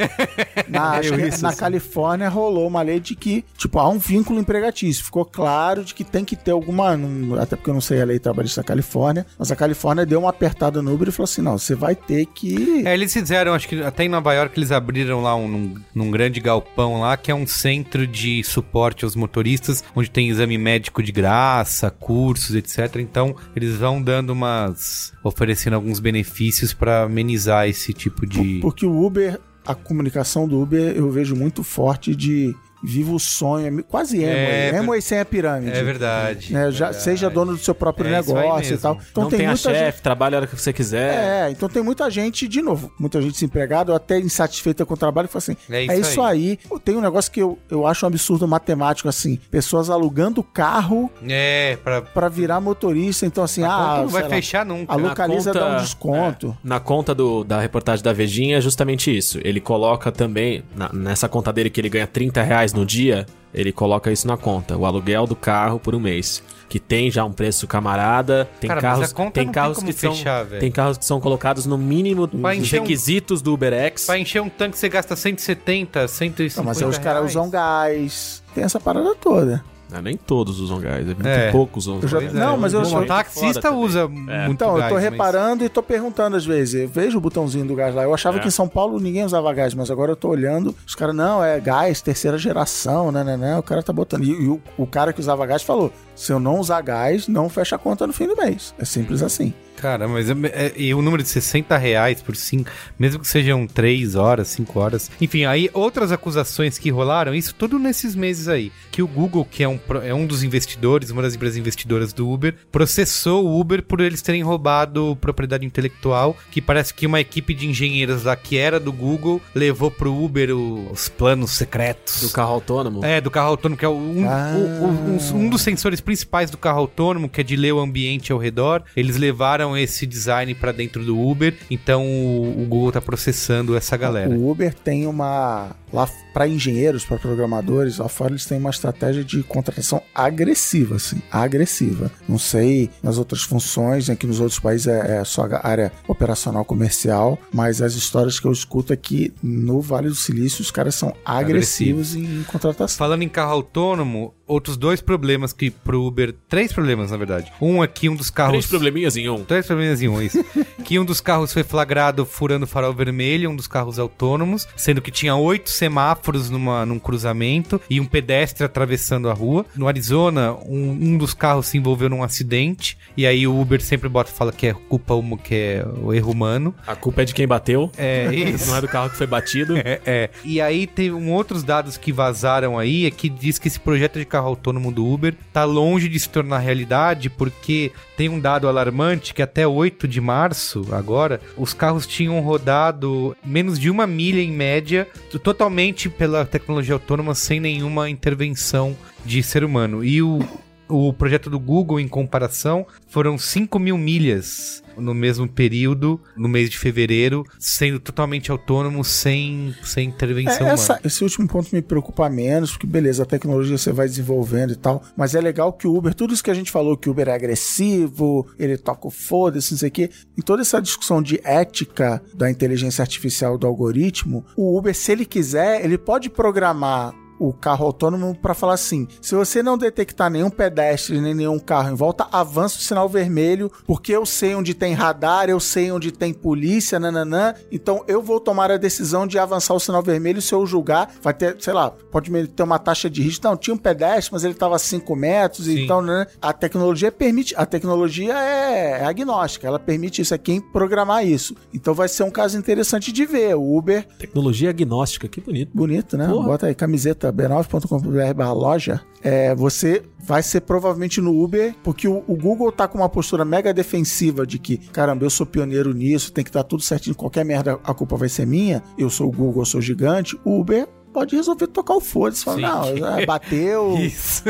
Na, 0.69 0.93
acho 0.99 1.15
Eu 1.15 1.19
que 1.19 1.27
isso, 1.29 1.43
na 1.43 1.51
assim. 1.51 1.59
Califórnia 1.59 2.29
rolou 2.29 2.67
uma 2.67 2.83
lei 2.83 3.01
de 3.01 3.15
que, 3.15 3.45
tipo, 3.57 3.79
há 3.79 3.89
um 3.89 3.99
vínculo 3.99 4.39
empregatício. 4.41 5.05
Ficou 5.05 5.25
claro 5.25 5.85
de 5.85 5.95
que 5.95 6.05
tem 6.05 6.25
que 6.25 6.37
ter 6.37 6.51
alguma. 6.51 6.97
não- 6.97 7.41
até 7.41 7.57
porque 7.57 7.71
eu 7.71 7.75
não 7.75 7.81
sei 7.81 8.01
a 8.01 8.05
lei 8.05 8.19
trabalhista 8.27 8.61
da 8.61 8.67
Califórnia, 8.67 9.25
mas 9.39 9.53
a 9.53 9.57
Califórnia 9.57 10.05
deu 10.05 10.19
uma 10.19 10.31
apertada 10.31 10.83
no 10.83 10.93
Uber 10.93 11.09
e 11.09 11.13
falou 11.13 11.25
assim: 11.25 11.43
não, 11.43 11.57
você 11.57 11.75
vai 11.75 11.95
ter 11.95 12.27
que. 12.27 12.85
É, 12.87 12.95
eles 12.95 13.13
fizeram, 13.13 13.55
acho 13.55 13.69
que 13.69 13.81
até 13.83 14.05
em 14.05 14.09
Nova 14.09 14.35
York 14.35 14.59
eles 14.59 14.73
abriram 14.73 15.23
lá 15.23 15.37
um, 15.37 15.49
num, 15.49 15.75
num 15.95 16.11
grande 16.11 16.41
galpão 16.41 17.01
lá, 17.01 17.17
que 17.17 17.31
é 17.31 17.35
um 17.35 17.47
centro 17.47 18.07
de 18.07 18.43
suporte 18.43 19.05
aos 19.05 19.15
motoristas, 19.15 19.85
onde 19.95 20.11
tem 20.11 20.29
exame 20.29 20.59
médico 20.59 21.03
de 21.03 21.13
graça, 21.13 21.91
cursos, 21.91 22.55
etc. 22.55 22.97
Então, 22.97 23.37
eles 23.55 23.77
vão 23.77 24.03
dando 24.03 24.31
umas. 24.31 25.13
oferecendo 25.23 25.75
alguns 25.75 26.01
benefícios 26.01 26.73
pra 26.73 27.05
amenizar 27.05 27.69
esse 27.69 27.93
tipo 27.93 28.27
de. 28.27 28.59
Porque 28.61 28.85
o 28.85 29.05
Uber, 29.05 29.39
a 29.65 29.75
comunicação 29.75 30.49
do 30.49 30.61
Uber, 30.61 30.97
eu 30.97 31.11
vejo 31.11 31.37
muito 31.37 31.63
forte 31.63 32.15
de 32.15 32.55
viva 32.83 33.13
o 33.13 33.19
sonho, 33.19 33.81
é 33.81 33.83
quase 33.83 34.19
emo, 34.23 34.31
É, 34.33 34.69
emo 34.77 34.95
e 34.95 35.03
sem 35.03 35.19
a 35.21 35.25
pirâmide. 35.25 35.77
É 35.77 35.83
verdade. 35.83 36.53
Né, 36.53 36.71
já, 36.71 36.87
verdade. 36.87 37.03
seja 37.05 37.31
dono 37.31 37.53
do 37.53 37.59
seu 37.59 37.75
próprio 37.75 38.07
É 38.07 38.09
aí 38.11 38.15
negócio 38.17 38.75
e 38.75 38.79
tal. 38.79 38.99
Então 39.11 39.23
não 39.25 39.31
tem, 39.31 39.39
tem, 39.41 39.47
a 39.47 39.51
muita 39.51 39.71
gente. 39.71 39.79
chefe, 39.79 40.03
trabalha 40.03 40.37
a 40.37 40.39
hora 40.41 40.47
que 40.47 40.57
você 40.59 40.73
quiser. 40.73 41.47
É, 41.47 41.51
então 41.51 41.69
tem 41.69 41.83
muita 41.83 42.09
gente, 42.11 42.47
de 42.47 42.63
novo, 42.63 42.93
muita 42.99 43.21
gente 43.21 43.33
desempregada, 43.33 43.93
ou 43.93 43.97
até 43.97 44.19
insatisfeita 44.19 44.85
com 44.87 44.95
o 44.95 44.97
trabalho, 44.97 45.29
que 45.29 45.33
fala 45.33 45.39
assim: 45.43 45.57
É 45.71 45.87
é 45.87 45.99
isso 45.99 46.11
isso, 46.11 46.23
aí. 46.23 46.59
Tem 46.85 46.97
um 46.97 47.01
negócio 47.01 47.31
que 47.33 47.41
eu, 47.41 47.59
eu 47.71 47.87
acho 47.87 48.05
um 48.05 48.09
absurdo 48.09 48.47
matemático, 48.47 49.09
assim: 49.09 49.39
pessoas 49.51 49.91
alugando 49.91 50.43
carro 50.43 51.11
É, 51.29 51.77
pra. 51.83 52.03
pra 52.03 52.29
virar 52.29 52.61
motorista, 52.61 53.27
então 53.27 53.43
assim, 53.45 53.63
ah, 53.65 53.99
não 54.03 54.09
vai 54.09 54.23
lá, 54.23 54.29
fechar 54.29 54.65
nunca. 54.65 54.93
a 54.93 54.97
localiza 54.97 55.53
conta- 55.53 55.65
dá 55.67 55.77
um 55.77 55.81
desconto. 55.83 56.57
Na 56.63 56.79
conta 56.81 57.15
do- 57.15 57.43
da 57.45 57.61
reportagem 57.61 58.05
da 58.05 58.13
Vejinha 58.13 58.59
é 58.59 58.61
justamente 58.61 59.15
isso. 59.17 59.39
Ele 59.43 59.61
coloca 59.61 60.13
também, 60.13 60.63
na- 60.75 60.91
nessa 60.93 61.29
conta 61.29 61.53
dele 61.53 61.71
que 61.71 61.81
ele 61.81 61.89
ganha 61.89 62.07
30 62.07 62.43
reais 62.43 62.66
no 62.73 62.85
dia, 62.87 63.27
ele 63.55 63.73
coloca 63.73 64.11
isso 64.13 64.27
na 64.27 64.37
conta. 64.37 64.77
O 64.77 64.85
aluguel 64.87 65.27
do 65.27 65.37
carro 65.37 65.79
por 65.81 65.95
um 65.95 66.01
mês. 66.01 66.43
Que 66.69 66.81
tem 66.81 67.11
já 67.13 67.25
um 67.25 67.31
preço 67.33 67.67
camarada. 67.69 68.49
Tem 68.61 68.67
Cara, 68.69 68.81
mas 68.83 68.91
carros, 68.91 69.13
a 69.13 69.15
conta 69.15 69.31
tem 69.31 69.45
não 69.47 69.53
tem 69.53 69.55
carros 69.63 69.77
como 69.79 69.87
que 69.87 69.93
são. 69.93 70.13
fechar, 70.15 70.43
velho. 70.45 70.61
tem 70.61 70.71
carros 70.73 70.99
que 70.99 71.05
são 71.05 71.21
colocados 71.21 71.65
no 71.65 71.79
mínimo 71.79 72.27
dos 72.27 72.41
encher 72.57 72.81
um- 72.81 72.83
requisitos 72.83 73.41
do 73.41 73.55
UberX. 73.55 74.07
Pra 74.07 74.19
encher 74.19 74.43
um 74.43 74.49
tanque 74.49 74.77
você 74.77 74.89
gasta 74.89 75.15
170, 75.15 76.09
150 76.09 76.57
Não, 76.61 76.65
mas 76.67 76.83
aí 76.83 76.89
os 76.89 76.99
caras 76.99 77.21
reais. 77.21 77.31
usam 77.37 77.49
gás, 77.51 78.43
tem 78.53 78.65
essa 78.65 78.81
parada 78.81 79.15
toda. 79.15 79.65
Ah, 79.93 80.03
nem 80.03 80.17
todos 80.17 80.59
usam 80.59 80.81
gás, 80.81 81.03
é 81.03 81.15
muito 81.15 81.27
É. 81.27 81.53
poucos 81.53 81.87
usam 81.87 82.07
já- 82.09 82.19
gás. 82.21 82.33
não, 82.33 82.57
mas 82.57 82.73
eu 82.73 82.85
sou- 82.85 83.07
taxista 83.07 83.63
fora 83.63 83.75
usa 83.75 84.11
É. 84.29 84.49
Então, 84.49 84.71
eu 84.71 84.75
tô 84.75 84.81
gás, 84.81 84.93
mas- 84.95 85.03
reparando 85.05 85.65
e 85.65 85.69
tô 85.69 85.83
perguntando 85.83 86.37
às 86.37 86.45
vezes. 86.45 86.75
Eu 86.83 86.89
vejo 86.89 87.19
o 87.19 87.21
botãozinho 87.21 87.65
do 87.65 87.75
gás 87.77 87.95
lá. 87.95 88.03
Eu 88.03 88.13
achava 88.13 88.39
É. 88.39 88.41
que 88.41 88.49
em 88.49 88.51
São 88.51 88.67
Paulo 88.67 88.99
ninguém 88.99 89.25
usava 89.25 89.53
gás, 89.53 89.75
mas 89.75 89.89
agora 89.91 90.11
eu 90.13 90.17
tô 90.17 90.29
olhando. 90.29 90.75
Os 90.87 90.95
caras, 90.97 91.15
não, 91.15 91.43
é 91.43 91.61
gás, 91.61 92.01
terceira 92.01 92.37
geração, 92.37 93.13
né, 93.13 93.23
né, 93.23 93.37
né. 93.37 93.57
O 93.59 93.63
cara 93.63 93.81
tá 93.83 93.93
botando. 93.93 94.25
E, 94.25 94.31
e 94.31 94.49
o, 94.49 94.61
o 94.77 94.87
cara 94.87 95.13
que 95.13 95.21
usava 95.21 95.47
gás 95.47 95.63
falou: 95.63 95.93
se 96.17 96.33
eu 96.33 96.41
não 96.41 96.59
usar 96.59 96.81
gás, 96.81 97.29
não 97.29 97.49
fecha 97.49 97.77
a 97.77 97.79
conta 97.79 98.07
no 98.07 98.13
fim 98.13 98.27
do 98.27 98.37
mês. 98.37 98.75
É 98.79 98.85
simples 98.85 99.23
assim. 99.23 99.53
Cara, 99.77 100.09
mas 100.09 100.31
é, 100.31 100.33
é- 100.55 100.73
e 100.75 100.95
o 100.95 101.03
número 101.03 101.23
de 101.23 101.29
60 101.29 101.77
reais 101.77 102.23
por 102.23 102.35
5, 102.35 102.71
mesmo 102.99 103.21
que 103.21 103.29
sejam 103.29 103.67
3 103.67 104.15
horas, 104.15 104.49
5 104.49 104.81
horas. 104.81 105.11
Enfim, 105.21 105.45
aí 105.45 105.69
outras 105.75 106.11
acusações 106.11 106.79
que 106.79 106.89
rolaram, 106.89 107.35
isso 107.35 107.55
tudo 107.55 107.79
nesses 107.79 108.15
meses 108.15 108.49
aí. 108.49 108.73
Que 108.91 109.03
o 109.03 109.07
Google, 109.07 109.45
que 109.45 109.63
é 109.63 109.69
um, 109.69 109.79
é 110.03 110.15
um 110.15 110.27
dos 110.27 110.43
investidores, 110.43 111.11
uma 111.11 111.21
das 111.21 111.35
empresas 111.35 111.59
investidoras 111.59 112.15
do 112.15 112.27
Uber, 112.27 112.55
processou 112.73 113.45
o 113.47 113.61
Uber 113.61 113.83
por 113.83 114.01
eles 114.01 114.23
terem 114.23 114.43
roubado 114.43 115.15
propriedade 115.21 115.67
intelectual, 115.67 116.35
que 116.51 116.63
parece 116.63 116.95
que 116.95 117.07
uma 117.07 117.21
equipe 117.21 117.53
de 117.53 117.67
engenheiros 117.69 118.25
lá 118.25 118.35
que 118.35 118.57
era 118.57 118.81
do 118.81 118.91
Google 118.91 119.43
levou 119.55 119.91
pro 119.91 120.11
Uber 120.25 120.53
o- 120.57 120.91
os 120.91 121.11
planos 121.11 121.51
secretos. 121.51 122.23
Do 122.23 122.31
carro 122.31 122.55
autônomo. 122.55 123.05
É, 123.05 123.21
do 123.21 123.31
carro 123.31 123.49
autônomo, 123.51 123.77
que 123.79 123.85
é 123.85 123.89
um, 123.91 124.25
Ah. 124.27 124.55
o- 124.57 124.85
o- 124.87 124.89
um- 124.89 125.45
um 125.45 125.49
dos 125.51 125.61
sensores 125.61 126.01
principais 126.07 126.51
do 126.51 126.57
carro 126.57 126.79
autônomo, 126.79 127.29
que 127.29 127.41
é 127.41 127.45
de 127.45 127.57
ler 127.57 127.73
o 127.73 127.81
ambiente 127.81 128.33
ao 128.33 128.39
redor. 128.39 128.85
Eles 128.97 129.17
levaram 129.17 129.77
esse 129.77 130.07
design 130.07 130.55
pra 130.55 130.71
dentro 130.71 131.05
do 131.05 131.21
Uber, 131.21 131.55
então 131.69 132.07
o, 132.07 132.63
o 132.63 132.67
Google 132.67 132.93
tá 132.93 133.01
processando 133.01 133.77
essa 133.77 133.97
galera. 133.97 134.31
O 134.31 134.49
Uber 134.49 134.73
tem 134.73 135.07
uma. 135.07 135.73
Lá 135.93 136.09
para 136.33 136.49
engenheiros, 136.49 137.05
para 137.05 137.17
programadores, 137.17 137.99
lá 137.99 138.09
fora 138.09 138.33
eles 138.33 138.45
têm 138.45 138.59
uma 138.59 138.71
estratégia 138.71 139.25
de 139.25 139.43
contratação 139.43 140.03
agressiva, 140.15 140.97
assim. 140.97 141.23
Agressiva. 141.31 142.11
Não 142.29 142.39
sei 142.39 142.91
nas 143.03 143.19
outras 143.19 143.43
funções, 143.43 144.11
aqui 144.11 144.27
nos 144.27 144.41
outros 144.41 144.59
países 144.59 144.87
é, 144.87 145.19
é 145.19 145.25
só 145.25 145.47
a 145.47 145.67
área 145.67 145.93
operacional 146.07 146.65
comercial, 146.65 147.39
mas 147.53 147.81
as 147.81 147.95
histórias 147.95 148.39
que 148.39 148.47
eu 148.47 148.53
escuto 148.53 148.93
aqui 148.93 149.33
no 149.43 149.81
Vale 149.81 150.09
do 150.09 150.15
Silício, 150.15 150.61
os 150.61 150.71
caras 150.71 150.95
são 150.95 151.15
agressivos 151.25 152.15
em 152.15 152.43
contratação. 152.43 152.99
Falando 152.99 153.23
em 153.23 153.29
carro 153.29 153.53
autônomo, 153.53 154.35
outros 154.47 154.77
dois 154.77 155.01
problemas 155.01 155.53
que 155.53 155.71
pro 155.71 156.05
Uber. 156.05 156.35
Três 156.49 156.73
problemas, 156.73 157.11
na 157.11 157.17
verdade. 157.17 157.53
Um 157.61 157.83
é 157.83 157.87
que 157.87 158.09
um 158.09 158.17
dos 158.17 158.31
carros. 158.31 158.53
Três 158.53 158.67
probleminhas 158.67 159.17
em 159.17 159.29
um. 159.29 159.45
Três 159.45 159.67
problemas 159.67 160.01
em 160.03 160.09
um, 160.09 160.23
isso. 160.23 160.45
que 160.85 160.99
um 160.99 161.05
dos 161.05 161.21
carros 161.21 161.53
foi 161.53 161.63
flagrado 161.63 162.25
furando 162.25 162.67
farol 162.67 162.93
vermelho, 162.93 163.51
um 163.51 163.57
dos 163.57 163.67
carros 163.67 163.99
autônomos, 163.99 164.67
sendo 164.77 165.03
que 165.03 165.11
tinha 165.11 165.35
oito 165.35 165.71
semáforos 165.71 166.51
numa, 166.51 166.87
num 166.87 166.99
cruzamento 166.99 167.81
e 167.91 168.01
um 168.01 168.07
pedestre 168.07 168.65
atravessando 168.65 169.29
a 169.29 169.33
rua. 169.33 169.67
No 169.75 169.89
Arizona, 169.89 170.53
um, 170.67 170.91
um 170.91 171.19
dos 171.19 171.35
carros 171.35 171.67
se 171.67 171.79
envolveu 171.79 172.09
num 172.09 172.23
acidente, 172.23 172.97
e 173.17 173.27
aí 173.27 173.47
o 173.47 173.61
Uber 173.61 173.81
sempre 173.81 174.09
bota 174.09 174.31
fala 174.31 174.53
que 174.53 174.67
é 174.67 174.75
culpa 174.75 175.15
uma, 175.15 175.37
que 175.37 175.55
é 175.55 175.87
o 176.03 176.13
erro 176.13 176.33
humano. 176.33 176.75
A 176.87 176.95
culpa 176.95 177.23
é 177.23 177.25
de 177.25 177.35
quem 177.35 177.47
bateu. 177.47 177.91
É 177.97 178.27
isso. 178.35 178.69
Não 178.71 178.77
é 178.77 178.81
do 178.81 178.89
carro 178.89 179.11
que 179.11 179.17
foi 179.17 179.27
batido. 179.27 179.77
É, 179.77 180.01
é. 180.05 180.31
E 180.45 180.61
aí 180.61 180.87
tem 180.87 181.13
um 181.13 181.33
outros 181.33 181.63
dados 181.63 181.97
que 181.97 182.13
vazaram 182.13 182.79
aí, 182.79 183.07
é 183.07 183.11
que 183.11 183.29
diz 183.29 183.59
que 183.59 183.69
esse 183.69 183.81
projeto 183.81 184.19
de 184.19 184.25
carro 184.37 184.49
autônomo 184.49 184.93
do 184.93 185.07
Uber 185.07 185.35
tá 185.51 185.65
longe 185.65 186.11
de 186.11 186.21
se 186.21 186.29
tornar 186.29 186.59
realidade, 186.59 187.31
porque 187.31 187.91
tem 188.19 188.29
um 188.29 188.39
dado 188.39 188.69
alarmante 188.69 189.33
que 189.33 189.41
até 189.41 189.67
8 189.67 190.07
de 190.07 190.21
março, 190.21 190.87
agora, 190.93 191.41
os 191.57 191.73
carros 191.73 192.07
tinham 192.07 192.39
rodado 192.41 193.35
menos 193.43 193.79
de 193.79 193.89
uma 193.89 194.07
milha 194.07 194.43
em 194.43 194.53
média, 194.53 195.09
totalmente 195.43 196.11
pela 196.11 196.45
tecnologia 196.45 196.95
autônoma, 196.95 197.35
sem 197.35 197.61
nenhuma 197.61 198.11
intervenção 198.11 198.95
de 199.25 199.43
ser 199.43 199.65
humano. 199.65 200.05
E 200.05 200.23
o, 200.23 200.41
o 200.89 201.13
projeto 201.13 201.51
do 201.51 201.59
Google, 201.59 201.99
em 202.01 202.09
comparação, 202.09 202.87
foram 203.09 203.37
5 203.39 203.79
mil 203.79 203.99
milhas 203.99 204.83
no 204.97 205.13
mesmo 205.13 205.47
período, 205.47 206.19
no 206.35 206.49
mês 206.49 206.71
de 206.71 206.79
fevereiro, 206.79 207.45
sendo 207.59 208.01
totalmente 208.01 208.51
autônomo, 208.51 209.05
sem, 209.05 209.75
sem 209.85 210.09
intervenção 210.09 210.67
É, 210.67 210.71
essa- 210.73 210.95
humana. 210.95 211.03
esse 211.05 211.23
último 211.23 211.47
ponto 211.47 211.69
me 211.75 211.83
preocupa 211.83 212.31
menos, 212.31 212.71
porque 212.71 212.87
beleza, 212.87 213.23
a 213.25 213.27
tecnologia 213.27 213.77
você 213.77 213.93
vai 213.93 214.07
desenvolvendo 214.09 214.73
e 214.73 214.77
tal, 214.77 215.03
mas 215.15 215.35
é 215.35 215.41
legal 215.43 215.71
que 215.75 215.87
o 215.87 215.95
Uber, 215.95 216.15
tudo 216.15 216.33
isso 216.33 216.43
que 216.43 216.51
a 216.51 216.55
gente 216.55 216.71
falou, 216.71 216.97
que 216.97 217.11
o 217.11 217.13
Uber 217.13 217.29
é 217.29 217.35
agressivo, 217.35 218.47
ele 218.59 218.79
toca 218.79 219.07
o 219.07 219.11
foda-se, 219.11 219.73
não 219.73 219.79
sei 219.79 219.89
o 219.89 219.93
quê, 219.93 220.11
em 220.39 220.41
toda 220.41 220.63
essa 220.63 220.81
discussão 220.81 221.21
de 221.21 221.41
ética 221.45 222.23
da 222.35 222.51
inteligência 222.51 223.03
artificial 223.03 223.59
do 223.59 223.67
algoritmo, 223.67 224.47
o 224.57 224.79
Uber, 224.79 224.95
se 224.95 225.13
ele 225.13 225.27
quiser, 225.27 225.85
ele 225.85 225.99
pode 225.99 226.31
programar 226.31 227.15
o 227.39 227.53
carro 227.53 227.87
autônomo 227.87 228.35
para 228.35 228.55
falar 228.55 228.75
assim: 228.75 229.07
se 229.21 229.35
você 229.35 229.63
não 229.63 229.79
detectar 229.79 230.31
nenhum 230.31 230.51
pedestre 230.51 231.21
nem 231.21 231.35
nenhum 231.35 231.59
carro 231.59 231.91
em 231.91 231.95
volta, 231.95 232.27
avança 232.33 232.79
o 232.79 232.83
sinal 232.83 233.09
vermelho, 233.09 233.71
porque 233.87 234.13
eu 234.13 234.25
sei 234.27 234.55
onde 234.55 234.75
tem 234.75 234.95
radar, 234.95 235.49
eu 235.49 235.61
sei 235.61 235.91
onde 235.91 236.13
tem 236.13 236.33
polícia, 236.33 236.99
nananã. 236.99 237.55
Então 237.71 238.05
eu 238.07 238.23
vou 238.23 238.41
tomar 238.41 238.71
a 238.71 238.77
decisão 238.77 239.27
de 239.27 239.39
avançar 239.39 239.75
o 239.75 239.81
sinal 239.81 240.03
vermelho. 240.03 240.41
Se 240.41 240.55
eu 240.55 240.67
julgar, 240.67 241.13
vai 241.23 241.35
ter, 241.35 241.57
sei 241.61 241.73
lá, 241.73 241.91
pode 241.91 242.31
ter 242.49 242.63
uma 242.63 242.79
taxa 242.79 243.09
de 243.09 243.23
risco. 243.23 243.47
Não, 243.47 243.57
tinha 243.57 243.75
um 243.75 243.79
pedestre, 243.79 244.33
mas 244.33 244.45
ele 244.45 244.55
estava 244.55 244.77
a 244.77 244.79
5 244.79 245.15
metros, 245.17 245.67
Sim. 245.67 245.85
então 245.85 246.03
né, 246.03 246.27
a 246.41 246.53
tecnologia 246.53 247.13
permite. 247.13 247.55
A 247.57 247.67
tecnologia 247.67 248.33
é, 248.33 249.03
é 249.03 249.05
agnóstica, 249.05 249.67
ela 249.67 249.79
permite 249.79 250.23
isso, 250.23 250.35
é 250.35 250.39
quem 250.39 250.61
programar 250.61 251.27
isso. 251.27 251.55
Então 251.73 251.95
vai 251.95 252.09
ser 252.09 252.23
um 252.23 252.31
caso 252.31 252.59
interessante 252.59 253.13
de 253.13 253.25
ver. 253.25 253.55
O 253.57 253.77
Uber 253.77 254.07
Tecnologia 254.19 254.71
agnóstica, 254.71 255.29
que 255.29 255.41
bonito. 255.41 255.71
Bonito, 255.75 256.17
né? 256.17 256.29
Porra. 256.29 256.47
Bota 256.47 256.67
aí 256.67 256.75
camiseta 256.75 257.26
b9.com.br 257.33 258.35
barra 258.35 258.53
loja. 258.53 259.01
É, 259.23 259.55
você 259.55 260.03
vai 260.19 260.43
ser 260.43 260.61
provavelmente 260.61 261.21
no 261.21 261.43
Uber, 261.43 261.75
porque 261.83 262.07
o, 262.07 262.23
o 262.27 262.37
Google 262.37 262.71
tá 262.71 262.87
com 262.87 262.99
uma 262.99 263.09
postura 263.09 263.45
mega 263.45 263.73
defensiva 263.73 264.47
de 264.47 264.59
que, 264.59 264.77
caramba, 264.77 265.25
eu 265.25 265.31
sou 265.31 265.47
pioneiro 265.47 265.93
nisso, 265.93 266.33
tem 266.33 266.45
que 266.45 266.51
estar 266.51 266.63
tudo 266.63 266.83
certinho, 266.83 267.15
qualquer 267.15 267.45
merda 267.45 267.79
a 267.83 267.95
culpa 267.95 268.17
vai 268.17 268.29
ser 268.29 268.47
minha, 268.47 268.83
eu 268.97 269.11
sou 269.11 269.29
o 269.29 269.33
Google, 269.33 269.63
eu 269.63 269.67
sou 269.67 269.81
gigante. 269.81 270.39
O 270.45 270.61
Uber 270.61 270.89
pode 271.17 271.35
resolver 271.35 271.67
tocar 271.69 271.95
o 271.95 272.01
foda-se, 272.01 272.45
falar, 272.45 272.85
Sim. 272.85 273.01
não, 273.01 273.19
é, 273.19 273.25
bateu, 273.25 273.97
Isso. 274.05 274.45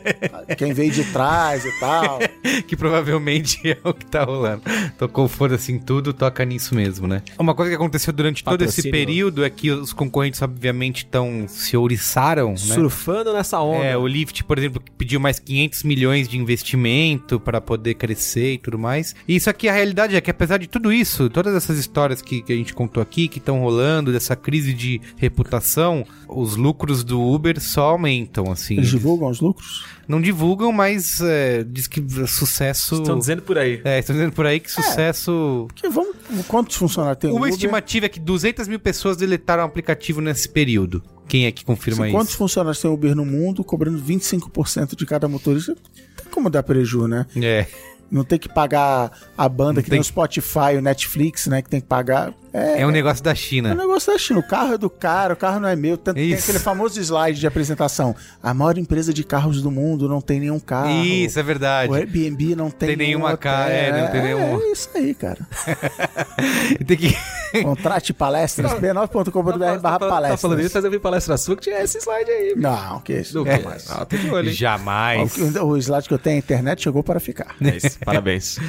quem 0.56 0.72
veio 0.72 0.90
de 0.90 1.04
trás 1.12 1.62
e 1.62 1.78
tal. 1.78 2.20
que 2.66 2.74
provavelmente 2.74 3.60
é 3.70 3.76
o 3.84 3.92
que 3.92 4.06
tá 4.06 4.24
rolando. 4.24 4.62
Tocou 4.96 5.28
foda-se 5.28 5.72
em 5.72 5.78
tudo, 5.78 6.14
toca 6.14 6.42
nisso 6.42 6.74
mesmo, 6.74 7.06
né? 7.06 7.20
Uma 7.38 7.54
coisa 7.54 7.70
que 7.70 7.76
aconteceu 7.76 8.14
durante 8.14 8.42
todo 8.42 8.62
esse 8.64 8.76
Patrocínio. 8.76 8.92
período 8.92 9.44
é 9.44 9.50
que 9.50 9.70
os 9.70 9.92
concorrentes, 9.92 10.40
obviamente, 10.40 11.04
estão 11.04 11.44
se 11.46 11.76
ouriçaram, 11.76 12.52
né? 12.52 12.56
Surfando 12.56 13.34
nessa 13.34 13.60
onda. 13.60 13.84
É, 13.84 13.94
o 13.94 14.06
Lyft, 14.06 14.42
por 14.44 14.56
exemplo, 14.56 14.82
pediu 14.96 15.20
mais 15.20 15.38
500 15.38 15.82
milhões 15.82 16.26
de 16.26 16.38
investimento 16.38 17.38
para 17.38 17.60
poder 17.60 17.92
crescer 17.92 18.54
e 18.54 18.58
tudo 18.58 18.78
mais. 18.78 19.14
E 19.28 19.36
isso 19.36 19.50
aqui, 19.50 19.68
a 19.68 19.72
realidade 19.74 20.16
é 20.16 20.20
que 20.22 20.30
apesar 20.30 20.56
de 20.56 20.66
tudo 20.66 20.90
isso, 20.90 21.28
todas 21.28 21.54
essas 21.54 21.76
histórias 21.76 22.22
que, 22.22 22.40
que 22.40 22.54
a 22.54 22.56
gente 22.56 22.72
contou 22.72 23.02
aqui, 23.02 23.28
que 23.28 23.36
estão 23.36 23.60
rolando, 23.60 24.10
dessa 24.10 24.34
crise 24.34 24.72
de 24.72 24.98
reputação, 25.18 26.05
os 26.28 26.56
lucros 26.56 27.04
do 27.04 27.20
Uber 27.20 27.60
só 27.60 27.90
aumentam, 27.90 28.50
assim. 28.50 28.76
Eles 28.76 28.90
divulgam 28.90 29.28
os 29.28 29.40
lucros? 29.40 29.84
Não 30.08 30.20
divulgam, 30.20 30.72
mas 30.72 31.20
é, 31.20 31.64
diz 31.64 31.86
que 31.86 32.02
sucesso... 32.26 32.96
Estão 32.96 33.18
dizendo 33.18 33.42
por 33.42 33.58
aí. 33.58 33.80
É, 33.84 33.98
estão 33.98 34.14
dizendo 34.14 34.32
por 34.32 34.46
aí 34.46 34.60
que 34.60 34.70
sucesso... 34.70 35.66
Que 35.74 35.88
vamos, 35.88 36.14
quantos 36.48 36.76
funcionários 36.76 37.18
tem 37.20 37.30
o 37.30 37.34
Uma 37.34 37.42
Uber? 37.46 37.52
estimativa 37.54 38.06
é 38.06 38.08
que 38.08 38.20
200 38.20 38.68
mil 38.68 38.78
pessoas 38.80 39.16
deletaram 39.16 39.62
o 39.62 39.66
aplicativo 39.66 40.20
nesse 40.20 40.48
período. 40.48 41.02
Quem 41.28 41.46
é 41.46 41.52
que 41.52 41.64
confirma 41.64 42.04
Assim, 42.04 42.10
isso? 42.10 42.18
quantos 42.18 42.34
funcionários 42.34 42.80
tem 42.80 42.90
o 42.90 42.94
Uber 42.94 43.14
no 43.16 43.24
mundo, 43.24 43.64
cobrando 43.64 44.00
25% 44.00 44.94
de 44.96 45.04
cada 45.06 45.26
motorista? 45.28 45.72
Não 45.72 46.22
tem 46.22 46.32
como 46.32 46.48
dar 46.48 46.62
preju, 46.62 47.08
né? 47.08 47.26
É. 47.36 47.66
Não 48.08 48.22
tem 48.22 48.38
que 48.38 48.48
pagar 48.48 49.10
a 49.36 49.48
banda 49.48 49.74
Não 49.74 49.82
que 49.82 49.90
tem- 49.90 49.96
tem 49.96 50.00
o 50.00 50.04
Spotify, 50.04 50.76
o 50.78 50.80
Netflix, 50.80 51.48
né? 51.48 51.60
Que 51.62 51.68
tem 51.68 51.80
que 51.80 51.88
pagar. 51.88 52.32
É, 52.56 52.80
É 52.82 52.86
um 52.86 52.90
negócio 52.90 53.22
da 53.22 53.30
é 53.30 53.32
um 53.32 53.36
China. 53.36 53.74
negócio 53.74 54.12
da 54.12 54.18
China. 54.18 54.40
O 54.40 54.42
carro 54.46 54.74
é 54.74 54.78
do 54.78 54.88
cara, 54.88 55.34
o 55.34 55.36
carro 55.36 55.60
não 55.60 55.68
é 55.68 55.76
meu. 55.76 55.96
Tanto 55.96 56.16
tem 56.16 56.32
aquele 56.34 56.58
famoso 56.58 57.00
slide 57.00 57.38
de 57.38 57.46
apresentação. 57.46 58.14
A 58.42 58.54
maior 58.54 58.78
empresa 58.78 59.12
de 59.12 59.22
carros 59.24 59.60
do 59.62 59.70
mundo 59.70 60.08
não 60.08 60.20
tem 60.20 60.40
nenhum 60.40 60.58
carro. 60.58 60.90
Isso, 61.04 61.38
é 61.38 61.42
verdade. 61.42 61.90
O 61.90 61.94
Airbnb 61.94 62.54
não 62.56 62.70
tem, 62.70 62.88
Tem 62.88 62.96
nenhum 62.96 63.08
nenhuma 63.18 63.26
hotel. 63.34 63.38
ca- 63.38 63.68
é, 63.68 64.00
não 64.02 64.10
tem 64.10 64.22
nenhum- 64.22 64.60
É 64.60 64.72
isso 64.72 64.88
aí, 64.94 65.14
cara. 65.14 65.38
Tem 66.86 66.96
que... 66.96 67.16
Contrate 67.62 68.12
palestras, 68.12 68.72
b9.com.br 68.74 69.58
barra 69.58 69.78
Tá 69.78 69.98
falando 69.98 70.10
palestras. 70.10 70.64
isso, 70.64 70.74
mas 70.76 70.84
eu 70.84 70.90
vi 70.90 70.98
palestra 70.98 71.36
sua 71.36 71.56
que 71.56 71.62
tinha 71.62 71.80
esse 71.82 71.98
slide 71.98 72.30
aí. 72.30 72.54
Não, 72.56 73.00
que 73.00 73.14
isso. 73.14 73.32
Do 73.34 73.44
que 73.44 73.58
mais? 73.58 73.90
Ah, 73.90 74.04
tem 74.04 74.30
olho, 74.30 74.48
hein? 74.48 74.54
Jamais. 74.54 75.36
O, 75.36 75.64
o 75.64 75.76
slide 75.78 76.06
que 76.08 76.14
eu 76.14 76.18
tenho, 76.18 76.36
a 76.36 76.38
internet 76.38 76.82
chegou 76.82 77.02
para 77.02 77.18
ficar. 77.20 77.54
É 77.62 77.76
isso, 77.76 77.98
parabéns. 78.04 78.58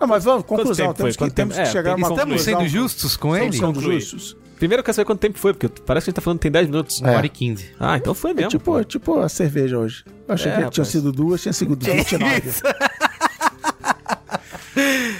Não, 0.00 0.06
mas 0.06 0.24
vamos, 0.24 0.44
conclusão. 0.44 0.86
tempo 0.86 0.94
Temos 0.94 1.16
que, 1.16 1.18
Quanto 1.18 1.32
temos 1.34 1.54
tempo? 1.56 1.64
que 1.64 1.70
É, 1.70 1.72
chegar 1.72 1.92
a 1.92 1.94
tem 1.94 2.02
uma 2.04 2.08
que 2.08 2.14
Estamos 2.14 2.36
conclusão. 2.42 2.60
sendo 2.60 2.68
justos 2.70 3.16
com 3.16 3.36
ele? 3.36 3.46
Estamos 3.48 3.78
sendo 3.82 3.92
justos. 4.00 4.36
Primeiro 4.56 4.80
eu 4.80 4.84
quero 4.84 4.94
saber 4.94 5.06
quanto 5.06 5.20
tempo 5.20 5.38
foi, 5.38 5.52
porque 5.54 5.68
parece 5.82 6.04
que 6.04 6.08
a 6.08 6.10
gente 6.10 6.16
tá 6.16 6.22
falando 6.22 6.38
que 6.38 6.42
tem 6.42 6.50
10 6.52 6.66
minutos. 6.68 7.00
Uma 7.00 7.12
hora 7.12 7.26
e 7.26 7.28
quinze. 7.28 7.70
Ah, 7.78 7.96
então 7.96 8.12
foi 8.14 8.30
É 8.32 8.34
mesmo. 8.34 8.50
tipo, 8.50 8.84
tipo 8.84 9.18
a 9.20 9.28
cerveja 9.28 9.78
hoje. 9.78 10.04
Eu 10.26 10.34
achei 10.34 10.50
É, 10.50 10.54
que 10.54 10.58
tinham 10.58 10.70
rapaz. 10.70 10.88
sido 10.88 11.12
duas, 11.12 11.42
tinha 11.42 11.52
sido 11.52 11.76
29. 11.76 12.42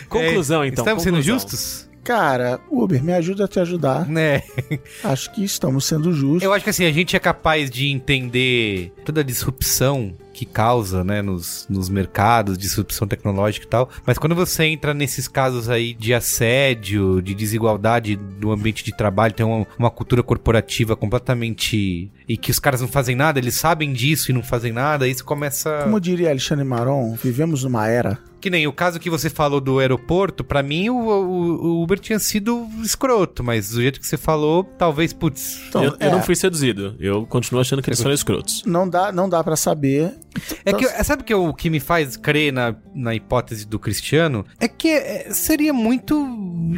Conclusão, 0.09 0.65
então. 0.65 0.83
Estamos 0.85 1.03
sendo 1.03 1.17
conclusão. 1.17 1.39
justos? 1.39 1.88
Cara, 2.09 2.59
Uber, 2.71 3.05
me 3.05 3.13
ajuda 3.13 3.45
a 3.45 3.49
te 3.49 3.61
ajudar. 3.61 4.09
Né? 4.09 4.43
Acho 5.05 5.31
que 5.31 5.45
estamos 5.45 5.85
sendo 5.85 6.11
justos. 6.11 6.43
Eu 6.43 6.55
acho 6.55 6.65
que 6.65 6.71
assim, 6.71 6.87
a 6.87 6.91
gente 6.91 7.15
é 7.15 7.19
capaz 7.19 7.71
de 7.71 7.89
entender 7.89 8.95
toda 9.05 9.21
a 9.21 9.23
disrupção 9.23 10.15
que 10.33 10.47
causa, 10.47 11.05
né, 11.05 11.21
nos, 11.21 11.67
nos 11.69 11.91
mercados, 11.91 12.57
disrupção 12.57 13.07
tecnológica 13.07 13.67
e 13.67 13.69
tal. 13.69 13.91
Mas 14.07 14.17
quando 14.17 14.35
você 14.35 14.65
entra 14.65 14.95
nesses 14.95 15.29
casos 15.29 15.69
aí 15.69 15.93
de 15.93 16.15
assédio, 16.15 17.21
de 17.21 17.35
desigualdade 17.35 18.17
do 18.17 18.53
ambiente 18.53 18.83
de 18.83 18.97
trabalho, 18.97 19.35
tem 19.35 19.45
uma, 19.45 19.67
uma 19.79 19.91
cultura 19.91 20.23
corporativa 20.23 20.97
completamente. 20.97 22.11
e 22.27 22.39
que 22.39 22.51
os 22.51 22.59
caras 22.59 22.81
não 22.81 22.89
fazem 22.89 23.17
nada, 23.17 23.39
eles 23.39 23.57
sabem 23.57 23.93
disso 23.93 24.31
e 24.31 24.35
não 24.35 24.43
fazem 24.43 24.73
nada, 24.73 25.07
isso 25.07 25.25
começa. 25.27 25.83
Como 25.83 26.01
diria 26.01 26.31
Alexandre 26.31 26.65
Maron, 26.65 27.15
vivemos 27.23 27.65
numa 27.65 27.87
era. 27.87 28.19
Que 28.41 28.51
nem 28.51 28.67
o 28.67 28.73
caso 28.73 29.01
que 29.01 29.11
você 29.11 29.29
falou 29.29 29.61
do 29.61 29.79
aeroporto, 29.79 30.45
pra 30.45 30.63
mim 30.63 30.89
o, 30.91 30.97
o- 30.97 31.67
o 31.79 31.83
Uber 31.83 31.99
tinha 31.99 32.19
sido 32.19 32.67
escroto, 32.83 33.43
mas 33.43 33.71
do 33.71 33.81
jeito 33.83 33.99
que 34.01 34.07
você 34.07 34.17
falou, 34.17 34.63
talvez, 34.65 35.13
putz. 35.13 35.61
Então, 35.69 35.83
eu, 35.85 35.91
eu 35.93 35.97
é, 36.09 36.11
não 36.11 36.23
fui 36.23 36.37
seduzido. 36.37 36.95
Eu 37.01 37.27
continuo 37.27 37.61
achando 37.61 37.83
que 37.83 37.89
eles 37.91 37.99
são 37.99 38.13
escrotos. 38.13 38.63
Não 38.65 38.89
dá, 38.89 39.11
não 39.11 39.29
dá 39.29 39.43
para 39.43 39.57
saber. 39.57 40.15
É 40.65 40.73
que, 40.73 40.87
sabe 41.05 41.25
que 41.25 41.35
o 41.35 41.53
que 41.53 41.69
me 41.69 41.81
faz 41.81 42.17
crer 42.17 42.53
na, 42.53 42.77
na 42.95 43.15
hipótese 43.15 43.67
do 43.67 43.79
Cristiano? 43.79 44.45
É 44.61 44.69
que 44.69 44.89
é, 44.89 45.29
seria 45.33 45.73
muito 45.73 46.15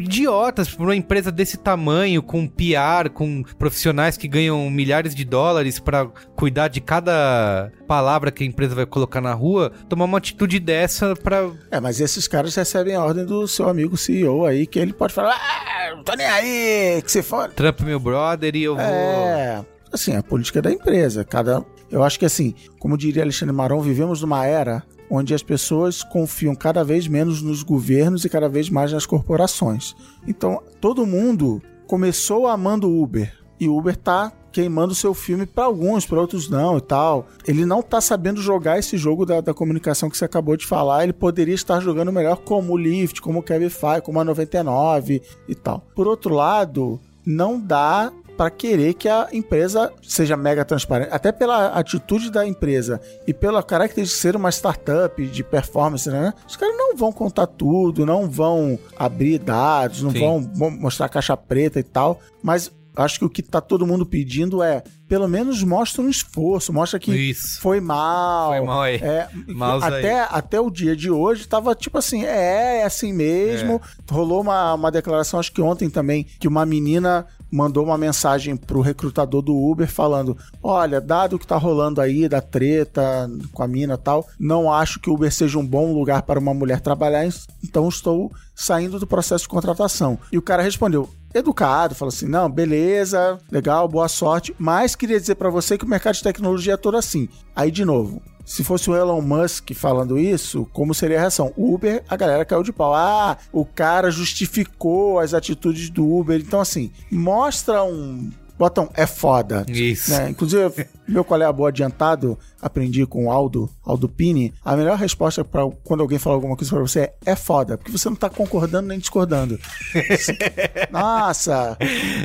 idiotas 0.01 0.69
pra 0.73 0.83
uma 0.83 0.95
empresa 0.95 1.31
desse 1.31 1.57
tamanho, 1.57 2.23
com 2.23 2.47
PR, 2.47 3.09
com 3.13 3.43
profissionais 3.59 4.17
que 4.17 4.27
ganham 4.27 4.69
milhares 4.69 5.13
de 5.13 5.23
dólares 5.23 5.79
pra 5.79 6.07
cuidar 6.41 6.69
de 6.69 6.81
cada 6.81 7.71
palavra 7.87 8.31
que 8.31 8.43
a 8.43 8.47
empresa 8.47 8.73
vai 8.73 8.87
colocar 8.87 9.21
na 9.21 9.31
rua, 9.31 9.71
tomar 9.87 10.05
uma 10.05 10.17
atitude 10.17 10.59
dessa 10.59 11.15
pra. 11.15 11.51
É, 11.69 11.79
mas 11.79 12.01
esses 12.01 12.27
caras 12.27 12.55
recebem 12.55 12.95
a 12.95 13.05
ordem 13.05 13.23
do 13.23 13.47
seu 13.47 13.69
amigo 13.69 13.95
CEO 13.95 14.43
aí, 14.47 14.65
que 14.65 14.79
ele 14.79 14.91
pode 14.91 15.13
falar, 15.13 15.35
ah, 15.35 15.95
não 15.95 16.03
tô 16.03 16.15
nem 16.15 16.25
aí, 16.25 16.99
que 17.03 17.11
se 17.11 17.21
for. 17.21 17.51
Trump, 17.51 17.81
meu 17.81 17.99
brother, 17.99 18.55
e 18.55 18.63
eu 18.63 18.75
vou. 18.75 18.83
É, 18.83 19.63
assim, 19.93 20.15
a 20.15 20.23
política 20.23 20.63
da 20.63 20.71
empresa. 20.71 21.23
Cada, 21.23 21.63
eu 21.91 22.03
acho 22.03 22.17
que 22.17 22.25
assim, 22.25 22.55
como 22.79 22.97
diria 22.97 23.21
Alexandre 23.21 23.55
Maron, 23.55 23.79
vivemos 23.79 24.23
numa 24.23 24.43
era 24.43 24.81
onde 25.11 25.35
as 25.35 25.43
pessoas 25.43 26.01
confiam 26.01 26.55
cada 26.55 26.83
vez 26.83 27.07
menos 27.07 27.43
nos 27.43 27.61
governos 27.61 28.25
e 28.25 28.29
cada 28.29 28.49
vez 28.49 28.67
mais 28.67 28.91
nas 28.91 29.05
corporações. 29.05 29.93
Então, 30.27 30.63
todo 30.79 31.05
mundo 31.05 31.61
começou 31.85 32.47
amando 32.47 32.89
o 32.89 33.03
Uber 33.03 33.31
e 33.59 33.67
o 33.67 33.77
Uber 33.77 33.95
tá 33.95 34.33
queimando 34.51 34.93
seu 34.93 35.13
filme 35.13 35.45
para 35.45 35.65
alguns, 35.65 36.05
para 36.05 36.19
outros 36.19 36.49
não 36.49 36.77
e 36.77 36.81
tal. 36.81 37.27
Ele 37.47 37.65
não 37.65 37.81
tá 37.81 38.01
sabendo 38.01 38.41
jogar 38.41 38.77
esse 38.79 38.97
jogo 38.97 39.25
da, 39.25 39.41
da 39.41 39.53
comunicação 39.53 40.09
que 40.09 40.17
você 40.17 40.25
acabou 40.25 40.57
de 40.57 40.65
falar. 40.65 41.03
Ele 41.03 41.13
poderia 41.13 41.55
estar 41.55 41.79
jogando 41.79 42.11
melhor 42.11 42.37
como 42.37 42.73
o 42.73 42.77
Lyft, 42.77 43.21
como 43.21 43.39
o 43.39 43.43
Cabify, 43.43 44.01
como 44.03 44.19
a 44.19 44.23
99 44.23 45.21
e 45.47 45.55
tal. 45.55 45.83
Por 45.95 46.07
outro 46.07 46.33
lado, 46.33 46.99
não 47.25 47.59
dá 47.59 48.11
para 48.37 48.49
querer 48.49 48.95
que 48.95 49.07
a 49.07 49.27
empresa 49.31 49.91
seja 50.01 50.35
mega 50.35 50.65
transparente, 50.65 51.09
até 51.11 51.31
pela 51.31 51.67
atitude 51.67 52.31
da 52.31 52.47
empresa 52.47 52.99
e 53.27 53.33
pela 53.33 53.61
característica 53.61 54.15
de 54.17 54.21
ser 54.21 54.35
uma 54.35 54.49
startup 54.49 55.27
de 55.27 55.43
performance, 55.43 56.09
né? 56.09 56.33
Os 56.47 56.55
caras 56.55 56.75
não 56.75 56.95
vão 56.95 57.11
contar 57.11 57.45
tudo, 57.45 58.03
não 58.05 58.27
vão 58.27 58.79
abrir 58.97 59.37
dados, 59.37 60.01
não 60.01 60.11
Sim. 60.11 60.19
vão 60.19 60.49
mo- 60.55 60.71
mostrar 60.71 61.09
caixa 61.09 61.37
preta 61.37 61.79
e 61.79 61.83
tal, 61.83 62.19
mas 62.41 62.71
acho 62.95 63.19
que 63.19 63.25
o 63.25 63.29
que 63.29 63.41
tá 63.41 63.61
todo 63.61 63.87
mundo 63.87 64.05
pedindo 64.05 64.61
é, 64.61 64.83
pelo 65.07 65.27
menos 65.27 65.63
mostra 65.63 66.01
um 66.01 66.09
esforço, 66.09 66.71
mostra 66.71 66.99
que 66.99 67.11
Isso. 67.11 67.59
foi 67.61 67.79
mal. 67.79 68.51
Foi 68.51 68.61
mal 68.61 68.81
aí. 68.81 68.95
É, 68.95 69.29
Mouse 69.47 69.85
aí. 69.85 69.99
até, 69.99 70.21
até 70.21 70.59
o 70.59 70.69
dia 70.69 70.95
de 70.95 71.09
hoje 71.09 71.47
tava 71.47 71.75
tipo 71.75 71.97
assim, 71.97 72.23
é, 72.25 72.79
é 72.79 72.83
assim 72.83 73.13
mesmo. 73.13 73.81
Rolou 74.09 74.41
uma, 74.41 74.73
uma 74.73 74.91
declaração, 74.91 75.39
acho 75.39 75.51
que 75.51 75.61
ontem 75.61 75.89
também, 75.89 76.23
que 76.23 76.47
uma 76.47 76.65
menina 76.65 77.25
mandou 77.51 77.83
uma 77.83 77.97
mensagem 77.97 78.55
pro 78.55 78.81
recrutador 78.81 79.41
do 79.41 79.55
Uber 79.55 79.87
falando: 79.87 80.37
Olha, 80.63 81.01
dado 81.01 81.35
o 81.35 81.39
que 81.39 81.45
tá 81.45 81.57
rolando 81.57 81.99
aí 81.99 82.29
da 82.29 82.41
treta 82.41 83.29
com 83.51 83.61
a 83.61 83.67
mina 83.67 83.95
e 83.95 83.97
tal, 83.97 84.25
não 84.39 84.71
acho 84.71 84.99
que 84.99 85.09
o 85.09 85.13
Uber 85.13 85.31
seja 85.31 85.59
um 85.59 85.67
bom 85.67 85.93
lugar 85.93 86.21
para 86.21 86.39
uma 86.39 86.53
mulher 86.53 86.79
trabalhar, 86.79 87.27
então 87.63 87.89
estou 87.89 88.31
saindo 88.55 88.99
do 88.99 89.05
processo 89.05 89.43
de 89.43 89.49
contratação. 89.49 90.17
E 90.31 90.37
o 90.37 90.41
cara 90.41 90.63
respondeu: 90.63 91.09
educado, 91.33 91.95
falou 91.95 92.09
assim: 92.09 92.27
não, 92.27 92.49
beleza, 92.49 93.37
legal, 93.51 93.87
boa 93.87 94.07
sorte, 94.07 94.55
mas 94.57 94.95
queria 94.95 95.19
dizer 95.19 95.35
pra 95.35 95.49
você 95.49 95.77
que 95.77 95.85
o 95.85 95.89
mercado 95.89 96.15
de 96.15 96.23
tecnologia 96.23 96.73
é 96.73 96.77
todo 96.77 96.97
assim. 96.97 97.29
Aí, 97.55 97.71
de 97.71 97.85
novo, 97.85 98.21
se 98.45 98.63
fosse 98.63 98.89
o 98.89 98.95
Elon 98.95 99.21
Musk 99.21 99.71
falando 99.73 100.17
isso, 100.19 100.67
como 100.73 100.93
seria 100.93 101.17
a 101.17 101.21
reação? 101.21 101.53
Uber, 101.55 102.03
a 102.09 102.15
galera 102.15 102.43
caiu 102.43 102.63
de 102.63 102.73
pau. 102.73 102.93
Ah, 102.93 103.37
o 103.51 103.65
cara 103.65 104.11
justificou 104.11 105.19
as 105.19 105.33
atitudes 105.33 105.89
do 105.89 106.05
Uber. 106.05 106.39
Então, 106.39 106.59
assim, 106.59 106.91
mostra 107.11 107.83
um. 107.83 108.29
Botam 108.61 108.87
é 108.93 109.07
foda. 109.07 109.65
Isso. 109.67 110.11
né? 110.11 110.29
Inclusive, 110.29 110.85
meu 111.09 111.23
colega 111.23 111.51
boa 111.51 111.69
adiantado, 111.69 112.37
aprendi 112.61 113.07
com 113.07 113.25
o 113.25 113.31
Aldo, 113.31 113.67
Aldo 113.83 114.07
Pini, 114.07 114.53
a 114.63 114.75
melhor 114.77 114.97
resposta 114.99 115.43
para 115.43 115.67
quando 115.83 116.01
alguém 116.01 116.19
fala 116.19 116.35
alguma 116.35 116.55
coisa 116.55 116.71
pra 116.71 116.79
você 116.81 116.99
é 116.99 117.13
é 117.25 117.35
foda, 117.35 117.75
porque 117.75 117.91
você 117.91 118.07
não 118.07 118.15
tá 118.15 118.29
concordando 118.29 118.87
nem 118.89 118.99
discordando. 118.99 119.59
Nossa, 120.91 121.75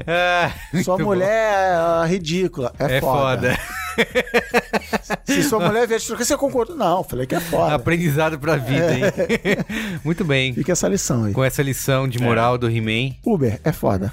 Ah, 0.07 0.53
sua 0.85 0.99
mulher 0.99 1.27
é 1.29 1.75
ah, 1.75 2.05
ridícula. 2.07 2.71
É, 2.79 2.97
É 2.97 3.01
foda. 3.01 3.57
foda. 3.57 3.59
Se 5.25 5.43
sua 5.43 5.59
mulher 5.61 5.87
vier 5.89 5.99
te 5.99 6.07
trocar, 6.07 6.25
você 6.25 6.37
concorda? 6.37 6.75
Não, 6.75 7.03
falei 7.03 7.27
que 7.27 7.35
é 7.35 7.41
foda. 7.41 7.75
Aprendizado 7.75 8.39
pra 8.39 8.57
vida, 8.57 8.93
hein? 8.93 9.03
Muito 10.05 10.23
bem. 10.23 10.53
Fica 10.53 10.73
essa 10.73 10.87
lição 10.87 11.25
aí. 11.25 11.33
Com 11.33 11.43
essa 11.43 11.63
lição 11.63 12.07
de 12.07 12.21
moral 12.21 12.59
do 12.59 12.69
He-Man. 12.69 13.15
Uber 13.25 13.59
é 13.65 13.73
foda. 13.73 14.13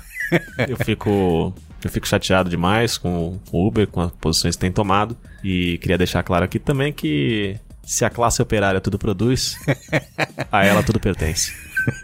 Eu 0.69 0.77
fico. 0.77 1.53
Eu 1.83 1.91
fico 1.91 2.07
chateado 2.07 2.49
demais 2.49 2.97
com 2.97 3.39
o 3.51 3.67
Uber, 3.67 3.87
com 3.87 4.01
as 4.01 4.11
posições 4.11 4.55
que 4.55 4.61
tem 4.61 4.71
tomado. 4.71 5.17
E 5.43 5.77
queria 5.79 5.97
deixar 5.97 6.23
claro 6.23 6.45
aqui 6.45 6.59
também 6.59 6.93
que 6.93 7.57
se 7.83 8.05
a 8.05 8.09
classe 8.09 8.41
operária 8.41 8.79
tudo 8.79 8.97
produz, 8.97 9.57
a 10.51 10.65
ela 10.65 10.81
tudo 10.83 10.99
pertence. 10.99 11.53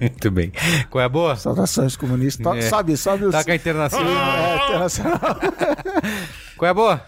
Muito 0.01 0.29
bem. 0.29 0.51
Qual 0.89 1.01
é 1.01 1.05
a 1.05 1.09
boa? 1.09 1.35
Saudações 1.37 1.95
comunistas. 1.95 2.45
É. 2.57 2.61
Sobe, 2.69 2.97
sobe 2.97 3.25
o. 3.25 3.31
Taca 3.31 3.53
a 3.53 3.55
internacional. 3.55 4.09
É, 4.09 4.65
internacional. 4.65 5.19
Qual 6.57 6.67
é 6.67 6.71
a 6.71 6.73
boa? 6.73 7.05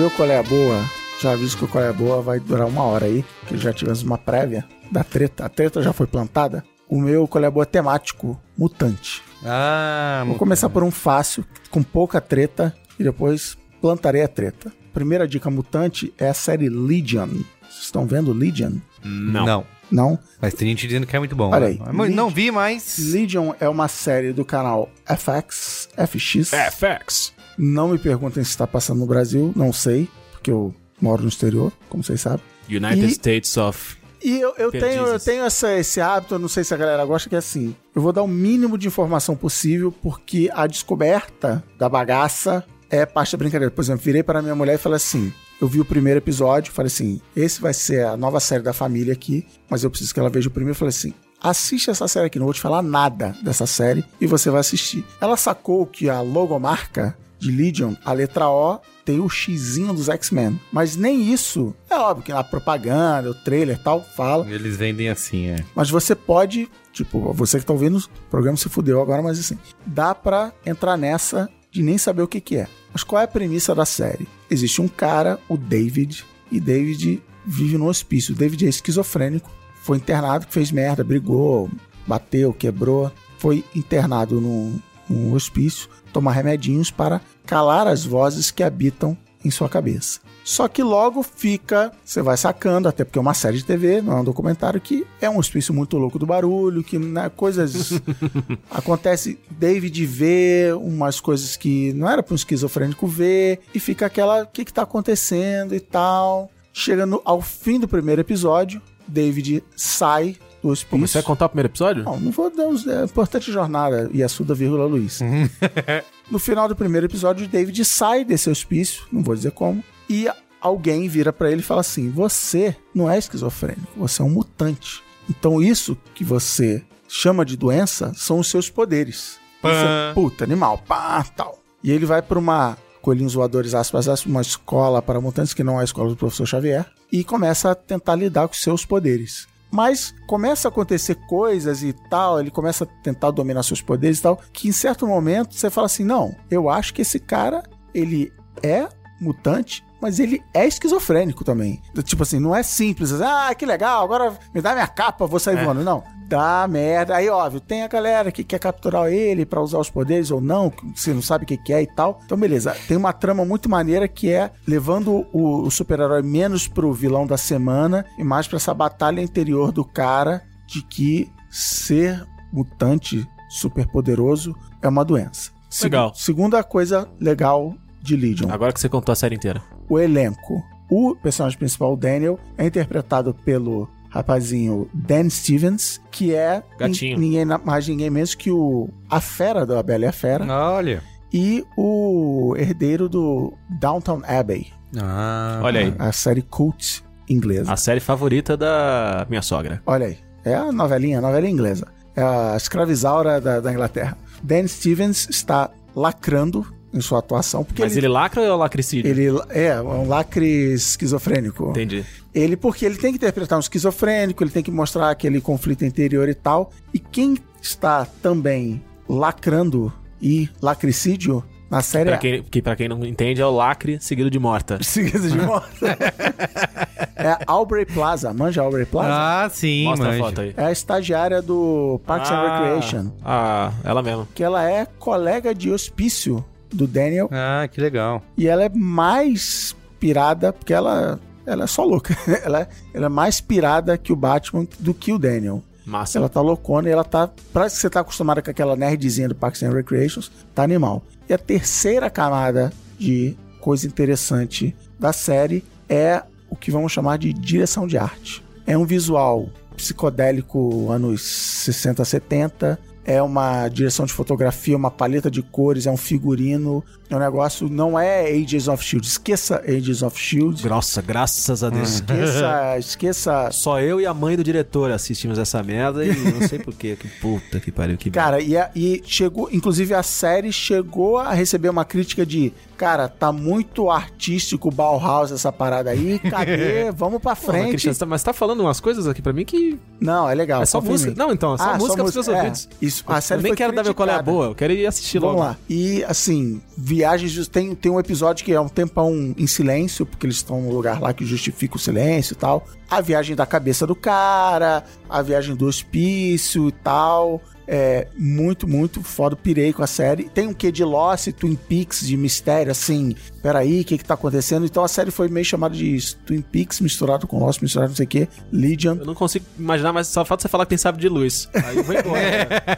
Meu 0.00 0.10
qual 0.10 0.30
é 0.30 0.38
a 0.38 0.42
boa? 0.42 0.82
Já 1.20 1.32
aviso 1.32 1.58
que 1.58 1.64
o 1.66 1.68
qual 1.68 1.84
é 1.84 1.88
a 1.88 1.92
boa 1.92 2.22
vai 2.22 2.40
durar 2.40 2.66
uma 2.66 2.82
hora 2.84 3.04
aí, 3.04 3.22
que 3.46 3.58
já 3.58 3.70
tivemos 3.70 4.02
uma 4.02 4.16
prévia 4.16 4.64
da 4.90 5.04
treta. 5.04 5.44
A 5.44 5.48
treta 5.50 5.82
já 5.82 5.92
foi 5.92 6.06
plantada. 6.06 6.64
O 6.88 6.98
meu 6.98 7.28
qual 7.28 7.44
é 7.44 7.46
a 7.46 7.50
boa 7.50 7.66
temático, 7.66 8.40
mutante. 8.56 9.22
Ah, 9.44 10.24
Vou 10.26 10.36
começar 10.36 10.70
por 10.70 10.82
um 10.82 10.90
fácil, 10.90 11.44
com 11.70 11.82
pouca 11.82 12.18
treta, 12.18 12.74
e 12.98 13.04
depois 13.04 13.58
plantarei 13.78 14.22
a 14.22 14.28
treta. 14.28 14.72
Primeira 14.94 15.28
dica 15.28 15.50
mutante 15.50 16.14
é 16.16 16.30
a 16.30 16.34
série 16.34 16.70
Legion. 16.70 17.28
Vocês 17.60 17.82
estão 17.82 18.06
vendo 18.06 18.32
Legion? 18.32 18.76
Não. 19.04 19.44
Não. 19.44 19.66
Não? 19.90 20.18
Mas 20.40 20.54
tem 20.54 20.68
gente 20.68 20.86
dizendo 20.86 21.06
que 21.06 21.14
é 21.14 21.18
muito 21.18 21.36
bom. 21.36 21.50
Olha 21.50 21.68
né? 21.68 21.78
aí. 21.78 21.92
Mas 21.92 22.14
Não 22.14 22.30
vi, 22.30 22.50
mas. 22.50 22.98
Legion 22.98 23.52
é 23.60 23.68
uma 23.68 23.86
série 23.86 24.32
do 24.32 24.46
canal 24.46 24.88
FX, 25.04 25.90
FX. 25.94 26.52
FX. 26.52 27.39
Não 27.62 27.88
me 27.88 27.98
perguntem 27.98 28.42
se 28.42 28.50
está 28.50 28.66
passando 28.66 29.00
no 29.00 29.06
Brasil, 29.06 29.52
não 29.54 29.72
sei, 29.72 30.08
porque 30.32 30.50
eu 30.50 30.74
moro 31.00 31.22
no 31.22 31.28
exterior, 31.28 31.72
como 31.88 32.02
vocês 32.02 32.20
sabem. 32.20 32.40
United 32.68 33.04
E- 33.06 33.10
States 33.10 33.56
of. 33.56 33.96
E 34.22 34.38
eu, 34.40 34.54
eu 34.58 34.70
tenho, 34.70 35.06
eu 35.06 35.18
tenho 35.20 35.44
essa- 35.44 35.72
esse 35.78 36.00
hábito, 36.00 36.34
eu 36.34 36.38
não 36.38 36.48
sei 36.48 36.62
se 36.64 36.72
a 36.74 36.76
galera 36.76 37.04
gosta, 37.04 37.28
que 37.28 37.34
é 37.34 37.38
assim: 37.38 37.74
eu 37.94 38.02
vou 38.02 38.12
dar 38.12 38.22
o 38.22 38.28
mínimo 38.28 38.76
de 38.78 38.86
informação 38.86 39.34
possível, 39.36 39.90
porque 39.90 40.50
a 40.52 40.66
descoberta 40.66 41.62
da 41.78 41.88
bagaça 41.88 42.64
é 42.90 43.04
parte 43.06 43.32
da 43.32 43.38
brincadeira. 43.38 43.70
Por 43.70 43.82
exemplo, 43.82 44.02
virei 44.04 44.22
para 44.22 44.42
minha 44.42 44.54
mulher 44.54 44.74
e 44.74 44.78
falei 44.78 44.96
assim: 44.96 45.32
eu 45.60 45.66
vi 45.68 45.80
o 45.80 45.84
primeiro 45.84 46.18
episódio, 46.18 46.72
falei 46.72 46.88
assim: 46.88 47.20
esse 47.34 47.60
vai 47.60 47.72
ser 47.74 48.04
a 48.06 48.16
nova 48.16 48.40
série 48.40 48.62
da 48.62 48.72
família 48.74 49.12
aqui, 49.14 49.46
mas 49.70 49.84
eu 49.84 49.90
preciso 49.90 50.12
que 50.12 50.20
ela 50.20 50.28
veja 50.30 50.48
o 50.48 50.52
primeiro. 50.52 50.78
Falei 50.78 50.90
assim: 50.90 51.14
assiste 51.42 51.88
essa 51.90 52.06
série 52.06 52.26
aqui, 52.26 52.38
não 52.38 52.46
vou 52.46 52.54
te 52.54 52.60
falar 52.60 52.82
nada 52.82 53.34
dessa 53.42 53.66
série 53.66 54.04
e 54.20 54.26
você 54.26 54.50
vai 54.50 54.60
assistir. 54.60 55.02
Ela 55.20 55.36
sacou 55.38 55.86
que 55.86 56.10
a 56.10 56.20
logomarca 56.20 57.16
de 57.40 57.50
Legion, 57.50 57.94
a 58.04 58.12
letra 58.12 58.48
O, 58.48 58.78
tem 59.04 59.18
o 59.18 59.28
xizinho 59.28 59.92
dos 59.92 60.08
X-Men. 60.08 60.60
Mas 60.70 60.94
nem 60.94 61.32
isso. 61.32 61.74
É 61.88 61.96
óbvio 61.96 62.24
que 62.26 62.32
na 62.32 62.44
propaganda, 62.44 63.30
o 63.30 63.34
trailer 63.34 63.76
e 63.76 63.82
tal, 63.82 64.02
fala. 64.02 64.48
Eles 64.48 64.76
vendem 64.76 65.08
assim, 65.08 65.46
é. 65.46 65.64
Mas 65.74 65.90
você 65.90 66.14
pode, 66.14 66.68
tipo, 66.92 67.32
você 67.32 67.58
que 67.58 67.66
tá 67.66 67.72
ouvindo, 67.72 67.96
o 67.96 68.30
programa 68.30 68.56
se 68.56 68.68
fudeu 68.68 69.00
agora, 69.00 69.22
mas 69.22 69.40
assim, 69.40 69.58
dá 69.86 70.14
pra 70.14 70.52
entrar 70.64 70.96
nessa 70.96 71.48
de 71.70 71.82
nem 71.82 71.96
saber 71.96 72.22
o 72.22 72.28
que 72.28 72.40
que 72.40 72.56
é. 72.56 72.68
Mas 72.92 73.02
qual 73.02 73.20
é 73.20 73.24
a 73.24 73.28
premissa 73.28 73.74
da 73.74 73.86
série? 73.86 74.28
Existe 74.50 74.82
um 74.82 74.88
cara, 74.88 75.38
o 75.48 75.56
David, 75.56 76.24
e 76.50 76.60
David 76.60 77.22
vive 77.46 77.78
no 77.78 77.88
hospício. 77.88 78.34
O 78.34 78.36
David 78.36 78.66
é 78.66 78.68
esquizofrênico, 78.68 79.50
foi 79.82 79.96
internado, 79.96 80.46
fez 80.50 80.70
merda, 80.70 81.02
brigou, 81.02 81.70
bateu, 82.06 82.52
quebrou, 82.52 83.10
foi 83.38 83.64
internado 83.74 84.40
num, 84.40 84.78
num 85.08 85.32
hospício, 85.32 85.88
tomar 86.12 86.32
remedinhos 86.32 86.90
para 86.90 87.20
calar 87.46 87.86
as 87.86 88.04
vozes 88.04 88.50
que 88.50 88.62
habitam 88.62 89.16
em 89.44 89.50
sua 89.50 89.68
cabeça. 89.68 90.20
Só 90.44 90.66
que 90.68 90.82
logo 90.82 91.22
fica, 91.22 91.92
você 92.04 92.20
vai 92.20 92.36
sacando, 92.36 92.88
até 92.88 93.04
porque 93.04 93.18
é 93.18 93.22
uma 93.22 93.34
série 93.34 93.58
de 93.58 93.64
TV, 93.64 94.02
não 94.02 94.18
é 94.18 94.20
um 94.20 94.24
documentário, 94.24 94.80
que 94.80 95.06
é 95.20 95.30
um 95.30 95.38
hospício 95.38 95.72
muito 95.72 95.96
louco 95.96 96.18
do 96.18 96.26
barulho, 96.26 96.82
que 96.82 96.98
né, 96.98 97.30
coisas. 97.34 98.00
acontece, 98.70 99.38
David 99.50 100.04
vê 100.06 100.72
umas 100.76 101.20
coisas 101.20 101.56
que 101.56 101.92
não 101.94 102.08
era 102.10 102.22
para 102.22 102.32
um 102.32 102.36
esquizofrênico 102.36 103.06
ver, 103.06 103.60
e 103.74 103.78
fica 103.80 104.06
aquela, 104.06 104.42
o 104.42 104.46
que 104.46 104.64
que 104.64 104.72
tá 104.72 104.82
acontecendo 104.82 105.74
e 105.74 105.80
tal. 105.80 106.50
Chega 106.72 107.06
no- 107.06 107.22
ao 107.24 107.40
fim 107.40 107.78
do 107.80 107.88
primeiro 107.88 108.20
episódio, 108.20 108.80
David 109.06 109.62
sai 109.76 110.36
do 110.62 110.68
hospício. 110.68 110.90
Pô, 110.90 110.98
mas 110.98 111.10
você 111.10 111.18
vai 111.18 111.22
contar 111.22 111.46
o 111.46 111.48
primeiro 111.48 111.68
episódio? 111.68 112.04
Não, 112.04 112.18
não 112.20 112.30
vou 112.30 112.50
dar 112.54 112.66
os. 112.68 112.86
É 112.86 113.04
importante 113.04 113.50
jornada, 113.52 114.10
Yasuda, 114.14 114.54
vírgula 114.54 114.84
Luiz. 114.84 115.20
no 116.30 116.38
final 116.38 116.68
do 116.68 116.76
primeiro 116.76 117.06
episódio, 117.06 117.44
o 117.44 117.48
David 117.48 117.84
sai 117.84 118.24
desse 118.24 118.48
hospício, 118.48 119.04
não 119.10 119.22
vou 119.22 119.34
dizer 119.34 119.50
como, 119.50 119.82
e 120.08 120.28
alguém 120.60 121.08
vira 121.08 121.32
pra 121.32 121.50
ele 121.50 121.60
e 121.60 121.64
fala 121.64 121.80
assim: 121.80 122.10
Você 122.10 122.76
não 122.94 123.10
é 123.10 123.18
esquizofrênico, 123.18 123.92
você 123.96 124.22
é 124.22 124.24
um 124.24 124.30
mutante. 124.30 125.02
Então, 125.28 125.62
isso 125.62 125.96
que 126.14 126.24
você 126.24 126.82
chama 127.08 127.44
de 127.44 127.56
doença 127.56 128.12
são 128.14 128.38
os 128.38 128.48
seus 128.48 128.70
poderes. 128.70 129.38
Você, 129.62 130.14
puta, 130.14 130.44
animal, 130.44 130.78
pá, 130.78 131.22
tal. 131.36 131.58
E 131.82 131.90
ele 131.90 132.06
vai 132.06 132.22
pra 132.22 132.38
uma. 132.38 132.76
Coelhinhos 133.02 133.32
voadores, 133.32 133.74
aspas, 133.74 134.08
aspas, 134.08 134.30
uma 134.30 134.42
escola 134.42 135.00
para 135.00 135.20
mutantes 135.20 135.54
que 135.54 135.64
não 135.64 135.78
é 135.78 135.80
a 135.80 135.84
escola 135.84 136.10
do 136.10 136.16
professor 136.16 136.46
Xavier, 136.46 136.84
e 137.10 137.24
começa 137.24 137.70
a 137.70 137.74
tentar 137.74 138.14
lidar 138.14 138.46
com 138.46 138.52
seus 138.52 138.84
poderes. 138.84 139.48
Mas 139.70 140.14
começa 140.26 140.68
a 140.68 140.70
acontecer 140.70 141.14
coisas 141.26 141.82
e 141.82 141.92
tal, 141.92 142.40
ele 142.40 142.50
começa 142.50 142.84
a 142.84 142.86
tentar 143.02 143.30
dominar 143.30 143.62
seus 143.62 143.80
poderes 143.80 144.18
e 144.18 144.22
tal, 144.22 144.40
que 144.52 144.68
em 144.68 144.72
certo 144.72 145.06
momento 145.06 145.54
você 145.54 145.70
fala 145.70 145.86
assim: 145.86 146.04
não, 146.04 146.34
eu 146.50 146.68
acho 146.68 146.92
que 146.92 147.02
esse 147.02 147.20
cara, 147.20 147.62
ele 147.94 148.32
é 148.62 148.88
mutante, 149.20 149.84
mas 150.00 150.18
ele 150.18 150.42
é 150.52 150.66
esquizofrênico 150.66 151.44
também. 151.44 151.80
Tipo 152.02 152.22
assim, 152.22 152.38
não 152.38 152.54
é 152.54 152.62
simples, 152.62 153.12
assim, 153.12 153.24
ah, 153.24 153.54
que 153.54 153.66
legal, 153.66 154.04
agora 154.04 154.38
me 154.54 154.60
dá 154.60 154.72
minha 154.72 154.86
capa, 154.86 155.26
vou 155.26 155.38
sair 155.38 155.62
voando. 155.62 155.84
Não, 155.84 156.02
dá 156.26 156.66
merda. 156.68 157.16
Aí, 157.16 157.28
óbvio, 157.28 157.60
tem 157.60 157.82
a 157.82 157.88
galera 157.88 158.30
que 158.30 158.44
quer 158.44 158.58
capturar 158.58 159.12
ele 159.12 159.44
pra 159.44 159.60
usar 159.60 159.78
os 159.78 159.90
poderes 159.90 160.30
ou 160.30 160.40
não, 160.40 160.72
você 160.94 161.12
não 161.12 161.20
sabe 161.20 161.44
o 161.44 161.46
que 161.46 161.56
que 161.56 161.72
é 161.72 161.82
e 161.82 161.86
tal. 161.86 162.20
Então, 162.24 162.38
beleza, 162.38 162.76
tem 162.86 162.96
uma 162.96 163.12
trama 163.12 163.44
muito 163.44 163.68
maneira 163.68 164.06
que 164.08 164.30
é 164.30 164.50
levando 164.66 165.26
o, 165.32 165.62
o 165.66 165.70
super-herói 165.70 166.22
menos 166.22 166.68
pro 166.68 166.92
vilão 166.92 167.26
da 167.26 167.36
semana 167.36 168.06
e 168.16 168.24
mais 168.24 168.46
pra 168.46 168.56
essa 168.56 168.72
batalha 168.72 169.20
interior 169.20 169.72
do 169.72 169.84
cara 169.84 170.42
de 170.66 170.82
que 170.82 171.30
ser 171.50 172.24
mutante 172.52 173.28
super 173.48 173.86
poderoso 173.86 174.54
é 174.80 174.88
uma 174.88 175.04
doença. 175.04 175.50
Legal. 175.82 176.12
Segunda 176.14 176.62
coisa 176.62 177.08
legal 177.20 177.74
de 178.00 178.16
Legion 178.16 178.50
Agora 178.50 178.72
que 178.72 178.80
você 178.80 178.88
contou 178.88 179.12
a 179.12 179.16
série 179.16 179.34
inteira. 179.36 179.62
o 179.88 179.98
elenco. 179.98 180.62
O 180.90 181.14
personagem 181.14 181.56
principal, 181.58 181.92
o 181.92 181.96
Daniel, 181.96 182.38
é 182.58 182.66
interpretado 182.66 183.32
pelo 183.32 183.88
rapazinho 184.08 184.88
Dan 184.92 185.30
Stevens, 185.30 186.00
que 186.10 186.34
é 186.34 186.62
Gatinho. 186.78 187.16
nin- 187.16 187.28
ninguém 187.28 187.44
mais 187.64 187.86
ninguém 187.86 188.10
menos 188.10 188.34
que 188.34 188.50
o 188.50 188.88
a 189.08 189.20
fera 189.20 189.64
da 189.64 189.80
Bela 189.84 190.04
e 190.06 190.08
a 190.08 190.12
Fera 190.12 190.44
Olha. 190.52 191.00
e 191.32 191.64
o 191.76 192.54
herdeiro 192.58 193.08
do 193.08 193.52
Downtown 193.68 194.20
Abbey, 194.26 194.72
Ah, 194.98 195.60
Olha 195.62 195.80
aí. 195.80 195.94
a 195.96 196.10
série 196.10 196.42
cult 196.42 197.04
inglesa. 197.28 197.72
A 197.72 197.76
série 197.76 198.00
favorita 198.00 198.56
da 198.56 199.24
minha 199.30 199.42
sogra. 199.42 199.80
Olha 199.86 200.06
aí, 200.06 200.18
é 200.44 200.56
a 200.56 200.72
novelinha, 200.72 201.18
a 201.18 201.22
novela 201.22 201.48
inglesa. 201.48 201.86
É 202.16 202.22
a 202.22 202.56
escravizaura 202.56 203.40
da, 203.40 203.60
da 203.60 203.72
Inglaterra. 203.72 204.18
Dan 204.42 204.66
Stevens 204.66 205.28
está 205.30 205.70
lacrando 205.94 206.66
em 206.92 207.00
sua 207.00 207.20
atuação, 207.20 207.64
porque 207.64 207.82
Mas 207.82 207.96
ele, 207.96 208.06
ele, 208.06 208.12
lacra 208.12 208.40
ou 208.40 208.46
é 208.46 208.52
o 208.52 208.56
lacricídio? 208.56 209.10
ele 209.10 209.26
é 209.50 209.80
um 209.80 210.08
lacre 210.08 210.72
esquizofrênico. 210.74 211.70
Entendi. 211.70 212.04
Ele, 212.34 212.56
porque 212.56 212.84
ele 212.84 212.96
tem 212.96 213.12
que 213.12 213.16
interpretar 213.16 213.58
um 213.58 213.60
esquizofrênico, 213.60 214.42
ele 214.42 214.50
tem 214.50 214.62
que 214.62 214.70
mostrar 214.70 215.10
aquele 215.10 215.40
conflito 215.40 215.84
interior 215.84 216.28
e 216.28 216.34
tal. 216.34 216.70
E 216.92 216.98
quem 216.98 217.36
está 217.60 218.04
também 218.22 218.82
lacrando 219.08 219.92
e 220.20 220.48
lacricídio 220.62 221.42
na 221.70 221.82
série 221.82 222.10
Pra 222.10 222.18
quem, 222.18 222.42
que 222.42 222.60
pra 222.60 222.74
quem 222.74 222.88
não 222.88 223.04
entende, 223.04 223.40
é 223.40 223.46
o 223.46 223.50
lacre 223.50 223.98
seguido 224.00 224.28
de 224.30 224.38
morta. 224.40 224.78
Seguido 224.82 225.28
de 225.28 225.38
morte. 225.38 225.78
É 227.22 227.36
Aubrey 227.46 227.84
Plaza. 227.84 228.32
Manja 228.32 228.62
Aubrey 228.62 228.86
Plaza? 228.86 229.10
Ah, 229.12 229.50
sim, 229.50 229.84
Mostra 229.84 230.08
manjo. 230.08 230.22
a 230.22 230.26
foto 230.26 230.40
aí. 230.40 230.54
É 230.56 230.64
a 230.64 230.72
estagiária 230.72 231.42
do 231.42 232.00
Parks 232.06 232.30
and 232.30 232.34
Ah, 232.34 232.58
Recreation. 232.58 233.10
Ah, 233.22 233.72
ela 233.84 234.02
mesmo. 234.02 234.26
Que 234.34 234.42
ela 234.42 234.64
é 234.68 234.86
colega 234.98 235.54
de 235.54 235.70
hospício 235.70 236.42
do 236.72 236.86
Daniel. 236.86 237.28
Ah, 237.32 237.68
que 237.70 237.80
legal. 237.80 238.22
E 238.36 238.46
ela 238.46 238.64
é 238.64 238.68
mais 238.68 239.74
pirada, 239.98 240.52
porque 240.52 240.72
ela, 240.72 241.20
ela 241.46 241.64
é 241.64 241.66
só 241.66 241.84
louca. 241.84 242.16
ela, 242.44 242.62
é, 242.62 242.68
ela 242.94 243.06
é 243.06 243.08
mais 243.08 243.40
pirada 243.40 243.98
que 243.98 244.12
o 244.12 244.16
Batman 244.16 244.66
do 244.78 244.94
que 244.94 245.12
o 245.12 245.18
Daniel. 245.18 245.62
Massa. 245.84 246.18
Ela 246.18 246.28
tá 246.28 246.40
loucona 246.40 246.88
e 246.88 246.92
ela 246.92 247.04
tá. 247.04 247.30
Parece 247.52 247.76
que 247.76 247.80
você 247.82 247.90
tá 247.90 248.00
acostumada 248.00 248.40
com 248.40 248.50
aquela 248.50 248.76
nerdzinha 248.76 249.28
do 249.28 249.34
Parks 249.34 249.62
and 249.62 249.72
Recreations, 249.72 250.30
tá 250.54 250.62
animal. 250.62 251.02
E 251.28 251.32
a 251.32 251.38
terceira 251.38 252.08
camada 252.08 252.72
de 252.98 253.36
coisa 253.60 253.86
interessante 253.86 254.74
da 254.98 255.12
série 255.12 255.64
é 255.88 256.22
o 256.48 256.56
que 256.56 256.70
vamos 256.70 256.92
chamar 256.92 257.18
de 257.18 257.32
direção 257.32 257.86
de 257.86 257.98
arte. 257.98 258.44
É 258.66 258.76
um 258.76 258.84
visual 258.84 259.48
psicodélico 259.76 260.90
anos 260.90 261.22
60, 261.22 262.04
70. 262.04 262.78
É 263.10 263.20
uma 263.20 263.66
direção 263.66 264.06
de 264.06 264.12
fotografia, 264.12 264.76
uma 264.76 264.88
paleta 264.88 265.28
de 265.28 265.42
cores, 265.42 265.84
é 265.84 265.90
um 265.90 265.96
figurino. 265.96 266.84
É 267.10 267.16
um 267.16 267.18
negócio, 267.18 267.68
não 267.68 267.98
é 267.98 268.30
Ages 268.30 268.68
of 268.68 268.84
Shield. 268.84 269.04
Esqueça 269.06 269.60
Ages 269.66 270.00
of 270.02 270.16
Shield. 270.18 270.64
Nossa, 270.68 271.02
graças 271.02 271.64
a 271.64 271.68
Deus. 271.68 271.94
Esqueça, 271.96 272.78
esqueça 272.78 273.48
Só 273.50 273.80
eu 273.80 274.00
e 274.00 274.06
a 274.06 274.14
mãe 274.14 274.36
do 274.36 274.44
diretor 274.44 274.90
assistimos 274.92 275.36
essa 275.38 275.60
merda 275.62 276.04
e 276.04 276.14
não 276.16 276.46
sei 276.46 276.58
porquê. 276.60 276.96
Que 276.96 277.08
puta 277.08 277.58
que 277.58 277.72
pariu, 277.72 277.98
que 277.98 278.10
Cara, 278.12 278.40
e, 278.40 278.56
a- 278.56 278.70
e 278.76 279.02
chegou, 279.04 279.48
inclusive 279.52 279.92
a 279.92 280.02
série 280.04 280.52
chegou 280.52 281.18
a 281.18 281.32
receber 281.32 281.68
uma 281.68 281.84
crítica 281.84 282.24
de, 282.24 282.52
cara, 282.76 283.08
tá 283.08 283.32
muito 283.32 283.90
artístico 283.90 284.70
Bauhaus 284.70 285.32
essa 285.32 285.50
parada 285.50 285.90
aí, 285.90 286.18
cadê? 286.20 286.92
Vamos 286.94 287.20
pra 287.20 287.34
Pô, 287.34 287.42
mas, 287.48 287.56
frente. 287.56 287.68
Cristian, 287.70 287.92
você 287.92 287.98
tá- 288.00 288.06
mas 288.06 288.22
tá 288.22 288.32
falando 288.32 288.60
umas 288.60 288.78
coisas 288.78 289.08
aqui 289.08 289.20
pra 289.20 289.32
mim 289.32 289.44
que 289.44 289.76
Não, 290.00 290.28
é 290.28 290.34
legal. 290.34 290.62
é 290.62 290.66
só 290.66 290.80
música. 290.80 291.12
Não, 291.16 291.32
então, 291.32 291.54
é 291.54 291.58
só 291.58 291.70
Ah, 291.72 291.76
música 291.78 292.02
pros 292.02 292.12
seus 292.12 292.28
é, 292.28 292.36
ouvidos. 292.36 292.68
Isso, 292.80 293.02
a 293.08 293.20
série 293.20 293.40
eu 293.40 293.42
nem 293.42 293.54
quero 293.54 293.72
dar 293.74 293.82
meu 293.82 293.94
qual 293.94 294.08
é 294.08 294.12
a 294.12 294.14
criticada. 294.18 294.30
boa, 294.36 294.46
eu 294.50 294.54
quero 294.54 294.72
ir 294.72 294.86
assistir 294.86 295.18
Vamos 295.18 295.36
logo. 295.36 295.48
lá. 295.48 295.56
E 295.68 296.04
assim, 296.04 296.60
viagens. 297.00 297.48
Tem, 297.48 297.74
tem 297.74 297.90
um 297.90 297.98
episódio 297.98 298.44
que 298.44 298.52
é 298.52 298.60
um 298.60 298.68
tempão 298.68 299.34
em 299.36 299.46
silêncio, 299.46 300.04
porque 300.04 300.26
eles 300.26 300.36
estão 300.36 300.60
num 300.60 300.70
lugar 300.70 301.00
lá 301.00 301.12
que 301.12 301.24
justifica 301.24 301.76
o 301.76 301.78
silêncio 301.78 302.34
e 302.34 302.36
tal. 302.36 302.66
A 302.90 303.00
viagem 303.00 303.34
da 303.34 303.46
cabeça 303.46 303.86
do 303.86 303.94
cara, 303.94 304.84
a 305.08 305.22
viagem 305.22 305.54
do 305.56 305.66
hospício 305.66 306.68
e 306.68 306.72
tal. 306.72 307.40
É 307.72 308.08
muito, 308.16 308.66
muito 308.66 309.00
foda. 309.00 309.36
Pirei 309.36 309.72
com 309.72 309.80
a 309.80 309.86
série. 309.86 310.24
Tem 310.24 310.48
um 310.48 310.52
quê 310.52 310.72
de 310.72 310.82
Lost, 310.82 311.28
Twin 311.28 311.54
Peaks, 311.54 312.04
de 312.04 312.16
mistério, 312.16 312.72
assim. 312.72 313.14
Peraí, 313.40 313.82
o 313.82 313.84
que 313.84 313.96
que 313.96 314.04
tá 314.04 314.14
acontecendo? 314.14 314.66
Então 314.66 314.82
a 314.82 314.88
série 314.88 315.12
foi 315.12 315.28
meio 315.28 315.46
chamada 315.46 315.72
de 315.72 316.16
Twin 316.26 316.42
Peaks 316.42 316.80
misturado 316.80 317.28
com 317.28 317.38
Lost, 317.38 317.62
misturado 317.62 317.90
não 317.90 317.96
sei 317.96 318.06
o 318.06 318.08
quê. 318.08 318.28
Legion. 318.50 318.96
Eu 318.96 319.06
não 319.06 319.14
consigo 319.14 319.46
imaginar, 319.56 319.92
mas 319.92 320.08
só 320.08 320.24
falta 320.24 320.42
você 320.42 320.48
falar 320.48 320.64
que 320.64 320.70
tem 320.70 320.78
sábio 320.78 321.00
de 321.00 321.08
luz. 321.08 321.48
Aí 321.54 321.76
eu 321.76 321.84
vou 321.84 321.94
embora. 321.94 322.20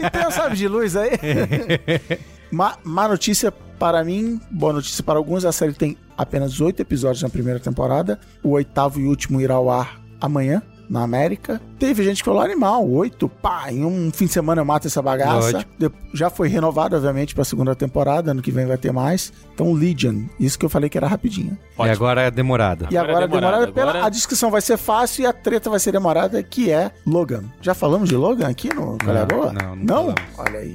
Então, 0.15 0.31
sabe 0.31 0.57
de 0.57 0.69
luz 0.69 0.95
aí? 0.95 1.13
má, 2.53 2.77
má 2.85 3.09
notícia 3.09 3.51
para 3.51 4.05
mim, 4.05 4.39
boa 4.51 4.75
notícia 4.75 5.03
para 5.03 5.19
alguns. 5.19 5.47
A 5.47 5.53
série 5.53 5.73
tem 5.73 5.97
apenas 6.19 6.61
oito 6.61 6.81
episódios 6.81 7.23
na 7.23 7.31
primeira 7.31 7.59
temporada. 7.59 8.21
O 8.43 8.51
oitavo 8.51 9.01
e 9.01 9.05
último 9.05 9.41
irá 9.41 9.55
ao 9.55 9.71
ar 9.71 10.03
amanhã, 10.21 10.63
na 10.93 11.03
América. 11.03 11.59
Teve 11.79 12.05
gente 12.05 12.19
que 12.19 12.25
falou 12.27 12.43
animal, 12.43 12.87
oito, 12.87 13.27
pá, 13.29 13.73
em 13.73 13.83
um 13.83 14.11
fim 14.13 14.27
de 14.27 14.33
semana 14.33 14.61
eu 14.61 14.65
mato 14.67 14.87
essa 14.87 15.01
bagaça. 15.01 15.57
Ótimo. 15.57 15.73
De- 15.79 15.91
já 16.13 16.29
foi 16.29 16.49
renovado, 16.49 16.95
obviamente, 16.95 17.35
para 17.35 17.41
a 17.43 17.45
segunda 17.47 17.75
temporada. 17.75 18.31
Ano 18.33 18.43
que 18.43 18.51
vem 18.51 18.67
vai 18.67 18.77
ter 18.77 18.93
mais. 18.93 19.33
Então, 19.55 19.73
Legion, 19.73 20.25
isso 20.39 20.59
que 20.59 20.67
eu 20.67 20.69
falei 20.69 20.91
que 20.91 20.99
era 20.99 21.07
rapidinho. 21.09 21.57
E 21.79 21.89
agora 21.89 22.21
é 22.23 22.31
demorada. 22.31 22.89
E 22.91 22.97
Agora 22.99 23.13
agora, 23.13 23.25
é 23.25 23.29
demorado, 23.29 23.51
demorada, 23.53 23.73
pela, 23.73 23.91
agora- 23.93 24.07
a 24.07 24.11
descrição 24.11 24.51
vai 24.51 24.61
ser 24.61 24.77
fácil 24.77 25.23
e 25.23 25.27
a 25.27 25.33
treta 25.33 25.71
vai 25.71 25.81
ser 25.81 25.93
demorada, 25.93 26.43
que 26.43 26.71
é 26.71 26.91
Logan. 27.07 27.45
Já 27.63 27.73
falamos 27.73 28.11
de 28.11 28.15
Logan 28.17 28.49
aqui 28.49 28.69
no 28.75 28.99
Qual 28.99 29.17
é 29.17 29.21
a 29.23 29.27
Não, 29.27 29.27
Boa? 29.27 29.53
não, 29.53 29.77
não 29.77 30.07
Não? 30.09 30.15
Olha 30.37 30.59
aí. 30.59 30.75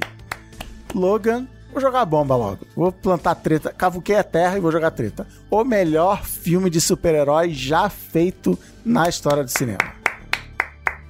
Logan, 0.94 1.46
vou 1.72 1.80
jogar 1.80 2.04
bomba 2.04 2.34
logo. 2.34 2.58
Vou 2.74 2.90
plantar 2.90 3.34
treta, 3.36 3.72
cavuquei 3.76 4.16
a 4.16 4.24
terra 4.24 4.56
e 4.56 4.60
vou 4.60 4.72
jogar 4.72 4.90
treta. 4.90 5.26
O 5.50 5.62
melhor 5.64 6.24
filme 6.24 6.68
de 6.70 6.80
super-herói 6.80 7.50
já 7.52 7.88
feito 7.88 8.58
na 8.84 9.08
história 9.08 9.44
do 9.44 9.50
cinema. 9.50 9.78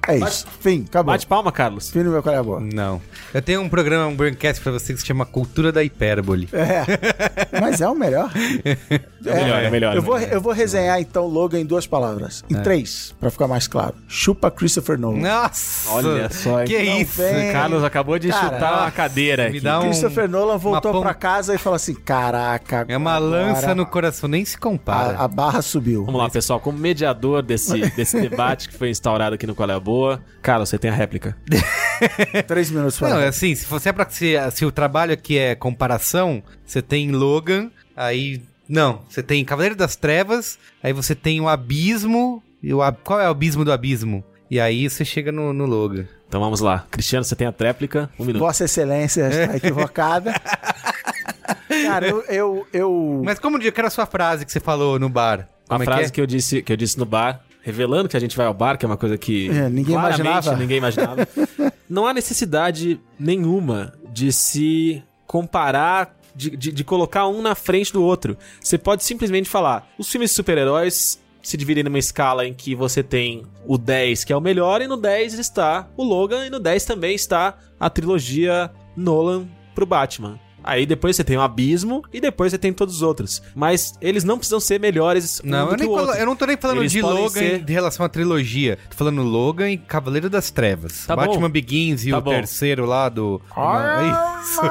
É 0.09 0.17
isso. 0.17 0.45
Fim, 0.59 0.85
acabou. 0.87 1.13
Bate 1.13 1.25
palma, 1.27 1.51
Carlos. 1.51 1.89
Fim 1.89 2.03
do 2.03 2.09
meu 2.11 2.21
Qual 2.23 2.33
é 2.33 2.37
a 2.37 2.43
Boa. 2.43 2.59
Não. 2.59 3.01
Eu 3.33 3.41
tenho 3.41 3.61
um 3.61 3.69
programa, 3.69 4.07
um 4.07 4.15
Braincast 4.15 4.61
pra 4.61 4.71
você 4.71 4.93
que 4.93 4.99
se 5.01 5.05
chama 5.05 5.25
Cultura 5.25 5.71
da 5.71 5.83
Hipérbole. 5.83 6.49
É. 6.51 7.59
Mas 7.59 7.81
é 7.81 7.87
o 7.87 7.95
melhor. 7.95 8.29
É 9.25 9.35
melhor, 9.35 9.63
é 9.63 9.69
melhor. 9.69 9.95
Eu 9.97 10.01
vou, 10.01 10.17
melhor. 10.17 10.31
eu 10.33 10.39
vou 10.39 10.53
resenhar 10.53 10.97
então 11.01 11.27
Logan 11.27 11.59
em 11.59 11.65
duas 11.65 11.85
palavras. 11.85 12.41
Em 12.49 12.55
três, 12.55 13.13
pra 13.19 13.29
ficar 13.29 13.49
mais 13.49 13.67
claro. 13.67 13.93
Chupa 14.07 14.49
Christopher 14.49 14.97
Nolan. 14.97 15.19
Nossa! 15.19 15.91
Olha 15.91 16.29
só? 16.29 16.63
Que 16.63 16.81
Não 16.81 17.01
isso? 17.01 17.21
vem. 17.21 17.49
O 17.49 17.51
Carlos 17.51 17.83
acabou 17.83 18.17
de 18.17 18.29
Cara, 18.29 18.43
chutar 18.53 18.81
uma 18.83 18.91
cadeira 18.91 19.43
Me 19.43 19.49
aqui. 19.49 19.59
dá 19.59 19.79
um... 19.81 19.83
Christopher 19.83 20.29
Nolan 20.29 20.57
voltou 20.57 21.01
pra 21.01 21.13
casa 21.13 21.53
e 21.53 21.57
falou 21.57 21.75
assim: 21.75 21.95
Caraca, 21.95 22.85
É 22.87 22.95
uma 22.95 23.15
agora 23.15 23.47
lança 23.47 23.75
no 23.75 23.85
coração, 23.85 24.29
nem 24.29 24.45
se 24.45 24.57
compara. 24.57 25.17
A, 25.17 25.25
a 25.25 25.27
barra 25.27 25.61
subiu. 25.61 26.05
Vamos 26.05 26.21
lá, 26.21 26.29
pessoal. 26.29 26.61
Como 26.61 26.77
mediador 26.77 27.41
desse, 27.41 27.77
desse 27.91 28.21
debate 28.21 28.69
que 28.69 28.77
foi 28.77 28.89
instaurado 28.89 29.35
aqui 29.35 29.45
no 29.45 29.53
Qual 29.53 29.69
é 29.69 29.73
a 29.73 29.79
Boa, 29.81 29.98
Carlos, 30.41 30.69
você 30.69 30.77
tem 30.77 30.89
a 30.89 30.93
réplica. 30.93 31.35
Três 32.47 32.71
minutos 32.71 32.97
pra 32.97 33.09
Não, 33.09 33.19
é 33.19 33.27
assim, 33.27 33.53
se 33.55 33.65
você 33.65 33.89
é 33.89 33.93
pra 33.93 34.09
se, 34.09 34.35
se 34.51 34.65
o 34.65 34.71
trabalho 34.71 35.13
aqui 35.13 35.37
é 35.37 35.55
comparação, 35.55 36.41
você 36.65 36.81
tem 36.81 37.11
Logan, 37.11 37.69
aí 37.95 38.41
não, 38.67 39.01
você 39.09 39.23
tem 39.23 39.43
Cavaleiro 39.43 39.75
das 39.75 39.95
Trevas, 39.95 40.59
aí 40.81 40.93
você 40.93 41.15
tem 41.15 41.41
o 41.41 41.47
Abismo, 41.47 42.43
e 42.61 42.73
o 42.73 42.79
qual 43.03 43.19
é 43.19 43.27
o 43.27 43.31
abismo 43.31 43.65
do 43.65 43.71
abismo? 43.71 44.23
E 44.51 44.59
aí 44.59 44.89
você 44.89 45.05
chega 45.05 45.31
no, 45.31 45.53
no 45.53 45.65
Logan. 45.65 46.05
Então 46.27 46.39
vamos 46.39 46.59
lá. 46.59 46.85
Cristiano, 46.91 47.23
você 47.23 47.35
tem 47.35 47.47
a 47.47 47.51
tréplica. 47.51 48.09
Um 48.19 48.25
minuto. 48.25 48.41
Vossa 48.41 48.65
Excelência 48.65 49.27
está 49.27 49.57
equivocada. 49.57 50.33
Cara, 51.67 52.07
eu. 52.07 52.23
eu, 52.27 52.67
eu... 52.73 53.21
Mas 53.23 53.39
como 53.39 53.59
que 53.59 53.67
era 53.75 53.87
a 53.87 53.91
sua 53.91 54.05
frase 54.05 54.45
que 54.45 54.51
você 54.51 54.59
falou 54.59 54.99
no 54.99 55.09
bar? 55.09 55.47
A 55.67 55.73
Como 55.73 55.83
é 55.83 55.85
frase 55.85 56.03
que 56.03 56.07
é? 56.07 56.11
que, 56.11 56.21
eu 56.21 56.25
disse, 56.25 56.61
que 56.61 56.73
eu 56.73 56.77
disse 56.77 56.97
no 56.97 57.05
bar, 57.05 57.41
revelando 57.69 58.09
que 58.09 58.17
a 58.17 58.19
gente 58.19 58.35
vai 58.35 58.45
ao 58.45 58.53
bar, 58.53 58.77
que 58.77 58.85
é 58.85 58.87
uma 58.87 58.97
coisa 58.97 59.17
que 59.17 59.49
É, 59.49 59.69
ninguém 59.69 59.95
imaginava. 59.95 60.55
ninguém 60.55 60.77
imaginava. 60.77 61.27
Não 61.89 62.05
há 62.05 62.13
necessidade 62.13 62.99
nenhuma 63.19 63.93
de 64.11 64.31
se 64.31 65.01
comparar, 65.25 66.15
de, 66.35 66.49
de, 66.55 66.71
de 66.71 66.83
colocar 66.83 67.27
um 67.27 67.41
na 67.41 67.55
frente 67.55 67.91
do 67.93 68.03
outro. 68.03 68.37
Você 68.61 68.77
pode 68.77 69.03
simplesmente 69.03 69.49
falar, 69.49 69.87
os 69.97 70.09
filmes 70.09 70.29
de 70.31 70.35
super-heróis 70.35 71.19
se 71.41 71.55
dividem 71.57 71.83
numa 71.83 71.97
escala 71.97 72.45
em 72.45 72.53
que 72.53 72.75
você 72.75 73.01
tem 73.01 73.43
o 73.65 73.77
10, 73.77 74.23
que 74.23 74.33
é 74.33 74.35
o 74.35 74.41
melhor, 74.41 74.81
e 74.81 74.87
no 74.87 74.97
10 74.97 75.39
está 75.39 75.87
o 75.95 76.03
Logan, 76.03 76.45
e 76.45 76.49
no 76.49 76.59
10 76.59 76.85
também 76.85 77.15
está 77.15 77.57
a 77.79 77.89
trilogia 77.89 78.69
Nolan 78.95 79.47
pro 79.73 79.85
Batman. 79.85 80.39
Aí 80.63 80.85
depois 80.85 81.15
você 81.15 81.23
tem 81.23 81.37
o 81.37 81.41
Abismo 81.41 82.03
e 82.13 82.19
depois 82.21 82.51
você 82.51 82.57
tem 82.57 82.71
todos 82.73 82.95
os 82.95 83.01
outros. 83.01 83.41
Mas 83.55 83.93
eles 84.01 84.23
não 84.23 84.37
precisam 84.37 84.59
ser 84.59 84.79
melhores 84.79 85.41
um 85.43 85.49
Não, 85.49 85.65
do 85.67 85.71
eu, 85.73 85.75
que 85.77 85.81
nem 85.83 85.87
o 85.87 85.91
colo- 85.95 86.07
outro. 86.07 86.19
eu 86.19 86.25
não 86.25 86.35
tô 86.35 86.45
nem 86.45 86.57
falando 86.57 86.77
Eles 86.81 86.91
de 86.91 87.01
Logan 87.01 87.29
ser- 87.29 87.63
em 87.67 87.71
relação 87.71 88.05
à 88.05 88.09
trilogia. 88.09 88.77
Tô 88.89 88.95
falando 88.97 89.21
Logan 89.23 89.69
e 89.71 89.77
Cavaleiro 89.77 90.29
das 90.29 90.49
Trevas. 90.51 91.05
Tá 91.05 91.15
bom. 91.15 91.25
Batman 91.25 91.49
Begins 91.49 92.05
e 92.05 92.11
Tá 92.11 92.17
o 92.17 92.21
bom. 92.21 92.31
terceiro 92.31 92.85
lá 92.85 93.09
do... 93.09 93.41
Não, 93.55 94.41
isso. 94.41 94.61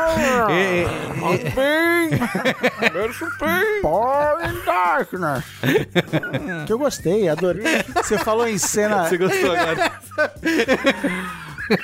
É, 0.51 0.85
é, 6.63 6.65
que 6.67 6.73
eu 6.73 6.79
gostei, 6.79 7.29
adorei. 7.29 7.65
Você 7.97 8.19
falou 8.19 8.47
em 8.49 8.59
cena. 8.59 9.09
Você 9.09 9.17
gostou 9.19 9.53
agora? 9.53 9.93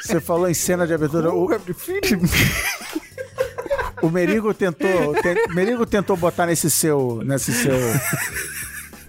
Você 0.03 0.21
falou 0.21 0.49
em 0.49 0.55
cena 0.55 0.87
de 0.87 0.95
abertura. 0.95 1.33
O, 1.33 1.49
o 4.03 4.11
Merigo 4.11 4.53
tentou. 4.55 5.15
ten- 5.23 5.37
Merigo 5.55 5.87
tentou 5.87 6.17
botar 6.17 6.47
nesse 6.47 6.71
seu. 6.71 7.21
Nesse 7.25 7.53
seu. 7.53 7.75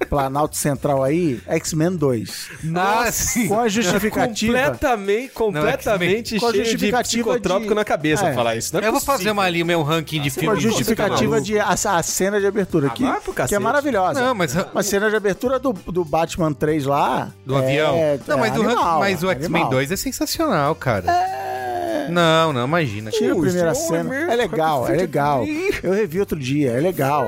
Planalto 0.10 0.56
Central 0.58 1.04
aí, 1.04 1.40
X-Men 1.48 1.96
2. 1.96 2.50
Ah, 2.76 3.12
sim. 3.12 3.48
Com 3.48 3.60
a 3.60 3.68
justificativa. 3.68 4.54
Completamente, 4.54 5.32
completamente 5.34 6.40
Com 6.40 6.48
a 6.48 6.52
cheio 6.52 6.64
de 6.64 6.70
justificativa 6.72 7.24
psicotrópico 7.32 7.70
de- 7.70 7.76
na 7.76 7.84
cabeça 7.86 8.28
É. 8.28 8.34
falar 8.34 8.56
isso. 8.56 8.74
Não 8.74 8.82
é 8.82 8.88
Eu 8.88 8.92
vou 8.92 9.00
possível. 9.00 9.18
fazer 9.18 9.32
uma, 9.32 9.44
ali 9.44 9.62
o 9.64 9.66
meu 9.66 9.82
ranking 9.84 10.22
de 10.22 10.30
Com 10.32 10.38
a 10.40 10.42
filmes. 10.42 10.64
justificativa 10.64 11.42
de 11.42 11.60
a, 11.60 11.70
a 11.70 12.04
cena 12.04 12.40
de 12.40 12.46
abertura 12.48 12.88
aqui, 12.88 13.04
pro 13.24 13.34
que 13.34 13.56
é 13.56 13.60
maravilhosa. 13.60 14.22
Não, 14.22 14.36
mas- 14.36 14.56
a 14.56 14.84
cena 14.84 15.10
de 15.10 15.16
abertura 15.16 15.60
do, 15.60 15.74
do 15.74 16.04
Batman 16.06 16.54
3 16.54 16.86
lá 16.86 17.32
Do 17.46 17.56
é- 17.56 17.60
avião. 17.60 17.96
é 17.96 18.20
Não, 18.28 18.38
mas, 18.38 18.52
o, 18.52 18.62
ranking- 18.62 18.66
animal, 18.74 19.00
mas 19.00 19.24
o 19.24 19.30
X-Men 19.32 19.62
animal. 19.62 19.70
2 19.72 19.92
é 19.92 19.96
sensacional, 19.96 20.76
cara. 20.76 21.06
É, 21.12 22.06
é. 22.06 22.08
Não, 22.10 22.54
não, 22.54 22.66
imagina. 22.68 23.10
Tira 23.10 23.34
a 23.34 23.40
primeira 23.40 23.74
cena. 23.74 24.16
É 24.32 24.36
legal, 24.36 24.88
é 24.88 24.96
legal. 24.96 25.44
Eu 25.82 25.92
revi 25.92 26.20
outro 26.20 26.38
dia, 26.38 26.72
é 26.72 26.80
legal. 26.80 27.28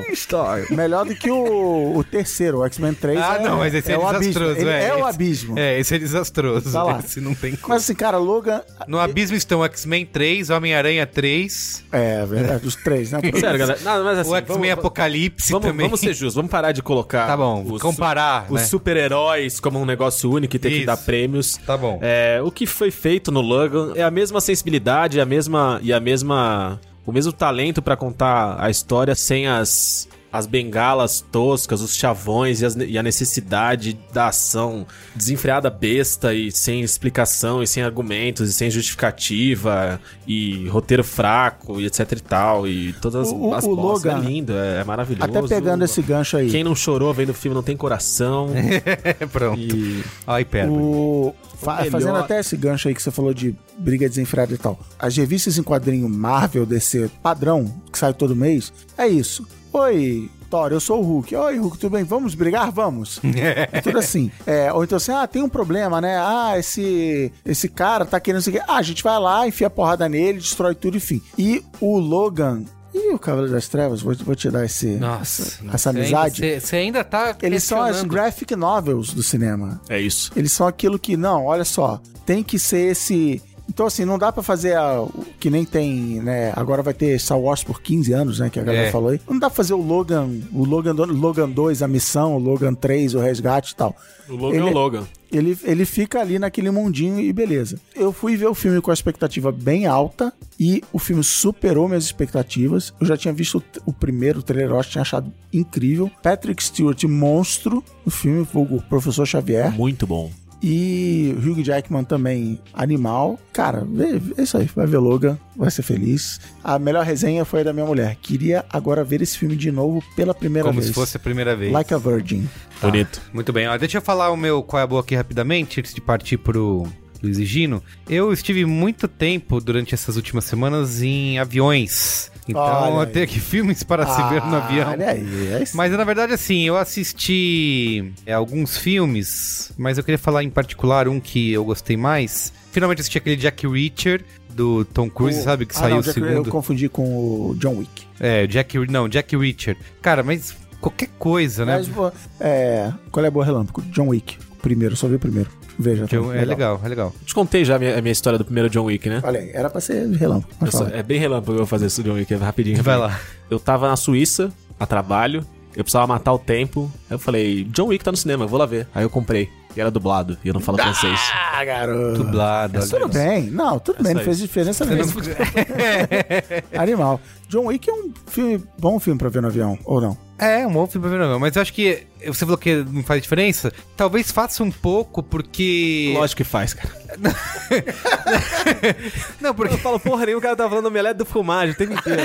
Melhor 0.69 1.03
do 1.05 1.15
que 1.15 1.31
o, 1.31 1.97
o 1.97 2.03
terceiro, 2.03 2.56
o 2.57 2.65
X-Men 2.65 2.93
3. 2.93 3.19
Ah, 3.19 3.37
é, 3.39 3.43
não, 3.43 3.57
mas 3.57 3.73
esse 3.73 3.91
é, 3.91 3.97
o 3.97 4.05
abismo. 4.07 4.33
desastroso. 4.33 4.59
Ele 4.59 4.69
é, 4.69 4.87
é 4.87 4.95
o 4.95 5.05
abismo. 5.05 5.59
É, 5.59 5.79
esse 5.79 5.95
é 5.95 5.99
desastroso. 5.99 6.71
Tá 6.71 6.83
lá. 6.83 6.99
Esse 7.07 7.21
não 7.21 7.33
tem 7.33 7.55
como. 7.55 7.73
Mas 7.73 7.83
assim, 7.83 7.95
cara, 7.95 8.17
Logan. 8.17 8.61
No 8.87 8.99
abismo 8.99 9.35
estão 9.37 9.63
X-Men 9.63 10.05
3, 10.05 10.49
Homem-Aranha 10.49 11.05
3, 11.05 11.85
É, 11.91 12.25
verdade, 12.25 12.67
os 12.67 12.75
três, 12.75 13.11
né? 13.11 13.19
Sério, 13.39 13.59
galera. 13.59 13.79
Não, 13.83 14.03
mas 14.03 14.19
assim, 14.19 14.31
o 14.31 14.35
X-Men 14.35 14.57
vamos, 14.57 14.71
Apocalipse 14.71 15.51
vamos, 15.51 15.67
também. 15.67 15.85
vamos 15.85 15.99
ser 15.99 16.13
justos, 16.13 16.35
vamos 16.35 16.51
parar 16.51 16.71
de 16.71 16.81
colocar. 16.81 17.27
Tá 17.27 17.37
bom, 17.37 17.63
os, 17.63 17.81
comparar, 17.81 18.45
Os 18.49 18.61
né? 18.61 18.67
super-heróis 18.67 19.59
como 19.59 19.79
um 19.79 19.85
negócio 19.85 20.31
único 20.31 20.55
e 20.55 20.59
ter 20.59 20.69
que 20.69 20.77
Isso. 20.77 20.85
dar 20.85 20.97
prêmios. 20.97 21.57
Tá 21.65 21.77
bom. 21.77 21.99
É, 22.01 22.41
o 22.43 22.51
que 22.51 22.65
foi 22.65 22.91
feito 22.91 23.31
no 23.31 23.41
Logan 23.41 23.93
é 23.95 24.03
a 24.03 24.11
mesma 24.11 24.41
sensibilidade, 24.41 25.19
a 25.19 25.25
mesma 25.25 25.79
e 25.81 25.93
a 25.93 25.99
mesma 25.99 26.79
o 27.05 27.11
mesmo 27.11 27.31
talento 27.31 27.81
pra 27.81 27.95
contar 27.95 28.57
a 28.59 28.69
história 28.69 29.15
sem 29.15 29.47
as 29.47 30.09
as 30.31 30.45
bengalas 30.45 31.21
toscas, 31.31 31.81
os 31.81 31.95
chavões 31.95 32.61
e, 32.61 32.65
as- 32.65 32.75
e 32.75 32.97
a 32.97 33.03
necessidade 33.03 33.97
da 34.13 34.27
ação 34.27 34.85
desenfreada 35.15 35.69
besta 35.69 36.33
e 36.33 36.51
sem 36.51 36.81
explicação 36.81 37.63
e 37.63 37.67
sem 37.67 37.81
argumentos 37.83 38.49
e 38.49 38.53
sem 38.53 38.69
justificativa 38.69 39.99
e 40.27 40.67
roteiro 40.67 41.03
fraco 41.03 41.79
e 41.79 41.85
etc 41.85 42.11
e 42.11 42.15
tal 42.21 42.67
e 42.67 42.93
todas 42.93 43.29
O- 43.29 43.35
o- 43.35 43.53
as 43.53 43.63
o 43.63 43.75
postas. 43.75 44.11
Logan- 44.13 44.25
é 44.25 44.29
lindo, 44.29 44.53
é, 44.53 44.81
é 44.81 44.83
maravilhoso. 44.83 45.23
Até 45.29 45.41
pegando 45.47 45.83
esse 45.85 46.01
gancho 46.01 46.37
aí. 46.37 46.49
Quem 46.49 46.63
não 46.63 46.75
chorou 46.75 47.13
vendo 47.13 47.29
o 47.29 47.33
filme 47.33 47.55
não 47.55 47.63
tem 47.63 47.75
coração. 47.77 48.49
Pronto. 49.31 49.59
e 49.59 50.03
Ai, 50.25 50.43
pera. 50.45 50.71
O... 50.71 51.33
fa- 51.55 51.77
melhor- 51.77 51.91
Fazendo 51.91 52.15
até 52.17 52.39
esse 52.39 52.55
gancho 52.57 52.87
aí 52.87 52.93
que 52.95 53.01
você 53.01 53.11
falou 53.11 53.33
de 53.33 53.55
briga 53.77 54.07
desenfreada 54.07 54.53
e 54.53 54.57
tal. 54.57 54.79
As 54.99 55.15
revistas 55.15 55.57
em 55.57 55.63
quadrinho 55.63 56.07
Marvel, 56.09 56.65
DC, 56.65 57.09
padrão, 57.23 57.73
que 57.91 57.97
sai 57.97 58.13
todo 58.13 58.35
mês, 58.35 58.71
é 58.97 59.07
isso. 59.07 59.47
Oi, 59.77 60.27
Thor, 60.49 60.71
eu 60.71 60.79
sou 60.79 61.01
o 61.01 61.03
Hulk. 61.03 61.35
Oi, 61.35 61.57
Hulk, 61.57 61.77
tudo 61.77 61.91
bem? 61.91 62.03
Vamos 62.03 62.33
brigar? 62.33 62.71
Vamos. 62.71 63.21
É 63.71 63.79
tudo 63.79 63.99
assim. 63.99 64.31
É, 64.45 64.73
ou 64.73 64.83
então 64.83 64.95
assim, 64.95 65.11
ah, 65.11 65.27
tem 65.27 65.43
um 65.43 65.49
problema, 65.49 66.01
né? 66.01 66.17
Ah, 66.17 66.57
esse, 66.57 67.31
esse 67.45 67.69
cara 67.69 68.03
tá 68.03 68.19
querendo. 68.19 68.43
Ah, 68.67 68.77
a 68.77 68.81
gente 68.81 69.03
vai 69.03 69.19
lá, 69.19 69.47
enfia 69.47 69.67
a 69.67 69.69
porrada 69.69 70.09
nele, 70.09 70.39
destrói 70.39 70.73
tudo, 70.73 70.97
enfim. 70.97 71.21
E 71.37 71.63
o 71.79 71.99
Logan. 71.99 72.63
E 72.91 73.13
o 73.13 73.19
Cavaleiro 73.19 73.53
das 73.53 73.67
Trevas, 73.67 74.01
vou, 74.01 74.15
vou 74.15 74.35
te 74.35 74.49
dar 74.49 74.65
esse, 74.65 74.95
Nossa. 74.95 75.63
essa, 75.71 75.91
amizade. 75.91 76.59
Você 76.59 76.77
ainda 76.77 77.03
tá. 77.03 77.35
Eles 77.43 77.63
são 77.63 77.79
as 77.79 78.01
graphic 78.01 78.55
novels 78.55 79.13
do 79.13 79.21
cinema. 79.21 79.79
é 79.87 80.01
isso. 80.01 80.31
Eles 80.35 80.51
são 80.51 80.65
aquilo 80.65 80.97
que, 80.97 81.15
não, 81.15 81.45
olha 81.45 81.65
só, 81.65 82.01
tem 82.25 82.41
que 82.41 82.57
ser 82.57 82.91
esse. 82.91 83.43
Então, 83.69 83.85
assim, 83.85 84.05
não 84.05 84.17
dá 84.17 84.31
pra 84.31 84.41
fazer 84.41 84.75
a- 84.75 85.01
o 85.01 85.25
que 85.39 85.49
nem 85.49 85.63
tem, 85.65 86.21
né? 86.21 86.51
Agora 86.55 86.81
vai 86.81 86.93
ter 86.93 87.19
Star 87.19 87.39
Wars 87.39 87.63
por 87.63 87.81
15 87.81 88.13
anos, 88.13 88.39
né? 88.39 88.49
Que 88.49 88.59
a 88.59 88.63
galera 88.63 88.87
É. 88.87 88.91
falou 88.91 89.09
aí. 89.09 89.21
Não 89.29 89.37
dá 89.37 89.49
pra 89.49 89.55
fazer 89.55 89.73
o 89.73 89.81
Logan, 89.81 90.29
o 90.53 90.63
Logan, 90.65 90.93
Logan 90.93 91.49
2, 91.49 91.81
a 91.83 91.87
missão, 91.87 92.35
o 92.35 92.39
Logan 92.39 92.73
3, 92.73 93.13
o 93.13 93.19
resgate 93.19 93.73
e 93.73 93.75
tal. 93.75 93.95
O 94.29 94.35
Logan 94.35 94.55
é 94.55 94.59
Ele- 94.61 94.69
o 94.69 94.73
Logan. 94.73 95.03
Ele, 95.29 95.57
ele 95.65 95.83
fica 95.85 96.21
ali 96.21 96.39
naquele 96.39 96.71
mundinho 96.71 97.19
e 97.19 97.33
beleza. 97.33 97.77
Eu 97.93 98.13
fui 98.13 98.37
ver 98.37 98.45
o 98.47 98.55
filme 98.55 98.79
com 98.79 98.89
a 98.89 98.93
expectativa 98.93 99.51
bem 99.51 99.85
alta 99.85 100.31
e 100.57 100.81
o 100.93 100.97
filme 100.97 101.21
superou 101.21 101.87
minhas 101.89 102.05
expectativas. 102.05 102.93
Eu 102.99 103.05
já 103.05 103.17
tinha 103.17 103.33
visto 103.33 103.57
o, 103.85 103.89
o 103.89 103.93
primeiro 103.93 104.41
trailer, 104.41 104.73
eu 104.77 104.83
tinha 104.85 105.01
achado 105.01 105.31
incrível. 105.51 106.09
Patrick 106.23 106.63
Stewart, 106.63 107.03
monstro 107.03 107.83
no 108.05 108.11
filme, 108.11 108.47
o 108.53 108.81
Professor 108.83 109.25
Xavier. 109.25 109.71
Muito 109.73 110.07
bom. 110.07 110.31
E 110.61 111.35
o 111.37 111.39
Hugh 111.51 111.63
Jackman 111.63 112.03
também, 112.03 112.59
animal. 112.73 113.39
Cara, 113.53 113.85
vê, 113.89 114.17
vê 114.17 114.43
isso 114.43 114.57
aí. 114.57 114.69
Vai 114.75 114.87
ver 114.87 114.97
Logan, 114.97 115.37
vai 115.55 115.69
ser 115.69 115.83
feliz. 115.83 116.39
A 116.63 116.79
melhor 116.79 117.05
resenha 117.05 117.45
foi 117.45 117.61
a 117.61 117.63
da 117.63 117.73
minha 117.73 117.85
mulher. 117.85 118.17
Queria 118.21 118.65
agora 118.69 119.03
ver 119.03 119.21
esse 119.21 119.37
filme 119.37 119.55
de 119.55 119.71
novo 119.71 120.03
pela 120.15 120.33
primeira 120.33 120.67
Como 120.67 120.79
vez. 120.79 120.87
se 120.87 120.93
fosse 120.93 121.17
a 121.17 121.19
primeira 121.19 121.55
vez. 121.55 121.71
Like 121.71 121.93
a 121.93 121.97
Virgin. 121.97 122.47
Bonito. 122.81 123.21
Muito 123.33 123.53
bem, 123.53 123.67
ó, 123.67 123.77
deixa 123.77 123.97
eu 123.97 124.01
falar 124.01 124.31
o 124.31 124.37
meu 124.37 124.63
qual 124.63 124.79
é 124.79 124.83
a 124.83 124.87
boa 124.87 125.01
aqui 125.01 125.15
rapidamente, 125.15 125.79
antes 125.79 125.93
de 125.93 126.01
partir 126.01 126.37
pro 126.37 126.87
Luiz 127.21 127.37
e 127.37 127.45
Gino. 127.45 127.83
Eu 128.09 128.31
estive 128.33 128.65
muito 128.65 129.07
tempo 129.07 129.59
durante 129.59 129.93
essas 129.93 130.15
últimas 130.15 130.45
semanas 130.45 131.01
em 131.01 131.39
aviões. 131.39 132.31
Então 132.49 132.99
eu 133.01 133.07
tenho 133.07 133.25
aqui 133.25 133.39
filmes 133.39 133.83
para 133.83 134.05
se 134.05 134.21
ver 134.29 134.41
no 134.45 134.55
Ah, 134.55 134.65
avião. 134.65 134.89
Olha 134.91 135.09
aí. 135.11 135.47
É. 135.51 135.63
Mas 135.73 135.91
na 135.91 136.03
verdade, 136.03 136.33
assim, 136.33 136.63
eu 136.63 136.77
assisti 136.77 138.13
é, 138.25 138.33
alguns 138.33 138.77
filmes, 138.77 139.71
mas 139.77 139.97
eu 139.97 140.03
queria 140.03 140.17
falar 140.17 140.43
em 140.43 140.49
particular 140.49 141.07
um 141.07 141.19
que 141.19 141.51
eu 141.51 141.63
gostei 141.65 141.97
mais. 141.97 142.53
Finalmente 142.71 142.99
assisti 143.01 143.17
aquele 143.17 143.35
Jack 143.35 143.67
Reacher 143.67 144.23
do 144.49 144.85
Tom 144.85 145.09
Cruise, 145.09 145.39
O- 145.39 145.43
sabe? 145.43 145.65
Que 145.65 145.75
Ah, 145.75 145.79
saiu 145.79 145.89
não, 145.95 145.99
o 145.99 146.03
Jack- 146.03 146.19
Eu 146.19 146.27
segundo. 146.27 146.49
confundi 146.49 146.89
com 146.89 147.03
o 147.49 147.55
John 147.59 147.75
Wick. 147.77 148.05
É, 148.19 148.47
Jack. 148.47 148.77
Não, 148.89 149.07
Jack 149.07 149.35
Reacher. 149.35 149.77
Cara, 150.01 150.23
mas 150.23 150.55
qualquer 150.81 151.09
coisa, 151.19 151.65
né? 151.65 151.77
Mas, 151.77 152.11
é, 152.39 152.91
qual 153.11 153.23
é 153.23 153.27
a 153.27 153.31
boa 153.31 153.45
relâmpago? 153.45 153.81
John 153.91 154.07
Wick. 154.07 154.37
O 154.51 154.55
Primeiro, 154.61 154.95
só 154.95 155.07
vi 155.07 155.15
o 155.15 155.19
primeiro. 155.19 155.49
Veja. 155.79 156.07
tá 156.07 156.17
John- 156.17 156.33
é 156.33 156.43
legal, 156.43 156.81
é 156.83 156.87
legal. 156.87 157.13
Te 157.25 157.33
contei 157.35 157.63
já 157.63 157.75
a 157.75 157.79
minha, 157.79 157.97
a 157.97 158.01
minha 158.01 158.11
história 158.11 158.37
do 158.39 158.45
primeiro 158.45 158.69
John 158.69 158.85
Wick, 158.85 159.07
né? 159.09 159.21
Olha 159.23 159.39
aí, 159.39 159.51
era 159.53 159.69
pra 159.69 159.79
ser 159.79 160.07
relâmpago. 160.09 160.53
Mas 160.59 160.71
só- 160.71 160.87
é 160.87 161.03
bem 161.03 161.19
relâmpago 161.19 161.51
eu 161.53 161.57
vou 161.57 161.65
fazer 161.67 161.85
isso 161.87 162.01
do 162.01 162.09
John 162.09 162.15
Wick, 162.15 162.33
é 162.33 162.37
rapidinho. 162.37 162.81
Vai 162.81 162.97
lá. 162.97 163.19
Eu 163.49 163.59
tava 163.59 163.87
na 163.87 163.95
Suíça, 163.95 164.51
a 164.79 164.85
trabalho, 164.85 165.45
eu 165.75 165.83
precisava 165.83 166.07
matar 166.07 166.33
o 166.33 166.39
tempo. 166.39 166.91
Aí 167.09 167.15
eu 167.15 167.19
falei, 167.19 167.63
John 167.65 167.87
Wick 167.87 168.03
tá 168.03 168.11
no 168.11 168.17
cinema, 168.17 168.45
eu 168.45 168.47
vou 168.47 168.57
lá 168.59 168.65
ver. 168.65 168.87
Aí 168.95 169.03
eu 169.03 169.09
comprei. 169.09 169.49
E 169.75 169.79
era 169.79 169.91
dublado, 169.91 170.35
e 170.43 170.47
eu 170.47 170.55
não 170.55 170.59
falo 170.61 170.79
francês. 170.79 171.19
Ah, 171.53 171.63
garoto. 171.63 172.23
Dublado. 172.23 172.79
olha 172.79 172.87
Tudo 172.87 173.05
isso. 173.09 173.13
bem. 173.13 173.43
Não, 173.51 173.77
tudo 173.77 174.01
bem. 174.01 174.13
só 174.13 174.17
Não 174.17 174.25
fez 174.25 174.39
diferença 174.39 174.83
mesmo. 174.85 175.21
Animal. 176.75 177.21
John 177.47 177.65
Wick 177.67 177.87
é 177.89 177.93
um 177.93 178.11
filme, 178.25 178.63
bom 178.79 178.99
filme 178.99 179.19
pra 179.19 179.29
ver 179.29 179.41
no 179.41 179.47
avião, 179.49 179.77
ou 179.85 180.01
não? 180.01 180.17
É, 180.39 180.67
um 180.67 180.85
ver, 180.85 181.19
não. 181.19 181.39
Mas 181.39 181.55
eu 181.55 181.61
acho 181.61 181.73
que 181.73 182.05
você 182.25 182.45
falou 182.45 182.57
que 182.57 182.75
não 182.75 183.03
faz 183.03 183.21
diferença. 183.21 183.71
Talvez 183.95 184.31
faça 184.31 184.63
um 184.63 184.71
pouco, 184.71 185.23
porque. 185.23 186.13
Lógico 186.15 186.37
que 186.37 186.43
faz, 186.43 186.73
cara. 186.73 186.93
Não, 189.41 189.55
porque. 189.55 189.73
Eu 189.73 189.79
falo, 189.79 189.99
porra, 189.99 190.25
nem 190.25 190.35
o 190.35 190.41
cara 190.41 190.55
tá 190.55 190.69
falando 190.69 190.85
omelete 190.85 191.17
do 191.17 191.25
fumagem 191.25 191.73
o 191.73 191.77
tempo 191.77 191.93
inteiro. 191.93 192.21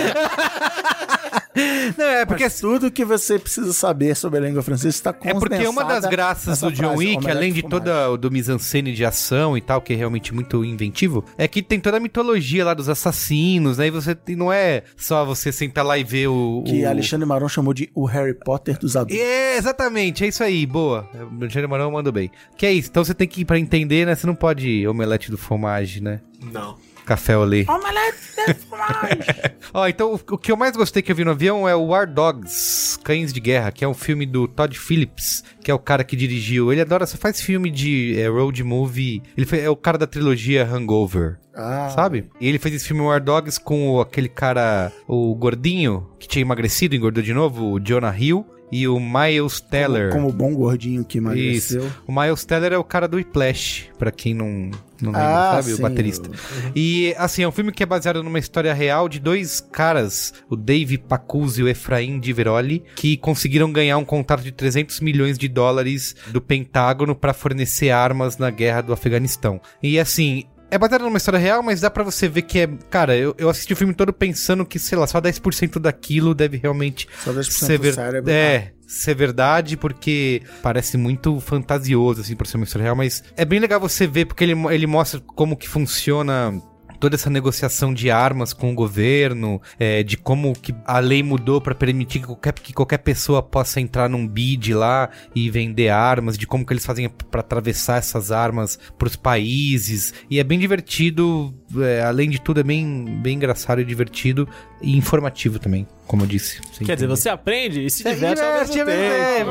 Não, 1.97 2.07
é 2.07 2.25
porque. 2.25 2.45
Porque 2.45 2.61
tudo 2.61 2.91
que 2.91 3.05
você 3.05 3.39
precisa 3.39 3.73
saber 3.73 4.17
sobre 4.17 4.39
a 4.39 4.43
língua 4.43 4.63
francesa 4.63 4.89
está 4.89 5.15
É 5.23 5.35
porque 5.35 5.67
uma 5.67 5.85
das 5.85 6.07
graças 6.07 6.61
do 6.61 6.73
John 6.73 6.83
frase, 6.83 6.97
Wick, 6.97 7.31
além 7.31 7.53
de 7.53 7.63
toda 7.63 8.11
o 8.11 8.17
do 8.17 8.31
mise-en-scène 8.31 8.93
de 8.93 9.05
ação 9.05 9.57
e 9.57 9.61
tal, 9.61 9.81
que 9.81 9.93
é 9.93 9.97
realmente 9.97 10.35
muito 10.35 10.65
inventivo, 10.65 11.25
é 11.37 11.47
que 11.47 11.63
tem 11.63 11.79
toda 11.79 11.99
a 11.99 12.01
mitologia 12.01 12.65
lá 12.65 12.75
dos 12.75 12.89
assassinos, 12.89 13.79
né? 13.79 13.89
E 13.89 13.91
você 13.91 14.17
não 14.31 14.53
é 14.53 14.83
só 14.97 15.25
você 15.25 15.53
sentar 15.53 15.85
lá 15.85 15.99
e 15.99 16.05
ver 16.05 16.29
o. 16.29 16.65
Que 16.67 16.85
o... 16.85 16.89
Alexandre 16.89 17.27
Maron 17.27 17.49
chamou 17.49 17.75
de 17.75 17.91
o 17.95 18.02
Harry 18.05 18.35
Potter 18.35 18.79
dos 18.79 18.97
adultos. 18.97 19.19
É, 19.19 19.57
exatamente, 19.57 20.25
é 20.25 20.29
isso 20.29 20.43
aí, 20.43 20.65
boa. 20.67 21.09
O 21.15 21.69
Marão 21.69 21.91
mandou 21.91 22.13
bem. 22.13 22.31
Que 22.57 22.67
é 22.67 22.73
isso, 22.73 22.89
então 22.91 23.05
você 23.05 23.15
tem 23.15 23.27
que, 23.29 23.45
pra 23.45 23.59
entender, 23.59 24.07
né? 24.07 24.15
Você 24.15 24.27
não 24.27 24.35
pode 24.35 24.87
omelete 24.87 25.31
do 25.31 25.39
fromage, 25.39 26.01
né? 26.03 26.21
Não. 26.53 26.77
Café 27.05 27.37
olê. 27.37 27.65
Omelete 27.69 28.17
de 28.47 28.55
fromage. 28.55 29.53
Ó, 29.75 29.89
então 29.89 30.13
o, 30.15 30.35
o 30.35 30.39
que 30.39 30.53
eu 30.53 30.57
mais 30.57 30.77
gostei 30.77 31.03
que 31.03 31.11
eu 31.11 31.17
vi 31.17 31.25
no 31.25 31.33
avião 31.33 31.69
é 31.69 31.75
o 31.75 31.87
War 31.87 32.07
Dogs, 32.13 32.97
Cães 33.03 33.33
de 33.33 33.41
Guerra, 33.41 33.73
que 33.73 33.85
é 33.85 33.89
um 33.89 33.95
filme 33.95 34.25
do 34.25 34.47
Todd 34.47 34.79
Phillips, 34.79 35.43
que 35.65 35.71
é 35.71 35.75
o 35.75 35.79
cara 35.81 36.05
que 36.05 36.15
dirigiu. 36.15 36.71
Ele 36.71 36.81
adora, 36.81 37.05
só 37.07 37.17
faz 37.17 37.41
filme 37.41 37.71
de 37.71 38.19
é, 38.21 38.29
road 38.29 38.63
movie. 38.63 39.21
Ele 39.37 39.47
fe- 39.47 39.61
é 39.61 39.69
o 39.71 39.75
cara 39.77 39.99
da 39.99 40.07
trilogia 40.07 40.65
Hangover. 40.65 41.39
Ah, 41.55 41.91
Sabe? 41.95 42.31
E 42.41 42.49
ele 42.49 42.59
fez 42.59 42.75
esse 42.75 42.87
filme 42.87 43.03
War 43.03 43.23
Dogs 43.23 43.59
com 43.61 43.91
o- 43.91 44.01
aquele 44.01 44.29
cara, 44.29 44.91
o 45.07 45.35
gordinho, 45.35 46.09
que 46.19 46.27
tinha 46.27 46.43
emagrecido, 46.43 46.95
engordou 46.97 47.23
de 47.23 47.35
novo, 47.35 47.73
o 47.73 47.79
Jonah 47.81 48.17
Hill, 48.19 48.47
e 48.75 48.89
o 48.89 48.99
Miles 48.99 49.61
Teller. 49.61 50.11
Como 50.13 50.29
o 50.31 50.33
bom 50.33 50.55
gordinho 50.55 51.05
que 51.05 51.19
emagreceu. 51.19 51.85
Isso. 51.85 51.97
O 52.07 52.13
Miles 52.19 52.43
Teller 52.47 52.73
é 52.73 52.79
o 52.79 52.83
cara 52.85 53.07
do 53.07 53.19
Whiplash, 53.19 53.91
pra 53.99 54.11
quem 54.11 54.33
não, 54.33 54.71
não 54.99 55.13
lembra, 55.13 55.21
Ah, 55.21 55.51
sabe? 55.57 55.65
sim, 55.65 55.75
o 55.75 55.83
baterista. 55.83 56.31
E, 56.75 57.15
assim, 57.19 57.43
é 57.43 57.49
um 57.49 57.53
filme 57.53 57.71
que 57.71 57.83
é 57.83 57.87
baseado 57.87 58.23
numa 58.23 58.39
história 58.39 58.73
real 58.73 59.11
de 59.11 59.21
dois 59.21 59.61
caras, 59.61 60.33
o 60.49 60.57
Dave 60.57 60.97
Pacuzzi 60.97 61.61
e 61.61 61.65
o 61.65 61.69
Efraim 61.69 62.19
Diveroli, 62.19 62.83
que 62.97 63.19
conseguiram 63.19 63.71
ganhar 63.71 63.99
um 63.99 64.07
contrato 64.07 64.43
de 64.43 64.53
300 64.53 65.01
milhões 65.01 65.37
de 65.37 65.49
dólares 65.49 66.17
do 66.29 66.41
Pentágono 66.41 67.15
pra 67.15 67.35
fornecer 67.35 67.91
armas 67.91 68.39
na 68.39 68.49
guerra 68.49 68.81
do 68.81 68.95
Afeganistão. 68.95 69.61
E, 69.83 69.99
assim... 69.99 70.45
É 70.73 70.79
baseado 70.79 71.03
numa 71.03 71.19
história 71.19 71.39
real, 71.39 71.63
mas 71.63 71.83
dá 71.83 71.91
pra 71.91 72.03
você 72.03 72.27
ver 72.27 72.43
que 72.43 72.59
é. 72.61 72.67
Cara, 72.89 73.15
eu, 73.15 73.35
eu 73.37 73.51
assisti 73.51 73.75
o 73.75 73.77
filme 73.77 73.93
todo 73.93 74.11
pensando 74.13 74.65
que, 74.65 74.79
sei 74.79 74.97
lá, 74.97 75.07
só 75.07 75.21
10% 75.21 75.79
daquilo 75.79 76.35
deve 76.35 76.57
realmente 76.57 77.07
Só 77.23 77.31
10% 77.31 77.43
ser 77.51 77.77
do 77.79 77.83
ver- 77.83 77.93
cérebro. 77.93 78.31
É, 78.31 78.73
ser 78.89 79.15
verdade, 79.15 79.77
porque 79.77 80.41
parece 80.63 80.97
muito 80.97 81.39
fantasioso, 81.41 82.23
assim, 82.23 82.35
por 82.35 82.47
ser 82.47 82.57
uma 82.57 82.65
história 82.65 82.85
real, 82.85 82.97
mas 82.97 83.23
é 83.37 83.45
bem 83.45 83.59
legal 83.61 83.79
você 83.79 84.07
ver, 84.07 84.25
porque 84.25 84.43
ele, 84.45 84.55
ele 84.71 84.87
mostra 84.87 85.21
como 85.21 85.57
que 85.59 85.69
funciona 85.69 86.59
toda 87.03 87.17
essa 87.17 87.29
negociação 87.29 87.93
de 87.93 88.13
armas 88.13 88.53
com 88.53 88.71
o 88.71 88.75
governo, 88.77 89.61
é, 89.77 90.05
de 90.05 90.17
como 90.17 90.53
que 90.53 90.73
a 90.87 91.01
lei 91.01 91.21
mudou 91.21 91.61
para 91.61 91.75
permitir 91.75 92.21
que 92.21 92.27
qualquer, 92.27 92.53
que 92.53 92.73
qualquer 92.73 92.99
pessoa 92.99 93.43
possa 93.43 93.81
entrar 93.81 94.09
num 94.09 94.25
bid 94.25 94.73
lá 94.73 95.11
e 95.35 95.51
vender 95.51 95.89
armas, 95.89 96.39
de 96.39 96.47
como 96.47 96.65
que 96.65 96.73
eles 96.73 96.87
fazem 96.87 97.09
para 97.29 97.41
atravessar 97.41 97.97
essas 97.99 98.31
armas 98.31 98.79
pros 98.97 99.17
países. 99.17 100.15
E 100.31 100.39
é 100.39 100.45
bem 100.45 100.61
divertido, 100.61 101.53
é, 101.81 102.03
além 102.03 102.31
de 102.31 102.41
tudo, 102.41 102.61
é 102.61 102.63
bem, 102.63 103.19
bem 103.21 103.35
engraçado 103.35 103.81
e 103.81 103.85
divertido 103.85 104.49
e 104.81 104.97
informativo 104.97 105.59
também, 105.59 105.85
como 106.07 106.23
eu 106.23 106.27
disse. 106.29 106.59
Você 106.73 106.85
Quer 106.85 106.95
dizer, 106.95 107.07
entendeu? 107.07 107.17
você 107.17 107.29
aprende 107.29 107.85
e 107.85 107.91
se 107.91 108.07
É, 108.07 108.15
diverte 108.15 108.37
diverte 108.43 108.81
ao 108.81 108.87
mesmo 108.87 108.95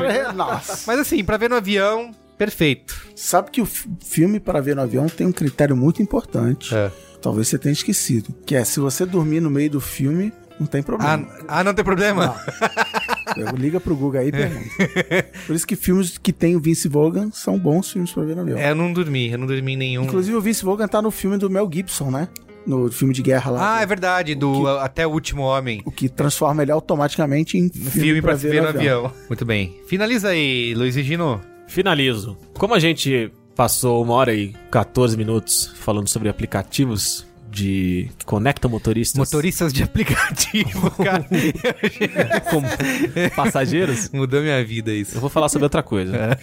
tempo. 0.24 0.32
Nossa. 0.34 0.84
Mas 0.86 1.00
assim, 1.00 1.22
pra 1.22 1.36
ver 1.36 1.50
no 1.50 1.56
avião, 1.56 2.12
perfeito. 2.38 3.08
Sabe 3.14 3.50
que 3.50 3.60
o 3.60 3.66
fi- 3.66 3.90
filme 4.02 4.40
para 4.40 4.58
ver 4.62 4.74
no 4.74 4.80
avião 4.82 5.06
tem 5.06 5.26
um 5.26 5.32
critério 5.32 5.76
muito 5.76 6.00
importante. 6.00 6.74
É. 6.74 6.90
Talvez 7.22 7.48
você 7.48 7.58
tenha 7.58 7.72
esquecido. 7.72 8.34
Que 8.44 8.56
é, 8.56 8.64
se 8.64 8.80
você 8.80 9.06
dormir 9.06 9.40
no 9.40 9.48
meio 9.50 9.70
do 9.70 9.80
filme, 9.80 10.32
não 10.58 10.66
tem 10.66 10.80
Ah, 10.80 10.84
problema. 10.84 11.28
ah, 11.48 11.64
não 11.64 11.72
tem 11.72 11.84
problema? 11.84 12.34
Eu- 13.36 13.54
Liga 13.56 13.80
pro 13.80 13.94
Google 13.96 14.20
aí 14.20 14.28
e 14.28 14.32
pergunta. 14.32 14.68
Por 15.46 15.54
isso 15.56 15.66
que 15.66 15.76
filmes 15.76 16.18
que 16.18 16.32
tem 16.32 16.56
o 16.56 16.60
Vince 16.60 16.88
Vaughan 16.88 17.30
são 17.32 17.58
bons 17.58 17.90
filmes 17.90 18.10
pra 18.12 18.24
ver 18.24 18.34
no 18.36 18.42
avião. 18.42 18.58
É, 18.58 18.70
eu 18.70 18.74
não 18.74 18.92
dormi, 18.92 19.30
eu 19.30 19.38
não 19.38 19.46
dormi 19.46 19.72
em 19.72 19.76
nenhum. 19.76 20.02
Inclusive 20.04 20.36
o 20.36 20.40
Vince 20.40 20.64
Vaughan 20.64 20.88
tá 20.88 21.00
no 21.00 21.10
filme 21.10 21.38
do 21.38 21.48
Mel 21.48 21.68
Gibson, 21.72 22.10
né? 22.10 22.28
No 22.66 22.90
filme 22.92 23.12
de 23.12 23.22
guerra 23.22 23.50
lá. 23.50 23.76
Ah, 23.78 23.82
é 23.82 23.86
verdade, 23.86 24.34
do 24.36 24.68
Até 24.78 25.04
o 25.06 25.10
Último 25.10 25.42
Homem. 25.42 25.82
O 25.84 25.90
que 25.90 26.08
transforma 26.08 26.62
ele 26.62 26.70
automaticamente 26.70 27.56
em 27.58 27.66
Um 27.66 27.90
filme, 27.90 28.22
pra 28.22 28.36
se 28.38 28.48
ver 28.48 28.62
no 28.62 28.68
avião. 28.68 29.12
Muito 29.28 29.44
bem. 29.44 29.76
Finaliza 29.88 30.28
aí, 30.28 30.72
Luiz 30.74 30.96
e 30.96 31.02
Gino. 31.02 31.40
Finalizo. 31.66 32.36
Como 32.58 32.74
a 32.74 32.78
gente 32.78 33.32
passou 33.54 34.02
uma 34.02 34.14
hora 34.14 34.34
e 34.34 34.54
14 34.70 35.16
minutos 35.16 35.72
falando 35.76 36.08
sobre 36.08 36.28
aplicativos 36.28 37.26
de 37.50 38.08
que 38.18 38.24
conectam 38.24 38.70
motoristas 38.70 39.18
Motoristas 39.18 39.72
de 39.74 39.82
aplicativo, 39.82 40.90
cara. 41.04 41.26
com 42.50 42.62
passageiros, 43.36 44.08
Mudou 44.10 44.40
minha 44.40 44.64
vida 44.64 44.90
isso. 44.90 45.16
eu 45.16 45.20
vou 45.20 45.28
falar 45.28 45.50
sobre 45.50 45.64
outra 45.64 45.82
coisa. 45.82 46.38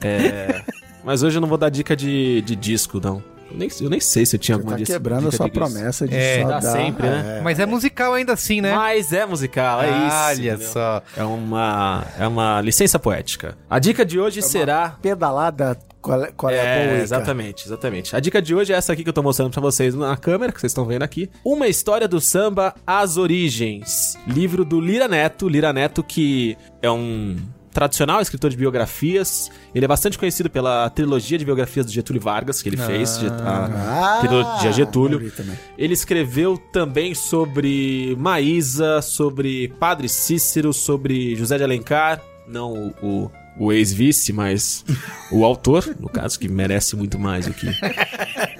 É, 0.00 0.62
mas 1.02 1.22
hoje 1.22 1.38
eu 1.38 1.40
não 1.40 1.48
vou 1.48 1.56
dar 1.56 1.70
dica 1.70 1.96
de, 1.96 2.42
de 2.42 2.54
disco, 2.54 3.00
não. 3.02 3.22
Eu 3.52 3.58
nem, 3.58 3.68
eu 3.80 3.90
nem 3.90 4.00
sei 4.00 4.24
se 4.24 4.36
eu 4.36 4.40
tinha 4.40 4.56
Você 4.56 4.60
alguma 4.62 4.78
tá 4.78 4.84
quebrando 4.84 5.26
a 5.26 5.30
dica 5.30 5.36
sua 5.36 5.46
de 5.46 5.52
disco. 5.52 5.70
promessa 5.70 6.08
de 6.08 6.16
É, 6.16 6.40
só 6.42 6.48
dá 6.48 6.60
dar... 6.60 6.72
sempre, 6.72 7.08
né? 7.08 7.40
Mas 7.44 7.58
é 7.58 7.66
musical 7.66 8.14
ainda 8.14 8.32
assim, 8.32 8.60
né? 8.60 8.74
Mas 8.74 9.12
é 9.12 9.26
musical, 9.26 9.82
é 9.82 9.88
isso. 9.88 10.40
Olha 10.40 10.58
só. 10.58 11.02
É 11.16 11.22
uma, 11.22 12.04
é 12.18 12.26
uma 12.26 12.60
licença 12.60 12.98
poética. 12.98 13.56
A 13.68 13.78
dica 13.78 14.04
de 14.04 14.18
hoje 14.18 14.40
será 14.42 14.96
Pedalada, 15.02 15.78
qual 16.00 16.24
é, 16.24 16.32
qual 16.36 16.52
é, 16.52 16.60
a 16.60 16.64
É, 16.64 16.88
boa, 16.88 17.02
exatamente, 17.02 17.66
exatamente. 17.66 18.16
A 18.16 18.20
dica 18.20 18.40
de 18.40 18.54
hoje 18.54 18.72
é 18.72 18.76
essa 18.76 18.92
aqui 18.92 19.02
que 19.02 19.08
eu 19.08 19.12
tô 19.12 19.22
mostrando 19.22 19.50
pra 19.52 19.60
vocês 19.60 19.94
na 19.94 20.16
câmera, 20.16 20.50
que 20.52 20.60
vocês 20.60 20.70
estão 20.70 20.84
vendo 20.84 21.02
aqui. 21.02 21.30
Uma 21.44 21.68
história 21.68 22.08
do 22.08 22.20
samba 22.20 22.74
As 22.86 23.16
Origens. 23.16 24.16
Livro 24.26 24.64
do 24.64 24.80
Lira 24.80 25.06
Neto. 25.06 25.48
Lira 25.48 25.72
Neto 25.72 26.02
que 26.02 26.56
é 26.80 26.90
um 26.90 27.36
tradicional 27.72 28.20
escritor 28.20 28.50
de 28.50 28.56
biografias. 28.56 29.50
Ele 29.74 29.84
é 29.84 29.88
bastante 29.88 30.18
conhecido 30.18 30.50
pela 30.50 30.88
trilogia 30.90 31.38
de 31.38 31.44
biografias 31.44 31.86
do 31.86 31.92
Getúlio 31.92 32.20
Vargas, 32.20 32.60
que 32.62 32.68
ele 32.68 32.76
fez. 32.76 33.18
Get- 33.18 33.32
a 33.32 33.64
Ah, 33.66 34.18
trilogia 34.20 34.72
Getúlio. 34.72 35.32
Ele 35.78 35.94
escreveu 35.94 36.56
também 36.72 37.14
sobre 37.14 38.16
Maísa, 38.18 39.00
sobre 39.02 39.68
Padre 39.80 40.08
Cícero, 40.08 40.72
sobre 40.72 41.34
José 41.36 41.56
de 41.58 41.64
Alencar, 41.64 42.20
não 42.46 42.72
o, 42.72 42.94
o, 43.02 43.30
o 43.66 43.72
ex-vice, 43.72 44.32
mas 44.32 44.84
o 45.30 45.44
autor, 45.44 45.96
no 45.98 46.08
caso, 46.08 46.38
que 46.38 46.48
merece 46.48 46.94
muito 46.96 47.18
mais 47.18 47.46
do 47.46 47.52
que 47.54 47.66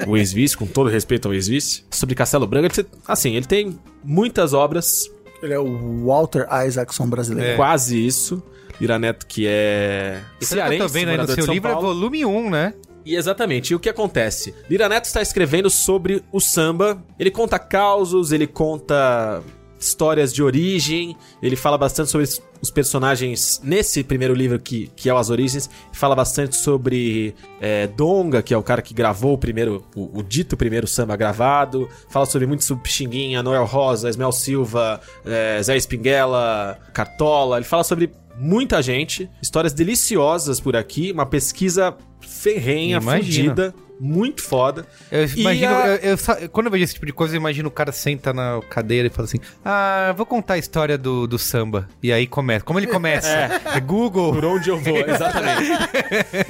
o 0.07 0.17
ex-vice, 0.17 0.57
com 0.57 0.67
todo 0.67 0.89
respeito 0.91 1.29
ao 1.29 1.35
ex-vice. 1.35 1.85
Sobre 1.91 2.15
Castelo 2.15 2.47
Branco, 2.47 2.67
ele, 2.81 2.87
assim, 3.07 3.35
ele 3.35 3.47
tem 3.47 3.79
muitas 4.05 4.53
obras, 4.53 5.11
Ele 5.43 5.53
é 5.55 5.59
o 5.59 6.05
Walter 6.07 6.47
Isaacson 6.67 7.07
brasileiro. 7.09 7.57
quase 7.57 8.05
isso. 8.07 8.43
Lira 8.83 8.99
Neto, 8.99 9.29
que 9.29 9.47
é 9.47 10.21
Isso 10.41 10.57
que 10.57 10.61
eu 10.61 10.79
tô 10.79 10.89
vendo 10.89 11.11
aí 11.11 11.17
no 11.17 11.29
seu 11.29 11.47
livro 11.47 11.71
é 11.71 11.73
Paulo. 11.73 11.95
volume 11.95 12.25
1, 12.25 12.51
né? 12.51 12.75
E 13.05 13.15
exatamente, 13.15 13.73
e 13.73 13.77
o 13.77 13.81
que 13.81 13.89
acontece? 13.89 14.53
Lira 14.69 14.89
Neto 14.89 15.05
está 15.05 15.23
escrevendo 15.23 15.71
sobre 15.71 16.25
o 16.33 16.41
samba, 16.41 17.01
ele 17.17 17.31
conta 17.31 17.61
causos, 17.61 18.33
ele 18.33 18.47
conta 18.47 19.41
histórias 19.79 20.33
de 20.33 20.43
origem, 20.43 21.17
ele 21.41 21.55
fala 21.55 21.79
bastante 21.79 22.11
sobre 22.11 22.27
os 22.61 22.71
personagens 22.71 23.61
nesse 23.63 24.03
primeiro 24.03 24.35
livro 24.35 24.59
que, 24.59 24.89
que 24.97 25.09
é 25.09 25.15
o 25.15 25.17
As 25.17 25.31
Origens, 25.31 25.71
fala 25.93 26.17
bastante 26.17 26.57
sobre 26.57 27.37
é, 27.61 27.87
Donga, 27.87 28.43
que 28.43 28.53
é 28.53 28.59
o 28.59 28.63
cara 28.65 28.83
que 28.83 28.95
gravou 28.95 29.35
o 29.35 29.39
primeiro, 29.39 29.85
o, 29.95 30.19
o 30.19 30.23
dito 30.25 30.57
primeiro 30.57 30.89
samba 30.89 31.15
gravado, 31.15 31.89
fala 32.09 32.27
sobre 32.27 32.49
muito 32.49 32.65
sobre 32.65 32.83
Pixinguinha, 32.83 33.45
Noel 33.45 33.65
Rosa, 33.65 34.09
Esmel 34.09 34.33
Silva, 34.33 35.01
é, 35.25 35.63
Zé 35.63 35.77
Espinguela, 35.77 36.79
Cartola, 36.93 37.57
ele 37.59 37.65
fala 37.65 37.85
sobre 37.85 38.13
muita 38.43 38.83
gente, 38.83 39.31
histórias 39.41 39.73
deliciosas 39.73 40.59
por 40.61 40.75
aqui, 40.77 41.13
uma 41.13 41.25
pesquisa 41.27 41.95
ferrenha, 42.21 43.01
fudida, 43.01 43.75
muito 44.01 44.43
foda. 44.43 44.85
Eu 45.13 45.29
imagino, 45.37 45.75
a- 45.75 45.87
eu- 45.89 46.19
eu 46.41 46.49
quando 46.51 46.67
eu 46.67 46.73
vejo 46.73 46.85
esse 46.85 46.95
tipo 46.95 47.07
de 47.07 47.13
coisa, 47.13 47.35
eu 47.35 47.39
imagino 47.39 47.69
o 47.69 47.71
cara 47.71 47.93
senta 47.93 48.33
na 48.33 48.61
cadeira 48.69 49.07
e 49.07 49.11
fala 49.11 49.27
assim: 49.29 49.39
Ah, 49.65 50.07
eu 50.09 50.15
vou 50.15 50.27
contar 50.27 50.55
a 50.55 50.59
história 50.59 50.99
do, 50.99 51.27
do 51.29 51.39
samba. 51.39 51.89
E 52.03 52.13
aí 52.13 52.27
começa. 52.27 52.65
Como 52.65 52.79
ele 52.81 52.87
começa? 52.89 53.29
É, 53.75 53.81
Google. 53.81 54.33
Por 54.33 54.45
onde 54.45 54.69
eu 54.71 54.79
vou, 54.79 54.97
exatamente. 55.09 55.71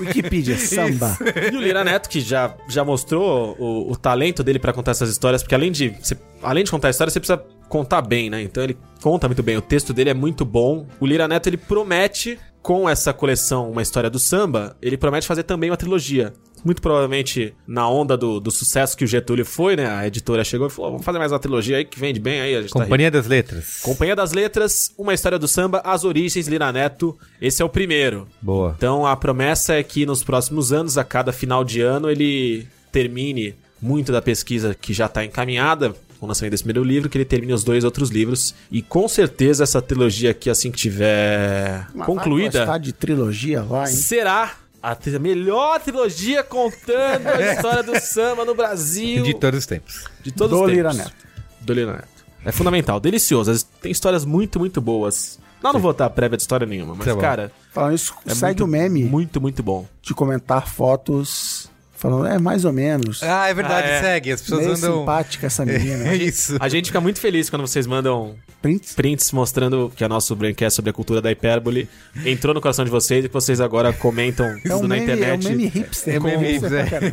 Wikipedia, 0.00 0.56
samba. 0.58 1.16
E 1.52 1.56
o 1.56 1.60
Lira 1.60 1.84
Neto, 1.84 2.08
que 2.08 2.20
já, 2.20 2.54
já 2.68 2.84
mostrou 2.84 3.54
o, 3.58 3.92
o 3.92 3.96
talento 3.96 4.42
dele 4.42 4.58
pra 4.58 4.72
contar 4.72 4.92
essas 4.92 5.10
histórias, 5.10 5.42
porque 5.42 5.54
além 5.54 5.70
de, 5.70 5.90
você- 6.00 6.16
além 6.42 6.64
de 6.64 6.70
contar 6.70 6.88
a 6.88 6.90
história, 6.90 7.10
você 7.10 7.20
precisa 7.20 7.42
contar 7.72 8.02
bem, 8.02 8.28
né? 8.28 8.42
Então 8.42 8.62
ele 8.62 8.76
conta 9.00 9.26
muito 9.26 9.42
bem, 9.42 9.56
o 9.56 9.62
texto 9.62 9.94
dele 9.94 10.10
é 10.10 10.14
muito 10.14 10.44
bom. 10.44 10.86
O 11.00 11.06
Lira 11.06 11.26
Neto, 11.26 11.48
ele 11.48 11.56
promete, 11.56 12.38
com 12.60 12.86
essa 12.86 13.14
coleção 13.14 13.70
Uma 13.70 13.80
História 13.80 14.10
do 14.10 14.18
Samba, 14.18 14.76
ele 14.82 14.98
promete 14.98 15.26
fazer 15.26 15.42
também 15.44 15.70
uma 15.70 15.76
trilogia. 15.76 16.34
Muito 16.62 16.82
provavelmente 16.82 17.54
na 17.66 17.88
onda 17.88 18.14
do, 18.14 18.38
do 18.38 18.50
sucesso 18.50 18.94
que 18.94 19.04
o 19.04 19.06
Getúlio 19.06 19.44
foi, 19.46 19.74
né? 19.74 19.86
A 19.86 20.06
editora 20.06 20.44
chegou 20.44 20.66
e 20.66 20.70
falou: 20.70 20.92
vamos 20.92 21.04
fazer 21.04 21.18
mais 21.18 21.32
uma 21.32 21.38
trilogia 21.38 21.78
aí 21.78 21.84
que 21.86 21.98
vende 21.98 22.20
bem 22.20 22.42
aí. 22.42 22.54
Tá 22.54 22.60
rico." 22.60 22.78
Companhia 22.78 23.10
das 23.10 23.26
Letras. 23.26 23.80
Companhia 23.82 24.14
das 24.14 24.32
Letras, 24.32 24.94
Uma 24.98 25.14
História 25.14 25.38
do 25.38 25.48
Samba, 25.48 25.80
As 25.82 26.04
Origens, 26.04 26.46
Lira 26.46 26.70
Neto. 26.70 27.18
Esse 27.40 27.62
é 27.62 27.64
o 27.64 27.70
primeiro. 27.70 28.28
Boa. 28.40 28.74
Então 28.76 29.06
a 29.06 29.16
promessa 29.16 29.74
é 29.74 29.82
que 29.82 30.04
nos 30.04 30.22
próximos 30.22 30.74
anos, 30.74 30.98
a 30.98 31.04
cada 31.04 31.32
final 31.32 31.64
de 31.64 31.80
ano, 31.80 32.10
ele 32.10 32.68
termine 32.92 33.56
muito 33.80 34.12
da 34.12 34.20
pesquisa 34.20 34.74
que 34.74 34.92
já 34.92 35.06
está 35.06 35.24
encaminhada 35.24 35.96
com 36.22 36.26
o 36.26 36.28
lançamento 36.28 36.52
desse 36.52 36.62
primeiro 36.62 36.84
livro, 36.88 37.08
que 37.08 37.18
ele 37.18 37.24
termine 37.24 37.52
os 37.52 37.64
dois 37.64 37.82
outros 37.82 38.08
livros. 38.10 38.54
E 38.70 38.80
com 38.80 39.08
certeza 39.08 39.64
essa 39.64 39.82
trilogia 39.82 40.30
aqui, 40.30 40.48
assim 40.48 40.70
que 40.70 40.78
tiver 40.78 41.80
Mas 41.88 41.94
vai 41.96 42.06
concluída, 42.06 42.60
gostar 42.60 42.78
de 42.78 42.92
trilogia 42.92 43.60
lá, 43.64 43.90
hein? 43.90 43.96
será 43.96 44.52
a 44.80 44.94
tri- 44.94 45.18
melhor 45.18 45.80
trilogia 45.80 46.44
contando 46.44 47.26
a 47.26 47.40
história 47.52 47.82
do 47.82 47.98
samba 47.98 48.44
no 48.44 48.54
Brasil. 48.54 49.24
De 49.24 49.34
todos 49.34 49.58
os 49.58 49.66
tempos. 49.66 50.04
De 50.22 50.30
todos 50.30 50.50
Do 50.56 50.62
os 50.64 50.70
tempos. 50.70 50.76
Lira 50.76 50.94
Neto. 50.94 51.12
Do 51.60 51.72
Lira 51.72 51.92
Neto. 51.94 52.08
É 52.44 52.52
fundamental, 52.52 53.00
delicioso. 53.00 53.66
Tem 53.80 53.90
histórias 53.90 54.24
muito, 54.24 54.60
muito 54.60 54.80
boas. 54.80 55.40
Não, 55.60 55.72
não 55.72 55.80
vou 55.80 55.92
dar 55.92 56.08
prévia 56.10 56.36
de 56.36 56.42
história 56.44 56.66
nenhuma, 56.66 56.94
mas, 56.94 57.04
Tá 57.06 57.16
cara, 57.16 57.50
Falando 57.72 57.94
isso, 57.96 58.14
é 58.26 58.34
segue 58.34 58.60
muito, 58.60 58.64
o 58.64 58.66
meme 58.68 59.04
Muito, 59.04 59.40
muito 59.40 59.60
bom. 59.60 59.88
de 60.00 60.14
comentar 60.14 60.68
fotos 60.68 61.61
falando, 62.02 62.26
é 62.26 62.38
mais 62.38 62.64
ou 62.64 62.72
menos. 62.72 63.22
Ah, 63.22 63.48
é 63.48 63.54
verdade, 63.54 63.86
Ah, 63.88 63.90
é. 63.92 64.00
segue. 64.02 64.32
As 64.32 64.40
pessoas 64.42 64.60
Meio 64.62 64.74
andam. 64.76 64.98
simpática 65.00 65.46
essa 65.46 65.64
menina. 65.64 66.08
É 66.12 66.16
isso. 66.16 66.56
A 66.60 66.68
gente 66.68 66.86
fica 66.86 67.00
muito 67.00 67.18
feliz 67.20 67.48
quando 67.48 67.62
vocês 67.66 67.86
mandam 67.86 68.34
Prints? 68.60 68.92
prints 68.94 69.32
mostrando 69.32 69.90
que 69.96 70.04
a 70.04 70.08
nosso 70.08 70.34
Braincast 70.36 70.76
sobre 70.76 70.90
a 70.90 70.92
cultura 70.92 71.20
da 71.22 71.30
hipérbole 71.32 71.88
entrou 72.24 72.52
no 72.54 72.60
coração 72.60 72.84
de 72.84 72.90
vocês 72.90 73.24
e 73.24 73.28
que 73.28 73.34
vocês 73.34 73.60
agora 73.60 73.92
comentam 73.92 74.46
É 74.46 74.60
tudo 74.62 74.84
um 74.84 74.88
na 74.88 74.96
meme, 74.96 75.10
é 75.10 75.12
um 75.12 75.16
internet. 75.16 75.48
meme 75.48 75.66
hipster. 75.66 76.14
É 76.14 76.18
com- 76.18 76.26
meme, 76.26 76.60
com- 76.60 76.66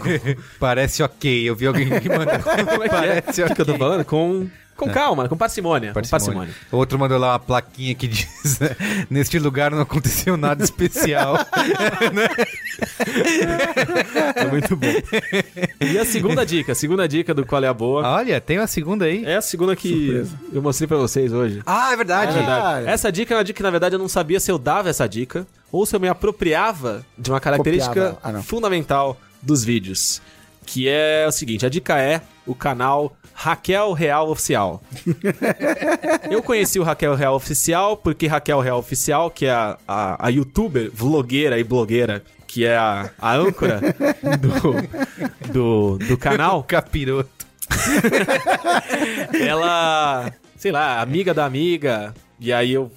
é. 0.09 0.35
Parece 0.59 1.01
ok. 1.03 1.49
Eu 1.49 1.55
vi 1.55 1.67
alguém 1.67 1.87
que 1.99 2.09
mandou. 2.09 2.33
Como 2.69 2.83
é 2.83 2.89
que 2.89 2.95
é? 2.95 3.21
Parece 3.21 3.43
O 3.43 3.45
que, 3.55 3.61
eu 3.61 3.65
tô 3.65 3.71
ok. 3.73 3.77
falando? 3.77 4.05
Com, 4.05 4.47
com 4.79 4.89
calma, 4.89 5.27
com 5.27 5.35
parcimônia. 5.37 5.89
Com 5.89 5.95
Parcimônia. 5.95 6.25
parcimônia. 6.25 6.53
O 6.71 6.77
outro 6.77 6.97
mandou 6.97 7.17
lá 7.17 7.33
uma 7.33 7.39
plaquinha 7.39 7.93
que 7.93 8.07
diz: 8.07 8.59
Neste 9.09 9.37
lugar 9.37 9.71
não 9.71 9.81
aconteceu 9.81 10.37
nada 10.37 10.63
especial. 10.63 11.35
É 14.35 14.45
muito 14.45 14.75
bom. 14.75 14.87
E 15.81 15.97
a 15.97 16.05
segunda 16.05 16.45
dica, 16.45 16.71
a 16.71 16.75
segunda 16.75 17.07
dica 17.07 17.33
do 17.33 17.45
Qual 17.45 17.63
é 17.63 17.67
a 17.67 17.73
Boa, 17.73 18.07
Olha, 18.07 18.39
tem 18.39 18.57
uma 18.57 18.67
segunda 18.67 19.05
aí. 19.05 19.23
é 19.25 19.35
a 19.37 19.41
segunda 19.41 19.75
que 19.75 20.25
eu 20.51 20.61
mostrei 20.61 20.87
pra 20.87 20.97
vocês 20.97 21.31
hoje. 21.33 21.61
Ah, 21.65 21.91
é 21.93 21.95
verdade. 21.97 22.31
É 22.31 22.35
verdade. 22.35 22.61
Caralho. 22.61 22.89
Essa 22.89 23.11
dica 23.11 23.33
é 23.33 23.37
uma 23.37 23.43
dica 23.43 23.57
que, 23.57 23.63
na 23.63 23.69
verdade, 23.71 23.95
eu 23.95 23.99
não 23.99 24.07
sabia 24.07 24.39
se 24.39 24.51
eu 24.51 24.57
dava 24.57 24.89
essa 24.89 25.07
dica 25.07 25.45
ou 25.71 25.85
se 25.85 25.95
eu 25.95 25.99
me 25.99 26.07
apropriava 26.07 27.05
de 27.17 27.29
uma 27.29 27.39
característica. 27.39 28.17
Ah, 28.23 28.41
fundamental 28.41 29.17
dos 29.41 29.63
vídeos. 29.63 30.21
Que 30.65 30.87
é 30.87 31.25
o 31.27 31.31
seguinte: 31.31 31.65
a 31.65 31.69
dica 31.69 31.97
é 31.99 32.21
o 32.49 32.55
canal 32.55 33.15
Raquel 33.31 33.93
Real 33.93 34.29
Oficial. 34.29 34.81
eu 36.29 36.41
conheci 36.41 36.79
o 36.79 36.83
Raquel 36.83 37.13
Real 37.13 37.35
Oficial 37.35 37.95
porque 37.95 38.25
Raquel 38.25 38.59
Real 38.59 38.79
Oficial, 38.79 39.29
que 39.29 39.45
é 39.45 39.51
a, 39.51 39.77
a, 39.87 40.27
a 40.27 40.29
youtuber, 40.29 40.89
vlogueira 40.91 41.59
e 41.59 41.63
blogueira, 41.63 42.23
que 42.47 42.65
é 42.65 42.75
a, 42.75 43.11
a 43.19 43.35
âncora 43.35 43.79
do, 44.39 45.53
do, 45.53 45.97
do 45.99 46.17
canal, 46.17 46.63
Capiroto. 46.67 47.29
ela, 49.39 50.33
sei 50.57 50.71
lá, 50.71 50.99
amiga 51.01 51.31
da 51.31 51.45
amiga. 51.45 52.15
E 52.39 52.51
aí 52.51 52.73
eu 52.73 52.91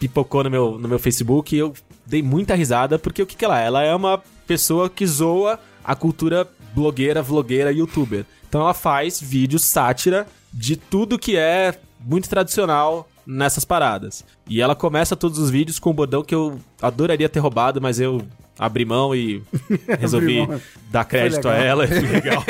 pipocou 0.00 0.42
no 0.42 0.50
meu, 0.50 0.78
no 0.78 0.88
meu 0.88 0.98
Facebook 0.98 1.54
e 1.54 1.60
eu 1.60 1.72
dei 2.04 2.22
muita 2.22 2.56
risada, 2.56 2.98
porque 2.98 3.22
o 3.22 3.26
que, 3.26 3.36
que 3.36 3.44
ela 3.44 3.60
é? 3.60 3.66
Ela 3.66 3.84
é 3.84 3.94
uma 3.94 4.20
pessoa 4.48 4.90
que 4.90 5.06
zoa 5.06 5.60
a 5.84 5.94
cultura 5.94 6.48
blogueira, 6.76 7.22
vlogueira, 7.22 7.72
youtuber. 7.72 8.26
Então 8.46 8.60
ela 8.60 8.74
faz 8.74 9.18
vídeos 9.18 9.64
sátira 9.64 10.26
de 10.52 10.76
tudo 10.76 11.18
que 11.18 11.34
é 11.34 11.74
muito 11.98 12.28
tradicional 12.28 13.08
nessas 13.26 13.64
paradas. 13.64 14.22
E 14.46 14.60
ela 14.60 14.76
começa 14.76 15.16
todos 15.16 15.38
os 15.38 15.48
vídeos 15.48 15.78
com 15.78 15.90
um 15.90 15.94
bordão 15.94 16.22
que 16.22 16.34
eu 16.34 16.60
adoraria 16.80 17.30
ter 17.30 17.40
roubado, 17.40 17.80
mas 17.80 17.98
eu 17.98 18.20
abri 18.58 18.84
mão 18.84 19.14
e 19.14 19.42
resolvi 20.00 20.46
mão. 20.46 20.60
dar 20.90 21.04
crédito 21.04 21.48
a 21.48 21.54
ela. 21.54 21.86
Fui 21.88 22.06
legal. 22.06 22.44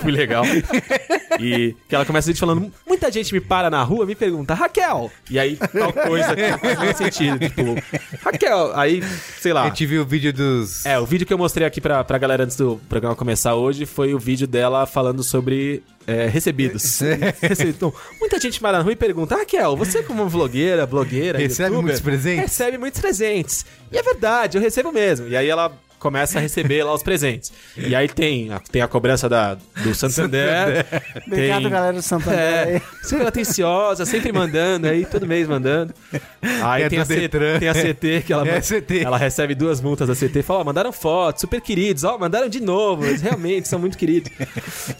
Fui 0.00 0.12
legal. 0.12 0.44
E 1.40 1.74
que 1.88 1.94
ela 1.94 2.04
começa 2.04 2.30
a 2.30 2.32
gente 2.32 2.40
falando, 2.40 2.72
muita 2.86 3.10
gente 3.10 3.32
me 3.32 3.40
para 3.40 3.70
na 3.70 3.82
rua 3.82 4.04
e 4.04 4.08
me 4.08 4.14
pergunta, 4.14 4.54
Raquel! 4.54 5.10
E 5.30 5.38
aí, 5.38 5.56
tal 5.56 5.92
coisa 5.92 6.34
que 6.34 6.50
não 6.50 6.58
faz 6.58 6.78
nenhum 6.78 6.94
sentido. 6.94 7.38
Tipo, 7.38 7.62
Raquel, 8.22 8.72
aí, 8.76 9.02
sei 9.40 9.52
lá. 9.52 9.66
Eu 9.66 9.72
tive 9.72 9.98
o 9.98 10.04
vídeo 10.04 10.32
dos. 10.32 10.84
É, 10.86 10.98
o 10.98 11.06
vídeo 11.06 11.26
que 11.26 11.32
eu 11.32 11.38
mostrei 11.38 11.66
aqui 11.66 11.80
pra, 11.80 12.02
pra 12.04 12.18
galera 12.18 12.44
antes 12.44 12.56
do 12.56 12.80
programa 12.88 13.16
começar 13.16 13.54
hoje 13.54 13.86
foi 13.86 14.14
o 14.14 14.18
vídeo 14.18 14.46
dela 14.46 14.86
falando 14.86 15.22
sobre 15.22 15.82
é, 16.06 16.26
recebidos. 16.26 17.00
Então, 17.66 17.92
muita 18.20 18.38
gente 18.38 18.60
para 18.60 18.78
na 18.78 18.84
rua 18.84 18.92
e 18.92 18.96
pergunta, 18.96 19.36
Raquel, 19.36 19.76
você 19.76 20.02
como 20.02 20.28
vlogueira, 20.28 20.86
blogueira, 20.86 21.38
Recebe 21.38 21.70
youtuber, 21.70 21.82
muitos 21.82 22.00
presentes? 22.00 22.42
Recebe 22.42 22.78
muitos 22.78 23.00
presentes. 23.00 23.66
E 23.90 23.98
é 23.98 24.02
verdade, 24.02 24.56
eu 24.58 24.62
recebo 24.62 24.92
mesmo. 24.92 25.28
E 25.28 25.36
aí 25.36 25.48
ela 25.48 25.72
começa 26.02 26.38
a 26.38 26.42
receber 26.42 26.82
lá 26.84 26.92
os 26.92 27.02
presentes. 27.02 27.52
E 27.76 27.94
aí 27.94 28.08
tem, 28.08 28.52
a- 28.52 28.58
tem 28.60 28.82
a 28.82 28.88
cobrança 28.88 29.28
da, 29.28 29.54
do 29.82 29.94
Santander. 29.94 30.84
Obrigado, 31.26 31.62
tem- 31.62 31.70
galera 31.70 31.92
do 31.94 32.02
Santander. 32.02 32.38
É, 32.38 32.82
sempre 33.02 33.26
atenciosa, 33.26 34.04
sempre 34.04 34.32
mandando 34.32 34.88
aí, 34.88 35.06
todo 35.06 35.26
mês 35.26 35.46
mandando. 35.48 35.94
Aí 36.62 36.82
É 36.82 36.88
tem, 36.88 36.98
a 36.98 37.04
C- 37.04 37.28
tem 37.28 37.68
a 37.68 37.74
CT 37.74 38.22
que 38.26 38.32
ela, 38.32 38.46
É 38.48 38.60
CT. 38.60 39.00
ela 39.04 39.16
recebe 39.16 39.54
duas 39.54 39.80
multas 39.80 40.08
da 40.08 40.14
CT 40.14 40.40
e 40.40 40.42
fala: 40.42 40.60
ó, 40.60 40.64
mandaram 40.64 40.92
fotos, 40.92 41.40
super 41.40 41.60
queridos, 41.60 42.04
ó, 42.04 42.18
mandaram 42.18 42.48
de 42.48 42.60
novo, 42.60 43.04
eles 43.06 43.22
realmente 43.22 43.68
são 43.68 43.78
muito 43.78 43.96
queridos. 43.96 44.30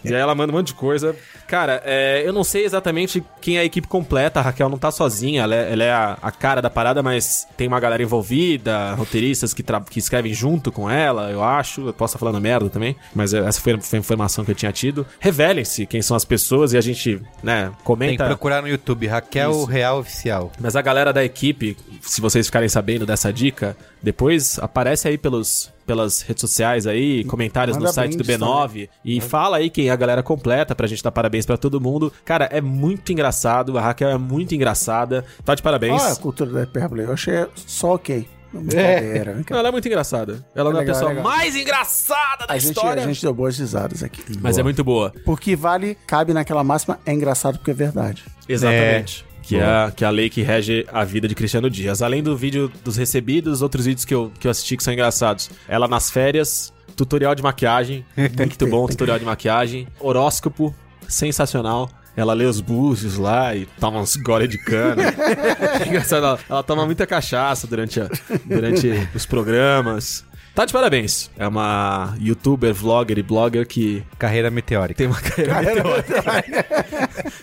E 0.03 0.07
aí 0.13 0.21
ela 0.21 0.33
manda 0.33 0.51
um 0.53 0.55
monte 0.55 0.67
de 0.67 0.73
coisa. 0.75 1.15
Cara, 1.47 1.81
é, 1.85 2.23
eu 2.25 2.31
não 2.33 2.43
sei 2.43 2.63
exatamente 2.65 3.23
quem 3.41 3.57
é 3.57 3.59
a 3.59 3.65
equipe 3.65 3.87
completa, 3.87 4.39
a 4.39 4.43
Raquel 4.43 4.69
não 4.69 4.77
tá 4.77 4.89
sozinha, 4.91 5.43
ela 5.43 5.53
é, 5.55 5.71
ela 5.73 5.83
é 5.83 5.91
a, 5.91 6.17
a 6.21 6.31
cara 6.31 6.61
da 6.61 6.69
parada, 6.69 7.03
mas 7.03 7.45
tem 7.57 7.67
uma 7.67 7.79
galera 7.79 8.01
envolvida, 8.01 8.93
roteiristas 8.93 9.53
que, 9.53 9.63
que 9.89 9.99
escrevem 9.99 10.33
junto 10.33 10.71
com 10.71 10.89
ela, 10.89 10.92
eu 11.01 11.43
acho. 11.43 11.87
Eu 11.87 11.93
posso 11.93 12.15
estar 12.15 12.19
falando 12.19 12.41
merda 12.41 12.69
também, 12.69 12.95
mas 13.13 13.33
essa 13.33 13.59
foi, 13.59 13.79
foi 13.79 13.97
a 13.97 13.99
informação 13.99 14.45
que 14.45 14.51
eu 14.51 14.55
tinha 14.55 14.71
tido. 14.71 15.05
Revelem-se 15.19 15.85
quem 15.85 16.01
são 16.01 16.15
as 16.15 16.25
pessoas 16.25 16.73
e 16.73 16.77
a 16.77 16.81
gente, 16.81 17.21
né, 17.41 17.65
Tem 17.65 17.71
que 17.71 17.83
comenta. 17.83 18.25
procurar 18.25 18.61
no 18.61 18.67
YouTube, 18.67 19.07
Raquel 19.07 19.51
Isso. 19.51 19.65
Real 19.65 19.99
Oficial. 19.99 20.51
Mas 20.59 20.75
a 20.75 20.81
galera 20.81 21.11
da 21.11 21.23
equipe, 21.23 21.75
se 22.01 22.21
vocês 22.21 22.45
ficarem 22.45 22.69
sabendo 22.69 23.05
dessa 23.05 23.31
dica, 23.31 23.75
depois 24.01 24.59
aparece 24.59 25.07
aí 25.07 25.17
pelos, 25.17 25.71
pelas 25.85 26.21
redes 26.21 26.41
sociais 26.41 26.85
aí, 26.85 27.23
comentários 27.23 27.77
Manda 27.77 27.87
no 27.89 27.93
site 27.93 28.17
do 28.17 28.23
brindes 28.23 28.41
B9 28.41 28.89
e 29.03 29.21
fala 29.21 29.57
aí 29.57 29.69
quem 29.69 29.87
é 29.87 29.91
a 29.91 29.95
galera 29.95 30.21
completa 30.21 30.75
pra 30.75 30.87
gente 30.87 31.01
dar 31.01 31.11
parabéns 31.11 31.45
pra 31.45 31.57
todo 31.57 31.79
mundo. 31.79 32.11
Cara, 32.25 32.45
é 32.51 32.59
muito 32.61 33.11
engraçado, 33.11 33.77
a 33.77 33.81
Raquel 33.81 34.09
é 34.09 34.17
muito 34.17 34.53
engraçada. 34.53 35.23
Tá 35.45 35.55
de 35.55 35.61
parabéns. 35.61 36.01
Olha 36.01 36.13
a 36.13 36.15
cultura 36.17 36.51
da 36.51 36.63
hipérbole. 36.63 37.03
Eu 37.03 37.13
achei 37.13 37.45
só 37.55 37.95
ok. 37.95 38.27
Não, 38.53 39.57
ela 39.57 39.69
é 39.69 39.71
muito 39.71 39.87
engraçada. 39.87 40.45
Ela 40.55 40.69
não 40.69 40.77
é 40.79 40.83
a 40.83 40.85
legal, 40.85 40.95
pessoa 40.95 41.09
legal. 41.09 41.23
mais 41.23 41.55
engraçada 41.55 42.45
da 42.47 42.53
A 42.53 42.57
gente, 42.57 42.69
história. 42.75 43.03
a 43.03 43.07
gente 43.07 43.21
deu 43.21 43.33
boas 43.33 43.57
risadas 43.57 44.03
aqui. 44.03 44.23
Mas 44.39 44.57
é 44.57 44.63
muito 44.63 44.83
boa. 44.83 45.11
Porque 45.25 45.55
vale, 45.55 45.97
cabe 46.05 46.33
naquela 46.33 46.63
máxima, 46.63 46.99
é 47.05 47.13
engraçado 47.13 47.57
porque 47.57 47.71
é 47.71 47.73
verdade. 47.73 48.23
Exatamente. 48.47 49.25
Que 49.41 49.57
é, 49.57 49.63
a, 49.65 49.91
que 49.93 50.05
é 50.05 50.07
a 50.07 50.09
lei 50.09 50.29
que 50.29 50.41
rege 50.41 50.85
a 50.91 51.03
vida 51.03 51.27
de 51.27 51.35
Cristiano 51.35 51.69
Dias. 51.69 52.01
Além 52.01 52.23
do 52.23 52.37
vídeo 52.37 52.71
dos 52.83 52.95
recebidos, 52.95 53.61
outros 53.61 53.85
vídeos 53.85 54.05
que 54.05 54.13
eu, 54.13 54.31
que 54.39 54.47
eu 54.47 54.51
assisti 54.51 54.77
que 54.77 54.83
são 54.83 54.93
engraçados. 54.93 55.49
Ela 55.67 55.85
nas 55.87 56.09
férias, 56.09 56.71
tutorial 56.95 57.35
de 57.35 57.43
maquiagem, 57.43 58.05
muito 58.37 58.67
bom 58.67 58.87
tutorial 58.87 59.19
de 59.19 59.25
maquiagem. 59.25 59.85
Horóscopo, 59.99 60.73
sensacional. 61.09 61.89
Ela 62.15 62.33
lê 62.33 62.45
os 62.45 62.61
búzios 62.61 63.17
lá 63.17 63.55
e 63.55 63.65
toma 63.79 63.99
uns 63.99 64.15
gole 64.17 64.47
de 64.47 64.57
cana. 64.59 65.03
Engraçado, 65.87 66.25
ela, 66.25 66.39
ela 66.49 66.63
toma 66.63 66.85
muita 66.85 67.07
cachaça 67.07 67.65
durante, 67.65 67.99
a- 67.99 68.09
durante 68.45 68.91
os 69.15 69.25
programas. 69.25 70.23
Tá 70.53 70.65
de 70.65 70.71
parabéns. 70.71 71.31
É 71.35 71.47
uma 71.47 72.15
youtuber, 72.21 72.71
vlogger 72.71 73.17
e 73.17 73.23
blogger 73.23 73.65
que 73.67 74.03
Carreira 74.19 74.51
meteórica. 74.51 74.95
tem 74.99 75.07
uma 75.07 75.19
carreira 75.19 75.59
meteórica 75.63 76.25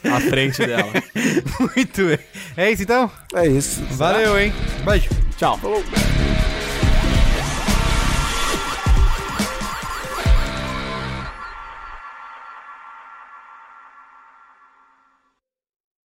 à 0.15 0.21
frente 0.21 0.65
dela. 0.65 0.93
Muito 1.59 2.07
bem. 2.07 2.19
É 2.57 2.71
isso 2.71 2.85
então? 2.85 3.11
É 3.35 3.49
isso. 3.49 3.83
Valeu, 3.91 4.39
hein? 4.39 4.53
Beijo. 4.85 5.09
Tchau. 5.37 5.59
Falou. 5.59 5.83